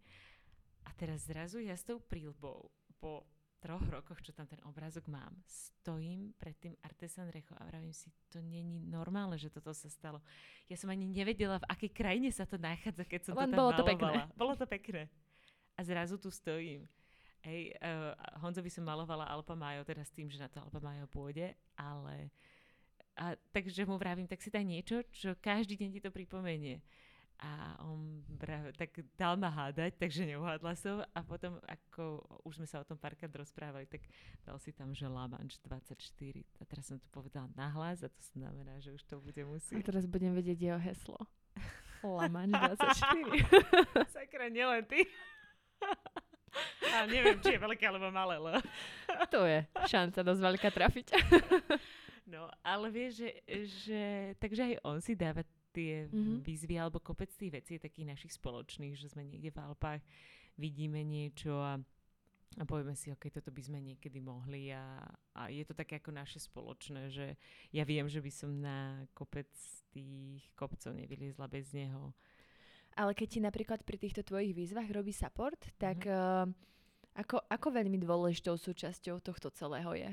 A 0.88 0.95
teraz 0.95 1.28
zrazu 1.28 1.59
ja 1.59 1.76
s 1.76 1.84
tou 1.84 1.99
prílbou 1.99 2.72
po 2.99 3.28
troch 3.66 3.82
rokoch, 3.89 4.22
čo 4.22 4.30
tam 4.30 4.45
ten 4.45 4.61
obrázok 4.61 5.09
mám, 5.09 5.34
stojím 5.49 6.38
pred 6.38 6.53
tým 6.61 6.78
Artesan 6.86 7.34
Recho 7.34 7.57
a 7.57 7.66
vravím 7.66 7.89
si, 7.97 8.13
to 8.30 8.38
není 8.38 8.86
normálne, 8.86 9.41
že 9.41 9.49
toto 9.49 9.74
sa 9.74 9.89
stalo. 9.89 10.22
Ja 10.70 10.78
som 10.78 10.93
ani 10.93 11.09
nevedela, 11.09 11.57
v 11.57 11.70
akej 11.74 11.89
krajine 11.89 12.30
sa 12.30 12.45
to 12.45 12.61
nachádza, 12.61 13.01
keď 13.09 13.22
som 13.26 13.34
Len 13.34 13.49
to 13.49 13.57
tam 13.57 13.57
bolo 13.57 13.72
malovala. 13.74 13.82
to 13.82 13.89
pekné. 13.89 14.13
Bolo 14.38 14.53
to 14.53 14.66
pekné. 14.70 15.03
A 15.74 15.82
zrazu 15.82 16.22
tu 16.22 16.30
stojím. 16.30 16.86
Hej, 17.41 17.74
uh, 17.82 18.13
Honzovi 18.45 18.70
som 18.70 18.86
malovala 18.86 19.26
Alpa 19.26 19.57
Majo, 19.57 19.82
teda 19.82 20.05
s 20.05 20.13
tým, 20.13 20.30
že 20.30 20.38
na 20.38 20.45
to 20.45 20.61
Alpa 20.61 20.78
Majo 20.78 21.09
pôjde, 21.09 21.57
ale 21.74 22.30
a, 23.18 23.34
takže 23.49 23.88
mu 23.89 23.97
vravím, 23.97 24.30
tak 24.30 24.45
si 24.45 24.53
daj 24.53 24.61
niečo, 24.61 25.01
čo 25.09 25.34
každý 25.41 25.74
deň 25.74 25.89
ti 25.89 25.99
to 26.05 26.13
pripomenie 26.13 26.86
a 27.39 27.75
on 27.83 28.23
bra- 28.27 28.71
tak 28.75 28.95
dal 29.19 29.36
ma 29.36 29.51
hádať, 29.51 29.99
takže 29.99 30.23
neuhádla 30.23 30.73
som 30.79 31.03
a 31.03 31.19
potom 31.23 31.59
ako 31.67 32.23
už 32.47 32.63
sme 32.63 32.67
sa 32.67 32.79
o 32.79 32.88
tom 32.88 32.95
párkrát 32.95 33.31
rozprávali, 33.31 33.86
tak 33.88 34.07
dal 34.47 34.55
si 34.59 34.71
tam, 34.71 34.95
že 34.95 35.09
La 35.11 35.27
Manche 35.27 35.59
24 35.63 35.99
a 36.59 36.63
teraz 36.63 36.88
som 36.88 36.97
to 36.97 37.07
povedala 37.11 37.51
nahlas 37.53 38.01
a 38.01 38.09
to 38.09 38.23
znamená, 38.36 38.79
že 38.79 38.95
už 38.95 39.03
to 39.03 39.19
bude 39.19 39.41
musieť. 39.43 39.83
A 39.83 39.88
teraz 39.88 40.07
budem 40.07 40.31
vedieť 40.31 40.59
jeho 40.71 40.79
heslo. 40.79 41.19
La 42.03 42.31
Manche 42.31 42.55
24. 42.79 43.43
Sakra, 44.15 44.47
nielen 44.47 44.88
ty. 44.88 45.03
a 46.95 47.05
neviem, 47.07 47.38
či 47.43 47.55
je 47.55 47.59
veľké 47.59 47.83
alebo 47.88 48.09
malé, 48.11 48.39
le. 48.39 48.53
to 49.33 49.43
je 49.43 49.59
šanca 49.88 50.19
dosť 50.23 50.41
veľká 50.41 50.69
trafiť. 50.71 51.07
no, 52.31 52.47
ale 52.63 52.88
vieš, 52.91 53.23
že, 53.23 53.29
že 53.67 54.01
takže 54.39 54.61
aj 54.71 54.75
on 54.88 54.97
si 55.03 55.13
dáva 55.17 55.43
tie 55.76 56.07
mm-hmm. 56.07 56.39
výzvy 56.47 56.76
alebo 56.80 57.03
kopec 57.03 57.28
tých 57.36 57.51
vecí 57.51 57.76
takých 57.76 58.15
našich 58.15 58.34
spoločných, 58.39 58.95
že 58.95 59.11
sme 59.11 59.28
niekde 59.28 59.51
v 59.51 59.59
Alpách, 59.59 59.99
vidíme 60.55 61.03
niečo 61.03 61.51
a, 61.59 61.76
a 62.55 62.63
povieme 62.63 62.95
si, 62.95 63.11
ok, 63.11 63.28
toto 63.28 63.51
by 63.51 63.59
sme 63.59 63.84
niekedy 63.84 64.23
mohli 64.23 64.71
a, 64.71 65.03
a 65.36 65.51
je 65.51 65.67
to 65.67 65.76
také 65.76 65.99
ako 65.99 66.15
naše 66.15 66.39
spoločné, 66.39 67.11
že 67.11 67.36
ja 67.76 67.84
viem, 67.84 68.07
že 68.07 68.23
by 68.23 68.32
som 68.32 68.55
na 68.55 69.03
kopec 69.11 69.51
tých 69.91 70.47
kopcov 70.55 70.95
nevyliezla 70.95 71.51
bez 71.51 71.76
neho. 71.76 72.15
Ale 72.95 73.11
keď 73.11 73.28
ti 73.28 73.39
napríklad 73.43 73.84
pri 73.84 73.99
týchto 73.99 74.23
tvojich 74.23 74.55
výzvach 74.55 74.88
robí 74.88 75.11
support, 75.11 75.59
tak 75.76 76.07
mm. 76.07 76.15
uh, 76.15 76.47
ako, 77.19 77.43
ako 77.51 77.67
veľmi 77.76 77.99
dôležitou 77.99 78.55
súčasťou 78.55 79.19
tohto 79.19 79.51
celého 79.51 79.91
je? 79.91 80.11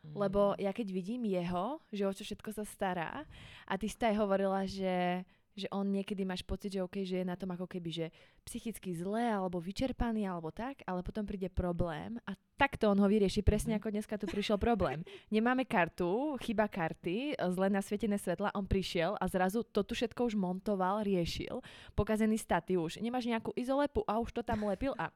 Mm. 0.00 0.16
Lebo 0.16 0.56
ja 0.56 0.72
keď 0.72 0.88
vidím 0.90 1.28
jeho, 1.28 1.80
že 1.92 2.08
o 2.08 2.12
čo 2.12 2.24
všetko 2.24 2.50
sa 2.56 2.64
stará 2.64 3.28
a 3.68 3.72
ty 3.76 3.86
si 3.88 4.00
aj 4.00 4.16
hovorila, 4.16 4.64
že 4.64 5.24
že 5.58 5.66
on 5.74 5.84
niekedy 5.90 6.22
máš 6.22 6.46
pocit, 6.46 6.72
že 6.72 6.80
OK, 6.80 7.02
že 7.02 7.20
je 7.22 7.26
na 7.26 7.34
tom 7.34 7.50
ako 7.50 7.66
keby, 7.66 7.90
že 7.90 8.06
psychicky 8.46 8.94
zle 8.94 9.20
alebo 9.20 9.58
vyčerpaný 9.58 10.24
alebo 10.24 10.48
tak, 10.54 10.80
ale 10.86 11.02
potom 11.02 11.26
príde 11.26 11.50
problém 11.50 12.16
a 12.24 12.32
takto 12.54 12.88
on 12.88 12.96
ho 12.96 13.08
vyrieši, 13.08 13.44
presne 13.44 13.76
mhm. 13.76 13.78
ako 13.82 13.88
dneska 13.90 14.14
tu 14.16 14.26
prišiel 14.30 14.56
problém. 14.56 15.02
Nemáme 15.28 15.66
kartu, 15.66 16.38
chyba 16.40 16.70
karty, 16.70 17.36
zle 17.52 17.68
nasvietené 17.68 18.16
svetla, 18.16 18.54
on 18.56 18.64
prišiel 18.64 19.18
a 19.20 19.24
zrazu 19.26 19.66
to 19.66 19.82
tu 19.82 19.92
všetko 19.92 20.32
už 20.32 20.34
montoval, 20.38 21.02
riešil, 21.02 21.60
pokazený 21.92 22.40
staty 22.40 22.78
už, 22.78 23.02
nemáš 23.02 23.26
nejakú 23.26 23.52
izolepu 23.58 24.06
a 24.06 24.16
už 24.22 24.32
to 24.32 24.42
tam 24.46 24.64
lepil 24.64 24.94
a 24.96 25.12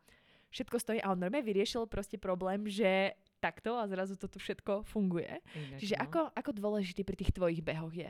všetko 0.55 0.77
stojí 0.79 0.99
a 1.03 1.11
on 1.11 1.19
normálne 1.19 1.47
vyriešil 1.47 1.91
proste 1.91 2.15
problém, 2.15 2.71
že 2.71 3.19
takto 3.45 3.77
a 3.77 3.85
zrazu 3.85 4.17
to 4.17 4.25
tu 4.25 4.41
všetko 4.41 4.89
funguje. 4.89 5.45
Inak, 5.53 5.79
Čiže 5.85 6.01
no. 6.01 6.03
ako, 6.09 6.21
ako 6.33 6.51
dôležitý 6.57 7.05
pri 7.05 7.17
tých 7.21 7.37
tvojich 7.37 7.61
behoch 7.61 7.93
je? 7.93 8.09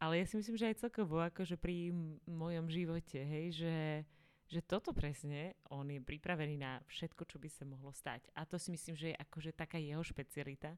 Ale 0.00 0.20
ja 0.20 0.24
si 0.24 0.40
myslím, 0.40 0.56
že 0.56 0.68
aj 0.72 0.80
celkovo, 0.88 1.20
akože 1.20 1.60
pri 1.60 1.92
mojom 2.28 2.68
živote, 2.68 3.16
hej, 3.20 3.46
že, 3.52 3.76
že 4.48 4.60
toto 4.64 4.92
presne, 4.92 5.56
on 5.72 5.88
je 5.88 6.00
pripravený 6.00 6.56
na 6.56 6.80
všetko, 6.88 7.24
čo 7.28 7.36
by 7.36 7.48
sa 7.48 7.64
mohlo 7.68 7.92
stať. 7.92 8.28
A 8.36 8.44
to 8.48 8.56
si 8.56 8.72
myslím, 8.72 8.96
že 8.96 9.12
je 9.12 9.20
akože 9.20 9.56
taká 9.56 9.76
jeho 9.80 10.00
špecialita. 10.04 10.76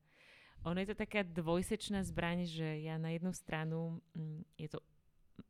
Ono 0.67 0.79
je 0.83 0.91
to 0.91 0.99
taká 0.99 1.23
dvojsečná 1.23 2.03
zbraň, 2.03 2.47
že 2.47 2.83
ja 2.83 2.99
na 2.99 3.15
jednu 3.15 3.31
stranu, 3.31 4.03
mm, 4.15 4.43
je 4.59 4.69
to 4.71 4.79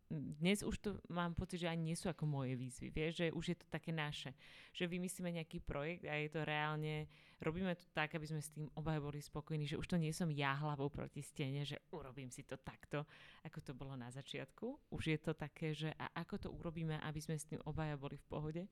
dnes 0.09 0.65
už 0.65 0.77
to 0.81 0.91
mám 1.13 1.37
pocit, 1.37 1.61
že 1.61 1.69
ani 1.69 1.93
nie 1.93 1.97
sú 1.97 2.09
ako 2.09 2.25
moje 2.25 2.57
výzvy, 2.57 2.89
vieš, 2.89 3.13
že 3.25 3.27
už 3.29 3.45
je 3.53 3.57
to 3.61 3.67
také 3.69 3.93
naše. 3.93 4.33
Že 4.73 4.97
vymyslíme 4.97 5.29
nejaký 5.37 5.61
projekt 5.61 6.09
a 6.09 6.17
je 6.17 6.33
to 6.33 6.49
reálne, 6.49 7.05
robíme 7.39 7.75
to 7.75 7.87
tak, 7.95 8.15
aby 8.15 8.27
sme 8.27 8.43
s 8.43 8.51
tým 8.51 8.67
obaja 8.75 8.99
boli 8.99 9.23
spokojní, 9.23 9.67
že 9.67 9.79
už 9.79 9.87
to 9.87 9.97
nie 9.97 10.11
som 10.11 10.31
ja 10.31 10.59
hlavou 10.59 10.91
proti 10.91 11.23
stene, 11.23 11.63
že 11.63 11.79
urobím 11.95 12.31
si 12.31 12.43
to 12.43 12.59
takto, 12.59 13.07
ako 13.47 13.59
to 13.63 13.73
bolo 13.75 13.95
na 13.95 14.11
začiatku. 14.11 14.91
Už 14.91 15.03
je 15.15 15.19
to 15.19 15.33
také, 15.35 15.75
že 15.75 15.95
a 15.95 16.11
ako 16.19 16.35
to 16.39 16.49
urobíme, 16.51 16.99
aby 17.03 17.21
sme 17.23 17.39
s 17.39 17.47
tým 17.47 17.63
obaja 17.65 17.95
boli 17.95 18.19
v 18.19 18.29
pohode. 18.29 18.63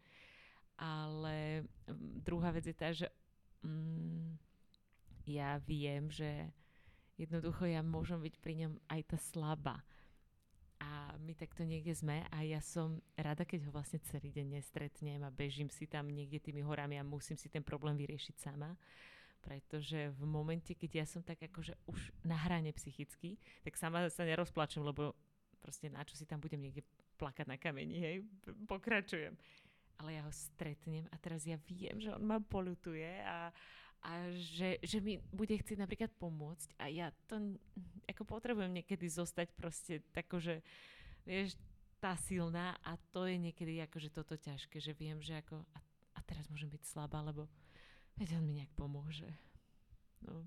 Ale 0.77 1.65
druhá 2.21 2.53
vec 2.53 2.69
je 2.69 2.77
tá, 2.77 2.93
že 2.93 3.09
mm, 3.65 4.37
ja 5.31 5.57
viem, 5.65 6.13
že 6.13 6.53
jednoducho 7.17 7.65
ja 7.65 7.81
môžem 7.81 8.21
byť 8.21 8.35
pri 8.43 8.55
ňom 8.67 8.73
aj 8.93 9.01
tá 9.09 9.19
slabá 9.19 9.81
a 10.81 11.17
my 11.17 11.33
takto 11.33 11.65
niekde 11.65 11.97
sme 11.97 12.25
a 12.29 12.39
ja 12.45 12.61
som 12.61 13.01
rada, 13.17 13.49
keď 13.49 13.69
ho 13.69 13.71
vlastne 13.73 13.97
celý 14.13 14.29
deň 14.29 14.61
nestretnem 14.61 15.21
a 15.25 15.33
bežím 15.33 15.73
si 15.73 15.89
tam 15.89 16.09
niekde 16.13 16.39
tými 16.39 16.61
horami 16.61 17.01
a 17.01 17.07
musím 17.07 17.41
si 17.41 17.49
ten 17.49 17.65
problém 17.65 17.97
vyriešiť 17.97 18.37
sama. 18.37 18.77
Pretože 19.41 20.11
v 20.13 20.25
momente, 20.27 20.75
keď 20.75 20.91
ja 20.93 21.07
som 21.07 21.23
tak 21.23 21.39
akože 21.39 21.79
už 21.87 22.01
na 22.27 22.35
hrane 22.35 22.75
psychicky, 22.75 23.39
tak 23.63 23.79
sama 23.79 24.03
sa 24.11 24.27
nerozplačem, 24.27 24.83
lebo 24.83 25.15
proste 25.63 25.87
na 25.89 26.03
čo 26.03 26.19
si 26.19 26.27
tam 26.27 26.43
budem 26.43 26.61
niekde 26.61 26.83
plakať 27.17 27.47
na 27.49 27.57
kameni, 27.57 27.97
hej, 27.99 28.17
pokračujem. 28.69 29.39
Ale 29.97 30.21
ja 30.21 30.23
ho 30.29 30.33
stretnem 30.35 31.09
a 31.09 31.17
teraz 31.17 31.49
ja 31.49 31.57
viem, 31.65 31.97
že 31.97 32.13
on 32.13 32.21
ma 32.21 32.37
polutuje 32.37 33.25
a, 33.25 33.49
a 34.07 34.31
že, 34.31 34.79
že 34.87 35.03
mi 35.03 35.19
bude 35.35 35.59
chcieť 35.59 35.83
napríklad 35.83 36.15
pomôcť 36.23 36.79
a 36.79 36.87
ja 36.87 37.11
to 37.27 37.59
ako 38.07 38.23
potrebujem 38.23 38.71
niekedy 38.71 39.11
zostať 39.11 39.51
proste 39.59 39.99
tako, 40.15 40.39
že 40.39 40.63
vieš, 41.27 41.59
tá 41.99 42.15
silná 42.15 42.79
a 42.87 42.95
to 43.11 43.27
je 43.27 43.35
niekedy 43.35 43.83
akože 43.83 44.15
toto 44.15 44.39
ťažké, 44.39 44.79
že 44.79 44.95
viem, 44.95 45.19
že 45.19 45.43
ako 45.43 45.59
a, 45.59 45.79
a 46.15 46.21
teraz 46.23 46.47
môžem 46.47 46.71
byť 46.71 46.83
slabá, 46.87 47.19
lebo 47.27 47.51
veď 48.15 48.39
on 48.39 48.47
mi 48.47 48.63
nejak 48.63 48.71
pomôže. 48.79 49.27
No. 50.23 50.47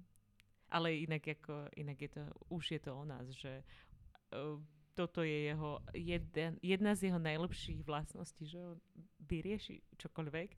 Ale 0.71 0.95
inak, 0.95 1.27
ako, 1.27 1.67
inak 1.75 1.99
je 1.99 2.09
to, 2.15 2.23
už 2.53 2.63
je 2.77 2.79
to 2.79 2.95
o 2.95 3.03
nás, 3.03 3.27
že 3.35 3.59
uh, 4.31 4.55
toto 4.95 5.19
je 5.25 5.51
jeho, 5.51 5.83
jeden, 5.91 6.59
jedna 6.63 6.95
z 6.95 7.11
jeho 7.11 7.19
najlepších 7.19 7.83
vlastností, 7.83 8.47
že 8.47 8.59
on 8.59 8.79
vyrieši 9.27 9.83
čokoľvek. 9.99 10.49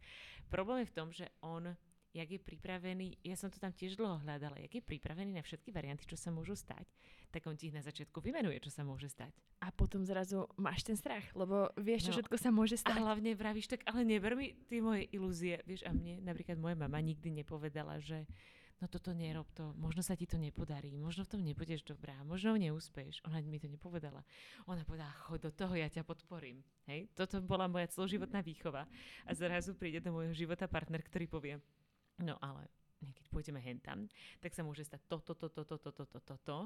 Problém 0.53 0.83
je 0.85 0.91
v 0.91 0.97
tom, 0.97 1.09
že 1.09 1.25
on 1.41 1.73
jak 2.11 2.27
je 2.27 2.39
pripravený, 2.39 3.23
ja 3.23 3.39
som 3.39 3.47
to 3.47 3.55
tam 3.55 3.71
tiež 3.71 3.95
dlho 3.95 4.19
hľadala, 4.23 4.59
jak 4.59 4.79
je 4.79 4.83
pripravený 4.83 5.31
na 5.31 5.43
všetky 5.43 5.71
varianty, 5.71 6.03
čo 6.03 6.19
sa 6.19 6.27
môžu 6.27 6.59
stať, 6.59 6.83
tak 7.31 7.47
on 7.47 7.55
ti 7.55 7.71
ich 7.71 7.75
na 7.75 7.79
začiatku 7.79 8.19
vymenuje, 8.19 8.59
čo 8.59 8.71
sa 8.71 8.83
môže 8.83 9.07
stať. 9.07 9.31
A 9.63 9.71
potom 9.71 10.03
zrazu 10.03 10.51
máš 10.59 10.83
ten 10.83 10.99
strach, 10.99 11.23
lebo 11.31 11.71
vieš, 11.79 12.07
čo 12.07 12.11
no, 12.11 12.15
všetko 12.19 12.35
sa 12.35 12.49
môže 12.51 12.75
stať. 12.75 12.99
A 12.99 13.07
hlavne 13.07 13.31
vravíš 13.31 13.71
tak, 13.71 13.81
ale 13.87 14.03
neber 14.03 14.35
mi 14.35 14.51
tie 14.67 14.83
moje 14.83 15.07
ilúzie. 15.15 15.63
Vieš, 15.63 15.87
a 15.87 15.95
mne 15.95 16.19
napríklad 16.27 16.59
moja 16.59 16.75
mama 16.75 16.99
nikdy 16.99 17.31
nepovedala, 17.31 18.03
že 18.03 18.27
no 18.81 18.89
toto 18.89 19.13
nerob 19.13 19.45
to, 19.53 19.71
možno 19.77 20.01
sa 20.01 20.17
ti 20.17 20.25
to 20.25 20.41
nepodarí, 20.41 20.97
možno 20.97 21.23
v 21.23 21.37
tom 21.37 21.41
nebudeš 21.45 21.85
dobrá, 21.85 22.17
možno 22.25 22.57
neúspeš. 22.57 23.21
Ona 23.29 23.39
mi 23.45 23.61
to 23.61 23.69
nepovedala. 23.69 24.25
Ona 24.65 24.81
povedala, 24.83 25.13
chod 25.29 25.45
do 25.45 25.51
toho, 25.53 25.77
ja 25.77 25.87
ťa 25.87 26.01
podporím. 26.01 26.65
Hej? 26.89 27.07
Toto 27.13 27.39
bola 27.39 27.69
moja 27.69 27.87
celoživotná 27.87 28.41
výchova. 28.41 28.89
A 29.23 29.31
zrazu 29.37 29.77
príde 29.77 30.01
do 30.01 30.11
môjho 30.11 30.33
života 30.33 30.65
partner, 30.65 31.05
ktorý 31.05 31.25
povie, 31.29 31.55
No 32.21 32.37
ale 32.39 32.69
keď 33.01 33.25
pôjdeme 33.33 33.57
hentam, 33.57 34.05
tak 34.39 34.53
sa 34.53 34.61
môže 34.61 34.85
stať 34.85 35.01
toto, 35.09 35.33
toto, 35.33 35.65
toto, 35.65 35.77
toto, 35.77 36.05
toto, 36.05 36.19
toto. 36.21 36.57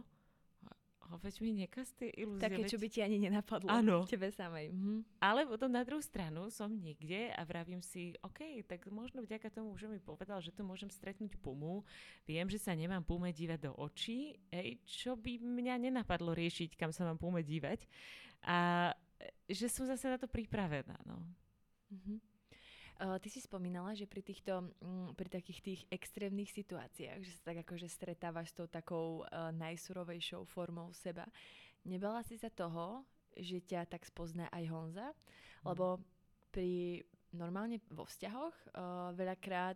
A 1.06 1.22
veď 1.22 1.38
mi 1.46 1.54
nekaz 1.54 1.94
tie 1.94 2.10
ilúzie. 2.18 2.42
Také, 2.42 2.66
čo 2.66 2.82
by 2.82 2.88
ti 2.90 3.06
ani 3.06 3.22
nenapadlo. 3.22 3.70
Áno. 3.70 4.10
Tebe 4.10 4.34
samej. 4.34 4.74
Mhm. 4.74 5.22
Ale 5.22 5.46
potom 5.46 5.70
na 5.70 5.86
druhú 5.86 6.02
stranu 6.02 6.50
som 6.50 6.74
niekde 6.74 7.30
a 7.30 7.46
vravím 7.46 7.78
si, 7.86 8.18
OK, 8.26 8.66
tak 8.66 8.90
možno 8.90 9.22
vďaka 9.22 9.54
tomu, 9.54 9.78
že 9.78 9.86
mi 9.86 10.02
povedal, 10.02 10.42
že 10.42 10.50
tu 10.50 10.66
môžem 10.66 10.90
stretnúť 10.90 11.38
pumu. 11.38 11.86
Viem, 12.26 12.50
že 12.50 12.58
sa 12.58 12.74
nemám 12.74 13.06
pume 13.06 13.30
dívať 13.30 13.70
do 13.70 13.72
očí. 13.78 14.34
Ej, 14.50 14.82
čo 14.82 15.14
by 15.14 15.38
mňa 15.38 15.78
nenapadlo 15.78 16.34
riešiť, 16.34 16.74
kam 16.74 16.90
sa 16.90 17.06
mám 17.06 17.22
pume 17.22 17.46
dívať. 17.46 17.86
A 18.50 18.90
že 19.46 19.70
som 19.70 19.86
zase 19.86 20.10
na 20.10 20.18
to 20.18 20.26
pripravená. 20.26 20.98
No. 21.06 21.22
Mhm. 21.94 22.35
Uh, 22.96 23.20
ty 23.20 23.28
si 23.28 23.44
spomínala, 23.44 23.92
že 23.92 24.08
pri 24.08 24.24
týchto, 24.24 24.72
um, 24.80 25.12
pri 25.20 25.28
takých 25.28 25.60
tých 25.60 25.82
extrémnych 25.92 26.48
situáciách, 26.48 27.20
že 27.20 27.32
sa 27.36 27.52
tak 27.52 27.68
akože 27.68 27.92
stretávaš 27.92 28.56
s 28.56 28.58
tou 28.58 28.68
takou 28.72 29.28
uh, 29.28 29.52
najsurovejšou 29.52 30.48
formou 30.48 30.96
seba. 30.96 31.28
Nebala 31.84 32.24
si 32.24 32.40
sa 32.40 32.48
toho, 32.48 33.04
že 33.36 33.60
ťa 33.60 33.92
tak 33.92 34.08
spozná 34.08 34.48
aj 34.48 34.64
Honza? 34.72 35.08
Mm. 35.12 35.76
Lebo 35.76 35.86
pri 36.56 37.04
normálne 37.36 37.84
vo 37.92 38.08
vzťahoch 38.08 38.56
uh, 38.72 39.12
veľakrát 39.12 39.76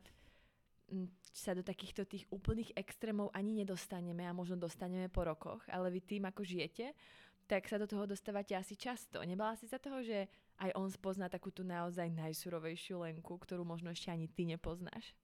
sa 1.36 1.54
do 1.54 1.62
takýchto 1.62 2.08
tých 2.08 2.26
úplných 2.34 2.74
extrémov 2.74 3.30
ani 3.36 3.54
nedostaneme 3.54 4.26
a 4.26 4.34
možno 4.34 4.58
dostaneme 4.58 5.12
po 5.12 5.22
rokoch, 5.22 5.62
ale 5.70 5.94
vy 5.94 6.02
tým, 6.02 6.24
ako 6.26 6.42
žijete, 6.42 6.98
tak 7.46 7.66
sa 7.70 7.78
do 7.78 7.86
toho 7.86 8.10
dostávate 8.10 8.54
asi 8.58 8.74
často. 8.78 9.22
Nebala 9.22 9.54
si 9.58 9.66
sa 9.70 9.78
toho, 9.78 10.02
že 10.02 10.30
aj 10.60 10.72
on 10.76 10.91
spozná 10.91 11.32
takú 11.32 11.49
tú 11.49 11.64
naozaj 11.64 12.12
najsurovejšiu 12.12 12.99
Lenku, 13.01 13.39
ktorú 13.39 13.64
možno 13.64 13.89
ešte 13.95 14.12
ani 14.12 14.28
ty 14.28 14.43
nepoznáš. 14.43 15.16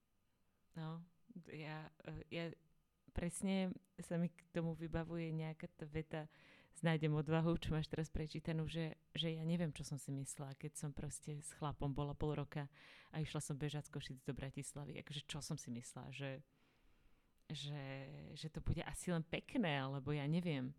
No, 0.72 1.04
ja, 1.52 1.88
ja 2.32 2.52
presne 3.12 3.72
sa 4.00 4.16
mi 4.16 4.32
k 4.32 4.40
tomu 4.52 4.72
vybavuje 4.76 5.32
nejaká 5.32 5.68
tá 5.76 5.84
veta 5.88 6.28
Znájdem 6.76 7.16
odvahu, 7.16 7.56
čo 7.56 7.72
máš 7.72 7.88
teraz 7.88 8.12
prečítanú, 8.12 8.68
že, 8.68 9.00
že 9.16 9.32
ja 9.32 9.40
neviem, 9.48 9.72
čo 9.72 9.80
som 9.80 9.96
si 9.96 10.12
myslela, 10.12 10.52
keď 10.60 10.76
som 10.76 10.92
proste 10.92 11.40
s 11.40 11.56
chlapom 11.56 11.88
bola 11.88 12.12
pol 12.12 12.36
roka 12.36 12.68
a 13.08 13.24
išla 13.24 13.40
som 13.40 13.56
bežať 13.56 13.88
z 13.88 13.92
Košic 13.96 14.18
do 14.28 14.36
Bratislavy. 14.36 15.00
Akože 15.00 15.24
čo 15.24 15.40
som 15.40 15.56
si 15.56 15.72
myslela, 15.72 16.12
že, 16.12 16.44
že, 17.48 17.84
že 18.36 18.52
to 18.52 18.60
bude 18.60 18.84
asi 18.84 19.08
len 19.08 19.24
pekné, 19.24 19.80
alebo 19.80 20.12
ja 20.12 20.28
neviem. 20.28 20.76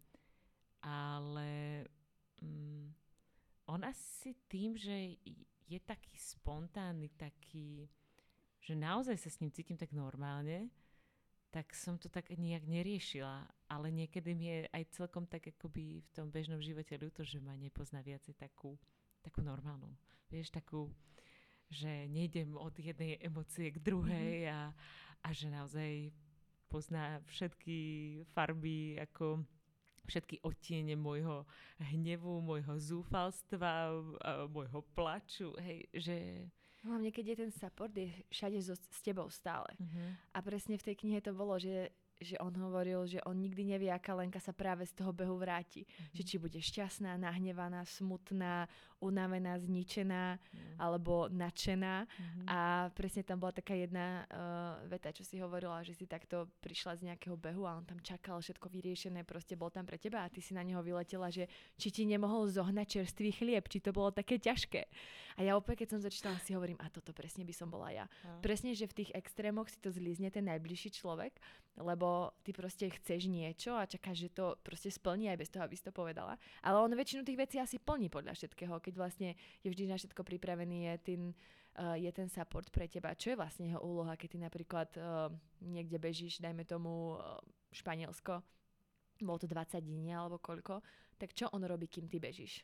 Ale... 0.86 1.82
Mm, 2.46 2.94
on 3.68 3.84
asi 3.84 4.36
tým, 4.48 4.80
že 4.80 5.20
je 5.68 5.80
taký 5.84 6.16
spontánny, 6.16 7.12
taký, 7.20 7.92
že 8.64 8.74
naozaj 8.74 9.20
sa 9.20 9.30
s 9.30 9.40
ním 9.44 9.52
cítim 9.52 9.76
tak 9.76 9.92
normálne, 9.92 10.72
tak 11.52 11.76
som 11.76 12.00
to 12.00 12.08
tak 12.08 12.32
nejak 12.32 12.64
neriešila. 12.64 13.44
Ale 13.68 13.92
niekedy 13.92 14.32
mi 14.32 14.48
je 14.48 14.60
aj 14.72 14.84
celkom 14.96 15.28
tak 15.28 15.52
akoby 15.52 16.00
v 16.00 16.10
tom 16.16 16.32
bežnom 16.32 16.64
živote 16.64 16.96
ľúto, 16.96 17.28
že 17.28 17.44
ma 17.44 17.56
nepozná 17.60 18.00
viacej 18.00 18.40
takú, 18.40 18.80
takú 19.20 19.44
normálnu. 19.44 19.92
Vieš, 20.32 20.56
takú, 20.56 20.88
že 21.68 22.08
nejdem 22.08 22.56
od 22.56 22.72
jednej 22.80 23.20
emócie 23.20 23.72
k 23.76 23.84
druhej 23.84 24.48
mm-hmm. 24.48 24.56
a, 24.56 24.62
a 25.24 25.30
že 25.36 25.52
naozaj 25.52 25.92
pozná 26.72 27.20
všetky 27.28 27.78
farby 28.32 29.00
ako 29.00 29.44
všetky 30.08 30.42
odtiene 30.42 30.96
môjho 30.96 31.44
hnevu, 31.92 32.40
môjho 32.40 32.80
zúfalstva, 32.80 33.92
môjho 34.48 34.80
plaču, 34.96 35.52
hej, 35.60 35.86
že... 35.92 36.16
Hlavne, 36.88 37.12
keď 37.12 37.26
je 37.34 37.38
ten 37.44 37.52
support, 37.52 37.92
je 37.92 38.08
všade 38.32 38.58
so, 38.64 38.74
s 38.74 39.00
tebou 39.04 39.28
stále. 39.28 39.68
Uh-huh. 39.76 40.10
A 40.32 40.40
presne 40.40 40.80
v 40.80 40.86
tej 40.88 40.96
knihe 41.04 41.20
to 41.20 41.36
bolo, 41.36 41.60
že 41.60 41.92
že 42.18 42.34
on 42.42 42.54
hovoril, 42.58 43.06
že 43.06 43.22
on 43.30 43.38
nikdy 43.38 43.78
nevie, 43.78 43.94
aká 43.94 44.18
Lenka 44.18 44.42
sa 44.42 44.50
práve 44.50 44.86
z 44.90 44.94
toho 44.98 45.14
behu 45.14 45.38
vráti. 45.38 45.86
Mm-hmm. 45.86 46.14
Že 46.18 46.24
či 46.26 46.36
bude 46.42 46.60
šťastná, 46.60 47.14
nahnevaná, 47.22 47.86
smutná, 47.86 48.66
unavená, 49.00 49.58
zničená 49.62 50.38
mm. 50.38 50.82
alebo 50.82 51.30
nadšená. 51.30 52.06
Mm-hmm. 52.06 52.46
A 52.50 52.90
presne 52.94 53.22
tam 53.22 53.38
bola 53.38 53.54
taká 53.54 53.78
jedna 53.78 54.26
uh, 54.26 54.82
veta, 54.90 55.14
čo 55.14 55.22
si 55.22 55.38
hovorila, 55.38 55.86
že 55.86 55.94
si 55.94 56.10
takto 56.10 56.50
prišla 56.62 56.98
z 56.98 57.02
nejakého 57.12 57.38
behu 57.38 57.64
a 57.70 57.78
on 57.78 57.86
tam 57.86 58.02
čakal 58.02 58.42
všetko 58.42 58.68
vyriešené, 58.74 59.22
proste 59.22 59.54
bol 59.54 59.70
tam 59.70 59.86
pre 59.86 60.02
teba 60.02 60.26
a 60.26 60.32
ty 60.32 60.42
si 60.42 60.58
na 60.58 60.66
neho 60.66 60.82
vyletela, 60.82 61.30
že 61.30 61.46
či 61.78 61.94
ti 61.94 62.04
nemohol 62.10 62.50
zohnať 62.50 63.02
čerstvý 63.02 63.30
chlieb, 63.38 63.70
či 63.70 63.84
to 63.84 63.94
bolo 63.94 64.10
také 64.10 64.42
ťažké. 64.42 64.90
A 65.38 65.46
ja 65.46 65.54
opäť, 65.54 65.86
keď 65.86 65.88
som 65.94 66.02
začala, 66.02 66.42
si 66.42 66.58
hovorím, 66.58 66.82
a 66.82 66.90
toto 66.90 67.14
presne 67.14 67.46
by 67.46 67.54
som 67.54 67.70
bola 67.70 67.94
ja. 67.94 68.06
Mm. 68.26 68.42
Presne, 68.42 68.72
že 68.74 68.90
v 68.90 69.04
tých 69.04 69.14
extrémoch 69.14 69.70
si 69.70 69.78
to 69.78 69.94
zlízne 69.94 70.34
ten 70.34 70.50
najbližší 70.50 70.98
človek, 70.98 71.38
lebo 71.78 72.34
ty 72.42 72.50
proste 72.58 72.90
chceš 72.90 73.30
niečo 73.30 73.78
a 73.78 73.86
čakáš, 73.86 74.26
že 74.26 74.30
to 74.34 74.58
proste 74.66 74.90
splní 74.90 75.30
aj 75.30 75.38
bez 75.38 75.50
toho, 75.54 75.62
aby 75.62 75.78
si 75.78 75.86
to 75.86 75.94
povedala. 75.94 76.34
Ale 76.66 76.82
on 76.82 76.90
väčšinu 76.90 77.22
tých 77.22 77.38
vecí 77.38 77.58
asi 77.62 77.78
plní 77.78 78.10
podľa 78.10 78.34
všetkého, 78.34 78.82
keď 78.88 78.96
vlastne 78.96 79.36
je 79.60 79.68
vždy 79.68 79.92
na 79.92 80.00
všetko 80.00 80.24
pripravený, 80.24 80.88
je 80.88 80.96
ten, 81.04 81.22
uh, 81.76 82.00
je 82.00 82.08
ten 82.16 82.32
support 82.32 82.72
pre 82.72 82.88
teba. 82.88 83.12
Čo 83.12 83.36
je 83.36 83.40
vlastne 83.44 83.68
jeho 83.68 83.84
úloha, 83.84 84.16
keď 84.16 84.30
ty 84.32 84.38
napríklad 84.40 84.90
uh, 84.96 85.28
niekde 85.60 86.00
bežíš, 86.00 86.40
dajme 86.40 86.64
tomu 86.64 87.20
uh, 87.20 87.36
Španielsko, 87.76 88.40
bolo 89.20 89.38
to 89.44 89.52
20 89.52 89.84
dní 89.84 90.16
alebo 90.16 90.40
koľko, 90.40 90.80
tak 91.20 91.36
čo 91.36 91.52
on 91.52 91.68
robí, 91.68 91.92
kým 91.92 92.08
ty 92.08 92.24
bežíš? 92.24 92.64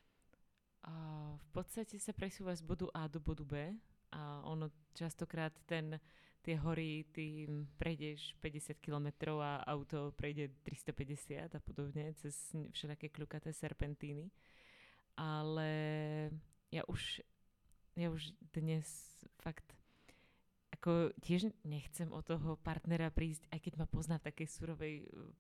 Uh, 0.88 1.36
v 1.52 1.60
podstate 1.60 2.00
sa 2.00 2.16
presúva 2.16 2.56
z 2.56 2.64
bodu 2.64 2.88
A 2.96 3.12
do 3.12 3.20
bodu 3.20 3.44
B 3.44 3.76
a 4.16 4.40
ono 4.48 4.72
častokrát 4.96 5.52
ten 5.68 6.00
tie 6.44 6.60
hory, 6.60 7.08
ty 7.16 7.48
prejdeš 7.80 8.36
50 8.44 8.84
km 8.84 9.40
a 9.40 9.64
auto 9.64 10.12
prejde 10.12 10.52
350 10.68 11.56
a 11.56 11.60
podobne 11.64 12.12
cez 12.20 12.36
všelijaké 12.76 13.10
kľukaté 13.16 13.56
serpentíny. 13.56 14.28
Ale 15.14 15.72
ja 16.74 16.82
už, 16.90 17.22
ja 17.94 18.10
už 18.10 18.34
dnes 18.54 18.88
fakt 19.42 19.74
ako 20.84 21.16
tiež 21.24 21.48
nechcem 21.64 22.12
od 22.12 22.28
toho 22.28 22.60
partnera 22.60 23.08
prísť, 23.08 23.48
aj 23.56 23.60
keď 23.64 23.74
ma 23.80 23.88
pozná 23.88 24.20
v 24.20 24.28
takej 24.28 24.48
surovej, 24.52 24.96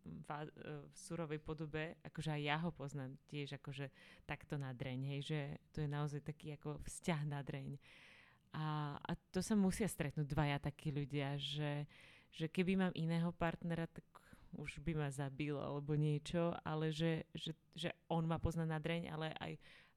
v 0.07 0.95
surovej 0.95 1.43
podobe, 1.43 1.99
akože 1.99 2.31
aj 2.31 2.41
ja 2.47 2.55
ho 2.63 2.71
poznám 2.71 3.19
tiež 3.27 3.59
akože 3.59 3.91
takto 4.23 4.55
na 4.55 4.71
dreň, 4.71 4.99
hej, 5.03 5.21
že 5.27 5.39
to 5.75 5.83
je 5.83 5.89
naozaj 5.91 6.23
taký 6.23 6.55
ako 6.55 6.79
vzťah 6.87 7.21
na 7.27 7.43
dreň. 7.43 7.75
A, 8.55 8.95
a 9.03 9.11
to 9.35 9.43
sa 9.43 9.59
musia 9.59 9.83
stretnúť 9.83 10.31
dvaja 10.31 10.63
takí 10.63 10.95
ľudia, 10.95 11.35
že, 11.35 11.91
že 12.31 12.47
keby 12.47 12.79
mám 12.79 12.93
iného 12.95 13.35
partnera, 13.35 13.83
tak 13.91 14.07
už 14.57 14.81
by 14.81 14.93
ma 14.97 15.09
zabil 15.09 15.55
alebo 15.57 15.97
niečo, 15.97 16.53
ale 16.61 16.93
že, 16.93 17.25
že, 17.34 17.53
že 17.73 17.89
on 18.09 18.25
ma 18.25 18.38
pozná 18.38 18.65
na 18.65 18.77
dreň, 18.77 19.03
ale 19.09 19.34
aj, 19.38 19.53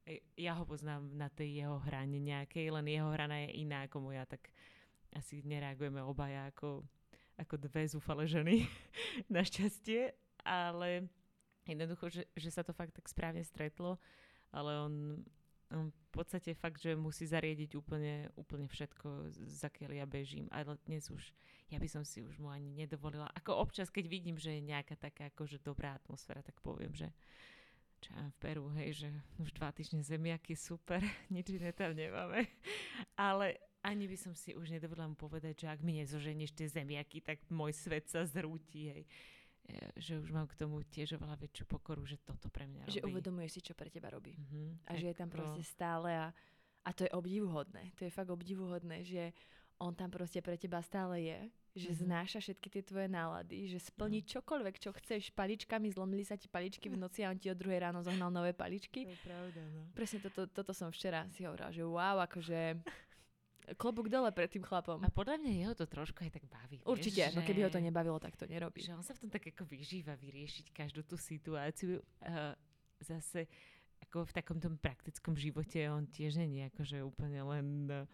aj 0.07 0.15
ja 0.37 0.53
ho 0.57 0.63
poznám 0.65 1.09
na 1.13 1.29
tej 1.29 1.63
jeho 1.65 1.77
hrane 1.85 2.17
nejakej, 2.17 2.73
len 2.73 2.85
jeho 2.89 3.09
hrana 3.13 3.47
je 3.47 3.61
iná 3.61 3.85
ako 3.85 4.09
moja, 4.09 4.25
tak 4.25 4.49
asi 5.13 5.41
nereagujeme 5.45 6.01
obaja 6.01 6.49
ako, 6.49 6.83
ako 7.37 7.55
dve 7.61 7.85
zúfale 7.87 8.25
ženy, 8.25 8.65
našťastie, 9.33 10.13
ale 10.41 11.07
jednoducho, 11.63 12.09
že, 12.09 12.23
že 12.33 12.49
sa 12.49 12.65
to 12.65 12.73
fakt 12.73 12.97
tak 12.97 13.07
správne 13.07 13.45
stretlo, 13.45 13.99
ale 14.51 14.71
on 14.77 14.93
Hm, 15.67 15.91
v 15.91 16.09
podstate 16.15 16.55
fakt, 16.55 16.79
že 16.79 16.95
musí 16.95 17.27
zariadiť 17.27 17.75
úplne, 17.75 18.31
úplne 18.39 18.71
všetko, 18.71 19.35
za 19.35 19.67
ja 19.91 20.07
bežím. 20.07 20.47
Ale 20.47 20.79
dnes 20.87 21.11
už, 21.11 21.35
ja 21.67 21.77
by 21.79 21.89
som 21.91 22.03
si 22.07 22.23
už 22.23 22.39
mu 22.39 22.47
ani 22.47 22.71
nedovolila. 22.71 23.27
Ako 23.35 23.59
občas, 23.59 23.91
keď 23.91 24.07
vidím, 24.07 24.39
že 24.39 24.55
je 24.55 24.61
nejaká 24.63 24.95
taká 24.95 25.27
akože 25.31 25.59
dobrá 25.59 25.99
atmosféra, 25.99 26.39
tak 26.39 26.55
poviem, 26.63 26.95
že 26.95 27.11
čo 27.97 28.13
ja 28.13 28.29
v 28.29 28.37
Peru, 28.37 28.65
hej, 28.77 29.05
že 29.05 29.09
už 29.41 29.57
dva 29.57 29.73
týždne 29.73 30.05
zemiaky, 30.05 30.53
super, 30.53 31.01
nič 31.33 31.49
iné 31.49 31.73
tam 31.73 31.97
nemáme. 31.97 32.45
Ale 33.17 33.57
ani 33.81 34.05
by 34.05 34.17
som 34.17 34.33
si 34.37 34.53
už 34.53 34.69
nedovolila 34.69 35.09
mu 35.09 35.17
povedať, 35.17 35.65
že 35.65 35.67
ak 35.71 35.79
mi 35.81 35.97
nezoženieš 35.99 36.53
tie 36.53 36.67
zemiaky, 36.69 37.25
tak 37.25 37.41
môj 37.49 37.73
svet 37.73 38.05
sa 38.07 38.23
zrúti, 38.23 38.93
hej. 38.93 39.03
E, 39.67 39.91
že 39.99 40.15
už 40.15 40.31
mám 40.31 40.47
k 40.47 40.55
tomu 40.55 40.79
tiež 40.87 41.19
oveľa 41.19 41.35
väčšiu 41.41 41.65
pokoru, 41.67 42.05
že 42.07 42.21
toto 42.23 42.47
pre 42.47 42.69
mňa 42.69 42.87
robí. 42.87 42.95
Že 42.95 43.07
uvedomuje 43.09 43.47
si, 43.51 43.59
čo 43.59 43.73
pre 43.75 43.91
teba 43.91 44.13
robí. 44.13 44.37
Mm-hmm. 44.37 44.87
A 44.87 44.91
že 44.95 45.11
je 45.11 45.15
tam 45.17 45.27
proste 45.27 45.63
stále 45.65 46.15
a, 46.15 46.27
a 46.85 46.89
to 46.95 47.03
je 47.03 47.11
obdivuhodné. 47.11 47.91
To 47.99 48.07
je 48.07 48.11
fakt 48.13 48.31
obdivuhodné, 48.31 49.03
že 49.03 49.35
on 49.77 49.93
tam 49.93 50.09
proste 50.09 50.41
pre 50.41 50.57
teba 50.57 50.81
stále 50.81 51.21
je, 51.21 51.39
že 51.77 51.89
mm-hmm. 51.93 52.05
znáša 52.09 52.39
všetky 52.41 52.67
tie 52.73 52.83
tvoje 52.83 53.07
nálady, 53.07 53.69
že 53.69 53.77
splní 53.77 54.25
no. 54.25 54.29
čokoľvek, 54.33 54.75
čo 54.81 54.89
chceš. 54.97 55.29
Paličkami 55.37 55.93
zlomili 55.93 56.25
sa 56.25 56.33
ti 56.33 56.49
paličky 56.49 56.89
v 56.89 56.97
noci 56.97 57.21
a 57.21 57.29
on 57.29 57.37
ti 57.37 57.53
od 57.53 57.57
druhej 57.57 57.85
ráno 57.85 58.01
zohnal 58.01 58.33
nové 58.33 58.57
paličky. 58.57 59.05
To 59.05 59.13
je 59.13 59.21
pravda, 59.21 59.61
no. 59.69 59.85
Presne 59.93 60.17
toto, 60.25 60.49
toto 60.49 60.73
som 60.73 60.89
včera 60.89 61.29
si 61.37 61.45
hovorila, 61.45 61.69
že 61.69 61.85
wow, 61.85 62.17
akože 62.25 62.81
klobúk 63.81 64.09
dole 64.09 64.33
pred 64.33 64.49
tým 64.49 64.65
chlapom. 64.65 64.97
A 65.05 65.13
podľa 65.13 65.37
mňa 65.37 65.51
jeho 65.53 65.73
to 65.77 65.85
trošku 65.85 66.25
aj 66.25 66.33
tak 66.33 66.49
baví. 66.49 66.81
Určite, 66.81 67.29
vieš, 67.29 67.37
no 67.37 67.45
keby 67.45 67.69
ho 67.69 67.71
to 67.71 67.77
nebavilo, 67.77 68.17
tak 68.17 68.33
to 68.33 68.49
nerobí. 68.49 68.81
Že 68.81 68.97
on 68.97 69.05
sa 69.05 69.13
v 69.13 69.27
tom 69.27 69.29
tak 69.29 69.45
ako 69.45 69.69
vyžíva 69.69 70.17
vyriešiť 70.17 70.73
každú 70.73 71.05
tú 71.05 71.13
situáciu. 71.13 72.01
Uh, 72.25 72.57
zase 73.05 73.45
ako 74.09 74.25
v 74.25 74.31
takom 74.33 74.57
tom 74.57 74.77
praktickom 74.77 75.37
živote 75.37 75.77
on 75.89 76.09
tiež 76.09 76.41
nie 76.41 76.65
je 76.65 76.69
akože 76.73 76.97
úplne 77.05 77.41
len 77.45 77.67
uh, 77.89 78.09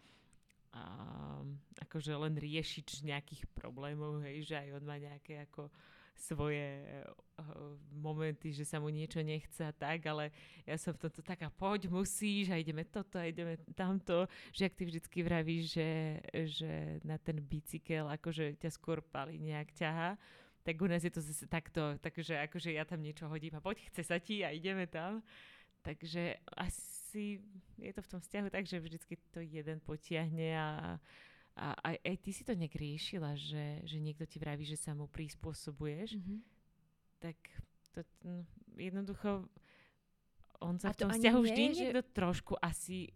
akože 1.78 2.14
len 2.18 2.34
riešič 2.38 3.06
nejakých 3.06 3.46
problémov, 3.54 4.26
hej, 4.26 4.50
že 4.50 4.56
aj 4.58 4.70
on 4.82 4.84
má 4.84 4.98
nejaké 4.98 5.46
ako 5.46 5.70
svoje 6.14 6.86
uh, 7.10 7.74
momenty, 7.90 8.54
že 8.54 8.70
sa 8.70 8.78
mu 8.78 8.94
niečo 8.94 9.26
nechce 9.26 9.66
a 9.66 9.74
tak, 9.74 10.06
ale 10.06 10.30
ja 10.62 10.78
som 10.78 10.94
v 10.94 11.10
tomto 11.10 11.26
taká, 11.26 11.50
poď, 11.50 11.90
musíš 11.90 12.54
a 12.54 12.62
ideme 12.62 12.86
toto 12.86 13.18
a 13.18 13.26
ideme 13.26 13.58
tamto, 13.74 14.30
že 14.54 14.70
ak 14.70 14.78
ty 14.78 14.84
vždycky 14.86 15.26
vravíš, 15.26 15.64
že, 15.74 15.90
že 16.54 16.72
na 17.02 17.18
ten 17.18 17.42
bicykel 17.42 18.06
akože 18.14 18.62
ťa 18.62 18.70
skôr 18.70 19.02
pali 19.02 19.42
nejak 19.42 19.74
ťaha, 19.74 20.16
tak 20.64 20.80
u 20.80 20.88
nás 20.88 21.04
je 21.04 21.12
to 21.12 21.20
zase 21.20 21.50
takto, 21.50 21.98
takže 22.00 22.40
akože 22.48 22.72
ja 22.72 22.86
tam 22.88 23.04
niečo 23.04 23.28
hodím 23.28 23.58
a 23.58 23.62
poď, 23.62 23.84
chce 23.92 24.02
sa 24.06 24.18
ti 24.22 24.46
a 24.46 24.54
ideme 24.54 24.88
tam. 24.88 25.20
Takže 25.84 26.40
asi 26.56 27.03
je 27.78 27.92
to 27.94 28.02
v 28.02 28.12
tom 28.12 28.20
vzťahu 28.20 28.48
tak, 28.50 28.66
že 28.66 28.82
vždycky 28.82 29.18
to 29.30 29.40
jeden 29.44 29.80
potiahne 29.84 30.50
a, 30.58 30.70
a 31.58 31.66
aj, 31.86 31.96
aj 32.02 32.16
ty 32.22 32.32
si 32.34 32.44
to 32.46 32.58
nejak 32.58 32.74
riešila, 32.74 33.38
že, 33.38 33.86
že 33.86 33.98
niekto 34.02 34.26
ti 34.26 34.42
vraví, 34.42 34.66
že 34.66 34.78
sa 34.80 34.98
mu 34.98 35.06
prispôsobuješ, 35.10 36.18
mm-hmm. 36.18 36.40
tak 37.22 37.38
to, 37.94 38.02
no, 38.26 38.42
jednoducho 38.76 39.46
on 40.64 40.80
sa 40.80 40.90
a 40.90 40.96
v 40.96 41.00
tom 41.06 41.12
vzťahu 41.12 41.40
vždy 41.44 41.64
že... 41.72 41.76
niekto 41.76 42.02
trošku 42.16 42.54
asi 42.58 43.12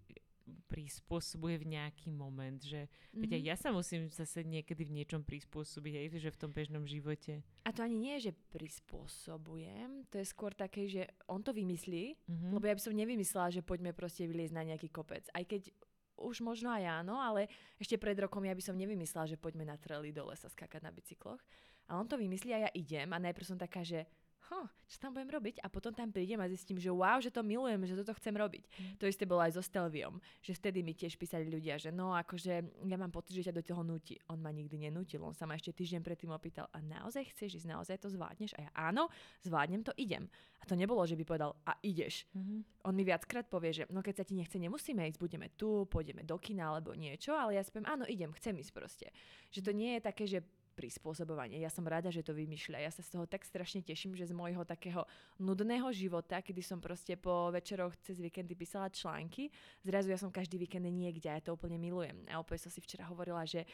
prispôsobuje 0.68 1.60
v 1.64 1.78
nejaký 1.78 2.12
moment, 2.12 2.60
že 2.60 2.88
mm-hmm. 2.88 3.30
veď 3.30 3.42
ja 3.54 3.56
sa 3.60 3.70
musím 3.72 4.08
zase 4.08 4.44
niekedy 4.44 4.88
v 4.88 5.04
niečom 5.04 5.24
prispôsobiť, 5.24 5.94
aj 6.00 6.08
že 6.24 6.32
v 6.34 6.42
tom 6.42 6.52
bežnom 6.52 6.84
živote. 6.88 7.44
A 7.68 7.70
to 7.72 7.84
ani 7.84 7.98
nie 8.00 8.14
je, 8.20 8.32
že 8.32 8.34
prispôsobujem, 8.56 10.08
to 10.08 10.20
je 10.20 10.28
skôr 10.28 10.56
také, 10.56 10.88
že 10.88 11.08
on 11.28 11.44
to 11.44 11.52
vymyslí, 11.52 12.16
mm-hmm. 12.16 12.52
lebo 12.56 12.66
ja 12.68 12.76
by 12.76 12.82
som 12.82 12.96
nevymyslela, 12.96 13.52
že 13.52 13.66
poďme 13.66 13.92
proste 13.92 14.26
vyliezť 14.26 14.56
na 14.56 14.64
nejaký 14.64 14.88
kopec. 14.92 15.28
Aj 15.36 15.44
keď 15.44 15.72
už 16.18 16.42
možno 16.42 16.74
aj 16.74 17.06
áno, 17.06 17.22
ale 17.22 17.46
ešte 17.78 17.96
pred 18.02 18.18
rokom 18.18 18.42
ja 18.42 18.58
by 18.58 18.64
som 18.66 18.74
nevymyslela, 18.74 19.30
že 19.30 19.38
poďme 19.38 19.70
na 19.70 19.78
trely 19.78 20.10
do 20.10 20.26
lesa 20.26 20.50
skákať 20.50 20.82
na 20.82 20.90
bicykloch. 20.90 21.40
A 21.88 21.96
on 21.96 22.10
to 22.10 22.20
vymyslí 22.20 22.52
a 22.52 22.68
ja 22.68 22.72
idem 22.74 23.08
a 23.14 23.22
najprv 23.22 23.46
som 23.48 23.56
taká, 23.56 23.86
že 23.86 24.04
huh, 24.50 24.68
čo 24.88 24.98
tam 25.04 25.12
budem 25.12 25.28
robiť 25.28 25.60
a 25.64 25.68
potom 25.68 25.92
tam 25.92 26.10
prídem 26.10 26.40
a 26.40 26.48
zistím, 26.48 26.80
že 26.80 26.88
wow, 26.88 27.20
že 27.20 27.32
to 27.32 27.44
milujem, 27.44 27.84
že 27.84 28.00
toto 28.00 28.16
chcem 28.16 28.32
robiť. 28.32 28.64
Mm. 28.64 28.96
To 29.00 29.06
isté 29.06 29.28
bolo 29.28 29.44
aj 29.44 29.60
so 29.60 29.64
Stelviom, 29.64 30.24
že 30.40 30.56
vtedy 30.56 30.80
mi 30.82 30.96
tiež 30.96 31.20
písali 31.20 31.48
ľudia, 31.48 31.76
že 31.76 31.92
no 31.92 32.16
akože 32.16 32.86
ja 32.88 32.98
mám 32.98 33.12
pocit, 33.12 33.36
že 33.36 33.52
ťa 33.52 33.54
do 33.60 33.64
toho 33.64 33.84
nutí. 33.84 34.16
On 34.32 34.40
ma 34.40 34.50
nikdy 34.56 34.80
nenútil, 34.80 35.20
on 35.24 35.36
sa 35.36 35.44
ma 35.44 35.60
ešte 35.60 35.76
týždeň 35.76 36.02
predtým 36.02 36.32
opýtal, 36.32 36.72
a 36.72 36.80
naozaj 36.80 37.28
chceš 37.36 37.64
ísť, 37.64 37.68
naozaj 37.68 38.00
to 38.00 38.08
zvládneš? 38.08 38.56
A 38.56 38.68
ja 38.68 38.72
áno, 38.76 39.12
zvládnem 39.44 39.84
to, 39.84 39.92
idem. 40.00 40.32
A 40.58 40.64
to 40.66 40.74
nebolo, 40.74 41.04
že 41.04 41.20
by 41.20 41.24
povedal, 41.28 41.60
a 41.68 41.76
ideš. 41.86 42.26
Mm-hmm. 42.34 42.88
On 42.88 42.94
mi 42.96 43.04
viackrát 43.04 43.46
povie, 43.46 43.72
že 43.76 43.84
no 43.92 44.00
keď 44.02 44.24
sa 44.24 44.26
ti 44.26 44.34
nechce, 44.34 44.58
nemusíme 44.58 45.04
ísť, 45.12 45.20
budeme 45.20 45.52
tu, 45.54 45.86
pôjdeme 45.92 46.24
do 46.24 46.40
kina 46.40 46.72
alebo 46.72 46.96
niečo, 46.96 47.36
ale 47.36 47.60
ja 47.60 47.64
spiem, 47.64 47.86
áno, 47.86 48.08
idem, 48.08 48.32
chcem 48.34 48.56
ísť 48.58 48.72
proste. 48.74 49.08
Že 49.52 49.62
to 49.68 49.72
nie 49.76 50.00
je 50.00 50.02
také, 50.02 50.26
že 50.26 50.40
prispôsobovanie. 50.78 51.58
Ja 51.58 51.74
som 51.74 51.82
rada, 51.90 52.14
že 52.14 52.22
to 52.22 52.38
vymýšľa. 52.38 52.86
Ja 52.86 52.94
sa 52.94 53.02
z 53.02 53.18
toho 53.18 53.26
tak 53.26 53.42
strašne 53.42 53.82
teším, 53.82 54.14
že 54.14 54.30
z 54.30 54.38
môjho 54.38 54.62
takého 54.62 55.10
nudného 55.42 55.90
života, 55.90 56.38
kedy 56.38 56.62
som 56.62 56.78
proste 56.78 57.18
po 57.18 57.50
večeroch 57.50 57.98
cez 58.06 58.22
víkendy 58.22 58.54
písala 58.54 58.94
články, 58.94 59.50
zrazu 59.82 60.14
ja 60.14 60.22
som 60.22 60.30
každý 60.30 60.62
víkend 60.62 60.86
niekde 60.86 61.34
a 61.34 61.42
ja 61.42 61.42
to 61.42 61.58
úplne 61.58 61.82
milujem. 61.82 62.30
A 62.30 62.38
opäť 62.38 62.70
som 62.70 62.72
si 62.72 62.78
včera 62.86 63.10
hovorila, 63.10 63.42
že 63.50 63.66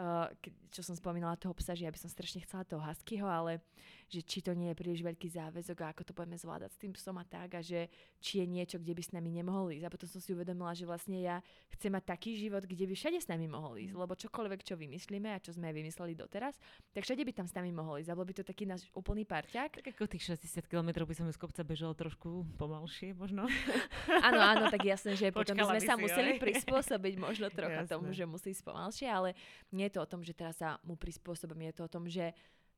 uh, 0.00 0.32
čo 0.72 0.80
som 0.80 0.96
spomínala 0.96 1.36
toho 1.36 1.52
psa, 1.52 1.76
že 1.76 1.84
ja 1.84 1.92
by 1.92 2.00
som 2.00 2.08
strašne 2.08 2.40
chcela 2.44 2.64
toho 2.64 2.80
huskyho, 2.80 3.28
ale 3.28 3.60
že 4.06 4.22
či 4.22 4.38
to 4.38 4.54
nie 4.54 4.70
je 4.70 4.78
príliš 4.78 5.02
veľký 5.02 5.26
záväzok 5.26 5.78
a 5.82 5.90
ako 5.90 6.02
to 6.06 6.12
budeme 6.14 6.38
zvládať 6.38 6.70
s 6.70 6.78
tým 6.78 6.92
psom 6.94 7.18
a 7.18 7.26
tak 7.26 7.58
a 7.58 7.60
že 7.60 7.90
či 8.22 8.38
je 8.42 8.46
niečo, 8.46 8.78
kde 8.78 8.94
by 8.94 9.02
s 9.02 9.10
nami 9.10 9.30
nemohol 9.34 9.74
ísť. 9.74 9.84
A 9.86 9.90
potom 9.90 10.06
som 10.06 10.22
si 10.22 10.30
uvedomila, 10.30 10.70
že 10.78 10.86
vlastne 10.86 11.18
ja 11.18 11.42
chcem 11.74 11.90
mať 11.90 12.04
taký 12.14 12.38
život, 12.38 12.62
kde 12.62 12.86
by 12.86 12.94
všade 12.94 13.18
s 13.18 13.26
nami 13.26 13.50
mohol 13.50 13.82
ísť, 13.82 13.94
mm. 13.94 14.00
lebo 14.00 14.14
čokoľvek, 14.14 14.60
čo 14.62 14.78
vymyslíme 14.78 15.26
a 15.34 15.42
čo 15.42 15.50
sme 15.58 15.74
vymysleli 15.74 16.14
doteraz, 16.14 16.54
tak 16.94 17.02
všade 17.02 17.26
by 17.26 17.32
tam 17.34 17.46
s 17.50 17.54
nami 17.58 17.74
mohol 17.74 17.98
ísť. 17.98 18.10
A 18.14 18.18
bol 18.18 18.22
by 18.22 18.34
to 18.38 18.44
taký 18.46 18.62
náš 18.62 18.86
úplný 18.94 19.26
parťák. 19.26 19.82
Tak 19.82 19.86
ako 19.98 20.06
tých 20.06 20.38
60 20.38 20.70
km 20.70 21.02
by 21.02 21.14
som 21.18 21.26
z 21.26 21.38
kopca 21.38 21.66
bežal 21.66 21.90
trošku 21.98 22.46
pomalšie 22.54 23.10
možno. 23.18 23.50
áno, 24.26 24.38
áno, 24.38 24.64
tak 24.70 24.86
jasné, 24.86 25.18
že 25.18 25.34
potom 25.34 25.58
by 25.58 25.66
sme 25.76 25.80
sa 25.82 25.94
museli 25.98 26.38
aj. 26.38 26.42
prispôsobiť 26.46 27.14
možno 27.18 27.50
trocha 27.50 27.82
jasné. 27.82 27.90
tomu, 27.90 28.14
že 28.14 28.22
musí 28.22 28.54
ísť 28.54 28.62
pomalšie, 28.62 29.08
ale 29.10 29.34
nie 29.74 29.90
je 29.90 29.98
to 29.98 30.00
o 30.04 30.08
tom, 30.08 30.22
že 30.22 30.30
teraz 30.30 30.62
sa 30.62 30.78
mu 30.86 30.94
prispôsobím, 30.94 31.74
je 31.74 31.74
to 31.74 31.82
o 31.84 31.90
tom, 31.90 32.06
že 32.06 32.30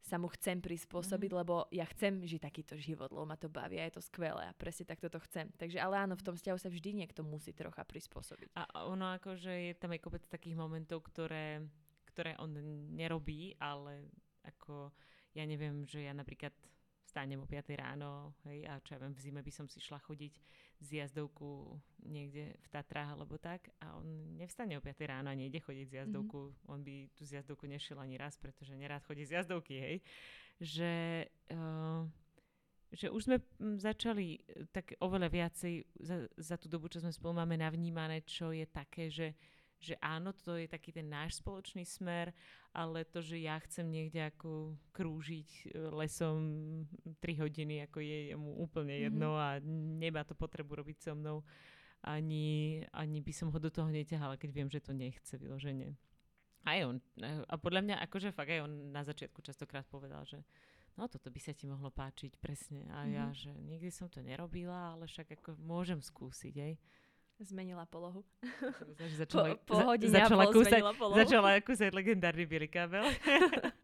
sa 0.03 0.17
mu 0.17 0.31
chcem 0.33 0.63
prispôsobiť, 0.63 1.31
mm. 1.35 1.39
lebo 1.45 1.67
ja 1.75 1.85
chcem 1.91 2.23
žiť 2.25 2.41
takýto 2.41 2.75
život, 2.79 3.11
lebo 3.13 3.27
ma 3.29 3.37
to 3.37 3.51
baví 3.51 3.77
a 3.83 3.87
je 3.91 3.99
to 3.99 4.03
skvelé 4.03 4.47
a 4.47 4.57
presne 4.57 4.89
takto 4.89 5.11
to 5.11 5.21
chcem. 5.29 5.51
Takže 5.59 5.83
ale 5.83 6.01
áno, 6.01 6.15
v 6.15 6.25
tom 6.25 6.35
vzťahu 6.39 6.59
sa 6.59 6.71
vždy 6.71 7.05
niekto 7.05 7.27
musí 7.27 7.53
trocha 7.53 7.83
prispôsobiť. 7.85 8.55
A 8.57 8.89
ono 8.89 9.13
akože 9.19 9.53
je 9.53 9.75
tam 9.77 9.93
aj 9.93 10.01
kopec 10.01 10.23
takých 10.31 10.57
momentov, 10.57 11.05
ktoré, 11.11 11.61
ktoré 12.15 12.39
on 12.41 12.55
nerobí, 12.95 13.59
ale 13.61 14.09
ako 14.47 14.95
ja 15.37 15.45
neviem, 15.45 15.85
že 15.85 16.09
ja 16.09 16.17
napríklad 16.17 16.55
vstanem 17.05 17.41
o 17.41 17.49
5 17.49 17.73
ráno, 17.77 18.37
hej, 18.49 18.69
a 18.69 18.81
čo 18.85 18.97
ja 18.97 19.01
viem, 19.01 19.17
v 19.17 19.23
zime 19.25 19.41
by 19.41 19.53
som 19.53 19.65
si 19.65 19.81
šla 19.81 19.97
chodiť 20.05 20.35
z 20.79 21.03
jazdovku 21.03 21.75
niekde 22.07 22.55
v 22.55 22.69
Tatrách 22.71 23.19
alebo 23.19 23.35
tak 23.39 23.69
a 23.83 23.99
on 23.99 24.39
nevstane 24.39 24.79
o 24.79 24.83
5 24.83 24.95
ráno 25.11 25.29
a 25.31 25.39
nejde 25.39 25.59
chodiť 25.59 25.87
z 25.91 25.95
jazdovku, 26.05 26.39
mm-hmm. 26.39 26.71
on 26.71 26.81
by 26.87 26.95
tú 27.19 27.23
z 27.27 27.43
jazdovku 27.43 27.67
nešiel 27.67 27.99
ani 27.99 28.15
raz, 28.15 28.39
pretože 28.39 28.79
nerád 28.79 29.03
chodí 29.03 29.27
z 29.27 29.43
jazdovky, 29.43 29.75
hej, 29.75 29.97
že, 30.63 30.95
uh, 31.51 32.07
že 32.95 33.11
už 33.11 33.23
sme 33.27 33.37
hm, 33.43 33.83
začali 33.83 34.39
tak 34.71 34.95
oveľa 35.03 35.29
viacej 35.29 35.75
za, 35.99 36.17
za 36.39 36.57
tú 36.57 36.71
dobu, 36.71 36.87
čo 36.87 37.03
sme 37.03 37.11
spolu 37.11 37.43
máme 37.43 37.59
navnímané, 37.59 38.23
čo 38.23 38.55
je 38.55 38.67
také, 38.71 39.11
že 39.11 39.35
že 39.79 39.95
áno, 40.03 40.35
to 40.35 40.59
je 40.59 40.67
taký 40.67 40.91
ten 40.91 41.07
náš 41.07 41.39
spoločný 41.39 41.87
smer, 41.87 42.35
ale 42.75 43.07
to, 43.07 43.23
že 43.23 43.39
ja 43.39 43.63
chcem 43.63 43.87
niekde 43.87 44.27
ako 44.27 44.75
krúžiť 44.91 45.49
e, 45.49 45.65
lesom 45.95 46.39
3 47.23 47.43
hodiny, 47.43 47.87
ako 47.87 48.03
je 48.03 48.35
mu 48.35 48.59
úplne 48.59 48.99
mhm. 48.99 49.03
jedno 49.07 49.39
mm-hmm. 49.39 49.47
a 49.47 49.49
nemá 50.03 50.23
to 50.27 50.35
potrebu 50.35 50.83
robiť 50.83 50.99
so 50.99 51.15
mnou, 51.15 51.47
ani, 52.03 52.83
ani 52.95 53.19
by 53.23 53.33
som 53.35 53.51
ho 53.51 53.59
do 53.59 53.71
toho 53.71 53.91
neťahala, 53.91 54.39
keď 54.39 54.51
viem, 54.51 54.69
že 54.71 54.83
to 54.83 54.95
nechce 54.95 55.35
vyloženie. 55.35 55.95
Aj 56.67 56.79
on. 56.85 56.99
A 57.49 57.55
podľa 57.57 57.81
mňa, 57.87 57.97
akože 58.03 58.35
fakt 58.35 58.51
aj 58.51 58.67
on 58.67 58.91
na 58.91 59.07
začiatku 59.07 59.41
častokrát 59.41 59.87
povedal, 59.87 60.27
že 60.27 60.43
no 60.99 61.07
toto 61.07 61.31
by 61.31 61.39
sa 61.39 61.55
ti 61.55 61.71
mohlo 61.71 61.95
páčiť 61.95 62.35
presne. 62.43 62.87
A 62.91 63.07
mm-hmm. 63.07 63.15
ja, 63.15 63.25
mhm. 63.31 63.35
že 63.35 63.51
nikdy 63.63 63.91
som 63.95 64.11
to 64.11 64.21
nerobila, 64.27 64.99
ale 64.99 65.07
však 65.07 65.39
ako 65.39 65.55
môžem 65.63 66.03
skúsiť, 66.03 66.55
aj. 66.59 66.75
Zmenila 67.39 67.87
polohu. 67.87 68.27
Začala, 69.19 69.55
po, 69.63 69.79
po 69.79 69.95
hodine 69.95 70.11
začala, 70.11 70.51
kúsať, 70.51 70.83
polohu. 70.99 71.15
začala 71.23 71.51
kúsať 71.63 71.91
legendárny 71.95 72.45
bielý 72.51 72.67
kábel. 72.67 73.07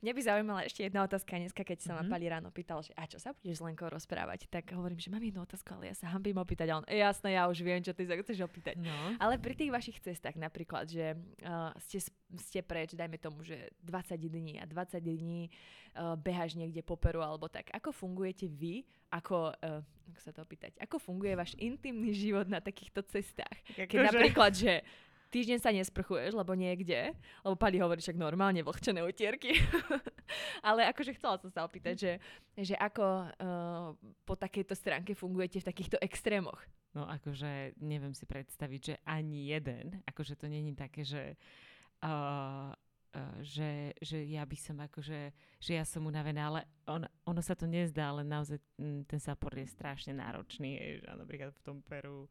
Mňa 0.00 0.12
by 0.16 0.22
zaujímala 0.24 0.60
ešte 0.64 0.80
jedna 0.80 1.04
otázka 1.04 1.36
dneska, 1.36 1.60
keď 1.60 1.78
sa 1.84 1.92
mm-hmm. 1.92 1.96
ma 2.00 2.04
mhm. 2.08 2.12
Pali 2.16 2.26
ráno 2.32 2.48
pýtal, 2.48 2.80
že 2.80 2.96
a 2.96 3.04
čo 3.04 3.20
sa 3.20 3.36
budeš 3.36 3.60
s 3.60 3.64
Lenkou 3.64 3.92
rozprávať, 3.92 4.48
tak 4.48 4.72
hovorím, 4.72 4.96
že 4.96 5.12
mám 5.12 5.20
jednu 5.20 5.44
otázku, 5.44 5.76
ale 5.76 5.92
ja 5.92 5.96
sa 5.96 6.08
hambím 6.08 6.40
opýtať. 6.40 6.72
A 6.72 6.80
on, 6.80 6.84
e, 6.88 7.04
jasné, 7.04 7.36
ja 7.36 7.44
už 7.44 7.60
viem, 7.60 7.84
čo 7.84 7.92
ty 7.92 8.08
sa 8.08 8.16
chceš 8.16 8.40
opýtať. 8.40 8.80
No. 8.80 8.96
Ale 9.20 9.36
pri 9.36 9.52
tých 9.52 9.68
vašich 9.68 10.00
cestách 10.00 10.40
napríklad, 10.40 10.88
že 10.88 11.20
uh, 11.44 11.76
ste, 11.84 12.00
ste 12.40 12.60
preč, 12.64 12.96
dajme 12.96 13.20
tomu, 13.20 13.44
že 13.44 13.68
20 13.84 14.16
dní 14.16 14.56
a 14.56 14.64
20 14.64 15.04
dní 15.04 15.52
uh, 15.52 16.16
behaš 16.16 16.56
niekde 16.56 16.80
po 16.80 16.96
Peru 16.96 17.20
alebo 17.20 17.52
tak. 17.52 17.68
Ako 17.68 17.92
fungujete 17.92 18.48
vy, 18.48 18.88
ako, 19.12 19.52
uh, 19.52 19.84
ako 19.84 20.20
sa 20.24 20.32
to 20.32 20.40
opýtať, 20.40 20.80
ako 20.80 20.96
funguje 20.96 21.36
váš 21.36 21.52
intimný 21.60 22.16
život 22.16 22.48
na 22.48 22.64
takýchto 22.64 23.04
cestách? 23.04 23.60
Keď 23.76 24.00
že... 24.00 24.08
napríklad, 24.08 24.52
že 24.56 24.80
týždeň 25.30 25.58
sa 25.62 25.70
nesprchuješ, 25.70 26.34
lebo 26.34 26.52
niekde, 26.58 27.14
lebo 27.46 27.54
Pali 27.54 27.78
hovorí 27.78 28.02
však 28.02 28.18
normálne 28.18 28.60
vlhčené 28.66 29.00
utierky. 29.00 29.54
Ale 30.66 30.84
akože 30.90 31.16
chcela 31.16 31.38
som 31.38 31.50
sa 31.50 31.64
opýtať, 31.64 31.94
že, 31.96 32.12
že 32.58 32.74
ako 32.74 33.04
uh, 33.06 33.88
po 34.26 34.34
takejto 34.34 34.74
stránke 34.74 35.14
fungujete 35.14 35.62
v 35.62 35.68
takýchto 35.70 35.96
extrémoch. 36.02 36.60
No 36.90 37.06
akože 37.06 37.78
neviem 37.78 38.12
si 38.12 38.26
predstaviť, 38.26 38.80
že 38.82 38.94
ani 39.06 39.54
jeden, 39.54 40.02
akože 40.10 40.34
to 40.34 40.50
není 40.50 40.74
také, 40.74 41.06
že 41.06 41.38
uh, 42.02 42.74
že, 43.42 43.90
že 43.98 44.22
ja 44.30 44.46
by 44.46 44.54
som 44.54 44.78
akože, 44.78 45.34
že 45.58 45.72
ja 45.74 45.82
som 45.82 46.06
unavená, 46.06 46.46
ale 46.46 46.60
on, 46.86 47.02
ono 47.26 47.42
sa 47.42 47.58
to 47.58 47.66
nezdá, 47.66 48.14
ale 48.14 48.22
naozaj 48.22 48.62
m, 48.78 49.02
ten 49.02 49.18
sapor 49.18 49.50
je 49.58 49.66
strašne 49.66 50.14
náročný, 50.14 51.02
že 51.02 51.10
napríklad 51.10 51.50
v 51.50 51.64
tom 51.66 51.82
Peru 51.82 52.30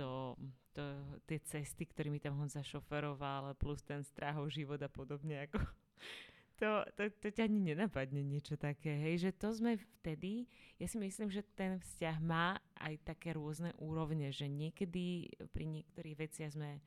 to, 0.00 0.32
to, 0.72 0.84
tie 1.28 1.38
cesty, 1.44 1.84
ktorými 1.84 2.16
tam 2.16 2.40
Honza 2.40 2.64
šoferoval, 2.64 3.52
plus 3.60 3.84
ten 3.84 4.00
strahov 4.00 4.48
život 4.48 4.80
a 4.80 4.88
podobne, 4.88 5.44
ako 5.44 5.60
to, 6.60 6.80
to, 6.96 7.02
to 7.20 7.28
ťa 7.28 7.44
ani 7.44 7.60
nenapadne 7.60 8.24
niečo 8.24 8.56
také, 8.56 8.96
hej, 8.96 9.28
že 9.28 9.30
to 9.36 9.52
sme 9.52 9.76
vtedy, 9.76 10.48
ja 10.80 10.88
si 10.88 10.96
myslím, 10.96 11.28
že 11.28 11.44
ten 11.52 11.76
vzťah 11.76 12.16
má 12.24 12.56
aj 12.80 12.96
také 13.04 13.36
rôzne 13.36 13.76
úrovne, 13.76 14.32
že 14.32 14.48
niekedy 14.48 15.36
pri 15.52 15.68
niektorých 15.68 16.16
veciach 16.16 16.56
sme 16.56 16.80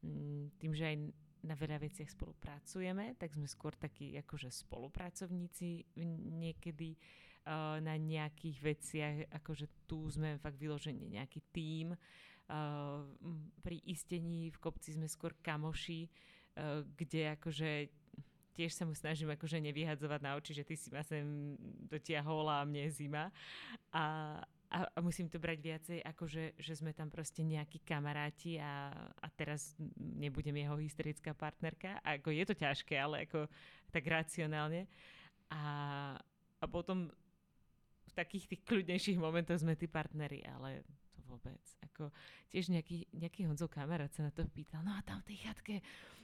mm, 0.00 0.56
tým, 0.56 0.72
že 0.72 0.84
aj 0.88 0.96
na 1.44 1.54
veľa 1.54 1.78
veciach 1.78 2.08
spolupracujeme, 2.10 3.14
tak 3.20 3.36
sme 3.36 3.44
skôr 3.46 3.76
takí 3.76 4.16
akože 4.18 4.50
spolupracovníci 4.50 5.94
niekedy 6.40 6.96
uh, 7.46 7.78
na 7.78 7.94
nejakých 7.94 8.56
veciach, 8.58 9.16
akože 9.30 9.86
tu 9.86 10.10
sme 10.10 10.40
fakt 10.42 10.58
vyložení 10.58 11.06
nejaký 11.14 11.40
tím, 11.54 11.94
pri 13.62 13.76
istení 13.86 14.54
v 14.54 14.58
kopci 14.62 14.94
sme 14.94 15.10
skôr 15.10 15.34
kamoši, 15.42 16.06
uh, 16.06 16.86
kde 16.94 17.34
akože 17.34 17.70
tiež 18.56 18.72
sa 18.72 18.88
mu 18.88 18.96
snažím 18.96 19.28
akože 19.36 19.60
nevyhadzovať 19.60 20.20
na 20.24 20.32
oči, 20.40 20.56
že 20.56 20.64
ty 20.64 20.80
si 20.80 20.88
ma 20.88 21.04
sem 21.04 21.52
dotiahol 21.92 22.48
a 22.48 22.64
mne 22.64 22.88
je 22.88 23.04
zima. 23.04 23.28
A, 23.92 24.04
a, 24.72 24.78
a 24.88 24.98
musím 25.04 25.28
to 25.28 25.36
brať 25.36 25.58
viacej, 25.60 25.98
ako 26.00 26.24
že 26.56 26.72
sme 26.72 26.96
tam 26.96 27.12
proste 27.12 27.44
nejakí 27.44 27.84
kamaráti 27.84 28.56
a, 28.56 28.88
a 29.20 29.26
teraz 29.36 29.76
nebudem 30.00 30.56
jeho 30.56 30.80
hysterická 30.80 31.36
partnerka. 31.36 32.00
A 32.00 32.16
ako 32.16 32.32
je 32.32 32.44
to 32.48 32.54
ťažké, 32.56 32.96
ale 32.96 33.28
ako 33.28 33.44
tak 33.92 34.08
racionálne. 34.08 34.88
A, 35.52 35.62
a 36.56 36.64
potom 36.64 37.12
v 38.08 38.12
takých 38.16 38.48
tých 38.56 38.64
kľudnejších 38.64 39.20
momentoch 39.20 39.60
sme 39.60 39.76
tí 39.76 39.84
partneri, 39.84 40.40
ale 40.48 40.80
vôbec. 41.26 41.60
Ako, 41.90 42.14
tiež 42.48 42.70
nejaký, 42.70 43.10
nejaký 43.12 43.44
Honzo 43.50 43.66
kamarát 43.66 44.10
sa 44.14 44.26
na 44.26 44.32
to 44.32 44.46
pýtal, 44.54 44.80
no 44.86 44.94
a 44.94 45.02
tam 45.02 45.20
v 45.26 45.34
tej 45.34 45.38
chatke, 45.44 45.74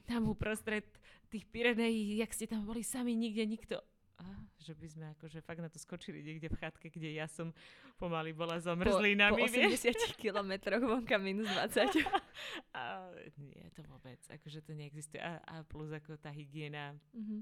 tam 0.07 0.31
uprostred 0.31 0.87
tých 1.29 1.45
Pirenejí, 1.51 2.23
jak 2.23 2.31
ste 2.31 2.47
tam 2.47 2.62
boli 2.62 2.87
sami, 2.87 3.19
nikde 3.19 3.43
nikto. 3.45 3.77
A, 4.23 4.24
že 4.62 4.79
by 4.79 4.87
sme 4.87 5.07
akože 5.19 5.43
fakt 5.43 5.59
na 5.59 5.66
to 5.66 5.83
skočili 5.83 6.23
niekde 6.23 6.47
v 6.47 6.61
chatke, 6.62 6.87
kde 6.95 7.19
ja 7.19 7.27
som 7.27 7.51
pomaly 7.99 8.31
bola 8.31 8.62
zamrzlinami. 8.62 9.43
Po, 9.43 9.51
po 9.51 9.66
80 9.74 10.15
kilometroch 10.15 10.83
vonka 10.85 11.19
minus 11.19 11.51
20. 11.51 12.07
a, 12.79 13.11
nie, 13.43 13.66
to 13.74 13.83
vôbec. 13.91 14.23
Akože 14.31 14.62
to 14.62 14.79
neexistuje. 14.79 15.19
A, 15.19 15.43
a 15.43 15.55
plus 15.66 15.91
ako 15.91 16.15
tá 16.23 16.31
hygiena. 16.31 16.95
Mm-hmm. 17.11 17.41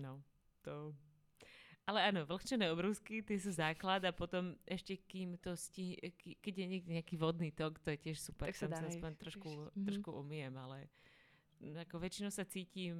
No, 0.00 0.24
to 0.64 0.96
ale 1.86 1.98
áno, 2.10 2.26
vlhčené 2.26 2.66
obrúsky, 2.74 3.22
tie 3.22 3.38
sú 3.38 3.54
základ 3.54 4.02
a 4.02 4.10
potom 4.10 4.58
ešte 4.66 4.98
kým 5.06 5.38
to 5.38 5.54
stí, 5.54 5.94
keď 6.42 6.54
je 6.58 6.66
niekde 6.66 6.90
nejaký 6.98 7.14
vodný 7.14 7.54
tok, 7.54 7.78
to 7.78 7.94
je 7.94 7.98
tiež 8.10 8.18
super, 8.18 8.50
tak 8.50 8.58
sa, 8.58 8.66
sa 8.66 8.90
aspoň 8.90 9.14
trošku, 9.14 9.46
mm-hmm. 9.46 9.86
trošku 9.86 10.10
umiem, 10.10 10.50
ale 10.58 10.90
ako 11.62 12.02
väčšinou 12.02 12.34
sa 12.34 12.42
cítim 12.42 12.98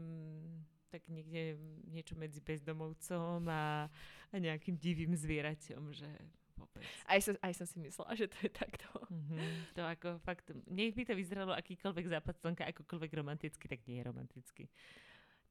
tak 0.86 1.02
niekde 1.10 1.58
niečo 1.90 2.14
medzi 2.14 2.38
bezdomovcom 2.40 3.42
a, 3.50 3.90
a 4.30 4.36
nejakým 4.38 4.78
divým 4.78 5.12
zvieraťom, 5.18 5.82
že 5.90 6.08
vôbec. 6.56 6.86
Aj 7.04 7.20
som, 7.20 7.34
aj 7.42 7.52
som 7.58 7.66
si 7.68 7.82
myslela, 7.82 8.16
že 8.16 8.30
to 8.30 8.36
je 8.46 8.50
takto. 8.54 8.88
Mm-hmm. 9.10 9.76
To 9.76 9.80
ako 9.82 10.08
fakt, 10.22 10.46
nech 10.70 10.96
by 10.96 11.04
to 11.04 11.18
vyzeralo 11.18 11.52
akýkoľvek 11.58 12.06
západ 12.06 12.34
slnka, 12.40 12.70
akokoľvek 12.70 13.12
romanticky, 13.12 13.66
tak 13.66 13.84
nie 13.84 14.00
je 14.00 14.04
romanticky. 14.08 14.64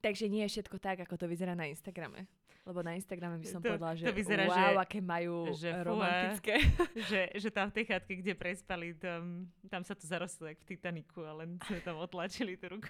Takže 0.01 0.25
nie 0.31 0.43
je 0.45 0.59
všetko 0.59 0.77
tak, 0.79 1.03
ako 1.03 1.15
to 1.17 1.25
vyzerá 1.25 1.53
na 1.53 1.69
Instagrame. 1.69 2.27
Lebo 2.65 2.81
na 2.81 2.97
Instagrame 2.97 3.37
by 3.37 3.45
som 3.45 3.61
to, 3.61 3.69
povedala, 3.69 3.93
že 3.93 4.09
to 4.09 4.13
vyzerá, 4.17 4.49
wow, 4.49 4.57
že, 4.57 4.65
aké 4.81 4.97
majú 4.97 5.53
že 5.53 5.69
romantické. 5.85 6.65
že, 7.13 7.21
že 7.37 7.49
tam 7.53 7.69
v 7.69 7.77
tej 7.77 7.85
chatke, 7.93 8.13
kde 8.25 8.33
prespali, 8.33 8.97
tam, 8.97 9.45
tam 9.69 9.85
sa 9.85 9.93
to 9.93 10.09
zarostlo 10.09 10.49
jak 10.49 10.57
v 10.65 10.73
Titaniku 10.73 11.21
a 11.29 11.45
len 11.45 11.61
sme 11.69 11.77
tam 11.85 12.01
otlačili 12.01 12.57
tú 12.57 12.73
ruku. 12.73 12.89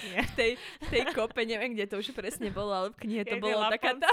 v, 0.00 0.32
tej, 0.32 0.50
v 0.56 0.88
tej 0.88 1.02
kope, 1.12 1.44
neviem, 1.44 1.76
kde 1.76 1.92
to 1.92 2.00
už 2.00 2.16
presne 2.16 2.48
bolo, 2.48 2.72
ale 2.72 2.88
v 2.96 3.04
knihe 3.04 3.22
to 3.28 3.36
je 3.36 3.42
bolo 3.44 3.68
taká 3.68 4.00
tá, 4.00 4.08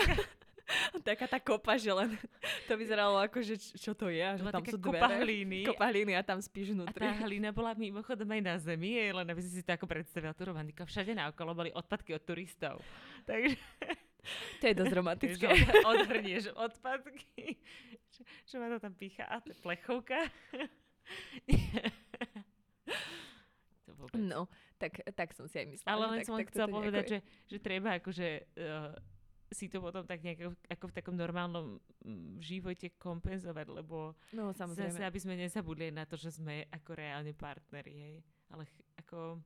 taká 1.08 1.26
tá 1.28 1.40
kopa, 1.40 1.78
že 1.78 1.91
len 1.91 2.16
to 2.70 2.74
vyzeralo 2.76 3.20
ako, 3.22 3.44
že 3.44 3.56
čo 3.58 3.94
to 3.94 4.10
je, 4.10 4.24
že 4.24 4.44
tam 4.50 4.64
sú 4.66 4.78
dvere. 4.78 5.02
Kopa 5.02 5.10
hlíny. 5.22 5.60
Kopa 5.68 5.86
hlíny 5.90 6.14
a 6.18 6.22
tam 6.24 6.40
spíš 6.40 6.74
vnútri. 6.74 7.04
A 7.06 7.14
tá 7.14 7.24
hlína 7.28 7.50
bola 7.52 7.76
mimochodom 7.78 8.28
aj 8.28 8.41
na 8.41 8.56
zemi, 8.60 8.98
len 9.12 9.28
aby 9.28 9.41
si 9.41 9.50
si 9.50 9.62
to 9.62 9.74
ako 9.76 9.86
predstavila 9.86 10.34
tú 10.34 10.50
romantiku. 10.50 10.86
Všade 10.86 11.14
naokolo 11.14 11.54
boli 11.54 11.70
odpadky 11.74 12.16
od 12.18 12.24
turistov. 12.24 12.82
Takže 13.28 13.58
To 14.60 14.64
je 14.72 14.76
dosť 14.76 14.94
romantické. 14.95 15.48
Odhrnieš 15.84 16.56
odpadky, 16.56 17.60
že, 18.08 18.22
že 18.48 18.56
ma 18.56 18.72
to 18.72 18.80
tam 18.80 18.95
pícha 18.95 19.28
a 19.28 19.44
to 19.44 19.52
je 19.52 19.58
plechovka. 19.60 20.32
to 23.84 23.91
vôbec. 24.00 24.16
No, 24.24 24.48
tak, 24.80 25.04
tak 25.12 25.36
som 25.36 25.44
si 25.52 25.60
aj 25.60 25.68
myslela. 25.76 25.91
Ale 25.91 26.04
len 26.16 26.20
tak, 26.24 26.28
som 26.28 26.36
tak 26.40 26.48
chcela 26.52 26.68
povedať, 26.72 27.04
nejako 27.04 27.12
že, 27.12 27.20
že 27.52 27.58
treba 27.60 27.90
akože 28.00 28.28
uh, 28.56 28.95
si 29.53 29.69
to 29.69 29.80
potom 29.80 30.03
tak 30.03 30.19
nejako 30.19 30.53
ako 30.67 30.85
v 30.89 30.93
takom 30.93 31.15
normálnom 31.15 31.77
mm, 32.01 32.41
živote 32.41 32.93
kompenzovať, 32.97 33.69
lebo 33.69 34.17
No, 34.34 34.51
samozrejme. 34.51 34.91
zase, 34.91 35.01
aby 35.05 35.19
sme 35.21 35.38
nezabudli 35.38 35.89
na 35.89 36.03
to, 36.03 36.17
že 36.17 36.34
sme 36.34 36.65
ako 36.67 36.91
reálne 36.93 37.31
partneri, 37.31 37.93
hej. 37.93 38.15
Ale 38.49 38.65
ako... 38.97 39.39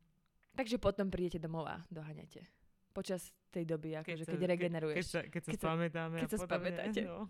Takže 0.55 0.79
potom 0.79 1.07
prídete 1.07 1.37
domov 1.37 1.67
a 1.67 1.77
doháňate. 1.87 2.41
Počas 2.89 3.29
tej 3.53 3.61
doby, 3.61 3.93
akože 3.93 4.25
keď, 4.25 4.41
sa- 4.41 4.49
regeneruješ. 4.49 4.97
Keď 4.97 5.05
sa, 5.05 5.21
keď 5.21 5.41
sa 5.45 5.49
Keď 5.53 5.59
spamätáme 5.61 6.15
keď 6.17 6.29
sa 6.33 6.39
spamätáte. 6.41 7.01
No. 7.05 7.29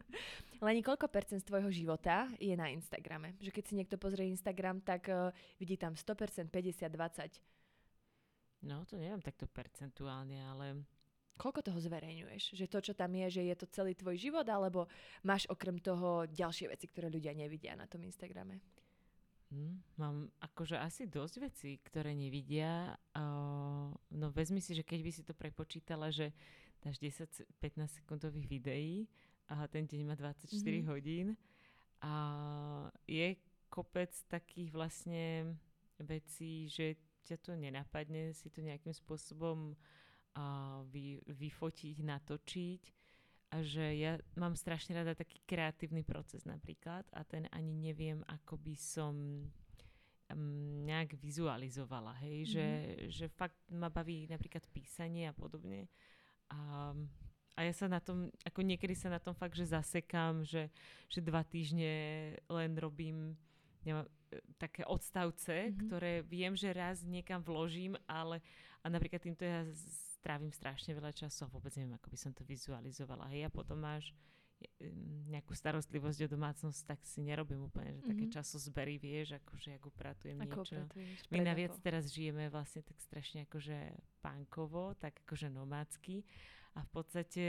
Leni, 0.64 0.80
koľko 0.80 1.06
percent 1.12 1.44
z 1.44 1.48
tvojho 1.52 1.68
života 1.68 2.32
je 2.40 2.56
na 2.56 2.72
Instagrame? 2.72 3.36
Že 3.36 3.50
keď 3.52 3.64
si 3.68 3.74
niekto 3.76 4.00
pozrie 4.00 4.24
Instagram, 4.26 4.80
tak 4.80 5.12
uh, 5.12 5.28
vidí 5.60 5.76
tam 5.76 5.92
100%, 5.92 6.48
50, 6.48 6.88
20. 6.88 8.64
no, 8.64 8.86
to 8.86 8.94
neviem 8.96 9.20
takto 9.20 9.44
percentuálne, 9.44 10.38
ale 10.38 10.80
Koľko 11.42 11.60
toho 11.66 11.78
zverejňuješ? 11.86 12.42
Že 12.58 12.66
to, 12.72 12.78
čo 12.86 12.92
tam 12.94 13.10
je, 13.20 13.26
že 13.36 13.42
je 13.50 13.56
to 13.58 13.66
celý 13.76 13.92
tvoj 13.98 14.14
život, 14.24 14.46
alebo 14.46 14.80
máš 15.26 15.42
okrem 15.50 15.76
toho 15.82 16.08
ďalšie 16.30 16.66
veci, 16.70 16.86
ktoré 16.86 17.10
ľudia 17.10 17.34
nevidia 17.34 17.74
na 17.74 17.86
tom 17.90 18.00
Instagrame? 18.06 18.62
hm, 19.50 19.74
mám 20.00 20.16
akože 20.40 20.78
asi 20.78 21.06
dosť 21.06 21.34
vecí, 21.42 21.70
ktoré 21.84 22.14
nevidia. 22.16 22.96
Uh, 23.12 23.92
no 24.14 24.26
vezmi 24.32 24.60
si, 24.62 24.72
že 24.72 24.86
keď 24.86 25.00
by 25.02 25.10
si 25.12 25.22
to 25.22 25.34
prepočítala, 25.36 26.08
že 26.08 26.32
dáš 26.82 26.98
10-15 26.98 28.02
sekundových 28.02 28.46
videí 28.48 29.06
a 29.46 29.66
ten 29.70 29.86
deň 29.86 30.00
má 30.02 30.14
24 30.18 30.50
Mhm. 30.50 30.88
hodín 30.90 31.26
a 32.02 32.14
je 33.06 33.38
kopec 33.70 34.10
takých 34.26 34.70
vlastne 34.74 35.54
vecí, 36.02 36.66
že 36.66 36.98
ťa 37.22 37.36
to 37.38 37.54
nenapadne 37.54 38.34
si 38.34 38.50
to 38.50 38.58
nejakým 38.58 38.90
spôsobom 38.90 39.78
a 40.32 40.80
vy, 40.88 41.20
vyfotiť, 41.28 41.96
natočiť 42.00 42.82
a 43.52 43.60
že 43.60 43.84
ja 44.00 44.16
mám 44.40 44.56
strašne 44.56 44.96
rada 44.96 45.12
taký 45.12 45.44
kreatívny 45.44 46.00
proces 46.00 46.48
napríklad 46.48 47.04
a 47.12 47.20
ten 47.24 47.44
ani 47.52 47.76
neviem, 47.76 48.24
ako 48.24 48.56
by 48.56 48.72
som 48.72 49.44
um, 50.32 50.84
nejak 50.88 51.20
vizualizovala, 51.20 52.16
hej, 52.24 52.48
mm-hmm. 52.48 52.54
že, 52.56 52.66
že 53.12 53.24
fakt 53.28 53.60
ma 53.68 53.92
baví 53.92 54.24
napríklad 54.24 54.64
písanie 54.72 55.28
a 55.28 55.36
podobne 55.36 55.92
a, 56.48 56.92
a 57.56 57.60
ja 57.60 57.72
sa 57.76 57.92
na 57.92 58.00
tom, 58.00 58.32
ako 58.48 58.64
niekedy 58.64 58.96
sa 58.96 59.12
na 59.12 59.20
tom 59.20 59.36
fakt, 59.36 59.52
že 59.52 59.68
zasekám, 59.68 60.48
že, 60.48 60.72
že 61.12 61.20
dva 61.20 61.44
týždne 61.44 61.92
len 62.48 62.72
robím 62.80 63.36
neviem, 63.84 64.06
e, 64.30 64.38
také 64.56 64.86
odstavce, 64.88 65.52
Mhm. 65.52 65.68
mm-hmm. 65.68 65.80
ktoré 65.88 66.12
viem, 66.24 66.54
že 66.56 66.72
raz 66.72 67.04
niekam 67.04 67.44
vložím, 67.44 67.98
ale 68.08 68.40
a 68.82 68.90
napríklad 68.90 69.22
týmto 69.22 69.46
ja 69.46 69.62
strávim 70.22 70.54
strašne 70.54 70.94
veľa 70.94 71.10
času 71.10 71.44
a 71.44 71.50
vôbec 71.50 71.74
neviem, 71.74 71.98
ako 71.98 72.06
by 72.06 72.16
som 72.16 72.30
to 72.30 72.46
vizualizovala. 72.46 73.26
Hej, 73.26 73.46
a 73.46 73.50
potom 73.50 73.74
máš 73.76 74.14
em, 74.78 74.94
nejakú 75.26 75.58
starostlivosť 75.58 76.22
o 76.22 76.28
domácnosť, 76.30 76.80
tak 76.86 77.02
si 77.02 77.18
nerobím 77.18 77.66
úplne, 77.66 77.98
že 77.98 78.06
také 78.06 78.30
Mhm. 78.30 78.32
časozbery, 78.32 78.94
vieš, 78.94 79.34
akože 79.36 79.74
jak 79.74 79.82
upratujem 79.82 80.38
Ako 80.38 80.62
niečo. 80.62 80.78
upratuješ 80.78 81.18
My 81.26 81.38
naviac 81.42 81.74
teraz 81.82 82.06
žijeme 82.08 82.46
vlastne 82.46 82.86
tak 82.86 82.94
strašne 83.02 83.42
akože 83.42 83.78
pánkovo, 84.22 84.94
tak 84.94 85.18
akože 85.26 85.50
nomádsky 85.50 86.22
a 86.72 86.86
v 86.86 86.90
podstate 86.94 87.44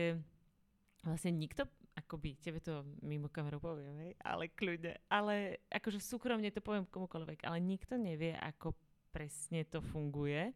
vlastne 1.05 1.31
nikto, 1.31 1.69
akoby, 1.93 2.33
tebe 2.41 2.57
to 2.57 2.81
mimo 3.05 3.29
kameru 3.29 3.61
poviem, 3.61 3.93
hej, 4.09 4.13
ale 4.17 4.49
kľudne, 4.49 4.97
ale 5.05 5.61
akože 5.69 6.01
súkromne 6.01 6.49
to 6.49 6.65
poviem 6.65 6.89
komukoľvek, 6.89 7.45
ale 7.45 7.61
nikto 7.61 7.93
nevie, 7.93 8.33
ako 8.33 8.73
presne 9.13 9.61
to 9.69 9.85
funguje 9.85 10.49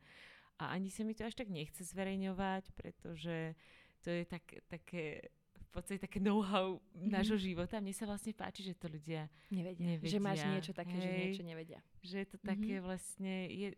a 0.59 0.73
ani 0.73 0.89
sa 0.89 1.01
mi 1.01 1.13
to 1.13 1.21
až 1.21 1.33
tak 1.33 1.47
nechce 1.47 1.81
zverejňovať, 1.83 2.71
pretože 2.73 3.53
to 4.01 4.09
je 4.09 4.23
tak, 4.25 4.41
také 4.67 5.21
v 5.57 5.69
podstate 5.69 5.99
také 5.99 6.17
know-how 6.17 6.79
Mhm. 6.95 7.11
nášho 7.11 7.37
života. 7.37 7.77
Mne 7.77 7.93
sa 7.93 8.05
vlastne 8.05 8.33
páči, 8.33 8.63
že 8.63 8.73
to 8.73 8.87
ľudia 8.87 9.29
Nevedia. 9.51 9.99
Že 9.99 10.17
máš 10.17 10.41
nevedia, 10.41 10.53
niečo 10.55 10.73
také, 10.73 10.95
že 10.95 11.09
hej. 11.09 11.19
niečo 11.21 11.43
nevedia. 11.43 11.79
že 12.01 12.15
je 12.23 12.27
to 12.27 12.37
také 12.39 12.79
Mhm. 12.79 12.83
vlastne, 12.83 13.33
je, 13.47 13.69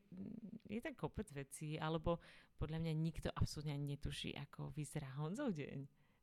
je 0.69 0.79
tam 0.79 0.93
kopec 0.95 1.27
vecí, 1.33 1.75
alebo 1.75 2.19
podľa 2.55 2.79
mňa 2.79 2.93
nikto 2.93 3.27
absolútne 3.33 3.75
netuší, 3.75 4.37
ako 4.37 4.69
vyzerá 4.71 5.09
Honzov 5.17 5.51
deň. 5.51 5.79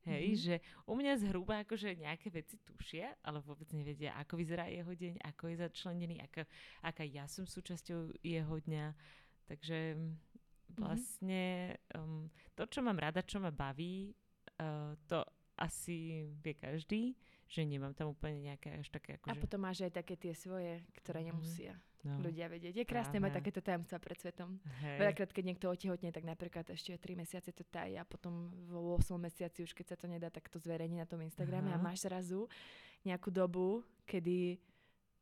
Hej, 0.07 0.27
Mhm. 0.31 0.39
že 0.39 0.55
u 0.87 0.95
mňa 0.95 1.13
zhruba 1.19 1.67
akože 1.67 1.99
nejaké 1.99 2.31
veci 2.31 2.57
tušia, 2.63 3.19
ale 3.27 3.43
vôbec 3.43 3.67
nevedia, 3.75 4.15
ako 4.15 4.39
vyzerá 4.39 4.71
jeho 4.71 4.95
deň, 4.95 5.19
ako 5.19 5.51
je 5.51 5.57
začlenený, 5.59 6.23
ako, 6.23 6.47
aká 6.81 7.03
ja 7.03 7.27
som 7.27 7.43
súčasťou 7.43 8.15
jeho 8.23 8.57
dňa. 8.63 8.95
Takže 9.47 9.99
vlastne 10.75 11.75
um, 11.95 12.27
to, 12.55 12.67
čo 12.67 12.83
mám 12.83 12.99
rada, 12.99 13.23
čo 13.23 13.39
ma 13.39 13.51
baví, 13.51 14.11
uh, 14.59 14.93
to 15.07 15.23
asi 15.57 16.29
vie 16.43 16.55
každý, 16.55 17.17
že 17.47 17.63
nemám 17.63 17.95
tam 17.95 18.11
úplne 18.11 18.43
nejaké 18.43 18.77
až 18.77 18.91
také 18.91 19.17
A 19.17 19.19
akože... 19.23 19.41
potom 19.41 19.61
máš 19.63 19.87
aj 19.87 19.93
také 19.95 20.19
tie 20.19 20.35
svoje, 20.35 20.83
ktoré 20.99 21.23
Mhm. 21.23 21.27
nemusia 21.33 21.73
no, 22.05 22.23
ľudia 22.23 22.47
vedieť. 22.47 22.75
Je 22.77 22.87
krásne 22.87 23.19
mať 23.19 23.43
takéto 23.43 23.59
tajomstvá 23.63 23.99
pred 23.99 24.19
svetom. 24.19 24.59
hej. 24.83 24.99
Veľakrát, 24.99 25.31
keď 25.33 25.45
niekto 25.47 25.67
otehotne, 25.67 26.11
tak 26.15 26.23
napríklad 26.23 26.67
ešte 26.71 26.95
3 26.95 27.19
mesiace 27.19 27.51
to 27.51 27.67
tají 27.67 27.99
a 27.99 28.05
potom 28.07 28.51
vo 28.71 28.95
8 28.99 29.19
mesiaci 29.19 29.63
už 29.67 29.73
keď 29.75 29.95
sa 29.95 29.97
to 29.97 30.07
nedá, 30.07 30.31
tak 30.31 30.47
to 30.47 30.59
zverejní 30.59 30.99
na 31.03 31.07
tom 31.07 31.19
Instagrame 31.23 31.71
a 31.73 31.79
Aha. 31.79 31.83
máš 31.83 32.07
zrazu 32.07 32.47
nejakú 33.03 33.31
dobu, 33.31 33.83
kedy 34.07 34.59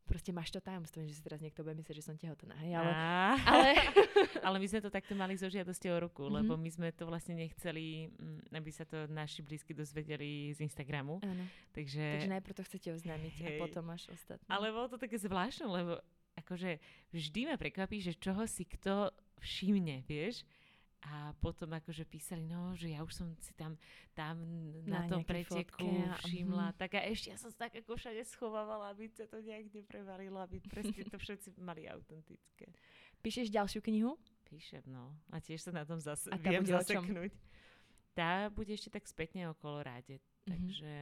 proste 0.04 0.30
máš 0.30 0.48
to 0.48 0.58
tajomstvo, 0.58 1.00
že 1.00 1.10
si 1.10 1.20
teraz 1.20 1.38
niekto 1.38 1.60
bude 1.60 1.74
myslieť, 1.74 1.96
že 1.96 2.04
som 2.04 2.14
tehotná. 2.14 2.52
Hej, 2.58 2.72
ale, 2.74 2.90
Á. 2.90 3.28
ale 3.42 3.68
Ale 4.46 4.56
my 4.56 4.66
sme 4.66 4.78
to 4.78 4.88
takto 4.88 5.12
mali 5.12 5.34
zo 5.34 5.46
žiadosťou 5.46 5.90
o 5.90 6.02
ruku, 6.02 6.24
Mhm. 6.24 6.34
lebo 6.34 6.52
my 6.54 6.68
sme 6.68 6.88
to 6.90 7.04
vlastne 7.04 7.34
nechceli, 7.34 8.08
mm, 8.08 8.52
aby 8.52 8.70
sa 8.70 8.84
to 8.84 9.04
naši 9.06 9.40
blízky 9.40 9.72
dozvedeli 9.72 10.24
z 10.50 10.60
Instagramu. 10.60 11.18
áno, 11.20 11.44
Takže, 11.72 12.04
takže 12.14 12.30
najprv 12.30 12.54
to 12.54 12.62
chcete 12.64 12.88
oznámiť 12.92 13.34
a 13.38 13.48
Hej. 13.48 13.58
potom 13.58 13.84
až 13.88 14.08
ostatné. 14.08 14.44
ale 14.46 14.68
bolo 14.68 14.86
to 14.86 14.96
také 14.96 15.16
zvláštne, 15.16 15.64
lebo 15.64 15.98
akože 16.36 16.78
vždy 17.10 17.40
ma 17.46 17.56
prekvapí, 17.56 17.98
že 17.98 18.12
čoho 18.12 18.44
si 18.44 18.64
kto 18.64 19.08
všimne, 19.40 20.04
vieš? 20.04 20.44
A 21.04 21.36
potom 21.36 21.68
akože 21.68 22.08
písali, 22.08 22.48
no, 22.48 22.72
že 22.72 22.96
ja 22.96 23.04
už 23.04 23.12
som 23.12 23.28
si 23.36 23.52
tam, 23.52 23.76
tam 24.16 24.40
na, 24.88 25.04
Na 25.04 25.12
tom 25.12 25.20
preteku 25.20 25.84
fotke 25.84 25.88
všimla. 26.24 26.72
mhm. 26.72 26.76
Tak 26.80 26.90
a 26.96 27.00
ešte 27.12 27.28
ja 27.28 27.36
som 27.36 27.52
sa 27.52 27.68
tak 27.68 27.76
ako 27.84 28.00
všade 28.00 28.24
schovávala, 28.24 28.96
aby 28.96 29.12
sa 29.12 29.28
to 29.28 29.36
nejak 29.44 29.68
neprevarilo, 29.68 30.40
aby 30.40 30.64
presne 30.64 31.04
to 31.04 31.20
všetci 31.20 31.60
mali 31.60 31.84
autentické. 31.84 32.72
Píšeš 33.20 33.52
ďalšiu 33.52 33.84
knihu? 33.84 34.16
Píšem, 34.48 34.84
no. 34.88 35.12
A 35.28 35.44
tiež 35.44 35.60
sa 35.60 35.72
na 35.76 35.84
tom 35.84 36.00
zase 36.00 36.32
A 36.32 36.40
tá 36.40 36.48
viem 36.48 36.64
zaseknúť. 36.64 37.32
Tá 38.16 38.48
bude 38.48 38.72
ešte 38.72 38.88
tak 38.88 39.04
spätne 39.04 39.50
o 39.50 39.54
Koloráde. 39.58 40.24
Mhm. 40.44 40.48
Takže 40.48 40.92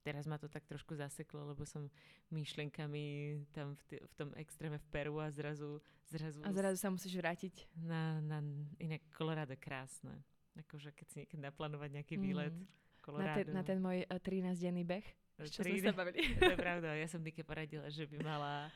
teraz 0.00 0.24
ma 0.24 0.36
to 0.36 0.48
tak 0.48 0.64
trošku 0.64 0.96
zaseklo, 0.96 1.44
lebo 1.44 1.62
som 1.64 1.88
myšlenkami 2.30 3.04
tam 3.52 3.76
v, 3.76 3.82
t- 3.86 4.02
v 4.02 4.12
tom 4.16 4.28
extréme 4.34 4.80
v 4.80 4.86
Peru 4.88 5.20
a 5.20 5.28
zrazu, 5.28 5.78
zrazu, 6.08 6.40
A 6.42 6.50
zrazu 6.50 6.76
sa 6.80 6.88
musíš 6.88 7.14
vrátiť. 7.14 7.68
na, 7.76 8.18
na 8.20 8.38
inak 8.80 9.04
Colorado 9.12 9.54
krásne. 9.60 10.24
Akože 10.56 10.90
keď 10.90 11.06
si 11.06 11.16
niekedy 11.22 11.40
naplánovať 11.44 11.90
nejaký 12.00 12.14
výlet. 12.18 12.52
Mm. 12.52 12.64
Na 12.66 13.00
Colorado. 13.00 13.36
ten, 13.38 13.46
na 13.54 13.62
ten 13.62 13.78
môj 13.80 14.04
uh, 14.04 14.18
13-denný 14.18 14.84
beh. 14.84 15.06
Čo 15.40 15.64
sme 15.64 15.72
Tri- 15.72 15.84
sa 15.84 15.96
bavili. 15.96 16.20
To 16.40 16.52
je 16.52 16.58
pravda. 16.58 16.88
Ja 16.96 17.08
som 17.08 17.24
Nike 17.24 17.44
poradila, 17.44 17.88
že 17.88 18.04
by 18.04 18.18
mala 18.20 18.68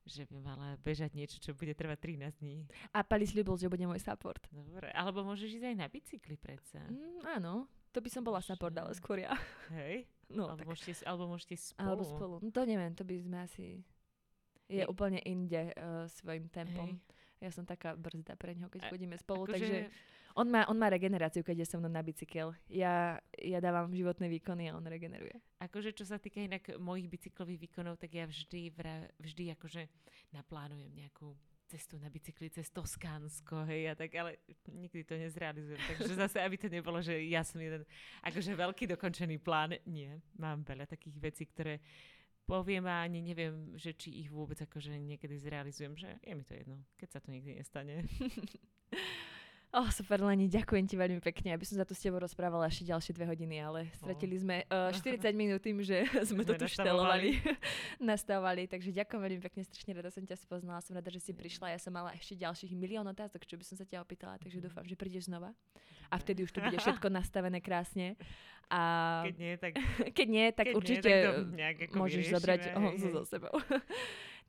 že 0.00 0.24
by 0.24 0.40
mala 0.40 0.80
bežať 0.80 1.12
niečo, 1.12 1.36
čo 1.38 1.52
bude 1.52 1.76
trvať 1.76 2.16
13 2.32 2.40
dní. 2.40 2.64
A 2.96 3.04
Pali 3.04 3.28
slúbil, 3.28 3.52
že 3.60 3.68
bude 3.68 3.84
môj 3.84 4.00
support. 4.00 4.40
Dobre. 4.48 4.88
Alebo 4.96 5.20
môžeš 5.22 5.60
ísť 5.60 5.66
aj 5.70 5.76
na 5.76 5.86
bicykli 5.92 6.40
predsa. 6.40 6.80
Mm, 6.88 7.20
áno, 7.36 7.68
to 7.90 7.98
by 8.00 8.08
som 8.10 8.22
bola 8.22 8.40
support, 8.40 8.74
ale 8.74 8.94
Že- 8.94 8.98
skôr 8.98 9.18
ja. 9.20 9.34
Hej? 9.74 10.06
No, 10.30 10.46
alebo, 10.46 10.62
tak. 10.62 10.66
môžete, 10.70 10.92
alebo 11.02 11.26
môžete 11.26 11.58
spolu. 11.58 11.90
Alebo 11.90 12.02
spolu. 12.06 12.34
No, 12.38 12.54
to 12.54 12.62
neviem, 12.62 12.94
to 12.94 13.02
by 13.02 13.18
sme 13.18 13.42
asi... 13.42 13.82
Je 14.70 14.78
Hej. 14.78 14.86
úplne 14.86 15.18
inde 15.26 15.74
uh, 15.74 16.06
svojim 16.06 16.46
tempom. 16.46 16.94
Hej. 16.94 17.02
Ja 17.42 17.50
som 17.50 17.66
taká 17.66 17.98
brzda 17.98 18.38
pre 18.38 18.54
ňoho, 18.54 18.70
keď 18.70 18.86
A- 18.86 18.90
chodíme 18.94 19.18
spolu, 19.18 19.50
Akože, 19.50 19.58
takže 19.58 19.76
on 20.38 20.46
má, 20.46 20.62
on 20.70 20.78
má 20.78 20.86
regeneráciu, 20.86 21.42
keď 21.42 21.66
je 21.66 21.74
so 21.74 21.82
mnou 21.82 21.90
na 21.90 21.98
bicykel. 22.06 22.54
Ja, 22.70 23.18
ja 23.34 23.58
dávam 23.58 23.90
životné 23.90 24.30
výkony 24.30 24.70
a 24.70 24.78
on 24.78 24.86
regeneruje. 24.86 25.34
akože 25.58 25.90
čo 25.98 26.06
sa 26.06 26.22
týka 26.22 26.38
inak 26.38 26.78
mojich 26.78 27.10
bicyklových 27.10 27.66
výkonov, 27.66 27.98
tak 27.98 28.14
ja 28.14 28.30
vždy, 28.30 28.70
vra, 28.70 29.10
vždy 29.18 29.50
akože 29.58 29.82
naplánujem 30.30 30.94
nejakú 30.94 31.34
cestu 31.70 31.94
na 32.02 32.10
bicykli 32.10 32.50
cez 32.50 32.66
Toskánsko, 32.74 33.62
hej, 33.70 33.90
a 33.90 33.94
tak, 33.94 34.10
ale 34.18 34.42
nikdy 34.66 35.06
to 35.06 35.14
nezrealizujem. 35.14 35.78
Takže 35.86 36.18
zase, 36.18 36.42
aby 36.42 36.58
to 36.58 36.66
nebolo, 36.66 36.98
že 36.98 37.14
ja 37.30 37.46
som 37.46 37.62
jeden 37.62 37.86
akože 38.26 38.58
veľký 38.58 38.90
dokončený 38.90 39.38
plán, 39.38 39.78
nie. 39.86 40.10
Mám 40.34 40.66
veľa 40.66 40.90
takých 40.90 41.16
vecí, 41.22 41.46
ktoré 41.46 41.78
poviem 42.50 42.82
a 42.90 43.06
ani 43.06 43.22
neviem, 43.22 43.78
že 43.78 43.94
či 43.94 44.26
ich 44.26 44.28
vôbec 44.34 44.58
akože 44.58 44.98
niekedy 44.98 45.38
zrealizujem, 45.38 45.94
že 45.94 46.18
je 46.18 46.34
mi 46.34 46.42
to 46.42 46.58
jedno, 46.58 46.82
keď 46.98 47.08
sa 47.14 47.22
to 47.22 47.30
nikdy 47.30 47.54
nestane. 47.54 48.02
Oh, 49.70 49.86
super, 49.94 50.18
Leni, 50.18 50.50
ďakujem 50.50 50.82
ti 50.82 50.98
veľmi 50.98 51.22
pekne. 51.22 51.54
Aby 51.54 51.62
som 51.62 51.78
za 51.78 51.86
to 51.86 51.94
s 51.94 52.02
tebou 52.02 52.18
rozprávala 52.18 52.66
ešte 52.66 52.90
ďalšie 52.90 53.14
dve 53.14 53.30
hodiny, 53.30 53.62
ale 53.62 53.86
stratili 54.02 54.34
sme 54.34 54.66
uh, 54.74 54.90
40 54.90 55.22
minút 55.30 55.62
tým, 55.62 55.78
že 55.78 56.10
sme 56.26 56.42
to 56.42 56.58
tu 56.58 56.66
štelovali, 56.66 57.38
nastavovali. 58.02 58.66
Takže 58.66 58.90
ďakujem 58.90 59.20
veľmi 59.22 59.40
pekne, 59.46 59.62
strašne 59.62 59.94
rada 59.94 60.10
som 60.10 60.26
ťa 60.26 60.42
spoznala. 60.42 60.82
Som 60.82 60.98
rada, 60.98 61.06
že 61.06 61.22
si 61.22 61.30
prišla. 61.30 61.70
Ja 61.70 61.78
som 61.78 61.94
mala 61.94 62.10
ešte 62.18 62.34
ďalších 62.34 62.74
milión 62.74 63.06
otázok, 63.06 63.46
čo 63.46 63.54
by 63.54 63.62
som 63.62 63.78
sa 63.78 63.86
ťa 63.86 64.02
opýtala, 64.02 64.42
takže 64.42 64.58
mhm. 64.58 64.64
dúfam, 64.66 64.82
že 64.82 64.98
prídeš 64.98 65.30
znova. 65.30 65.54
A 66.10 66.18
vtedy 66.18 66.42
už 66.42 66.50
to 66.50 66.58
bude 66.58 66.74
všetko 66.74 67.06
nastavené 67.22 67.62
krásne. 67.62 68.18
A 68.74 69.22
keď 69.22 69.36
nie, 69.38 69.54
tak, 69.54 69.72
keď 70.18 70.26
nie, 70.26 70.46
tak 70.50 70.66
keď 70.66 70.74
určite 70.74 71.10
nie, 71.54 71.70
tak 71.78 71.90
môžeš 71.94 72.24
zobrať 72.34 72.60
so 72.98 73.22
sebou. 73.22 73.54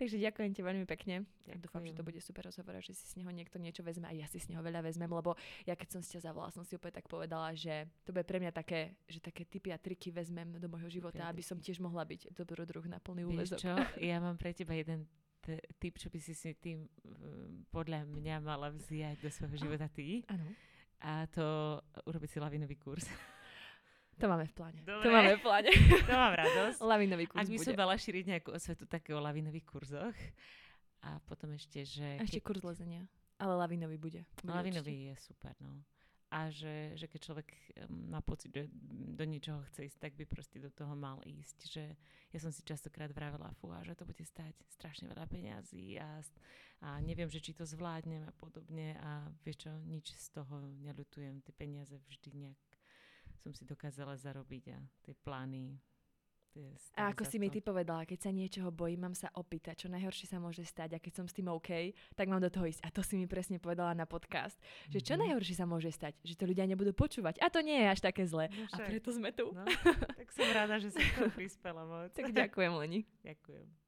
Takže 0.02 0.18
ďakujem 0.18 0.52
ti 0.57 0.65
veľmi 0.65 0.90
pekne. 0.90 1.30
Ďakujem. 1.45 1.61
Dúfam, 1.61 1.84
že 1.86 1.94
to 1.94 2.02
bude 2.02 2.18
super 2.26 2.49
rozhovor, 2.49 2.73
že 2.82 2.98
si 2.98 3.06
z 3.06 3.22
neho 3.22 3.30
niekto 3.30 3.61
niečo 3.61 3.86
vezme 3.86 4.10
a 4.10 4.14
ja 4.18 4.26
si 4.26 4.41
z 4.41 4.49
neho 4.49 4.65
veľa 4.65 4.82
vezmem, 4.82 5.06
lebo 5.06 5.38
ja 5.61 5.78
keď 5.78 5.94
som 5.94 6.02
si 6.02 6.18
ťa 6.18 6.34
zavolala, 6.34 6.49
som 6.49 6.65
si 6.65 6.73
úplne 6.73 6.98
tak 6.98 7.06
povedala, 7.06 7.53
že 7.53 7.86
to 8.02 8.10
bude 8.10 8.26
pre 8.26 8.41
mňa 8.41 8.49
také, 8.49 8.98
že 9.06 9.22
také 9.22 9.45
typy 9.45 9.69
a 9.69 9.78
triky 9.78 10.10
vezmem 10.10 10.57
do 10.57 10.65
môjho 10.65 10.90
života, 10.90 11.30
aby 11.30 11.45
som 11.45 11.61
tiež 11.61 11.78
mohla 11.78 12.02
byť 12.02 12.34
dobrodruh 12.34 12.82
na 12.90 12.98
plný 12.98 13.30
úvezok. 13.30 13.61
čo, 13.61 13.78
ja 14.02 14.18
mám 14.18 14.41
pre 14.41 14.57
teba 14.57 14.73
jeden 14.73 15.06
t- 15.45 15.61
typ, 15.78 16.02
čo 16.02 16.10
by 16.10 16.18
si 16.18 16.34
si 16.34 16.49
tým 16.57 16.90
podľa 17.69 18.10
mňa 18.10 18.41
mala 18.41 18.73
vziať 18.73 19.22
do 19.22 19.30
svojho 19.30 19.69
života 19.69 19.86
ty. 19.86 20.26
Áno. 20.34 20.49
A 21.02 21.30
to 21.30 21.78
urobiť 22.10 22.30
si 22.30 22.38
lavinový 22.41 22.73
kurz. 22.82 23.06
To 24.22 24.30
máme 24.30 24.45
v 24.45 24.53
pláne. 24.53 24.80
Dobre. 24.85 25.02
To 25.02 25.10
máme 25.10 25.34
v 25.34 25.41
pláne. 25.41 25.69
to 26.10 26.14
mám 26.14 26.34
radosť. 26.38 26.77
Lavinový 26.85 27.26
kurz 27.26 27.41
Ak 27.41 27.49
by 27.49 27.57
som 27.57 27.73
veľa 27.73 27.95
šíriť 27.98 28.26
nejakú 28.38 28.49
osvetu 28.53 28.85
také 28.85 29.18
o 29.18 29.19
lavinových 29.19 29.65
kurzoch. 29.65 30.18
A 31.02 31.18
potom 31.26 31.49
ešte, 31.57 31.81
že... 31.81 32.22
A 32.22 32.30
ešte 32.30 32.38
keď... 32.38 32.45
kurz 32.45 32.61
lezenia. 32.61 33.10
Ale 33.41 33.57
lavinový 33.57 33.98
bude. 33.98 34.22
bude 34.38 34.53
lavinový 34.53 34.93
určite. 34.93 35.10
je 35.10 35.15
super, 35.26 35.53
no. 35.57 35.81
A 36.31 36.48
že, 36.48 36.95
že 36.95 37.11
keď 37.11 37.19
človek 37.27 37.49
má 37.91 38.23
pocit, 38.23 38.56
že 38.56 38.69
do 39.18 39.26
ničoho 39.27 39.68
chce 39.68 39.91
ísť, 39.91 39.99
tak 39.99 40.14
by 40.15 40.23
proste 40.23 40.64
do 40.64 40.72
toho 40.72 40.95
mal 40.95 41.19
ísť. 41.27 41.57
Že 41.68 41.84
ja 42.31 42.39
som 42.39 42.56
si 42.56 42.64
častokrát 42.64 43.11
vravela, 43.11 43.52
fú, 43.60 43.68
a 43.73 43.84
že 43.84 43.99
to 43.99 44.07
bude 44.07 44.23
stať 44.23 44.56
strašne 44.72 45.11
veľa 45.11 45.27
peňazí 45.27 45.99
a, 45.99 46.23
a 46.88 47.03
neviem, 47.03 47.27
že 47.27 47.43
či 47.43 47.52
to 47.52 47.68
zvládnem 47.68 48.23
a 48.23 48.31
podobne. 48.39 48.95
A 49.03 49.27
vieš 49.43 49.68
čo, 49.68 49.76
nič 49.84 50.15
z 50.15 50.27
toho 50.31 50.64
nelutujem. 50.80 51.43
Tie 51.43 51.52
peniaze 51.52 51.99
vždy 52.07 52.30
nejak 52.48 52.61
som 53.42 53.52
si 53.52 53.66
dokázala 53.66 54.14
zarobiť 54.14 54.64
a 54.72 54.80
tie 55.02 55.18
plány 55.18 55.82
a 57.00 57.16
ako 57.16 57.24
si 57.24 57.40
mi 57.40 57.48
ty 57.48 57.64
povedala, 57.64 58.04
keď 58.04 58.28
sa 58.28 58.32
niečoho 58.36 58.76
bojím, 58.76 59.08
mám 59.08 59.16
sa 59.16 59.32
opýtať, 59.32 59.86
čo 59.86 59.88
najhoršie 59.88 60.28
sa 60.28 60.36
môže 60.36 60.68
stať 60.68 61.00
a 61.00 61.00
keď 61.00 61.24
som 61.24 61.26
s 61.26 61.32
tým 61.32 61.48
OK, 61.48 61.96
tak 62.12 62.28
mám 62.28 62.44
do 62.44 62.52
toho 62.52 62.68
ísť. 62.68 62.84
A 62.84 62.92
to 62.92 63.00
si 63.00 63.16
mi 63.16 63.24
presne 63.24 63.56
povedala 63.56 63.96
na 63.96 64.04
podcast, 64.04 64.60
že 64.92 65.00
čo 65.00 65.16
mm-hmm. 65.16 65.32
najhoršie 65.32 65.56
sa 65.56 65.64
môže 65.64 65.88
stať, 65.96 66.20
že 66.28 66.36
to 66.36 66.44
ľudia 66.44 66.68
nebudú 66.68 66.92
počúvať. 66.92 67.40
A 67.40 67.48
to 67.48 67.64
nie 67.64 67.80
je 67.80 67.88
až 67.88 68.00
také 68.04 68.28
zle. 68.28 68.52
No 68.52 68.68
a 68.68 68.78
preto 68.84 69.16
sme 69.16 69.32
tu. 69.32 69.56
No, 69.56 69.64
tak 70.20 70.28
som 70.36 70.48
rada, 70.52 70.76
že 70.76 70.92
som 70.92 71.04
to 71.16 71.32
prispela 71.32 71.88
moc. 71.88 72.12
tak 72.20 72.36
ďakujem, 72.36 72.72
Leni. 72.76 73.08
Ďakujem. 73.24 73.81